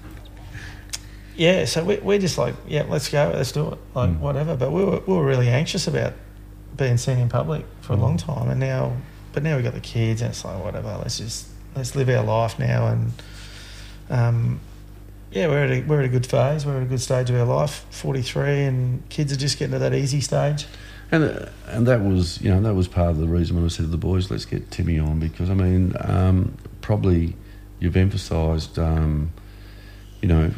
yeah, 1.35 1.65
so 1.65 1.83
we, 1.83 1.97
we're 1.97 2.19
just 2.19 2.37
like, 2.37 2.55
yeah, 2.67 2.83
let's 2.87 3.09
go, 3.09 3.33
let's 3.35 3.51
do 3.51 3.73
it, 3.73 3.79
like 3.95 4.11
Mm. 4.11 4.19
whatever. 4.19 4.55
But 4.55 4.71
we 4.71 4.85
were, 4.85 4.99
we 5.05 5.13
were 5.13 5.25
really 5.25 5.49
anxious 5.49 5.87
about 5.87 6.13
being 6.77 6.95
seen 6.97 7.17
in 7.17 7.27
public 7.27 7.65
for 7.81 7.91
a 7.91 7.97
long 7.97 8.15
time, 8.15 8.49
and 8.49 8.61
now, 8.61 8.95
but 9.33 9.43
now 9.43 9.55
we've 9.55 9.63
got 9.63 9.73
the 9.73 9.81
kids, 9.81 10.21
and 10.21 10.29
it's 10.29 10.45
like 10.45 10.63
whatever. 10.63 10.97
Let's 11.01 11.17
just 11.17 11.47
let's 11.75 11.95
live 11.95 12.09
our 12.09 12.23
life 12.23 12.59
now, 12.59 12.87
and 12.87 13.11
um, 14.09 14.59
yeah, 15.31 15.47
we're 15.47 15.63
at 15.65 15.71
a, 15.71 15.81
we're 15.81 15.99
at 15.99 16.05
a 16.05 16.09
good 16.09 16.25
phase. 16.25 16.65
We're 16.65 16.77
at 16.77 16.83
a 16.83 16.87
good 16.87 17.01
stage 17.01 17.29
of 17.29 17.35
our 17.35 17.45
life, 17.45 17.85
forty 17.89 18.21
three, 18.21 18.63
and 18.63 19.07
kids 19.09 19.33
are 19.33 19.37
just 19.37 19.57
getting 19.57 19.73
to 19.73 19.79
that 19.79 19.93
easy 19.93 20.21
stage. 20.21 20.67
And 21.11 21.49
and 21.67 21.87
that 21.87 22.01
was 22.01 22.41
you 22.41 22.49
know 22.49 22.61
that 22.61 22.75
was 22.75 22.87
part 22.87 23.09
of 23.09 23.17
the 23.17 23.27
reason 23.27 23.55
when 23.55 23.65
I 23.65 23.69
said 23.69 23.85
to 23.85 23.91
the 23.91 23.97
boys, 23.97 24.31
let's 24.31 24.45
get 24.45 24.71
Timmy 24.71 24.99
on 24.99 25.19
because 25.19 25.49
I 25.49 25.53
mean 25.53 25.95
um, 25.99 26.57
probably 26.81 27.35
you've 27.79 27.97
emphasised 27.97 28.79
um, 28.79 29.31
you 30.21 30.27
know 30.27 30.51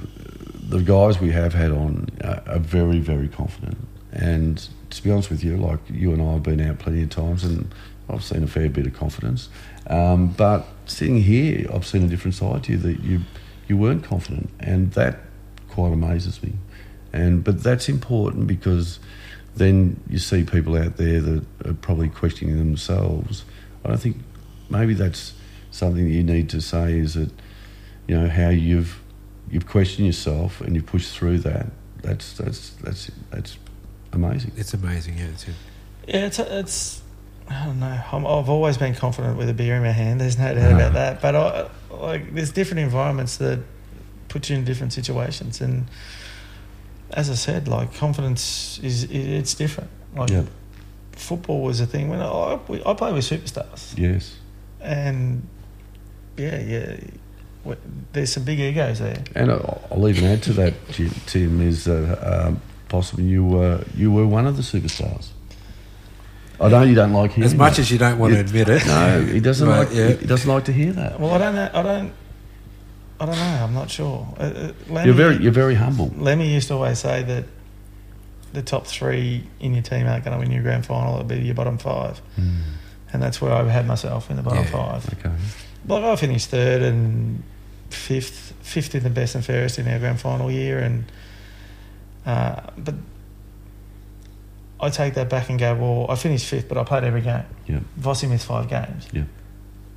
the 0.68 0.82
guys 0.82 1.20
we 1.20 1.32
have 1.32 1.54
had 1.54 1.72
on 1.72 2.10
are 2.24 2.60
very 2.60 3.00
very 3.00 3.28
confident 3.28 3.78
and 4.16 4.68
to 4.90 5.04
be 5.04 5.12
honest 5.12 5.30
with 5.30 5.44
you, 5.44 5.58
like 5.58 5.80
you 5.92 6.14
and 6.14 6.22
I 6.22 6.34
have 6.34 6.44
been 6.44 6.62
out 6.62 6.80
plenty 6.80 7.04
of 7.04 7.10
times 7.10 7.44
and 7.44 7.74
I've 8.10 8.24
seen 8.24 8.44
a 8.44 8.48
fair 8.48 8.70
bit 8.70 8.86
of 8.88 8.94
confidence, 8.94 9.50
um, 9.88 10.28
but 10.30 10.66
sitting 10.86 11.22
here 11.22 11.68
I've 11.74 11.86
seen 11.86 12.04
a 12.04 12.08
different 12.08 12.36
side 12.36 12.64
to 12.66 12.74
you 12.74 12.78
that 12.80 13.00
you 13.02 13.22
you 13.68 13.78
weren't 13.78 14.04
confident 14.04 14.50
and 14.60 14.92
that 14.94 15.20
quite 15.70 15.92
amazes 15.92 16.42
me, 16.44 16.54
and 17.14 17.44
but 17.44 17.64
that's 17.64 17.90
important 17.90 18.48
because 18.48 19.00
then 19.56 20.00
you 20.10 20.20
see 20.20 20.44
people 20.44 20.78
out 20.78 20.98
there 20.98 21.22
that 21.22 21.46
are 21.66 21.74
probably 21.74 22.10
questioning 22.10 22.58
themselves. 22.58 23.46
I 23.84 23.90
don't 23.90 23.98
think 23.98 24.18
maybe 24.70 24.94
that's 24.94 25.34
something 25.72 26.06
that 26.06 26.14
you 26.14 26.24
need 26.24 26.50
to 26.50 26.62
say 26.62 26.98
is 26.98 27.14
that 27.16 27.32
you 28.08 28.20
know 28.20 28.28
how 28.28 28.50
you've 28.50 29.02
you've 29.50 29.68
questioned 29.68 30.06
yourself 30.06 30.62
and 30.62 30.76
you've 30.76 30.86
pushed 30.86 31.16
through 31.16 31.40
that. 31.40 31.68
That's 32.02 32.34
that's 32.34 32.72
that's 32.82 33.12
that's 33.30 33.58
amazing. 34.14 34.52
It's 34.58 34.74
amazing, 34.74 35.18
yeah. 35.18 35.26
It's 35.26 35.46
Yeah, 36.08 36.26
it's 36.26 36.40
it's. 36.40 37.02
I 37.50 37.66
don't 37.66 37.80
know. 37.80 38.02
I'm, 38.12 38.26
I've 38.26 38.50
always 38.50 38.78
been 38.78 38.96
confident 38.96 39.38
with 39.38 39.50
a 39.50 39.54
beer 39.54 39.76
in 39.76 39.84
my 39.84 39.92
hand. 39.92 40.20
There's 40.20 40.38
no 40.38 40.54
doubt 40.56 40.72
about 40.72 40.94
that. 40.94 41.22
But 41.22 41.36
I, 41.36 41.70
like, 41.96 42.34
there's 42.34 42.52
different 42.52 42.80
environments 42.80 43.38
that 43.38 43.60
put 44.30 44.50
you 44.50 44.56
in 44.58 44.66
different 44.66 44.94
situations, 44.94 45.62
and 45.62 45.86
as 47.12 47.30
I 47.30 47.36
said, 47.36 47.68
like 47.68 47.94
confidence 47.94 48.80
is 48.84 49.04
it, 49.04 49.12
it's 49.16 49.54
different. 49.54 49.90
Like 50.16 50.30
Yeah. 50.32 50.44
football 51.14 51.62
was 51.62 51.80
a 51.80 51.86
thing 51.86 52.10
when 52.10 52.20
I 52.20 52.60
I 52.86 52.94
play 52.96 53.14
with 53.14 53.24
superstars, 53.26 53.98
Yes, 53.98 54.36
and 54.82 55.48
yeah, 56.38 56.60
yeah, 56.60 56.98
there's 58.12 58.34
some 58.34 58.44
big 58.44 58.60
egos 58.60 59.00
there. 59.00 59.24
and 59.36 59.52
I'll 59.52 60.08
even 60.10 60.26
add 60.26 60.42
to 60.44 60.54
that, 60.54 60.74
Tim, 61.28 61.62
is 61.62 61.86
that 61.86 62.18
um, 62.48 62.60
possibly 62.90 63.26
you 63.26 63.46
were 63.46 63.84
you 63.96 64.12
were 64.12 64.26
one 64.28 64.48
of 64.48 64.58
the 64.58 64.64
superstars. 64.64 65.28
I 66.60 66.70
don't 66.70 66.82
know 66.82 66.88
you 66.88 66.96
don't 66.96 67.14
like 67.14 67.32
hearing 67.32 67.46
As 67.46 67.56
much 67.56 67.74
that. 67.76 67.80
as 67.82 67.92
you 67.92 67.98
don't 67.98 68.18
want 68.18 68.34
to 68.34 68.40
admit 68.40 68.70
it. 68.70 68.86
No, 68.86 69.22
he 69.22 69.40
doesn't 69.40 69.68
Right, 69.68 69.80
like. 69.88 69.94
yeah. 69.94 70.14
He 70.14 70.26
doesn't 70.26 70.50
like 70.50 70.66
to 70.66 70.74
hear 70.74 70.94
that. 70.94 71.20
Well, 71.20 71.32
I 71.32 71.38
don't 71.38 71.56
know. 71.56 71.70
I 71.74 71.82
don't. 71.82 72.14
I 73.20 73.26
don't 73.26 73.36
know. 73.36 73.64
I'm 73.64 73.74
not 73.74 73.90
sure. 73.90 74.28
Uh, 74.38 74.44
uh, 74.44 74.72
Lemmy- 74.90 75.06
You're 75.06 75.16
very, 75.16 75.38
you're 75.38 75.52
very 75.52 75.76
humble. 75.76 76.12
Lemmy 76.18 76.54
used 76.54 76.68
to 76.68 76.74
always 76.76 77.00
say 77.00 77.24
that 77.24 77.46
the 78.54 78.62
top 78.62 78.88
three 78.88 79.48
in 79.60 79.74
your 79.74 79.84
team 79.84 80.06
aren't 80.08 80.24
going 80.26 80.34
to 80.38 80.40
win 80.40 80.52
your 80.52 80.64
grand 80.64 80.86
final. 80.86 81.14
It'll 81.16 81.26
be 81.26 81.38
your 81.40 81.56
bottom 81.56 81.78
five, 81.78 82.22
Mm. 82.40 82.60
and 83.14 83.22
that's 83.24 83.42
where 83.42 83.52
I've 83.54 83.70
had 83.70 83.86
myself 83.88 84.30
in 84.30 84.36
the 84.36 84.44
bottom 84.44 84.64
Yeah. 84.64 84.70
five. 84.72 85.14
Okay. 85.14 85.32
Like 85.88 86.04
I 86.04 86.16
finished 86.18 86.50
third 86.50 86.82
and 86.82 87.44
fifth, 87.90 88.54
fifth 88.62 88.96
in 88.96 89.04
the 89.04 89.10
best 89.10 89.36
and 89.36 89.46
fairest 89.46 89.78
in 89.80 89.88
our 89.88 90.00
grand 90.00 90.20
final 90.20 90.50
year, 90.52 90.80
and 90.80 91.06
uh, 92.26 92.62
but 92.78 92.96
I 94.80 94.90
take 94.90 95.14
that 95.14 95.30
back 95.30 95.50
and 95.50 95.58
go, 95.58 95.74
well, 95.76 96.12
I 96.12 96.16
finished 96.16 96.46
fifth, 96.48 96.68
but 96.68 96.78
I 96.78 96.84
played 96.84 97.04
every 97.04 97.22
game. 97.22 97.46
Yeah. 97.66 97.80
Vossi 98.00 98.30
missed 98.30 98.46
five 98.46 98.70
games. 98.70 99.08
Yeah. 99.12 99.24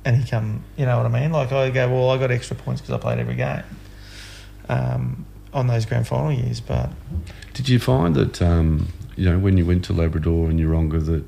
And 0.05 0.15
he 0.15 0.29
come, 0.29 0.63
you 0.77 0.85
know 0.85 0.97
what 0.97 1.05
I 1.05 1.09
mean? 1.09 1.31
Like 1.31 1.51
I 1.51 1.69
go, 1.69 1.89
well, 1.89 2.09
I 2.09 2.17
got 2.17 2.31
extra 2.31 2.55
points 2.55 2.81
because 2.81 2.95
I 2.95 2.97
played 2.97 3.19
every 3.19 3.35
game 3.35 3.63
um, 4.69 5.25
on 5.53 5.67
those 5.67 5.85
grand 5.85 6.07
final 6.07 6.31
years. 6.31 6.61
But 6.61 6.89
Did 7.53 7.67
you 7.67 7.79
find 7.79 8.15
that 8.15 8.41
um, 8.41 8.87
you 9.15 9.29
know 9.29 9.37
when 9.37 9.57
you 9.57 9.65
went 9.65 9.83
to 9.85 9.93
Labrador 9.93 10.49
and 10.49 10.59
Yeronga 10.59 11.05
that 11.07 11.25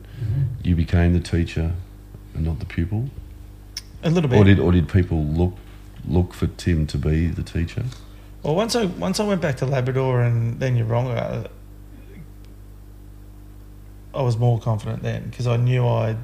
you 0.63 0.75
became 0.75 1.13
the 1.13 1.19
teacher 1.19 1.73
and 2.33 2.45
not 2.45 2.59
the 2.59 2.65
pupil, 2.65 3.09
a 4.03 4.09
little 4.09 4.29
bit. 4.29 4.39
or 4.39 4.43
did 4.45 4.59
or 4.59 4.71
did 4.71 4.87
people 4.87 5.23
look 5.23 5.53
look 6.07 6.33
for 6.33 6.47
Tim 6.47 6.87
to 6.87 6.97
be 6.97 7.27
the 7.27 7.43
teacher? 7.43 7.83
Well, 8.43 8.55
once 8.55 8.75
I 8.75 8.85
once 8.85 9.19
I 9.19 9.25
went 9.25 9.41
back 9.41 9.57
to 9.57 9.65
Labrador 9.65 10.21
and 10.21 10.59
then 10.59 10.77
Yeronga. 10.77 11.49
I, 14.13 14.21
was 14.21 14.37
more 14.37 14.59
confident 14.59 15.03
then 15.03 15.29
because 15.29 15.47
I 15.47 15.57
knew 15.57 15.87
I'd 15.87 16.17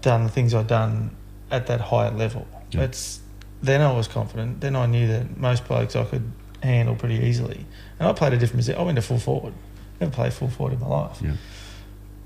done 0.00 0.24
the 0.24 0.30
things 0.30 0.54
I'd 0.54 0.66
done 0.66 1.10
at 1.50 1.66
that 1.66 1.80
higher 1.80 2.10
level. 2.10 2.46
Yeah. 2.70 2.82
It's 2.82 3.20
then 3.62 3.80
I 3.80 3.92
was 3.92 4.08
confident. 4.08 4.60
Then 4.60 4.76
I 4.76 4.86
knew 4.86 5.06
that 5.08 5.36
most 5.36 5.66
blokes 5.66 5.96
I 5.96 6.04
could 6.04 6.30
handle 6.62 6.94
pretty 6.94 7.16
easily. 7.26 7.66
And 7.98 8.08
I 8.08 8.12
played 8.12 8.32
a 8.32 8.38
different 8.38 8.60
position. 8.60 8.80
I 8.80 8.84
went 8.84 8.96
to 8.96 9.02
full 9.02 9.18
forward. 9.18 9.54
Never 10.00 10.12
played 10.12 10.32
full 10.32 10.48
forward 10.48 10.74
in 10.74 10.80
my 10.80 10.86
life. 10.86 11.20
Yeah. 11.22 11.32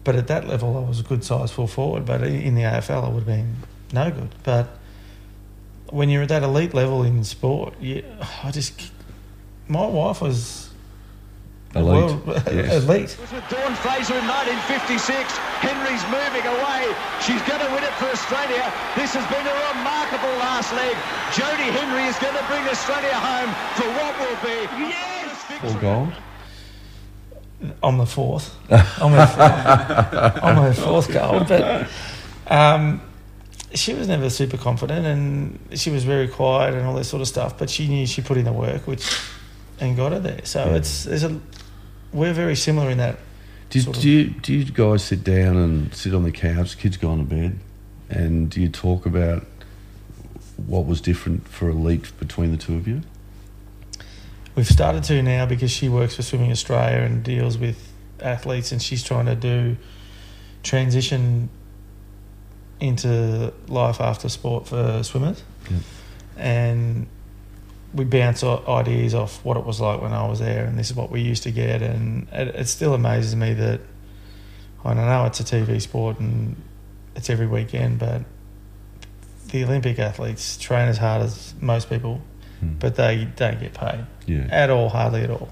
But 0.04 0.16
at 0.16 0.26
that 0.28 0.46
level, 0.46 0.76
I 0.76 0.86
was 0.86 1.00
a 1.00 1.02
good 1.02 1.24
size 1.24 1.50
full 1.50 1.66
forward. 1.66 2.04
But 2.04 2.22
in 2.22 2.54
the 2.54 2.62
AFL, 2.62 3.04
I 3.04 3.08
would 3.08 3.24
have 3.24 3.26
been 3.26 3.56
no 3.92 4.10
good. 4.10 4.34
But 4.44 4.68
when 5.88 6.08
you're 6.08 6.22
at 6.22 6.28
that 6.28 6.42
elite 6.42 6.74
level 6.74 7.02
in 7.02 7.24
sport, 7.24 7.74
you, 7.80 8.04
I 8.42 8.50
just 8.50 8.92
my 9.66 9.86
wife 9.86 10.20
was 10.20 10.63
Elite, 11.74 11.86
world- 12.26 12.42
yes. 12.52 12.84
elite. 12.84 13.10
It 13.14 13.20
was 13.20 13.32
with 13.32 13.48
Dawn 13.50 13.74
Fraser 13.82 14.14
in 14.14 14.26
1956. 14.30 15.10
Henry's 15.58 16.04
moving 16.06 16.46
away. 16.46 16.86
She's 17.20 17.42
going 17.50 17.60
to 17.60 17.70
win 17.74 17.82
it 17.82 17.94
for 17.98 18.06
Australia. 18.14 18.62
This 18.94 19.10
has 19.18 19.26
been 19.26 19.42
a 19.46 19.56
remarkable 19.74 20.30
last 20.38 20.70
leg. 20.72 20.94
Jodie 21.34 21.70
Henry 21.74 22.04
is 22.06 22.18
going 22.22 22.36
to 22.38 22.44
bring 22.46 22.62
Australia 22.70 23.14
home 23.14 23.50
for 23.74 23.88
what 23.98 24.12
will 24.22 24.38
be 24.46 24.58
yes! 24.86 25.34
Four 25.60 25.80
gold. 25.80 26.12
I'm 27.82 27.98
the 27.98 28.06
fourth. 28.06 28.54
I'm 28.70 29.12
her, 29.12 30.38
I'm 30.42 30.56
her 30.56 30.72
fourth 30.74 31.10
gold, 31.12 31.48
but 31.48 31.88
um, 32.48 33.00
she 33.74 33.94
was 33.94 34.06
never 34.06 34.28
super 34.28 34.56
confident, 34.58 35.06
and 35.06 35.58
she 35.78 35.90
was 35.90 36.04
very 36.04 36.28
quiet 36.28 36.74
and 36.74 36.86
all 36.86 36.94
that 36.94 37.04
sort 37.04 37.22
of 37.22 37.28
stuff. 37.28 37.56
But 37.58 37.70
she 37.70 37.88
knew 37.88 38.06
she 38.06 38.20
put 38.22 38.36
in 38.36 38.44
the 38.44 38.52
work, 38.52 38.86
which 38.86 39.18
and 39.80 39.96
got 39.96 40.12
her 40.12 40.20
there. 40.20 40.40
So 40.44 40.64
Yeah. 40.66 40.74
it's 40.76 41.04
there's 41.04 41.24
a 41.24 41.40
we're 42.14 42.32
very 42.32 42.56
similar 42.56 42.88
in 42.88 42.98
that. 42.98 43.18
Did, 43.70 43.82
sort 43.84 43.96
of- 43.96 44.02
do 44.02 44.08
you 44.08 44.24
do 44.30 44.54
you 44.54 44.64
guys 44.64 45.02
sit 45.04 45.24
down 45.24 45.56
and 45.56 45.94
sit 45.94 46.14
on 46.14 46.22
the 46.22 46.32
couch? 46.32 46.78
Kids 46.78 46.96
go 46.96 47.10
on 47.10 47.18
to 47.18 47.24
bed, 47.24 47.58
and 48.08 48.48
do 48.48 48.60
you 48.60 48.68
talk 48.68 49.04
about 49.04 49.44
what 50.66 50.86
was 50.86 51.00
different 51.00 51.48
for 51.48 51.68
elite 51.68 52.16
between 52.18 52.52
the 52.52 52.56
two 52.56 52.76
of 52.76 52.86
you? 52.86 53.02
We've 54.54 54.66
started 54.66 55.02
to 55.04 55.20
now 55.22 55.46
because 55.46 55.72
she 55.72 55.88
works 55.88 56.14
for 56.14 56.22
Swimming 56.22 56.52
Australia 56.52 56.98
and 56.98 57.24
deals 57.24 57.58
with 57.58 57.92
athletes, 58.20 58.70
and 58.70 58.80
she's 58.80 59.02
trying 59.02 59.26
to 59.26 59.34
do 59.34 59.76
transition 60.62 61.48
into 62.78 63.52
life 63.68 64.00
after 64.00 64.28
sport 64.28 64.68
for 64.68 65.02
swimmers. 65.02 65.42
Yeah. 65.68 65.78
And 66.36 67.06
we 67.94 68.04
bounce 68.04 68.42
ideas 68.42 69.14
off 69.14 69.44
what 69.44 69.56
it 69.56 69.64
was 69.64 69.80
like 69.80 70.02
when 70.02 70.12
I 70.12 70.26
was 70.28 70.40
there, 70.40 70.64
and 70.64 70.78
this 70.78 70.90
is 70.90 70.96
what 70.96 71.10
we 71.10 71.20
used 71.20 71.42
to 71.44 71.50
get. 71.50 71.80
And 71.82 72.26
it, 72.32 72.48
it 72.54 72.68
still 72.68 72.92
amazes 72.94 73.36
me 73.36 73.54
that 73.54 73.80
I 74.84 74.94
don't 74.94 75.06
know 75.06 75.24
it's 75.26 75.40
a 75.40 75.44
TV 75.44 75.80
sport 75.80 76.18
and 76.20 76.56
it's 77.16 77.30
every 77.30 77.46
weekend, 77.46 77.98
but 78.00 78.22
the 79.50 79.64
Olympic 79.64 79.98
athletes 79.98 80.56
train 80.56 80.88
as 80.88 80.98
hard 80.98 81.22
as 81.22 81.54
most 81.60 81.88
people, 81.88 82.20
Hmm. 82.60 82.74
but 82.80 82.96
they 82.96 83.26
don't 83.36 83.58
get 83.60 83.74
paid 83.74 84.04
Yeah, 84.26 84.46
at 84.50 84.70
all, 84.70 84.88
hardly 84.88 85.22
at 85.22 85.30
all. 85.30 85.48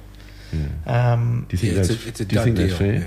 yeah. 0.52 1.12
Um, 1.12 1.46
Do 1.48 1.54
you 1.54 1.58
think 1.58 1.72
Yeah, 1.74 1.78
it's 1.80 1.88
that's 1.88 2.04
a, 2.04 2.08
it's 2.08 2.20
a 2.20 2.24
do 2.24 2.36
you 2.36 2.44
think 2.44 2.56
deal. 2.56 2.66
that's 2.66 2.78
fair? 2.78 2.94
yeah. 2.94 3.04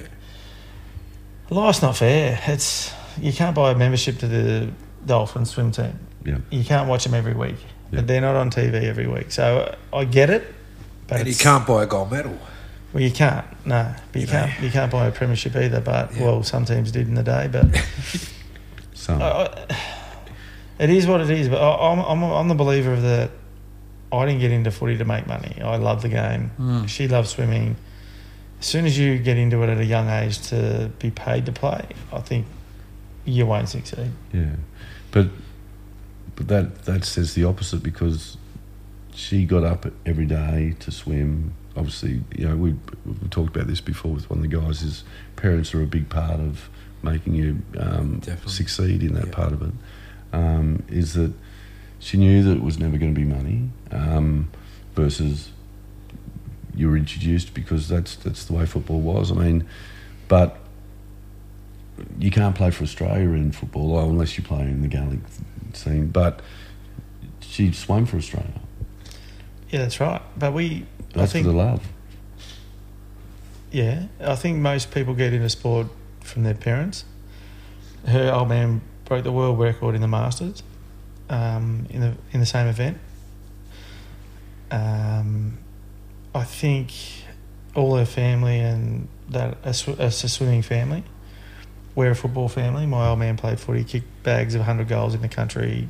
life's 1.49 1.82
not 1.82 1.98
fair. 1.98 2.40
It's 2.48 2.91
you 3.20 3.32
can't 3.34 3.56
buy 3.56 3.72
a 3.72 3.76
membership 3.76 4.18
to 4.20 4.28
the 4.28 4.70
Dolphins 5.06 5.49
swim 5.52 5.72
team. 5.72 5.99
Yeah. 6.26 6.38
You 6.49 6.64
can't 6.64 6.88
watch 6.90 7.03
them 7.03 7.14
every 7.14 7.34
week. 7.34 7.57
Yeah. 7.91 8.02
They're 8.02 8.22
not 8.22 8.36
on 8.36 8.49
TV 8.49 8.84
every 8.84 9.07
week, 9.07 9.32
so 9.32 9.76
I 9.94 10.06
get 10.06 10.30
it. 10.30 10.53
But 11.07 11.20
And 11.20 11.28
you 11.30 11.36
can't 11.36 11.66
buy 11.68 11.84
a 11.84 11.86
gold 11.86 12.12
medal. 12.12 12.38
Well, 12.94 13.03
you 13.03 13.12
can't. 13.12 13.45
No, 13.66 13.94
but 14.12 14.22
you 14.22 14.22
You 14.22 14.32
can't. 14.32 14.60
You 14.62 14.70
can't 14.72 14.91
buy 14.91 15.07
a 15.07 15.12
premiership 15.12 15.56
either. 15.56 15.82
But 15.82 16.16
Yeah. 16.16 16.24
well, 16.24 16.44
some 16.44 16.66
teams 16.66 16.91
did 16.91 17.07
in 17.07 17.14
the 17.16 17.24
day. 17.24 17.49
But 17.52 17.68
Some. 18.94 19.22
I, 19.22 19.26
I, 19.26 19.78
it 20.80 20.90
is 20.90 21.06
what 21.06 21.22
it 21.22 21.30
is. 21.30 21.48
But 21.49 21.62
I, 21.62 21.91
I'm, 21.91 21.99
I'm, 21.99 22.24
I'm 22.24 22.48
the 22.48 22.56
believer 22.56 22.94
of 22.94 23.02
that. 23.03 23.32
I 24.12 24.26
didn't 24.26 24.40
get 24.40 24.52
into 24.52 24.72
footy 24.72 24.98
to 24.98 25.06
make 25.06 25.28
money. 25.28 25.62
I 25.62 25.76
love 25.76 26.02
the 26.02 26.10
game. 26.10 26.52
Mm. 26.60 26.88
She 26.88 27.07
loves 27.07 27.30
swimming. 27.32 27.76
As 28.60 28.66
soon 28.66 28.86
as 28.86 28.98
you 28.98 29.18
get 29.20 29.38
into 29.38 29.62
it 29.64 29.70
at 29.70 29.78
a 29.78 29.86
young 29.86 30.10
age 30.10 30.41
to 30.49 30.90
be 30.99 31.12
paid 31.12 31.45
to 31.48 31.52
play, 31.52 31.86
I 32.14 32.20
think 32.20 32.45
you 33.26 33.45
won't 33.45 33.68
succeed. 33.68 34.12
Yeah, 34.32 34.56
but 35.12 35.28
but 36.36 36.48
that 36.48 36.84
that 36.86 37.06
says 37.06 37.34
the 37.34 37.44
opposite 37.44 37.82
because 37.84 38.38
she 39.14 39.45
got 39.45 39.64
up 39.64 39.86
every 40.06 40.26
day 40.26 40.76
to 40.80 40.91
swim. 40.91 41.53
Obviously, 41.78 42.22
you 42.36 42.48
know 42.48 42.56
we 42.56 42.76
we 43.06 43.28
talked 43.30 43.56
about 43.56 43.68
this 43.68 43.82
before 43.82 44.12
with 44.14 44.30
one 44.30 44.40
of 44.44 44.49
the 44.49 44.57
guys. 44.57 44.82
His 44.82 45.03
parents 45.36 45.74
are 45.74 45.82
a 45.82 45.86
big 45.88 46.10
part 46.10 46.40
of 46.40 46.70
making 47.03 47.36
you 47.36 47.62
um, 47.78 48.22
succeed 48.45 49.03
in 49.03 49.14
that 49.14 49.28
Yeah. 49.28 49.34
part 49.34 49.53
of 49.53 49.62
it. 49.62 49.74
Um, 50.34 50.84
is 50.90 51.14
that 51.14 51.34
she 51.99 52.18
knew 52.18 52.44
that 52.44 52.57
it 52.57 52.62
was 52.64 52.78
never 52.80 52.98
going 52.98 53.14
to 53.14 53.20
be 53.20 53.26
money 53.26 53.70
um, 53.91 54.49
versus 54.95 55.49
you 56.76 56.90
were 56.90 56.98
introduced 56.98 57.53
because 57.53 57.88
that's 57.88 58.16
that's 58.18 58.45
the 58.45 58.53
way 58.53 58.66
football 58.66 58.99
was. 58.99 59.32
I 59.32 59.36
mean, 59.36 59.66
but 60.28 60.57
you 62.20 62.32
can't 62.32 62.56
play 62.56 62.72
for 62.72 62.84
Australia 62.84 63.30
in 63.30 63.52
football 63.53 63.98
unless 63.99 64.38
you 64.38 64.44
play 64.44 64.62
in 64.64 64.82
the 64.82 64.88
Gaelic 64.90 65.20
scene. 65.76 66.08
But 66.08 66.42
she 67.42 67.72
swam 67.72 68.06
for 68.06 68.18
Australia. 68.18 68.62
Yeah, 69.70 69.80
that's 69.80 70.00
right. 70.00 70.22
But 70.38 70.54
we, 70.54 70.86
I 71.14 71.20
That's 71.20 71.32
think, 71.32 71.46
for 71.46 71.52
the 71.52 71.58
love. 71.58 71.88
yeah, 73.72 74.08
I 74.22 74.36
think 74.36 74.60
most 74.60 74.92
people 74.92 75.14
get 75.14 75.34
into 75.34 75.50
sport 75.50 75.88
from 76.22 76.44
their 76.44 76.54
parents. 76.54 77.06
Her 78.06 78.32
old 78.32 78.50
man 78.50 78.82
broke 79.06 79.24
the 79.24 79.32
world 79.32 79.60
record 79.60 79.96
in 79.96 80.02
the 80.02 80.08
Masters, 80.08 80.62
um, 81.30 81.88
in 81.90 82.02
the 82.02 82.14
in 82.32 82.40
the 82.40 82.46
same 82.46 82.68
event. 82.68 82.98
Um, 84.72 85.58
I 86.34 86.44
think 86.44 86.92
all 87.76 87.96
her 87.98 88.06
family 88.06 88.60
and 88.60 89.08
that 89.30 89.58
a, 89.64 89.74
sw- 89.74 90.00
a 90.00 90.12
swimming 90.12 90.62
family. 90.62 91.04
We're 91.96 92.12
a 92.12 92.16
football 92.16 92.50
family. 92.50 92.86
My 92.86 93.08
old 93.08 93.20
man 93.20 93.38
played 93.38 93.60
footy, 93.60 93.84
kicked 93.84 94.08
bags 94.26 94.56
of 94.56 94.62
hundred 94.62 94.90
goals 94.90 95.14
in 95.16 95.22
the 95.22 95.30
country, 95.30 95.88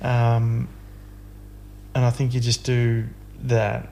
um, 0.00 0.68
and 1.94 2.04
I 2.04 2.10
think 2.10 2.32
you 2.32 2.40
just 2.40 2.64
do 2.64 3.04
that 3.42 3.88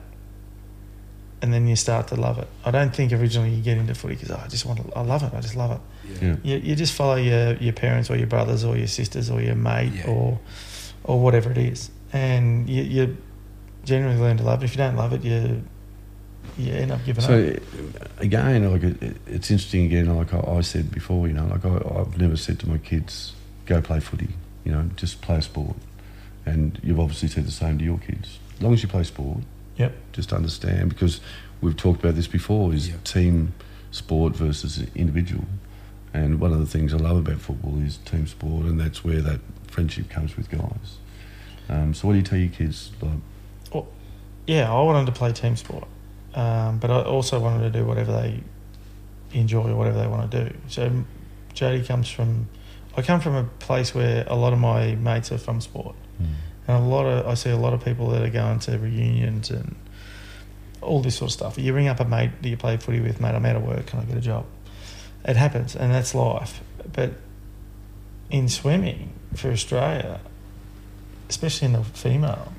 and 1.41 1.51
then 1.53 1.67
you 1.67 1.75
start 1.75 2.07
to 2.09 2.15
love 2.15 2.37
it. 2.37 2.47
I 2.63 2.71
don't 2.71 2.95
think 2.95 3.11
originally 3.11 3.49
you 3.51 3.61
get 3.63 3.77
into 3.77 3.95
footy 3.95 4.15
because 4.15 4.31
oh, 4.31 4.41
I 4.43 4.47
just 4.47 4.65
want 4.65 4.79
to, 4.85 4.95
I 4.95 5.01
love 5.01 5.23
it, 5.23 5.33
I 5.33 5.41
just 5.41 5.55
love 5.55 5.71
it. 5.71 6.21
Yeah. 6.21 6.35
You, 6.43 6.57
you 6.57 6.75
just 6.75 6.93
follow 6.93 7.15
your, 7.15 7.53
your 7.55 7.73
parents 7.73 8.09
or 8.09 8.15
your 8.15 8.27
brothers 8.27 8.63
or 8.63 8.77
your 8.77 8.87
sisters 8.87 9.29
or 9.29 9.41
your 9.41 9.55
mate 9.55 9.93
Yeah. 9.93 10.07
or 10.07 10.39
or 11.03 11.19
whatever 11.19 11.49
it 11.51 11.57
is, 11.57 11.89
and 12.13 12.69
you, 12.69 12.83
you 12.83 13.17
generally 13.85 14.17
learn 14.19 14.37
to 14.37 14.43
love 14.43 14.61
it. 14.61 14.65
If 14.65 14.73
you 14.73 14.77
don't 14.77 14.95
love 14.95 15.13
it, 15.13 15.23
you 15.23 15.63
you 16.59 16.73
end 16.73 16.91
up 16.91 17.03
giving 17.05 17.23
up. 17.23 17.29
So 17.29 17.55
again, 18.19 18.71
like 18.71 18.83
it, 18.83 19.17
it's 19.25 19.49
interesting. 19.49 19.85
Again, 19.85 20.15
like 20.15 20.31
I, 20.31 20.39
I 20.41 20.61
said 20.61 20.91
before, 20.91 21.27
you 21.27 21.33
know, 21.33 21.47
like 21.47 21.65
I, 21.65 21.99
I've 21.99 22.19
never 22.19 22.37
said 22.37 22.59
to 22.59 22.69
my 22.69 22.77
kids, 22.77 23.33
"Go 23.65 23.81
play 23.81 23.99
footy." 23.99 24.29
You 24.65 24.71
know, 24.71 24.89
just 24.95 25.21
play 25.21 25.37
a 25.37 25.41
sport. 25.41 25.75
And 26.45 26.79
you've 26.83 26.99
obviously 26.99 27.27
said 27.29 27.45
the 27.45 27.51
same 27.51 27.77
to 27.79 27.83
your 27.85 27.97
kids. 27.97 28.39
As 28.55 28.61
long 28.61 28.73
as 28.73 28.81
you 28.83 28.89
play 28.89 29.03
sport, 29.03 29.39
Yep. 29.77 29.93
just 30.13 30.33
understand 30.33 30.89
because 30.89 31.19
we've 31.61 31.75
talked 31.77 32.03
about 32.03 32.15
this 32.15 32.27
before 32.27 32.73
is 32.73 32.89
Yeah. 32.89 32.95
team 33.03 33.53
sport 33.91 34.35
versus 34.35 34.85
individual 34.95 35.45
and 36.13 36.39
one 36.39 36.51
of 36.53 36.59
the 36.59 36.65
things 36.65 36.93
I 36.93 36.97
love 36.97 37.17
about 37.17 37.39
football 37.39 37.77
is 37.81 37.97
team 38.05 38.25
sport 38.27 38.65
and 38.65 38.79
that's 38.79 39.03
where 39.03 39.21
that 39.21 39.39
friendship 39.67 40.09
comes 40.09 40.37
with 40.37 40.49
guys 40.49 40.97
um, 41.69 41.93
so 41.93 42.07
what 42.07 42.13
do 42.13 42.17
you 42.19 42.23
tell 42.23 42.37
your 42.39 42.49
kids 42.49 42.91
like 43.01 43.83
Yeah, 44.47 44.71
I 44.73 44.81
wanted 44.81 45.05
to 45.07 45.11
play 45.11 45.31
team 45.33 45.55
sport. 45.55 45.87
um, 46.35 46.77
but 46.79 46.89
I 46.91 47.01
also 47.01 47.39
wanted 47.39 47.71
to 47.71 47.79
do 47.79 47.85
whatever 47.85 48.11
they 48.13 48.41
enjoy 49.33 49.69
or 49.69 49.75
whatever 49.75 49.99
they 49.99 50.07
want 50.07 50.29
to 50.31 50.45
do. 50.45 50.57
So 50.67 50.91
Jodie 51.53 51.85
comes 51.85 52.09
from, 52.09 52.47
I 52.95 53.01
come 53.01 53.21
from 53.21 53.35
a 53.35 53.43
place 53.43 53.95
where 53.95 54.25
a 54.27 54.35
lot 54.35 54.53
of 54.53 54.59
my 54.59 54.95
mates 54.95 55.31
are 55.31 55.37
from 55.37 55.61
sport, 55.61 55.95
hmm. 56.17 56.25
and 56.67 56.77
a 56.83 56.87
lot 56.87 57.05
of 57.05 57.27
I 57.27 57.35
see 57.35 57.49
a 57.49 57.57
lot 57.57 57.73
of 57.73 57.83
people 57.83 58.09
that 58.09 58.21
are 58.21 58.29
going 58.29 58.59
to 58.59 58.77
reunions 58.77 59.49
and 59.49 59.75
all 60.81 61.01
this 61.01 61.15
sort 61.15 61.29
of 61.29 61.33
stuff. 61.33 61.57
You 61.57 61.73
ring 61.73 61.87
up 61.87 61.99
a 61.99 62.05
mate 62.05 62.31
that 62.41 62.49
you 62.49 62.57
play 62.57 62.77
footy 62.77 62.99
with, 62.99 63.21
mate. 63.21 63.35
I'm 63.35 63.45
out 63.45 63.55
of 63.55 63.63
work. 63.63 63.85
Can 63.87 63.99
I 63.99 64.03
get 64.03 64.17
a 64.17 64.21
job? 64.21 64.45
It 65.23 65.35
happens, 65.35 65.75
and 65.75 65.93
that's 65.93 66.15
life. 66.15 66.61
But 66.91 67.11
in 68.29 68.49
swimming 68.49 69.13
for 69.35 69.51
Australia, 69.51 70.19
especially 71.29 71.67
in 71.67 71.73
the 71.73 71.83
female, 71.83 72.51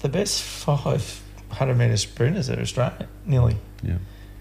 the 0.00 0.08
best 0.08 0.42
500 0.42 1.76
metre 1.76 1.96
sprinters 1.96 2.50
are 2.50 2.60
Australian, 2.60 3.08
nearly. 3.24 3.56
Yeah. 3.82 3.98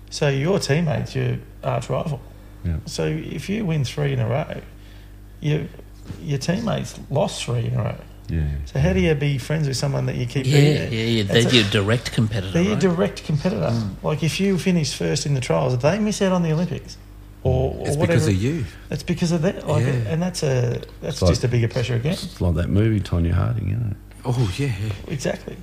So 0.10 0.30
your 0.30 0.60
teammate's 0.60 1.16
your 1.16 1.38
arch 1.64 1.90
rival. 1.90 2.22
Yeah. 2.68 2.78
So 2.86 3.06
if 3.06 3.50
you 3.50 3.66
win 3.66 3.84
three 3.86 4.14
in 4.14 4.20
a 4.20 4.28
row, 4.28 4.62
you, 5.40 5.68
your 6.22 6.38
teammates 6.40 7.00
lost 7.10 7.44
three 7.46 7.66
in 7.66 7.74
a 7.76 7.84
row. 7.84 7.96
Yeah. 8.30 8.44
So 8.66 8.80
how 8.80 8.92
do 8.92 9.00
you 9.00 9.16
be 9.16 9.38
friends 9.38 9.68
with 9.70 9.78
someone 9.78 10.06
that 10.08 10.16
you 10.18 10.26
keep 10.26 10.46
Yeah, 10.46 10.60
beating? 10.60 10.94
yeah, 10.94 11.06
yeah. 11.06 11.24
They're 11.24 11.48
a- 11.48 11.54
your 11.54 11.70
direct 11.70 12.12
competitor. 12.12 12.52
They're 12.52 12.64
your 12.64 12.76
direct 12.80 13.24
competitor. 13.24 13.70
Mm. 13.72 14.04
Like 14.04 14.22
if 14.24 14.40
you 14.40 14.58
finish 14.58 14.94
first 14.94 15.26
in 15.26 15.34
the 15.34 15.40
trials, 15.40 15.78
they 15.78 15.98
miss 16.00 16.22
out 16.22 16.34
on 16.34 16.44
the 16.44 16.52
Olympics, 16.52 16.98
or, 17.44 17.74
or 17.76 17.88
It's 17.88 17.96
whatever. 17.96 18.08
because 18.08 18.28
of 18.28 18.34
you. 18.36 18.66
It's 18.92 19.04
because 19.04 19.32
of 19.32 19.44
that. 19.44 19.66
Like, 19.66 19.86
Yeah. 19.86 19.92
and 20.12 20.22
that's 20.22 20.44
a 20.44 20.82
that's 21.02 21.22
like- 21.22 21.30
just 21.32 21.44
a 21.46 21.48
bigger 21.48 21.70
pressure 21.70 21.96
again. 21.96 22.14
It's 22.14 22.42
like 22.42 22.56
that 22.56 22.70
movie, 22.70 23.00
Tonya 23.00 23.32
Harding, 23.32 23.70
you 23.70 23.78
it? 23.92 23.98
Oh 24.26 24.54
yeah, 24.58 24.74
yeah. 24.84 24.92
Exactly. 25.08 25.56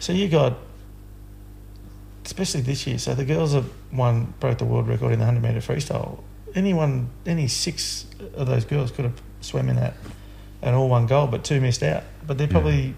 So 0.00 0.12
you 0.12 0.28
got, 0.28 0.58
especially 2.24 2.62
this 2.62 2.84
year. 2.86 2.98
So 2.98 3.14
the 3.14 3.24
girls 3.24 3.52
have 3.52 3.70
won 3.92 4.34
broke 4.40 4.58
the 4.58 4.64
world 4.64 4.88
record 4.88 5.12
in 5.12 5.18
the 5.20 5.24
hundred 5.24 5.42
meter 5.44 5.60
freestyle. 5.60 6.18
Anyone, 6.54 7.08
any 7.26 7.48
six 7.48 8.06
of 8.34 8.46
those 8.46 8.64
girls 8.64 8.90
could 8.90 9.04
have 9.04 9.20
swam 9.40 9.68
in 9.68 9.76
that, 9.76 9.94
and 10.60 10.76
all 10.76 10.88
won 10.88 11.06
gold, 11.06 11.30
but 11.30 11.44
two 11.44 11.60
missed 11.60 11.82
out. 11.82 12.04
But 12.26 12.38
they're 12.38 12.46
Yeah. 12.46 12.52
probably 12.52 12.94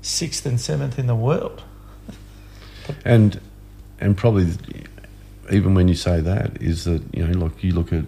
sixth 0.00 0.46
and 0.46 0.60
seventh 0.60 0.98
in 0.98 1.06
the 1.06 1.14
world. 1.16 1.62
And 3.04 3.40
and 4.00 4.16
probably 4.16 4.48
even 5.52 5.74
when 5.74 5.86
you 5.86 5.94
say 5.94 6.20
that 6.20 6.60
is 6.60 6.84
that 6.84 7.02
you 7.12 7.24
know 7.26 7.38
like 7.38 7.62
you 7.62 7.72
look 7.72 7.92
at 7.92 8.04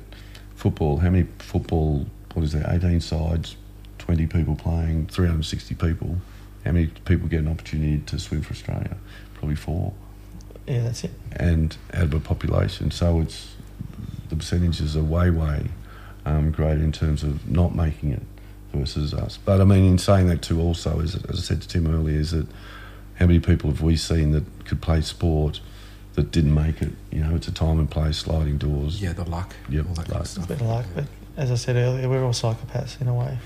football. 0.57 0.99
How 0.99 1.11
many 1.11 1.28
football? 1.39 2.07
What 2.32 2.43
is 2.45 2.53
there? 2.53 2.66
Eighteen 2.69 3.01
sides, 3.01 3.57
twenty 3.99 4.27
people 4.27 4.57
playing, 4.57 5.07
three 5.07 5.28
hundred 5.28 5.45
sixty 5.45 5.74
people. 5.77 6.19
How 6.65 6.73
many 6.73 6.89
people 7.05 7.28
get 7.28 7.41
an 7.41 7.49
opportunity 7.49 7.99
to 8.07 8.19
swim 8.19 8.43
for 8.43 8.53
Australia? 8.53 8.97
Probably 9.35 9.55
four. 9.55 9.93
Yeah, 10.66 10.82
that's 10.82 11.05
it. 11.05 11.12
and 11.36 11.77
out 11.93 12.05
of 12.05 12.15
a 12.15 12.20
population. 12.20 12.91
So 12.91 13.20
it's 13.20 13.53
the 14.35 14.40
percentages 14.40 14.97
are 14.97 15.02
way, 15.02 15.31
way 15.31 15.69
um, 16.24 16.51
greater 16.51 16.82
in 16.82 16.93
terms 16.93 17.23
of 17.23 17.48
not 17.48 17.74
making 17.74 18.12
it 18.12 18.23
versus 18.73 19.15
us. 19.15 19.39
But 19.44 19.61
I 19.61 19.65
mean, 19.65 19.85
in 19.85 19.98
saying 19.98 20.27
that 20.28 20.43
too, 20.43 20.61
also, 20.61 21.01
as, 21.01 21.15
as 21.15 21.39
I 21.39 21.43
said 21.43 21.62
to 21.62 21.69
Tim 21.69 21.86
earlier, 21.86 22.19
is 22.19 22.32
that 22.32 22.47
how 23.16 23.27
many 23.27 23.40
people 23.40 23.70
have 23.70 23.81
we 23.81 23.97
seen 23.97 24.32
that 24.32 24.44
could 24.65 24.82
play 24.82 25.01
sport 25.01 25.61
that 26.15 26.31
didn't 26.31 26.55
make 26.55 26.82
it? 26.82 26.93
You 27.12 27.23
know, 27.24 27.36
it's 27.36 27.48
a 27.48 27.52
time 27.52 27.78
and 27.78 27.90
place, 27.90 28.19
sliding 28.19 28.59
doors. 28.59 29.01
Yeah, 29.01 29.12
the 29.12 29.24
luck. 29.24 29.55
Yep, 29.69 29.86
all 29.89 29.94
that 29.94 30.06
kind 30.06 30.12
luck. 30.12 30.20
of 30.23 30.28
stuff. 30.28 30.51
It's 30.51 30.52
a 30.52 30.55
bit 30.55 30.61
of 30.62 30.69
luck, 30.69 30.86
but 30.94 31.05
as 31.36 31.51
I 31.51 31.56
said 31.56 31.77
earlier, 31.77 32.09
we're 32.09 32.24
all 32.24 32.32
psychopaths 32.32 33.01
in 33.01 33.09
a 33.09 33.15
way. 33.15 33.39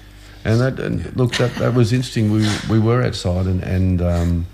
And 0.45 0.61
that, 0.61 0.79
and 0.79 1.17
look, 1.17 1.35
that, 1.35 1.55
that 1.57 1.75
was 1.75 1.93
interesting. 1.93 2.31
We 2.31 2.49
we 2.71 2.79
were 2.79 3.03
outside, 3.03 3.47
and 3.47 3.63
and 3.63 4.01
um, 4.01 4.47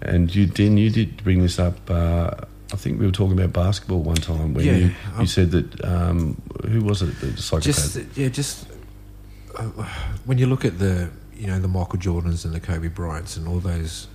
and 0.00 0.34
you 0.34 0.46
did 0.46 0.78
you 0.78 0.88
did 0.88 1.22
bring 1.24 1.42
this 1.42 1.58
up. 1.58 1.90
Uh, 1.90 2.30
I 2.72 2.76
think 2.76 2.98
we 2.98 3.06
were 3.06 3.12
talking 3.12 3.38
about 3.38 3.52
basketball 3.52 4.00
one 4.00 4.16
time 4.16 4.54
when 4.54 4.64
Yeah, 4.64 4.76
you, 4.76 4.86
you 4.86 4.94
um, 5.16 5.26
said 5.26 5.50
that 5.50 5.84
um, 5.84 6.40
who 6.66 6.82
was 6.82 7.02
it? 7.02 7.20
The 7.20 7.36
psychopath. 7.36 7.64
Just 7.64 8.16
yeah, 8.16 8.28
just 8.28 8.66
uh, 9.56 9.64
when 10.24 10.38
you 10.38 10.46
look 10.46 10.64
at 10.64 10.78
the 10.78 11.10
you 11.34 11.46
know 11.46 11.58
the 11.58 11.68
Michael 11.68 11.98
Jordans 11.98 12.44
and 12.44 12.54
the 12.54 12.60
Kobe 12.60 12.88
Bryants 12.88 13.36
and 13.36 13.46
all 13.46 13.58
those 13.58 14.08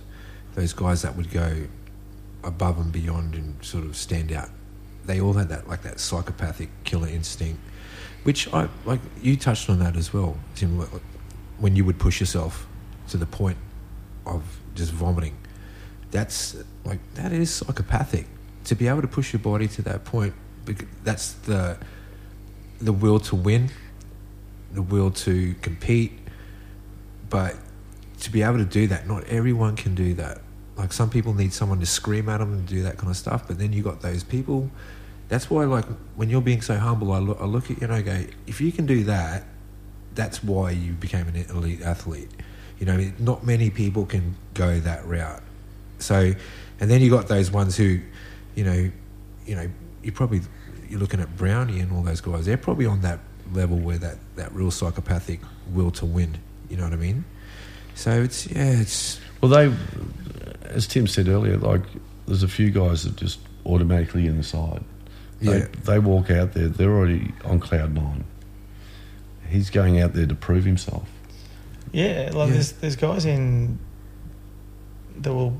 those 0.54 0.72
guys 0.72 1.02
that 1.02 1.16
would 1.16 1.30
go 1.30 1.66
above 2.42 2.78
and 2.78 2.92
beyond 2.92 3.34
and 3.34 3.62
sort 3.64 3.84
of 3.84 3.96
stand 3.96 4.32
out, 4.32 4.50
they 5.04 5.20
all 5.20 5.34
had 5.34 5.48
that 5.50 5.68
like 5.68 5.82
that 5.82 6.00
psychopathic 6.00 6.70
killer 6.82 7.08
instinct, 7.08 7.60
which 8.24 8.52
I 8.52 8.68
like. 8.84 9.00
You 9.22 9.36
touched 9.36 9.70
on 9.70 9.78
that 9.78 9.96
as 9.96 10.12
well, 10.12 10.36
Tim. 10.56 10.80
When 11.58 11.76
you 11.76 11.84
would 11.84 11.98
push 11.98 12.18
yourself 12.18 12.66
to 13.08 13.16
the 13.16 13.26
point 13.26 13.58
of 14.26 14.42
just 14.74 14.92
vomiting, 14.92 15.36
that's 16.10 16.56
like 16.84 16.98
that 17.14 17.32
is 17.32 17.52
psychopathic. 17.54 18.26
To 18.68 18.74
be 18.74 18.88
able 18.88 19.02
to 19.02 19.08
push 19.08 19.32
your 19.32 19.40
body 19.40 19.68
to 19.68 19.82
that 19.82 20.04
point, 20.04 20.34
that's 21.04 21.32
the 21.32 21.78
the 22.80 22.92
will 22.92 23.18
to 23.18 23.36
win, 23.36 23.70
the 24.72 24.82
will 24.82 25.10
to 25.10 25.54
compete, 25.62 26.12
but 27.28 27.56
to 28.20 28.30
be 28.30 28.42
able 28.42 28.58
to 28.58 28.64
do 28.64 28.86
that, 28.88 29.06
not 29.06 29.24
everyone 29.24 29.76
can 29.76 29.94
do 29.94 30.14
that. 30.14 30.40
Like 30.76 30.92
some 30.92 31.10
people 31.10 31.34
need 31.34 31.52
someone 31.52 31.80
to 31.80 31.86
scream 31.86 32.28
at 32.28 32.38
them 32.38 32.52
and 32.52 32.66
do 32.66 32.82
that 32.82 32.98
kind 32.98 33.10
of 33.10 33.16
stuff, 33.16 33.48
but 33.48 33.58
then 33.58 33.72
you 33.72 33.82
got 33.82 34.00
those 34.00 34.22
people. 34.22 34.70
That's 35.28 35.50
why, 35.50 35.64
like, 35.64 35.84
when 36.16 36.30
you're 36.30 36.40
being 36.40 36.62
so 36.62 36.76
humble, 36.76 37.12
I 37.12 37.18
look, 37.18 37.38
I 37.40 37.44
look 37.44 37.64
at 37.64 37.70
you 37.70 37.78
and 37.82 37.92
I 37.92 38.00
go, 38.00 38.24
if 38.46 38.60
you 38.60 38.72
can 38.72 38.86
do 38.86 39.04
that, 39.04 39.44
that's 40.14 40.42
why 40.42 40.70
you 40.70 40.92
became 40.92 41.28
an 41.28 41.36
elite 41.36 41.82
athlete. 41.82 42.30
You 42.78 42.86
know, 42.86 43.12
not 43.18 43.44
many 43.44 43.68
people 43.70 44.06
can 44.06 44.36
go 44.54 44.80
that 44.80 45.04
route. 45.04 45.42
So, 45.98 46.32
and 46.80 46.90
then 46.90 47.02
you 47.02 47.10
got 47.10 47.28
those 47.28 47.50
ones 47.50 47.76
who, 47.76 48.00
you 48.58 48.64
know, 48.64 48.90
you 49.46 49.54
know, 49.54 49.70
you're 50.02 50.12
probably 50.12 50.40
you're 50.88 50.98
looking 50.98 51.20
at 51.20 51.36
Brownie 51.36 51.78
and 51.78 51.92
all 51.92 52.02
those 52.02 52.20
guys. 52.20 52.44
They're 52.44 52.56
probably 52.56 52.86
on 52.86 53.02
that 53.02 53.20
level 53.52 53.78
where 53.78 53.98
that 53.98 54.18
that 54.34 54.52
real 54.52 54.72
psychopathic 54.72 55.38
will 55.72 55.92
to 55.92 56.04
win. 56.06 56.38
You 56.68 56.76
know 56.76 56.82
what 56.84 56.92
I 56.92 56.96
mean? 56.96 57.24
So 57.94 58.10
it's 58.22 58.48
yeah, 58.50 58.80
it's 58.80 59.20
Well, 59.40 59.50
they, 59.50 59.72
as 60.62 60.88
Tim 60.88 61.06
said 61.06 61.28
earlier, 61.28 61.56
like 61.56 61.82
there's 62.26 62.42
a 62.42 62.48
few 62.48 62.70
guys 62.70 63.04
that 63.04 63.14
just 63.16 63.38
automatically 63.64 64.26
in 64.26 64.36
the 64.36 64.42
side. 64.42 64.82
They, 65.40 65.58
Yeah. 65.58 65.66
they 65.84 65.98
walk 66.00 66.30
out 66.30 66.52
there, 66.54 66.66
they're 66.68 66.90
already 66.90 67.32
on 67.44 67.60
cloud 67.60 67.94
nine. 67.94 68.24
He's 69.48 69.70
going 69.70 70.00
out 70.00 70.12
there 70.14 70.26
to 70.26 70.34
prove 70.34 70.64
himself. 70.64 71.08
Yeah, 71.92 72.30
like 72.34 72.48
Yeah. 72.48 72.54
there's 72.54 72.72
there's 72.72 72.96
guys 72.96 73.24
in 73.24 73.78
that 75.20 75.32
will 75.32 75.56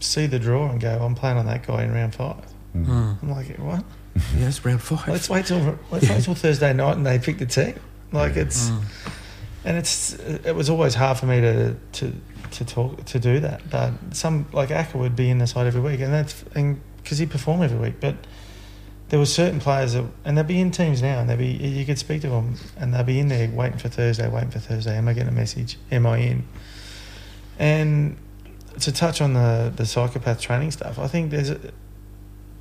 see 0.00 0.26
the 0.26 0.38
draw 0.38 0.70
and 0.70 0.80
go, 0.80 0.98
"I'm 1.00 1.14
playing 1.14 1.36
on 1.38 1.46
that 1.46 1.66
guy 1.66 1.84
in 1.84 1.92
round 1.92 2.14
five. 2.14 2.44
Mm. 2.76 3.22
I'm 3.22 3.30
like, 3.30 3.56
what? 3.58 3.84
yeah, 4.38 4.48
it's 4.48 4.64
round 4.64 4.82
five. 4.82 5.08
Let's 5.08 5.28
wait 5.30 5.46
till 5.46 5.78
let's 5.90 6.08
wait 6.08 6.22
till 6.22 6.34
Thursday 6.34 6.72
night 6.72 6.96
and 6.96 7.06
they 7.06 7.18
pick 7.18 7.38
the 7.38 7.46
team. 7.46 7.74
Like 8.12 8.36
Yeah. 8.36 8.42
it's, 8.42 8.70
and 9.64 9.76
it's 9.76 10.14
it 10.14 10.54
was 10.54 10.70
always 10.70 10.94
hard 10.94 11.18
for 11.18 11.26
me 11.26 11.40
to 11.40 11.74
to 11.92 12.12
to 12.52 12.64
talk 12.64 13.04
to 13.06 13.18
do 13.18 13.40
that. 13.40 13.68
But 13.70 13.92
some 14.12 14.46
like 14.52 14.70
Aker 14.70 14.94
would 14.96 15.16
be 15.16 15.30
in 15.30 15.38
the 15.38 15.46
side 15.46 15.66
every 15.66 15.80
week, 15.80 16.00
and 16.00 16.12
that's 16.12 16.44
and 16.54 16.80
because 17.02 17.18
he 17.18 17.26
performed 17.26 17.64
every 17.64 17.78
week, 17.78 17.94
but. 18.00 18.16
There 19.10 19.18
were 19.18 19.24
certain 19.24 19.58
players 19.58 19.94
that, 19.94 20.04
and 20.26 20.36
they'd 20.36 20.46
be 20.46 20.60
in 20.60 20.70
teams 20.70 21.00
now, 21.00 21.18
and 21.18 21.30
they'd 21.30 21.38
be 21.38 21.46
you 21.46 21.86
could 21.86 21.96
speak 21.98 22.20
to 22.20 22.28
them, 22.28 22.56
and 22.76 22.92
they'd 22.92 23.06
be 23.06 23.18
in 23.18 23.28
there 23.28 23.48
waiting 23.48 23.78
for 23.78 23.88
Thursday, 23.88 24.28
waiting 24.28 24.50
for 24.50 24.58
Thursday. 24.58 24.98
Am 24.98 25.08
I 25.08 25.14
getting 25.14 25.30
a 25.30 25.32
message? 25.32 25.78
Am 25.90 26.06
I 26.06 26.18
in? 26.18 26.44
And 27.58 28.18
to 28.80 28.92
touch 28.92 29.20
on 29.20 29.32
the 29.34 29.72
the 29.74 29.84
psychopath 29.86 30.40
training 30.40 30.70
stuff, 30.70 30.98
I 30.98 31.08
think 31.08 31.30
there's 31.30 31.50
a, 31.50 31.58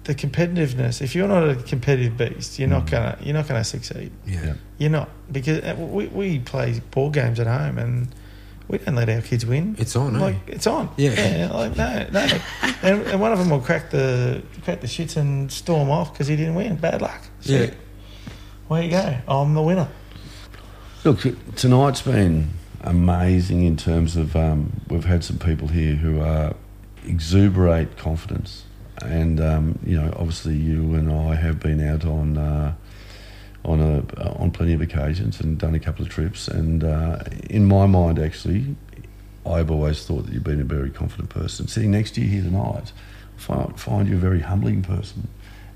the 0.06 0.16
competitiveness. 0.16 1.02
If 1.02 1.16
you're 1.16 1.28
not 1.28 1.48
a 1.50 1.56
competitive 1.56 2.18
beast, 2.18 2.60
you're 2.60 2.70
not 2.70 2.86
Mm. 2.86 2.92
gonna 2.92 3.18
you're 3.22 3.34
not 3.34 3.48
gonna 3.48 3.64
succeed. 3.64 4.12
yeah. 4.26 4.44
Yeah. 4.46 4.54
You're 4.78 4.90
not 4.92 5.10
because 5.32 5.60
uh, 5.64 5.76
we 5.78 6.08
we 6.08 6.40
play 6.40 6.82
ball 6.92 7.10
games 7.10 7.40
at 7.40 7.48
home 7.48 7.78
and 7.78 8.08
we 8.70 8.78
don't 8.80 8.96
let 8.96 9.10
our 9.10 9.22
kids 9.22 9.46
win. 9.46 9.76
It's 9.80 9.96
on, 9.96 10.16
eh? 10.16 10.20
like 10.20 10.36
it's 10.48 10.68
on. 10.68 10.90
Yeah. 10.98 11.50
like 11.54 11.76
no, 11.78 12.08
no. 12.12 12.28
and, 12.84 13.02
and 13.08 13.20
one 13.22 13.32
of 13.32 13.40
them 13.40 13.50
will 13.50 13.62
crack 13.62 13.90
the 13.92 14.42
crack 14.64 14.82
the 14.82 14.88
shits 14.88 15.18
and 15.18 15.52
storm 15.52 15.90
off 15.90 16.12
because 16.14 16.28
he 16.28 16.36
didn't 16.36 16.56
win. 16.56 16.76
Bad 16.76 17.02
luck. 17.02 17.22
So, 17.42 17.54
Yeah. 17.54 17.72
Where 18.68 18.84
you 18.84 18.92
go? 18.92 19.18
I'm 19.28 19.54
the 19.54 19.62
winner. 19.62 19.88
Look, 21.06 21.20
tonight's 21.56 22.02
been 22.02 22.50
amazing 22.82 23.64
in 23.64 23.78
terms 23.78 24.16
of 24.16 24.36
um, 24.36 24.82
we've 24.90 25.06
had 25.06 25.24
some 25.24 25.38
people 25.38 25.68
here 25.68 25.96
who 25.96 26.20
are 26.22 26.56
exuberate 27.06 27.98
confidence, 27.98 28.64
and 29.02 29.40
um, 29.40 29.80
you 29.86 30.00
know, 30.00 30.14
obviously 30.18 30.56
you 30.56 30.96
and 30.96 31.12
I 31.12 31.36
have 31.36 31.60
been 31.60 31.86
out 31.86 32.06
on 32.06 32.38
uh, 32.38 32.74
on 33.66 33.80
a 33.80 34.40
on 34.40 34.52
plenty 34.52 34.74
of 34.74 34.82
occasions 34.82 35.40
and 35.40 35.58
done 35.58 35.76
a 35.76 35.80
couple 35.80 36.06
of 36.06 36.10
trips, 36.10 36.48
and 36.48 36.84
uh, 36.84 37.20
in 37.50 37.66
my 37.66 37.86
mind, 37.86 38.20
actually, 38.20 38.76
I've 39.46 39.72
always 39.72 40.06
thought 40.06 40.26
that 40.26 40.34
you've 40.34 40.44
been 40.44 40.62
a 40.62 40.66
very 40.66 40.90
confident 40.90 41.30
person. 41.30 41.68
Sitting 41.68 41.92
next 41.92 42.16
to 42.16 42.22
you 42.22 42.28
here 42.28 42.44
tonight, 42.44 42.92
find, 43.38 43.80
find 43.80 44.08
you 44.08 44.16
a 44.16 44.20
very 44.20 44.42
humbling 44.42 44.84
person, 44.84 45.28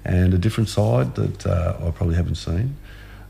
and 0.06 0.34
a 0.34 0.38
different 0.38 0.70
side 0.70 1.16
that 1.16 1.46
uh, 1.46 1.78
I 1.86 1.92
probably 1.92 2.16
haven't 2.16 2.36
seen. 2.36 2.76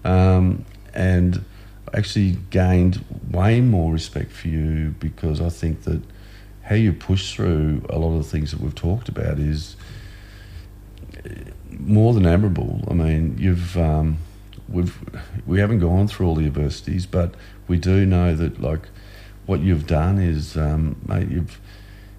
Um, 0.03 0.65
and 0.93 1.45
actually 1.93 2.37
gained 2.49 3.03
way 3.29 3.61
more 3.61 3.91
respect 3.91 4.31
for 4.31 4.47
you 4.47 4.95
because 4.99 5.41
I 5.41 5.49
think 5.49 5.83
that 5.83 6.01
how 6.63 6.75
you 6.75 6.93
push 6.93 7.33
through 7.33 7.85
a 7.89 7.97
lot 7.97 8.15
of 8.15 8.23
the 8.23 8.29
things 8.29 8.51
that 8.51 8.61
we've 8.61 8.75
talked 8.75 9.09
about 9.09 9.39
is 9.39 9.75
uh, 11.17 11.29
more 11.79 12.13
than 12.13 12.25
admirable. 12.25 12.83
I 12.89 12.93
mean, 12.93 13.37
you've 13.37 13.77
um, 13.77 14.19
we've 14.69 14.97
we 15.45 15.59
haven't 15.59 15.79
gone 15.79 16.07
through 16.07 16.27
all 16.27 16.35
the 16.35 16.45
adversities, 16.45 17.05
but 17.05 17.35
we 17.67 17.77
do 17.77 18.05
know 18.05 18.35
that 18.35 18.61
like 18.61 18.87
what 19.45 19.59
you've 19.61 19.87
done 19.87 20.19
is, 20.19 20.55
um, 20.55 20.95
mate, 21.05 21.29
you've 21.29 21.59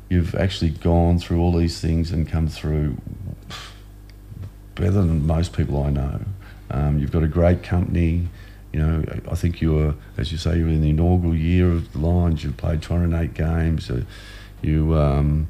you've 0.08 0.34
actually 0.34 0.70
gone 0.70 1.18
through 1.18 1.40
all 1.40 1.52
these 1.52 1.80
things 1.80 2.10
and 2.10 2.28
come 2.28 2.46
through 2.46 2.98
better 4.74 4.90
than 4.90 5.26
most 5.26 5.52
people 5.54 5.82
I 5.82 5.90
know. 5.90 6.20
Um, 6.70 6.98
you've 6.98 7.12
got 7.12 7.22
a 7.22 7.28
great 7.28 7.62
company. 7.62 8.28
You 8.72 8.80
know, 8.80 9.04
I 9.30 9.34
think 9.34 9.60
you 9.60 9.74
were, 9.74 9.94
as 10.16 10.32
you 10.32 10.38
say, 10.38 10.56
you 10.56 10.64
were 10.64 10.70
in 10.70 10.80
the 10.80 10.90
inaugural 10.90 11.34
year 11.34 11.70
of 11.70 11.92
the 11.92 11.98
Lions. 11.98 12.42
You 12.42 12.52
played 12.52 12.82
208 12.82 13.34
games. 13.34 13.90
Uh, 13.90 14.04
you 14.62 14.94
um, 14.96 15.48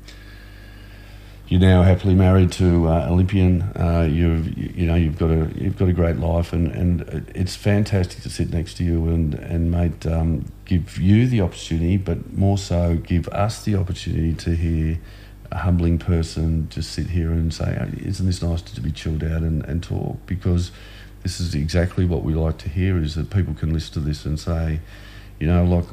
you're 1.53 1.61
now 1.61 1.83
happily 1.83 2.15
married 2.15 2.51
to 2.53 2.89
uh, 2.89 3.09
Olympian. 3.11 3.61
Uh, 3.77 4.09
you've 4.11 4.57
you 4.57 4.87
know 4.87 4.95
you've 4.95 5.19
got 5.19 5.31
a 5.31 5.51
you've 5.55 5.77
got 5.77 5.89
a 5.89 5.93
great 5.93 6.17
life, 6.17 6.53
and, 6.55 6.73
and 6.73 7.31
it's 7.35 7.55
fantastic 7.55 8.23
to 8.23 8.31
sit 8.31 8.51
next 8.51 8.79
to 8.79 8.85
you 8.85 9.09
and 9.09 9.35
and 9.35 9.71
mate 9.71 10.07
um, 10.07 10.47
give 10.65 10.99
you 10.99 11.27
the 11.27 11.43
opportunity, 11.43 11.99
but 11.99 12.33
more 12.33 12.57
so 12.57 12.97
give 12.97 13.29
us 13.29 13.65
the 13.65 13.75
opportunity 13.75 14.33
to 14.33 14.57
hear 14.57 14.99
a 15.51 15.59
humbling 15.59 15.99
person 15.99 16.69
just 16.71 16.91
sit 16.91 17.09
here 17.09 17.31
and 17.31 17.53
say, 17.53 17.77
"Oh, 17.79 17.99
"Isn't 18.03 18.25
this 18.25 18.43
nice 18.43 18.63
to 18.63 18.81
be 18.81 18.91
chilled 18.91 19.23
out 19.23 19.43
and, 19.43 19.63
and 19.67 19.83
talk?" 19.83 20.25
Because 20.25 20.71
this 21.23 21.41
is 21.41 21.55
exactly 21.55 22.05
what 22.05 22.23
we 22.23 22.35
like 22.35 22.59
to 22.59 22.69
hear: 22.69 22.99
is 22.99 23.15
that 23.15 23.31
people 23.31 23.55
can 23.55 23.73
listen 23.73 23.95
to 23.95 24.01
this 24.01 24.25
and 24.25 24.39
say, 24.39 24.81
you 25.39 25.47
know, 25.47 25.65
like 25.65 25.87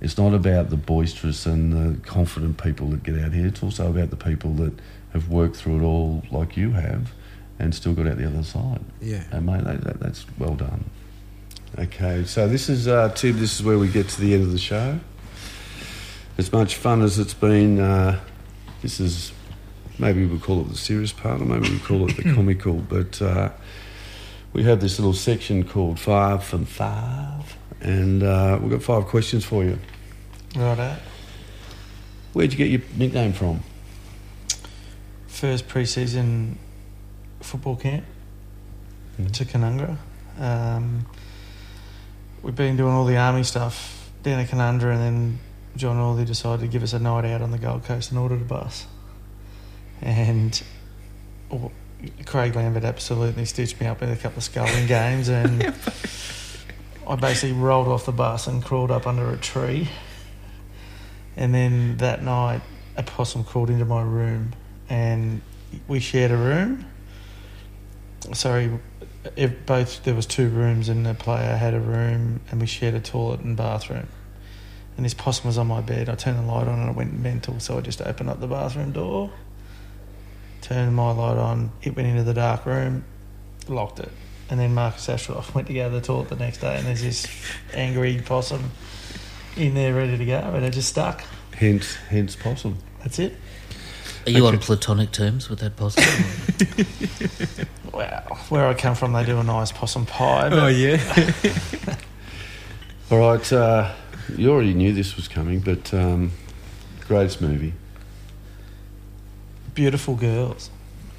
it's 0.00 0.18
not 0.18 0.34
about 0.34 0.70
the 0.70 0.76
boisterous 0.76 1.46
and 1.46 1.72
the 1.72 2.00
confident 2.06 2.62
people 2.62 2.88
that 2.88 3.02
get 3.02 3.18
out 3.18 3.32
here. 3.32 3.46
It's 3.46 3.62
also 3.62 3.90
about 3.90 4.10
the 4.10 4.16
people 4.16 4.52
that 4.54 4.74
have 5.12 5.28
worked 5.28 5.56
through 5.56 5.80
it 5.80 5.82
all, 5.82 6.22
like 6.30 6.56
you 6.56 6.72
have, 6.72 7.12
and 7.58 7.74
still 7.74 7.94
got 7.94 8.06
out 8.06 8.18
the 8.18 8.26
other 8.26 8.42
side. 8.42 8.80
Yeah. 9.00 9.24
And 9.30 9.46
mate, 9.46 9.64
that, 9.64 9.82
that, 9.84 10.00
that's 10.00 10.26
well 10.38 10.54
done. 10.54 10.90
Okay, 11.78 12.24
so 12.24 12.48
this 12.48 12.68
is 12.68 12.88
uh, 12.88 13.10
Tim. 13.14 13.38
This 13.38 13.58
is 13.58 13.62
where 13.64 13.78
we 13.78 13.88
get 13.88 14.08
to 14.10 14.20
the 14.20 14.34
end 14.34 14.44
of 14.44 14.52
the 14.52 14.58
show. 14.58 15.00
As 16.38 16.52
much 16.52 16.76
fun 16.76 17.02
as 17.02 17.18
it's 17.18 17.34
been, 17.34 17.80
uh, 17.80 18.20
this 18.82 19.00
is 19.00 19.32
maybe 19.98 20.26
we'll 20.26 20.38
call 20.38 20.60
it 20.60 20.68
the 20.68 20.76
serious 20.76 21.12
part, 21.12 21.40
or 21.40 21.44
maybe 21.44 21.70
we 21.70 21.78
call 21.78 22.08
it 22.08 22.16
the 22.16 22.22
comical. 22.34 22.74
But 22.74 23.20
uh, 23.20 23.50
we 24.56 24.64
have 24.64 24.80
this 24.80 24.98
little 24.98 25.12
section 25.12 25.64
called 25.64 26.00
Five 26.00 26.42
from 26.42 26.64
Five, 26.64 27.58
and 27.82 28.22
uh, 28.22 28.58
we've 28.58 28.70
got 28.70 28.82
five 28.82 29.04
questions 29.04 29.44
for 29.44 29.62
you. 29.62 29.78
Right 30.56 30.98
Where'd 32.32 32.52
you 32.52 32.56
get 32.56 32.70
your 32.70 32.80
nickname 32.96 33.34
from? 33.34 33.60
First 35.26 35.68
pre-season 35.68 36.58
football 37.40 37.76
camp 37.76 38.06
Mhm. 39.20 39.30
to 39.32 39.44
Canungra. 39.44 39.98
Um, 40.38 41.04
we've 42.42 42.56
been 42.56 42.78
doing 42.78 42.94
all 42.94 43.04
the 43.04 43.18
army 43.18 43.42
stuff 43.42 44.10
down 44.22 44.40
at 44.40 44.48
Canungra, 44.48 44.92
and 44.94 45.02
then 45.02 45.38
John 45.76 45.98
Northey 45.98 46.24
decided 46.24 46.62
to 46.62 46.68
give 46.68 46.82
us 46.82 46.94
a 46.94 46.98
night 46.98 47.26
out 47.26 47.42
on 47.42 47.50
the 47.50 47.58
Gold 47.58 47.84
Coast 47.84 48.10
and 48.10 48.18
ordered 48.18 48.40
a 48.40 48.44
bus. 48.44 48.86
And 50.00 50.62
oh, 51.50 51.72
Craig 52.24 52.54
Lambert 52.54 52.84
absolutely 52.84 53.44
stitched 53.44 53.80
me 53.80 53.86
up 53.86 54.02
in 54.02 54.10
a 54.10 54.16
couple 54.16 54.38
of 54.38 54.44
sculling 54.44 54.86
games, 54.88 55.28
and 55.28 55.62
I 57.08 57.16
basically 57.16 57.52
rolled 57.52 57.88
off 57.88 58.06
the 58.06 58.12
bus 58.12 58.46
and 58.46 58.64
crawled 58.64 58.90
up 58.90 59.06
under 59.06 59.32
a 59.32 59.36
tree. 59.36 59.88
And 61.36 61.54
then 61.54 61.98
that 61.98 62.22
night, 62.22 62.62
a 62.96 63.02
possum 63.02 63.44
crawled 63.44 63.70
into 63.70 63.84
my 63.84 64.02
room, 64.02 64.54
and 64.88 65.42
we 65.86 66.00
shared 66.00 66.30
a 66.30 66.36
room. 66.36 66.86
Sorry, 68.32 68.70
if 69.36 69.66
both 69.66 70.02
there 70.04 70.14
was 70.14 70.26
two 70.26 70.48
rooms, 70.48 70.88
and 70.88 71.04
the 71.04 71.14
player 71.14 71.56
had 71.56 71.74
a 71.74 71.80
room, 71.80 72.40
and 72.50 72.60
we 72.60 72.66
shared 72.66 72.94
a 72.94 73.00
toilet 73.00 73.40
and 73.40 73.56
bathroom. 73.56 74.08
And 74.96 75.04
this 75.04 75.14
possum 75.14 75.48
was 75.48 75.58
on 75.58 75.66
my 75.66 75.82
bed. 75.82 76.08
I 76.08 76.14
turned 76.14 76.38
the 76.38 76.50
light 76.50 76.66
on, 76.66 76.78
and 76.78 76.90
it 76.90 76.96
went 76.96 77.18
mental. 77.18 77.60
So 77.60 77.76
I 77.76 77.82
just 77.82 78.00
opened 78.00 78.30
up 78.30 78.40
the 78.40 78.46
bathroom 78.46 78.92
door, 78.92 79.30
turned 80.66 80.94
my 80.94 81.10
light 81.10 81.38
on. 81.38 81.70
It 81.82 81.96
went 81.96 82.08
into 82.08 82.22
the 82.22 82.34
dark 82.34 82.66
room, 82.66 83.04
locked 83.68 84.00
it, 84.00 84.10
and 84.50 84.58
then 84.58 84.74
Marcus 84.74 85.08
Ashcroft 85.08 85.54
went 85.54 85.66
to 85.68 85.74
go 85.74 85.88
to 85.88 85.94
the 85.94 86.00
toilet 86.00 86.28
the 86.28 86.36
next 86.36 86.58
day, 86.58 86.76
and 86.76 86.86
there's 86.86 87.02
this 87.02 87.26
angry 87.72 88.20
possum 88.24 88.70
in 89.56 89.74
there 89.74 89.94
ready 89.94 90.18
to 90.18 90.24
go, 90.24 90.38
and 90.38 90.64
it 90.64 90.72
just 90.72 90.88
stuck. 90.88 91.24
Hence, 91.54 91.94
hence 92.08 92.36
possum. 92.36 92.78
That's 93.00 93.18
it. 93.18 93.36
Are 94.26 94.30
you 94.30 94.46
on 94.46 94.58
platonic 94.58 95.12
terms 95.12 95.48
with 95.48 95.60
that 95.60 95.76
possum? 95.76 96.02
Wow, 97.96 98.36
where 98.50 98.66
I 98.66 98.74
come 98.74 98.94
from, 98.94 99.14
they 99.14 99.24
do 99.24 99.38
a 99.38 99.42
nice 99.42 99.72
possum 99.72 100.04
pie. 100.04 100.50
But 100.50 100.74
yeah. 100.74 101.00
All 103.10 103.18
right, 103.18 103.52
uh, 103.54 103.94
you 104.36 104.50
already 104.50 104.74
knew 104.74 104.92
this 104.92 105.16
was 105.16 105.28
coming, 105.28 105.60
but 105.60 105.94
um, 105.94 106.32
greatest 107.08 107.40
movie, 107.40 107.72
Beautiful 109.76 110.14
girls. 110.16 110.70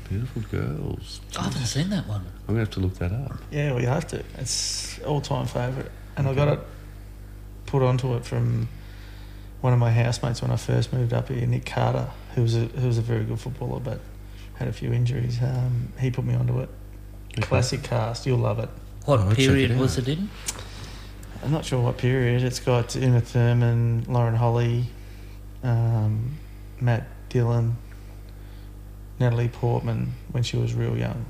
Beautiful 0.09 0.41
Girls. 0.43 1.21
I 1.37 1.43
haven't 1.43 1.65
seen 1.65 1.89
that 1.89 2.07
one. 2.07 2.21
I'm 2.41 2.47
gonna 2.47 2.59
have 2.59 2.71
to 2.71 2.79
look 2.79 2.95
that 2.95 3.11
up. 3.11 3.37
Yeah, 3.51 3.73
we 3.75 3.83
have 3.83 4.07
to. 4.07 4.23
It's 4.37 4.99
all 5.01 5.19
time 5.21 5.45
favourite, 5.47 5.91
and 6.15 6.27
I 6.27 6.33
got 6.33 6.47
it 6.47 6.59
put 7.65 7.83
onto 7.83 8.15
it 8.15 8.25
from 8.25 8.67
one 9.61 9.73
of 9.73 9.79
my 9.79 9.91
housemates 9.91 10.41
when 10.41 10.49
I 10.49 10.55
first 10.55 10.93
moved 10.93 11.11
up 11.13 11.27
here, 11.27 11.45
Nick 11.45 11.65
Carter, 11.65 12.07
who 12.35 12.41
was 12.41 12.55
a 12.55 12.61
who 12.67 12.87
was 12.87 12.97
a 12.97 13.01
very 13.01 13.25
good 13.25 13.39
footballer, 13.39 13.79
but 13.81 13.99
had 14.55 14.67
a 14.69 14.73
few 14.73 14.91
injuries. 14.93 15.39
Um, 15.41 15.89
he 15.99 16.09
put 16.09 16.23
me 16.25 16.33
onto 16.33 16.59
it. 16.61 16.69
Okay. 17.37 17.41
Classic 17.45 17.83
cast, 17.83 18.25
you'll 18.25 18.39
love 18.39 18.57
it. 18.59 18.69
What 19.05 19.19
Oh, 19.19 19.35
period 19.35 19.71
it 19.71 19.77
was 19.77 19.97
it 19.99 20.07
in? 20.07 20.29
I'm 21.43 21.51
not 21.51 21.65
sure 21.65 21.79
what 21.81 21.97
period. 21.97 22.41
It's 22.43 22.59
got 22.61 22.95
Uma 22.95 23.21
Thurman, 23.21 24.05
Lauren 24.07 24.35
Holly, 24.35 24.85
um, 25.63 26.37
Matt 26.81 27.07
Dillon, 27.29 27.75
Natalie 29.19 29.47
Portman 29.49 30.13
when 30.31 30.43
she 30.43 30.57
was 30.57 30.73
real 30.73 30.97
young. 30.97 31.25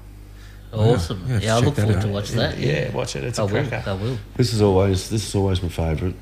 Awesome. 0.73 1.23
Yeah, 1.27 1.39
Yeah, 1.39 1.55
I 1.55 1.59
check 1.59 1.65
look 1.65 1.75
forward 1.75 1.95
out. 1.95 2.01
to 2.01 2.07
watch 2.09 2.29
that. 2.31 2.57
yeah, 2.57 2.91
watch 2.91 3.15
it. 3.15 3.23
It's 3.23 3.39
a 3.39 3.43
I 3.43 3.45
will. 3.45 3.67
cracker. 3.67 3.89
I 3.89 3.93
will. 3.93 4.17
This 4.35 4.53
is 4.53 4.61
always 4.61 5.09
this 5.09 5.27
is 5.27 5.33
always 5.35 5.61
my 5.63 5.69
favourite, 5.69 6.15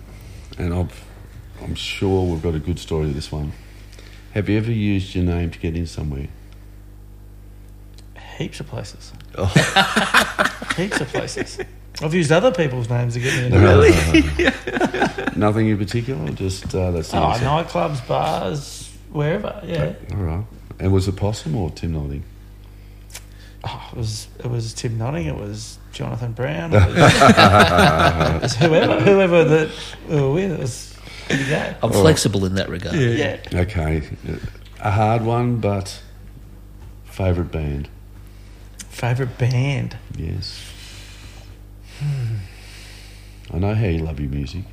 and 0.60 0.74
I've, 0.74 1.04
I'm 1.64 1.74
sure 1.76 2.26
we've 2.32 2.44
got 2.44 2.54
a 2.56 2.60
good 2.60 2.78
story 2.78 3.08
to 3.08 3.14
this 3.14 3.32
one. 3.32 3.54
Have 4.34 4.48
you 4.50 4.58
ever 4.58 4.72
used 4.72 5.16
your 5.16 5.24
name 5.26 5.50
to 5.50 5.58
get 5.60 5.76
in 5.76 5.88
somewhere? 5.88 6.28
Heaps 8.38 8.60
of 8.60 8.68
places. 8.68 9.14
Oh. 9.38 9.46
Heaps 10.78 11.00
of 11.02 11.08
places. 11.08 11.58
I've 12.02 12.14
used 12.14 12.32
other 12.34 12.52
people's 12.52 12.90
names 12.90 13.14
to 13.14 13.22
get 13.22 13.34
me 13.34 13.46
in. 13.46 13.64
Really? 13.64 13.92
Nothing 15.38 15.70
in 15.70 15.78
particular, 15.78 16.30
just 16.34 16.76
uh, 16.76 16.92
that's 16.92 17.14
Oh, 17.14 17.18
nightclubs, 17.18 18.06
bars, 18.08 18.92
wherever. 19.12 19.62
Yeah. 19.66 19.94
All 20.12 20.18
right. 20.18 20.46
And 20.80 20.92
was 20.92 21.08
it 21.08 21.16
Possum 21.16 21.56
or 21.56 21.70
Tim 21.72 21.94
Notting? 21.94 22.24
Oh, 23.64 23.90
it 23.94 23.98
was 23.98 24.28
it 24.40 24.50
was 24.50 24.74
Tim 24.74 24.98
Notting. 24.98 25.26
It 25.28 25.38
was 25.38 25.80
Jonathan 25.92 26.34
Brown. 26.34 26.72
It 26.74 26.82
was, 26.86 26.96
it 26.98 28.42
was 28.42 28.56
whoever 28.56 29.00
whoever 29.02 29.44
that 29.44 29.70
we 30.10 30.16
were 30.16 30.34
with. 30.34 30.52
It 30.52 30.60
was 30.60 30.98
good. 31.28 31.76
I'm 31.82 31.92
flexible 31.92 32.46
in 32.46 32.56
that 32.56 32.70
regard. 32.70 32.96
Yeah. 32.96 33.40
Okay, 33.54 34.04
a 34.80 34.92
hard 34.92 35.24
one, 35.24 35.58
but 35.58 36.02
favourite 37.06 37.52
band? 37.52 37.90
Favorite 38.90 39.38
band. 39.38 39.98
Yes. 40.16 40.62
I 43.54 43.58
know 43.58 43.74
how 43.74 43.86
you 43.86 44.00
love 44.00 44.20
your 44.20 44.30
music. 44.30 44.64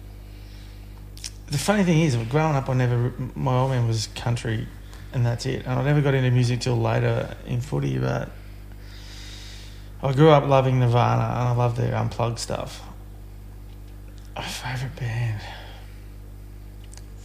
The 1.46 1.58
funny 1.58 1.84
thing 1.84 2.00
is, 2.00 2.16
growing 2.16 2.56
up, 2.56 2.68
I 2.68 2.74
never. 2.74 3.12
My 3.34 3.58
old 3.58 3.70
man 3.70 3.86
was 3.86 4.08
country, 4.08 4.66
and 5.12 5.24
that's 5.24 5.46
it. 5.46 5.64
And 5.66 5.78
I 5.78 5.82
never 5.84 6.00
got 6.00 6.14
into 6.14 6.30
music 6.30 6.60
till 6.60 6.76
later 6.76 7.36
in 7.46 7.60
footy. 7.60 7.98
But 7.98 8.30
I 10.02 10.12
grew 10.12 10.30
up 10.30 10.46
loving 10.46 10.80
Nirvana, 10.80 11.22
and 11.22 11.48
I 11.48 11.52
love 11.54 11.76
their 11.76 11.94
unplugged 11.94 12.38
stuff. 12.38 12.82
My 14.34 14.42
favorite 14.42 14.96
band. 14.96 15.40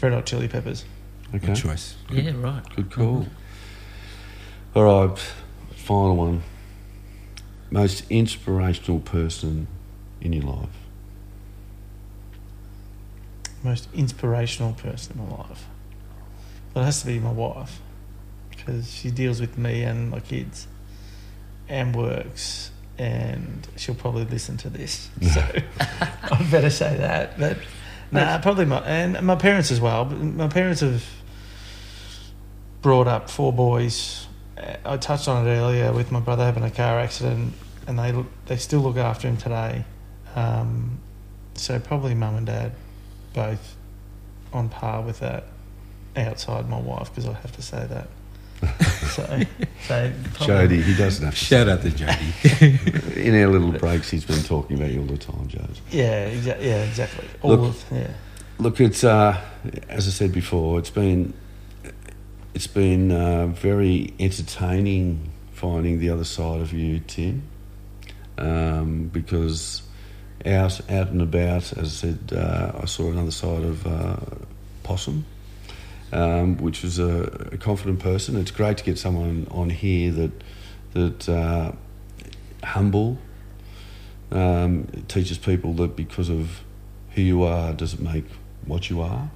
Red 0.01 0.13
Hot 0.13 0.25
Chili 0.25 0.47
Peppers. 0.47 0.85
Okay, 1.33 1.47
Good 1.47 1.55
choice. 1.55 1.95
Yeah, 2.11 2.31
right. 2.37 2.63
good 2.75 2.91
call. 2.91 3.25
All 4.75 4.83
right, 5.07 5.19
final 5.71 6.15
one. 6.15 6.43
Most 7.71 8.05
inspirational 8.09 8.99
person 8.99 9.67
in 10.21 10.33
your 10.33 10.43
life? 10.43 10.69
Most 13.63 13.89
inspirational 13.93 14.73
person 14.73 15.19
in 15.19 15.29
my 15.29 15.37
life. 15.37 15.65
Well, 16.77 16.83
it 16.83 16.89
has 16.89 16.99
to 17.01 17.07
be 17.07 17.17
my 17.17 17.31
wife, 17.31 17.79
because 18.51 18.93
she 18.93 19.09
deals 19.09 19.41
with 19.41 19.57
me 19.57 19.81
and 19.81 20.11
my 20.11 20.19
kids, 20.19 20.67
and 21.67 21.95
works, 21.95 22.69
and 22.99 23.67
she'll 23.77 23.95
probably 23.95 24.25
listen 24.25 24.57
to 24.57 24.69
this. 24.69 25.09
So 25.33 25.41
I 25.81 26.47
better 26.51 26.69
say 26.69 26.95
that. 26.97 27.39
But 27.39 27.57
nah, 28.11 28.37
probably 28.41 28.65
my 28.65 28.77
and 28.81 29.19
my 29.25 29.33
parents 29.33 29.71
as 29.71 29.81
well. 29.81 30.05
But 30.05 30.19
my 30.19 30.49
parents 30.49 30.81
have 30.81 31.03
brought 32.83 33.07
up 33.07 33.31
four 33.31 33.51
boys. 33.51 34.27
I 34.85 34.97
touched 34.97 35.27
on 35.27 35.47
it 35.47 35.49
earlier 35.49 35.91
with 35.91 36.11
my 36.11 36.19
brother 36.19 36.45
having 36.45 36.61
a 36.61 36.69
car 36.69 36.99
accident, 36.99 37.55
and 37.87 37.97
they 37.97 38.13
they 38.45 38.57
still 38.57 38.81
look 38.81 38.97
after 38.97 39.27
him 39.27 39.37
today. 39.37 39.83
Um, 40.35 40.99
so 41.55 41.79
probably 41.79 42.13
mum 42.13 42.35
and 42.35 42.45
dad, 42.45 42.73
both 43.33 43.75
on 44.53 44.69
par 44.69 45.01
with 45.01 45.21
that. 45.21 45.45
Outside 46.17 46.67
my 46.67 46.79
wife, 46.79 47.09
because 47.13 47.27
I 47.27 47.33
have 47.33 47.51
to 47.55 47.61
say 47.61 47.85
that. 47.87 48.07
so, 49.11 49.23
so 49.83 50.11
Jodie, 50.47 50.81
he 50.81 50.95
doesn't 50.95 51.23
have 51.23 51.35
to. 51.35 51.39
Shout 51.39 51.69
out 51.69 51.83
to 51.83 51.89
Jodie. 51.89 53.15
In 53.17 53.35
our 53.35 53.47
little 53.47 53.71
breaks, 53.71 54.09
he's 54.09 54.25
been 54.25 54.41
talking 54.43 54.77
about 54.77 54.91
you 54.91 55.01
all 55.01 55.05
the 55.05 55.17
time, 55.17 55.47
Jodie. 55.47 55.79
Yeah, 55.91 56.31
exa- 56.31 56.59
yeah, 56.61 56.83
exactly. 56.83 57.27
All 57.43 57.51
Look- 57.51 57.59
of 57.69 57.85
yeah. 57.91 58.07
Look, 58.59 58.81
it's 58.81 59.03
uh, 59.03 59.39
as 59.87 60.07
I 60.07 60.11
said 60.11 60.31
before, 60.31 60.79
it's 60.79 60.89
been 60.89 61.35
it's 62.55 62.65
been 62.65 63.11
uh, 63.11 63.47
very 63.47 64.15
entertaining 64.19 65.31
finding 65.51 65.99
the 65.99 66.09
other 66.09 66.23
side 66.23 66.61
of 66.61 66.73
you, 66.73 66.99
Tim, 66.99 67.43
um, 68.39 69.09
because 69.09 69.83
out 70.45 70.81
out 70.89 71.09
and 71.09 71.21
about, 71.21 71.71
as 71.77 71.77
I 71.77 71.83
said, 71.83 72.33
uh, 72.35 72.71
I 72.81 72.85
saw 72.85 73.11
another 73.11 73.29
side 73.31 73.63
of 73.63 73.85
uh, 73.85 74.15
Possum, 74.81 75.25
um, 76.11 76.57
which 76.57 76.83
was 76.83 76.99
a, 76.99 77.49
a 77.51 77.57
confident 77.57 77.99
person. 77.99 78.35
It's 78.35 78.51
great 78.51 78.77
to 78.77 78.83
get 78.83 78.97
someone 78.97 79.47
on 79.51 79.69
here 79.69 80.11
that 80.11 80.31
that 80.93 81.29
uh, 81.29 81.71
humble. 82.63 83.17
Um, 84.29 84.87
teaches 85.07 85.37
people 85.37 85.71
that 85.75 85.95
because 85.95 86.27
of 86.27 86.61
who 87.11 87.21
you 87.21 87.43
are 87.43 87.71
doesn't 87.71 88.03
make 88.03 88.25
what 88.65 88.89
you 88.89 89.01
are. 89.01 89.31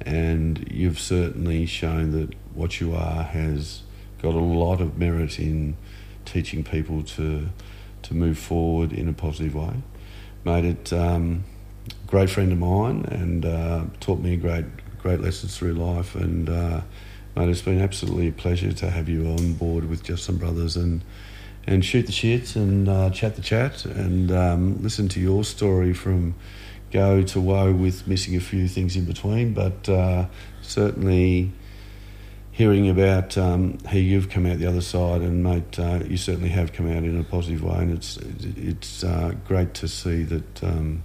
And 0.00 0.66
you've 0.70 0.98
certainly 0.98 1.66
shown 1.66 2.12
that 2.12 2.34
what 2.54 2.80
you 2.80 2.94
are 2.94 3.22
has 3.22 3.82
got 4.22 4.34
a 4.34 4.38
lot 4.38 4.80
of 4.80 4.96
merit 4.96 5.38
in 5.38 5.76
teaching 6.24 6.64
people 6.64 7.02
to 7.02 7.48
to 8.02 8.14
move 8.14 8.38
forward 8.38 8.92
in 8.92 9.08
a 9.08 9.12
positive 9.12 9.54
way. 9.54 9.74
Made 10.44 10.64
it 10.64 10.92
um, 10.92 11.44
great 12.06 12.30
friend 12.30 12.52
of 12.52 12.58
mine 12.58 13.04
and 13.06 13.44
uh, 13.44 13.84
taught 14.00 14.20
me 14.20 14.34
a 14.34 14.36
great 14.36 14.64
great 14.98 15.20
lessons 15.20 15.56
through 15.56 15.74
life. 15.74 16.14
And 16.14 16.48
uh, 16.48 16.80
mate, 17.34 17.48
it's 17.48 17.62
been 17.62 17.80
absolutely 17.80 18.28
a 18.28 18.32
pleasure 18.32 18.72
to 18.72 18.90
have 18.90 19.08
you 19.08 19.26
on 19.26 19.54
board 19.54 19.88
with 19.88 20.02
Just 20.02 20.24
Some 20.24 20.36
Brothers 20.36 20.76
and 20.76 21.02
and 21.68 21.84
shoot 21.84 22.06
the 22.06 22.12
shit 22.12 22.54
and 22.54 22.88
uh, 22.88 23.10
chat 23.10 23.34
the 23.34 23.42
chat 23.42 23.84
and 23.84 24.30
um, 24.30 24.80
listen 24.82 25.08
to 25.08 25.20
your 25.20 25.42
story 25.42 25.92
from 25.92 26.36
go 26.92 27.22
to 27.22 27.40
woe 27.40 27.72
with 27.72 28.06
missing 28.06 28.36
a 28.36 28.40
few 28.40 28.68
things 28.68 28.96
in 28.96 29.04
between, 29.04 29.52
but 29.52 29.88
uh, 29.88 30.26
certainly 30.62 31.50
hearing 32.52 32.88
about 32.88 33.36
um, 33.36 33.78
how 33.84 33.96
you've 33.98 34.30
come 34.30 34.46
out 34.46 34.58
the 34.58 34.66
other 34.66 34.80
side 34.80 35.20
and 35.20 35.42
mate, 35.42 35.78
uh, 35.78 36.00
you 36.06 36.16
certainly 36.16 36.48
have 36.48 36.72
come 36.72 36.88
out 36.88 37.02
in 37.02 37.18
a 37.18 37.24
positive 37.24 37.62
way, 37.62 37.78
and 37.78 37.92
it's 37.92 38.16
it's 38.56 39.04
uh, 39.04 39.34
great 39.46 39.74
to 39.74 39.88
see 39.88 40.22
that. 40.22 40.64
Um, 40.64 41.02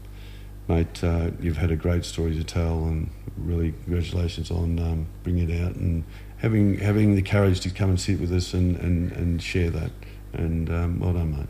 Mate, 0.72 1.04
uh, 1.04 1.32
you've 1.42 1.58
had 1.58 1.70
a 1.70 1.76
great 1.76 2.06
story 2.06 2.34
to 2.36 2.46
tell, 2.46 2.86
and 2.86 3.10
really 3.36 3.74
congratulations 3.84 4.50
on 4.52 4.80
um, 4.80 5.06
bringing 5.22 5.50
it 5.50 5.62
out 5.62 5.76
and 5.76 6.06
having 6.38 6.78
having 6.78 7.16
the 7.16 7.22
courage 7.22 7.60
to 7.62 7.70
come 7.70 7.90
and 7.90 8.00
sit 8.00 8.22
with 8.22 8.32
us 8.32 8.54
and, 8.54 8.78
and, 8.78 9.12
and 9.12 9.42
share 9.44 9.70
that. 9.70 9.92
And 10.32 10.70
um, 10.70 11.00
well 11.02 11.12
done, 11.12 11.32
mate. 11.38 11.50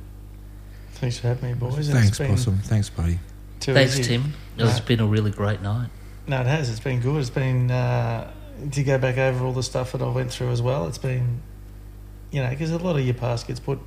Thanks 0.93 1.19
for 1.19 1.27
having 1.27 1.49
me, 1.51 1.53
boys. 1.53 1.87
Thanks, 1.87 2.17
Possum. 2.17 2.57
Thanks, 2.63 2.89
buddy. 2.89 3.19
Thanks, 3.59 3.99
easy. 3.99 4.03
Tim. 4.17 4.33
It's 4.57 4.79
No. 4.79 4.85
been 4.85 4.99
a 4.99 5.05
really 5.05 5.29
great 5.29 5.61
night. 5.61 5.89
No, 6.25 6.41
it 6.41 6.47
has. 6.47 6.69
It's 6.71 6.79
been 6.79 6.99
good. 6.99 7.19
It's 7.19 7.29
been 7.29 7.69
uh, 7.69 8.31
to 8.71 8.83
go 8.83 8.97
back 8.97 9.19
over 9.19 9.45
all 9.45 9.53
the 9.53 9.61
stuff 9.61 9.91
that 9.91 10.01
I 10.01 10.09
went 10.09 10.31
through 10.31 10.49
as 10.49 10.63
well. 10.63 10.87
It's 10.87 10.97
been, 10.97 11.41
you 12.31 12.41
know, 12.41 12.49
because 12.49 12.71
a 12.71 12.79
lot 12.79 12.95
of 12.97 13.05
your 13.05 13.13
past 13.13 13.47
gets 13.47 13.59
put 13.59 13.77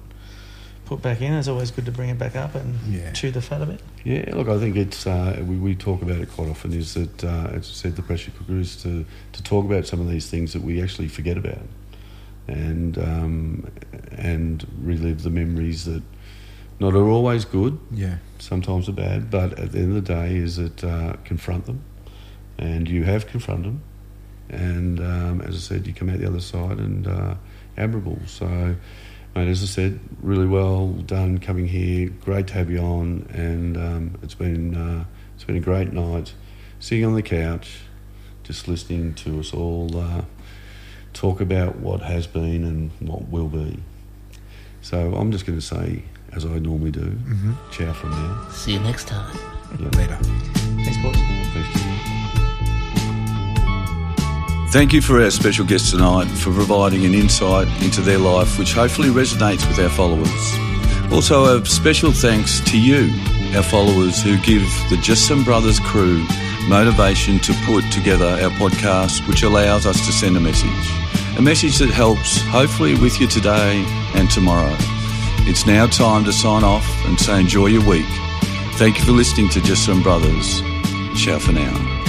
put 0.85 1.01
back 1.02 1.20
in. 1.20 1.32
It's 1.32 1.48
always 1.48 1.70
good 1.70 1.86
to 1.86 1.93
bring 1.93 2.11
it 2.11 2.19
back 2.19 2.36
up 2.36 2.55
and 2.55 2.74
Yeah. 2.89 3.12
chew 3.12 3.31
the 3.31 3.40
fat 3.40 3.62
a 3.62 3.66
bit. 3.66 3.81
Yeah, 4.05 4.35
look, 4.35 4.48
I 4.48 4.59
think 4.59 4.77
it's 4.77 5.06
uh, 5.06 5.43
we, 5.47 5.56
we 5.56 5.74
talk 5.74 6.02
about 6.02 6.19
it 6.20 6.31
quite 6.31 6.48
often. 6.48 6.73
Is 6.73 6.94
that 6.94 7.24
uh, 7.24 7.48
as 7.52 7.69
I 7.70 7.73
said, 7.73 7.97
the 7.97 8.02
pressure 8.02 8.31
cooker 8.32 8.59
is 8.59 8.77
to 8.82 9.05
to 9.32 9.43
talk 9.43 9.65
about 9.65 9.86
some 9.86 10.01
of 10.01 10.09
these 10.09 10.28
things 10.28 10.52
that 10.52 10.62
we 10.62 10.82
actually 10.82 11.09
forget 11.09 11.36
about, 11.39 11.62
and 12.48 12.98
um, 12.98 13.66
and 14.12 14.66
relive 14.82 15.23
the 15.23 15.31
memories 15.31 15.85
that 15.86 16.02
not 16.81 16.94
are 16.94 17.09
always 17.09 17.44
good, 17.44 17.78
Yeah. 17.93 18.16
sometimes 18.39 18.89
are 18.89 18.93
bad, 18.93 19.31
but 19.31 19.59
at 19.59 19.73
the 19.73 19.78
end 19.78 19.97
of 19.97 20.05
the 20.05 20.12
day, 20.15 20.36
is 20.36 20.56
that 20.56 20.82
uh, 20.85 21.15
confront 21.24 21.66
them, 21.66 21.82
and 22.59 22.89
you 22.89 23.05
have 23.05 23.27
confronted 23.28 23.66
them, 23.66 23.82
and 24.51 24.98
um, 25.01 25.40
as 25.40 25.55
I 25.55 25.59
said, 25.59 25.86
you 25.86 25.94
come 25.94 26.11
out 26.11 26.19
the 26.19 26.27
other 26.27 26.40
side 26.40 26.78
and 26.78 27.06
uh, 27.06 27.35
admirable. 27.78 28.19
So, 28.27 28.74
mate, 29.35 29.48
as 29.48 29.62
I 29.62 29.66
said, 29.66 30.01
really 30.23 30.47
well 30.47 30.89
done 30.89 31.39
coming 31.39 31.66
here. 31.69 32.09
Great 32.24 32.47
to 32.48 32.55
have 32.55 32.70
you 32.70 32.78
on, 32.78 33.27
and 33.32 33.77
um, 33.77 34.19
it's 34.23 34.35
been 34.35 34.74
uh, 34.74 35.05
it's 35.35 35.44
been 35.44 35.56
a 35.56 35.61
great 35.61 35.93
night, 35.93 36.35
sitting 36.81 37.05
on 37.05 37.15
the 37.15 37.23
couch, 37.23 37.81
just 38.43 38.69
listening 38.69 39.15
to 39.15 39.40
us 39.40 39.52
all 39.52 39.97
uh, 39.98 40.23
talk 41.12 41.40
about 41.40 41.77
what 41.77 42.02
has 42.02 42.27
been 42.27 42.65
and 42.65 42.90
what 43.01 43.28
will 43.28 43.48
be. 43.48 43.78
So 44.82 45.15
I'm 45.15 45.32
just 45.32 45.47
going 45.47 45.59
to 45.59 45.65
say, 45.65 46.02
as 46.32 46.44
I 46.44 46.59
normally 46.59 46.90
do, 46.90 47.01
Mm-hmm. 47.01 47.52
ciao 47.70 47.93
from 47.93 48.11
now. 48.11 48.48
See 48.51 48.73
you 48.74 48.81
next 48.81 49.09
time. 49.09 49.36
Yeah. 49.81 49.89
Later. 49.98 50.16
Thanks, 50.85 50.98
boys. 51.02 51.34
Thank 54.75 54.93
you 54.93 55.01
for 55.01 55.23
our 55.23 55.31
special 55.31 55.65
guest 55.65 55.93
tonight 55.93 56.25
for 56.25 56.53
providing 56.53 57.05
an 57.05 57.15
insight 57.15 57.69
into 57.81 58.01
their 58.01 58.19
life 58.19 58.59
which 58.59 58.73
hopefully 58.73 59.09
resonates 59.09 59.65
with 59.69 59.79
our 59.79 59.89
followers. 59.89 61.13
Also, 61.13 61.45
a 61.45 61.65
special 61.65 62.11
thanks 62.11 62.59
to 62.73 62.77
you, 62.77 63.09
our 63.55 63.63
followers, 63.63 64.21
who 64.21 64.37
give 64.39 64.63
the 64.91 64.99
Just 65.01 65.29
Some 65.29 65.45
Brothers 65.45 65.79
crew 65.79 66.27
motivation 66.69 67.39
to 67.39 67.53
put 67.65 67.85
together 67.93 68.27
our 68.27 68.51
podcast, 68.59 69.29
which 69.29 69.45
allows 69.45 69.87
us 69.87 70.05
to 70.07 70.13
send 70.13 70.37
a 70.37 70.41
message. 70.41 71.39
A 71.39 71.41
message 71.41 71.79
that 71.79 71.91
helps, 71.91 72.43
hopefully, 72.43 72.97
with 72.97 73.21
you 73.21 73.29
today 73.29 73.85
and 74.17 74.29
tomorrow. 74.29 74.75
It's 75.47 75.67
now 75.67 75.87
time 75.87 76.25
to 76.25 76.33
sign 76.33 76.65
off 76.65 76.85
and 77.07 77.17
say 77.17 77.39
enjoy 77.39 77.67
your 77.67 77.87
week. 77.87 78.07
Thank 78.73 78.99
you 78.99 79.05
for 79.05 79.13
listening 79.13 79.51
to 79.51 79.61
Just 79.61 79.87
Some 79.87 80.03
Brothers. 80.03 80.63
Ciao 81.15 81.39
for 81.39 81.53
now. 81.53 82.04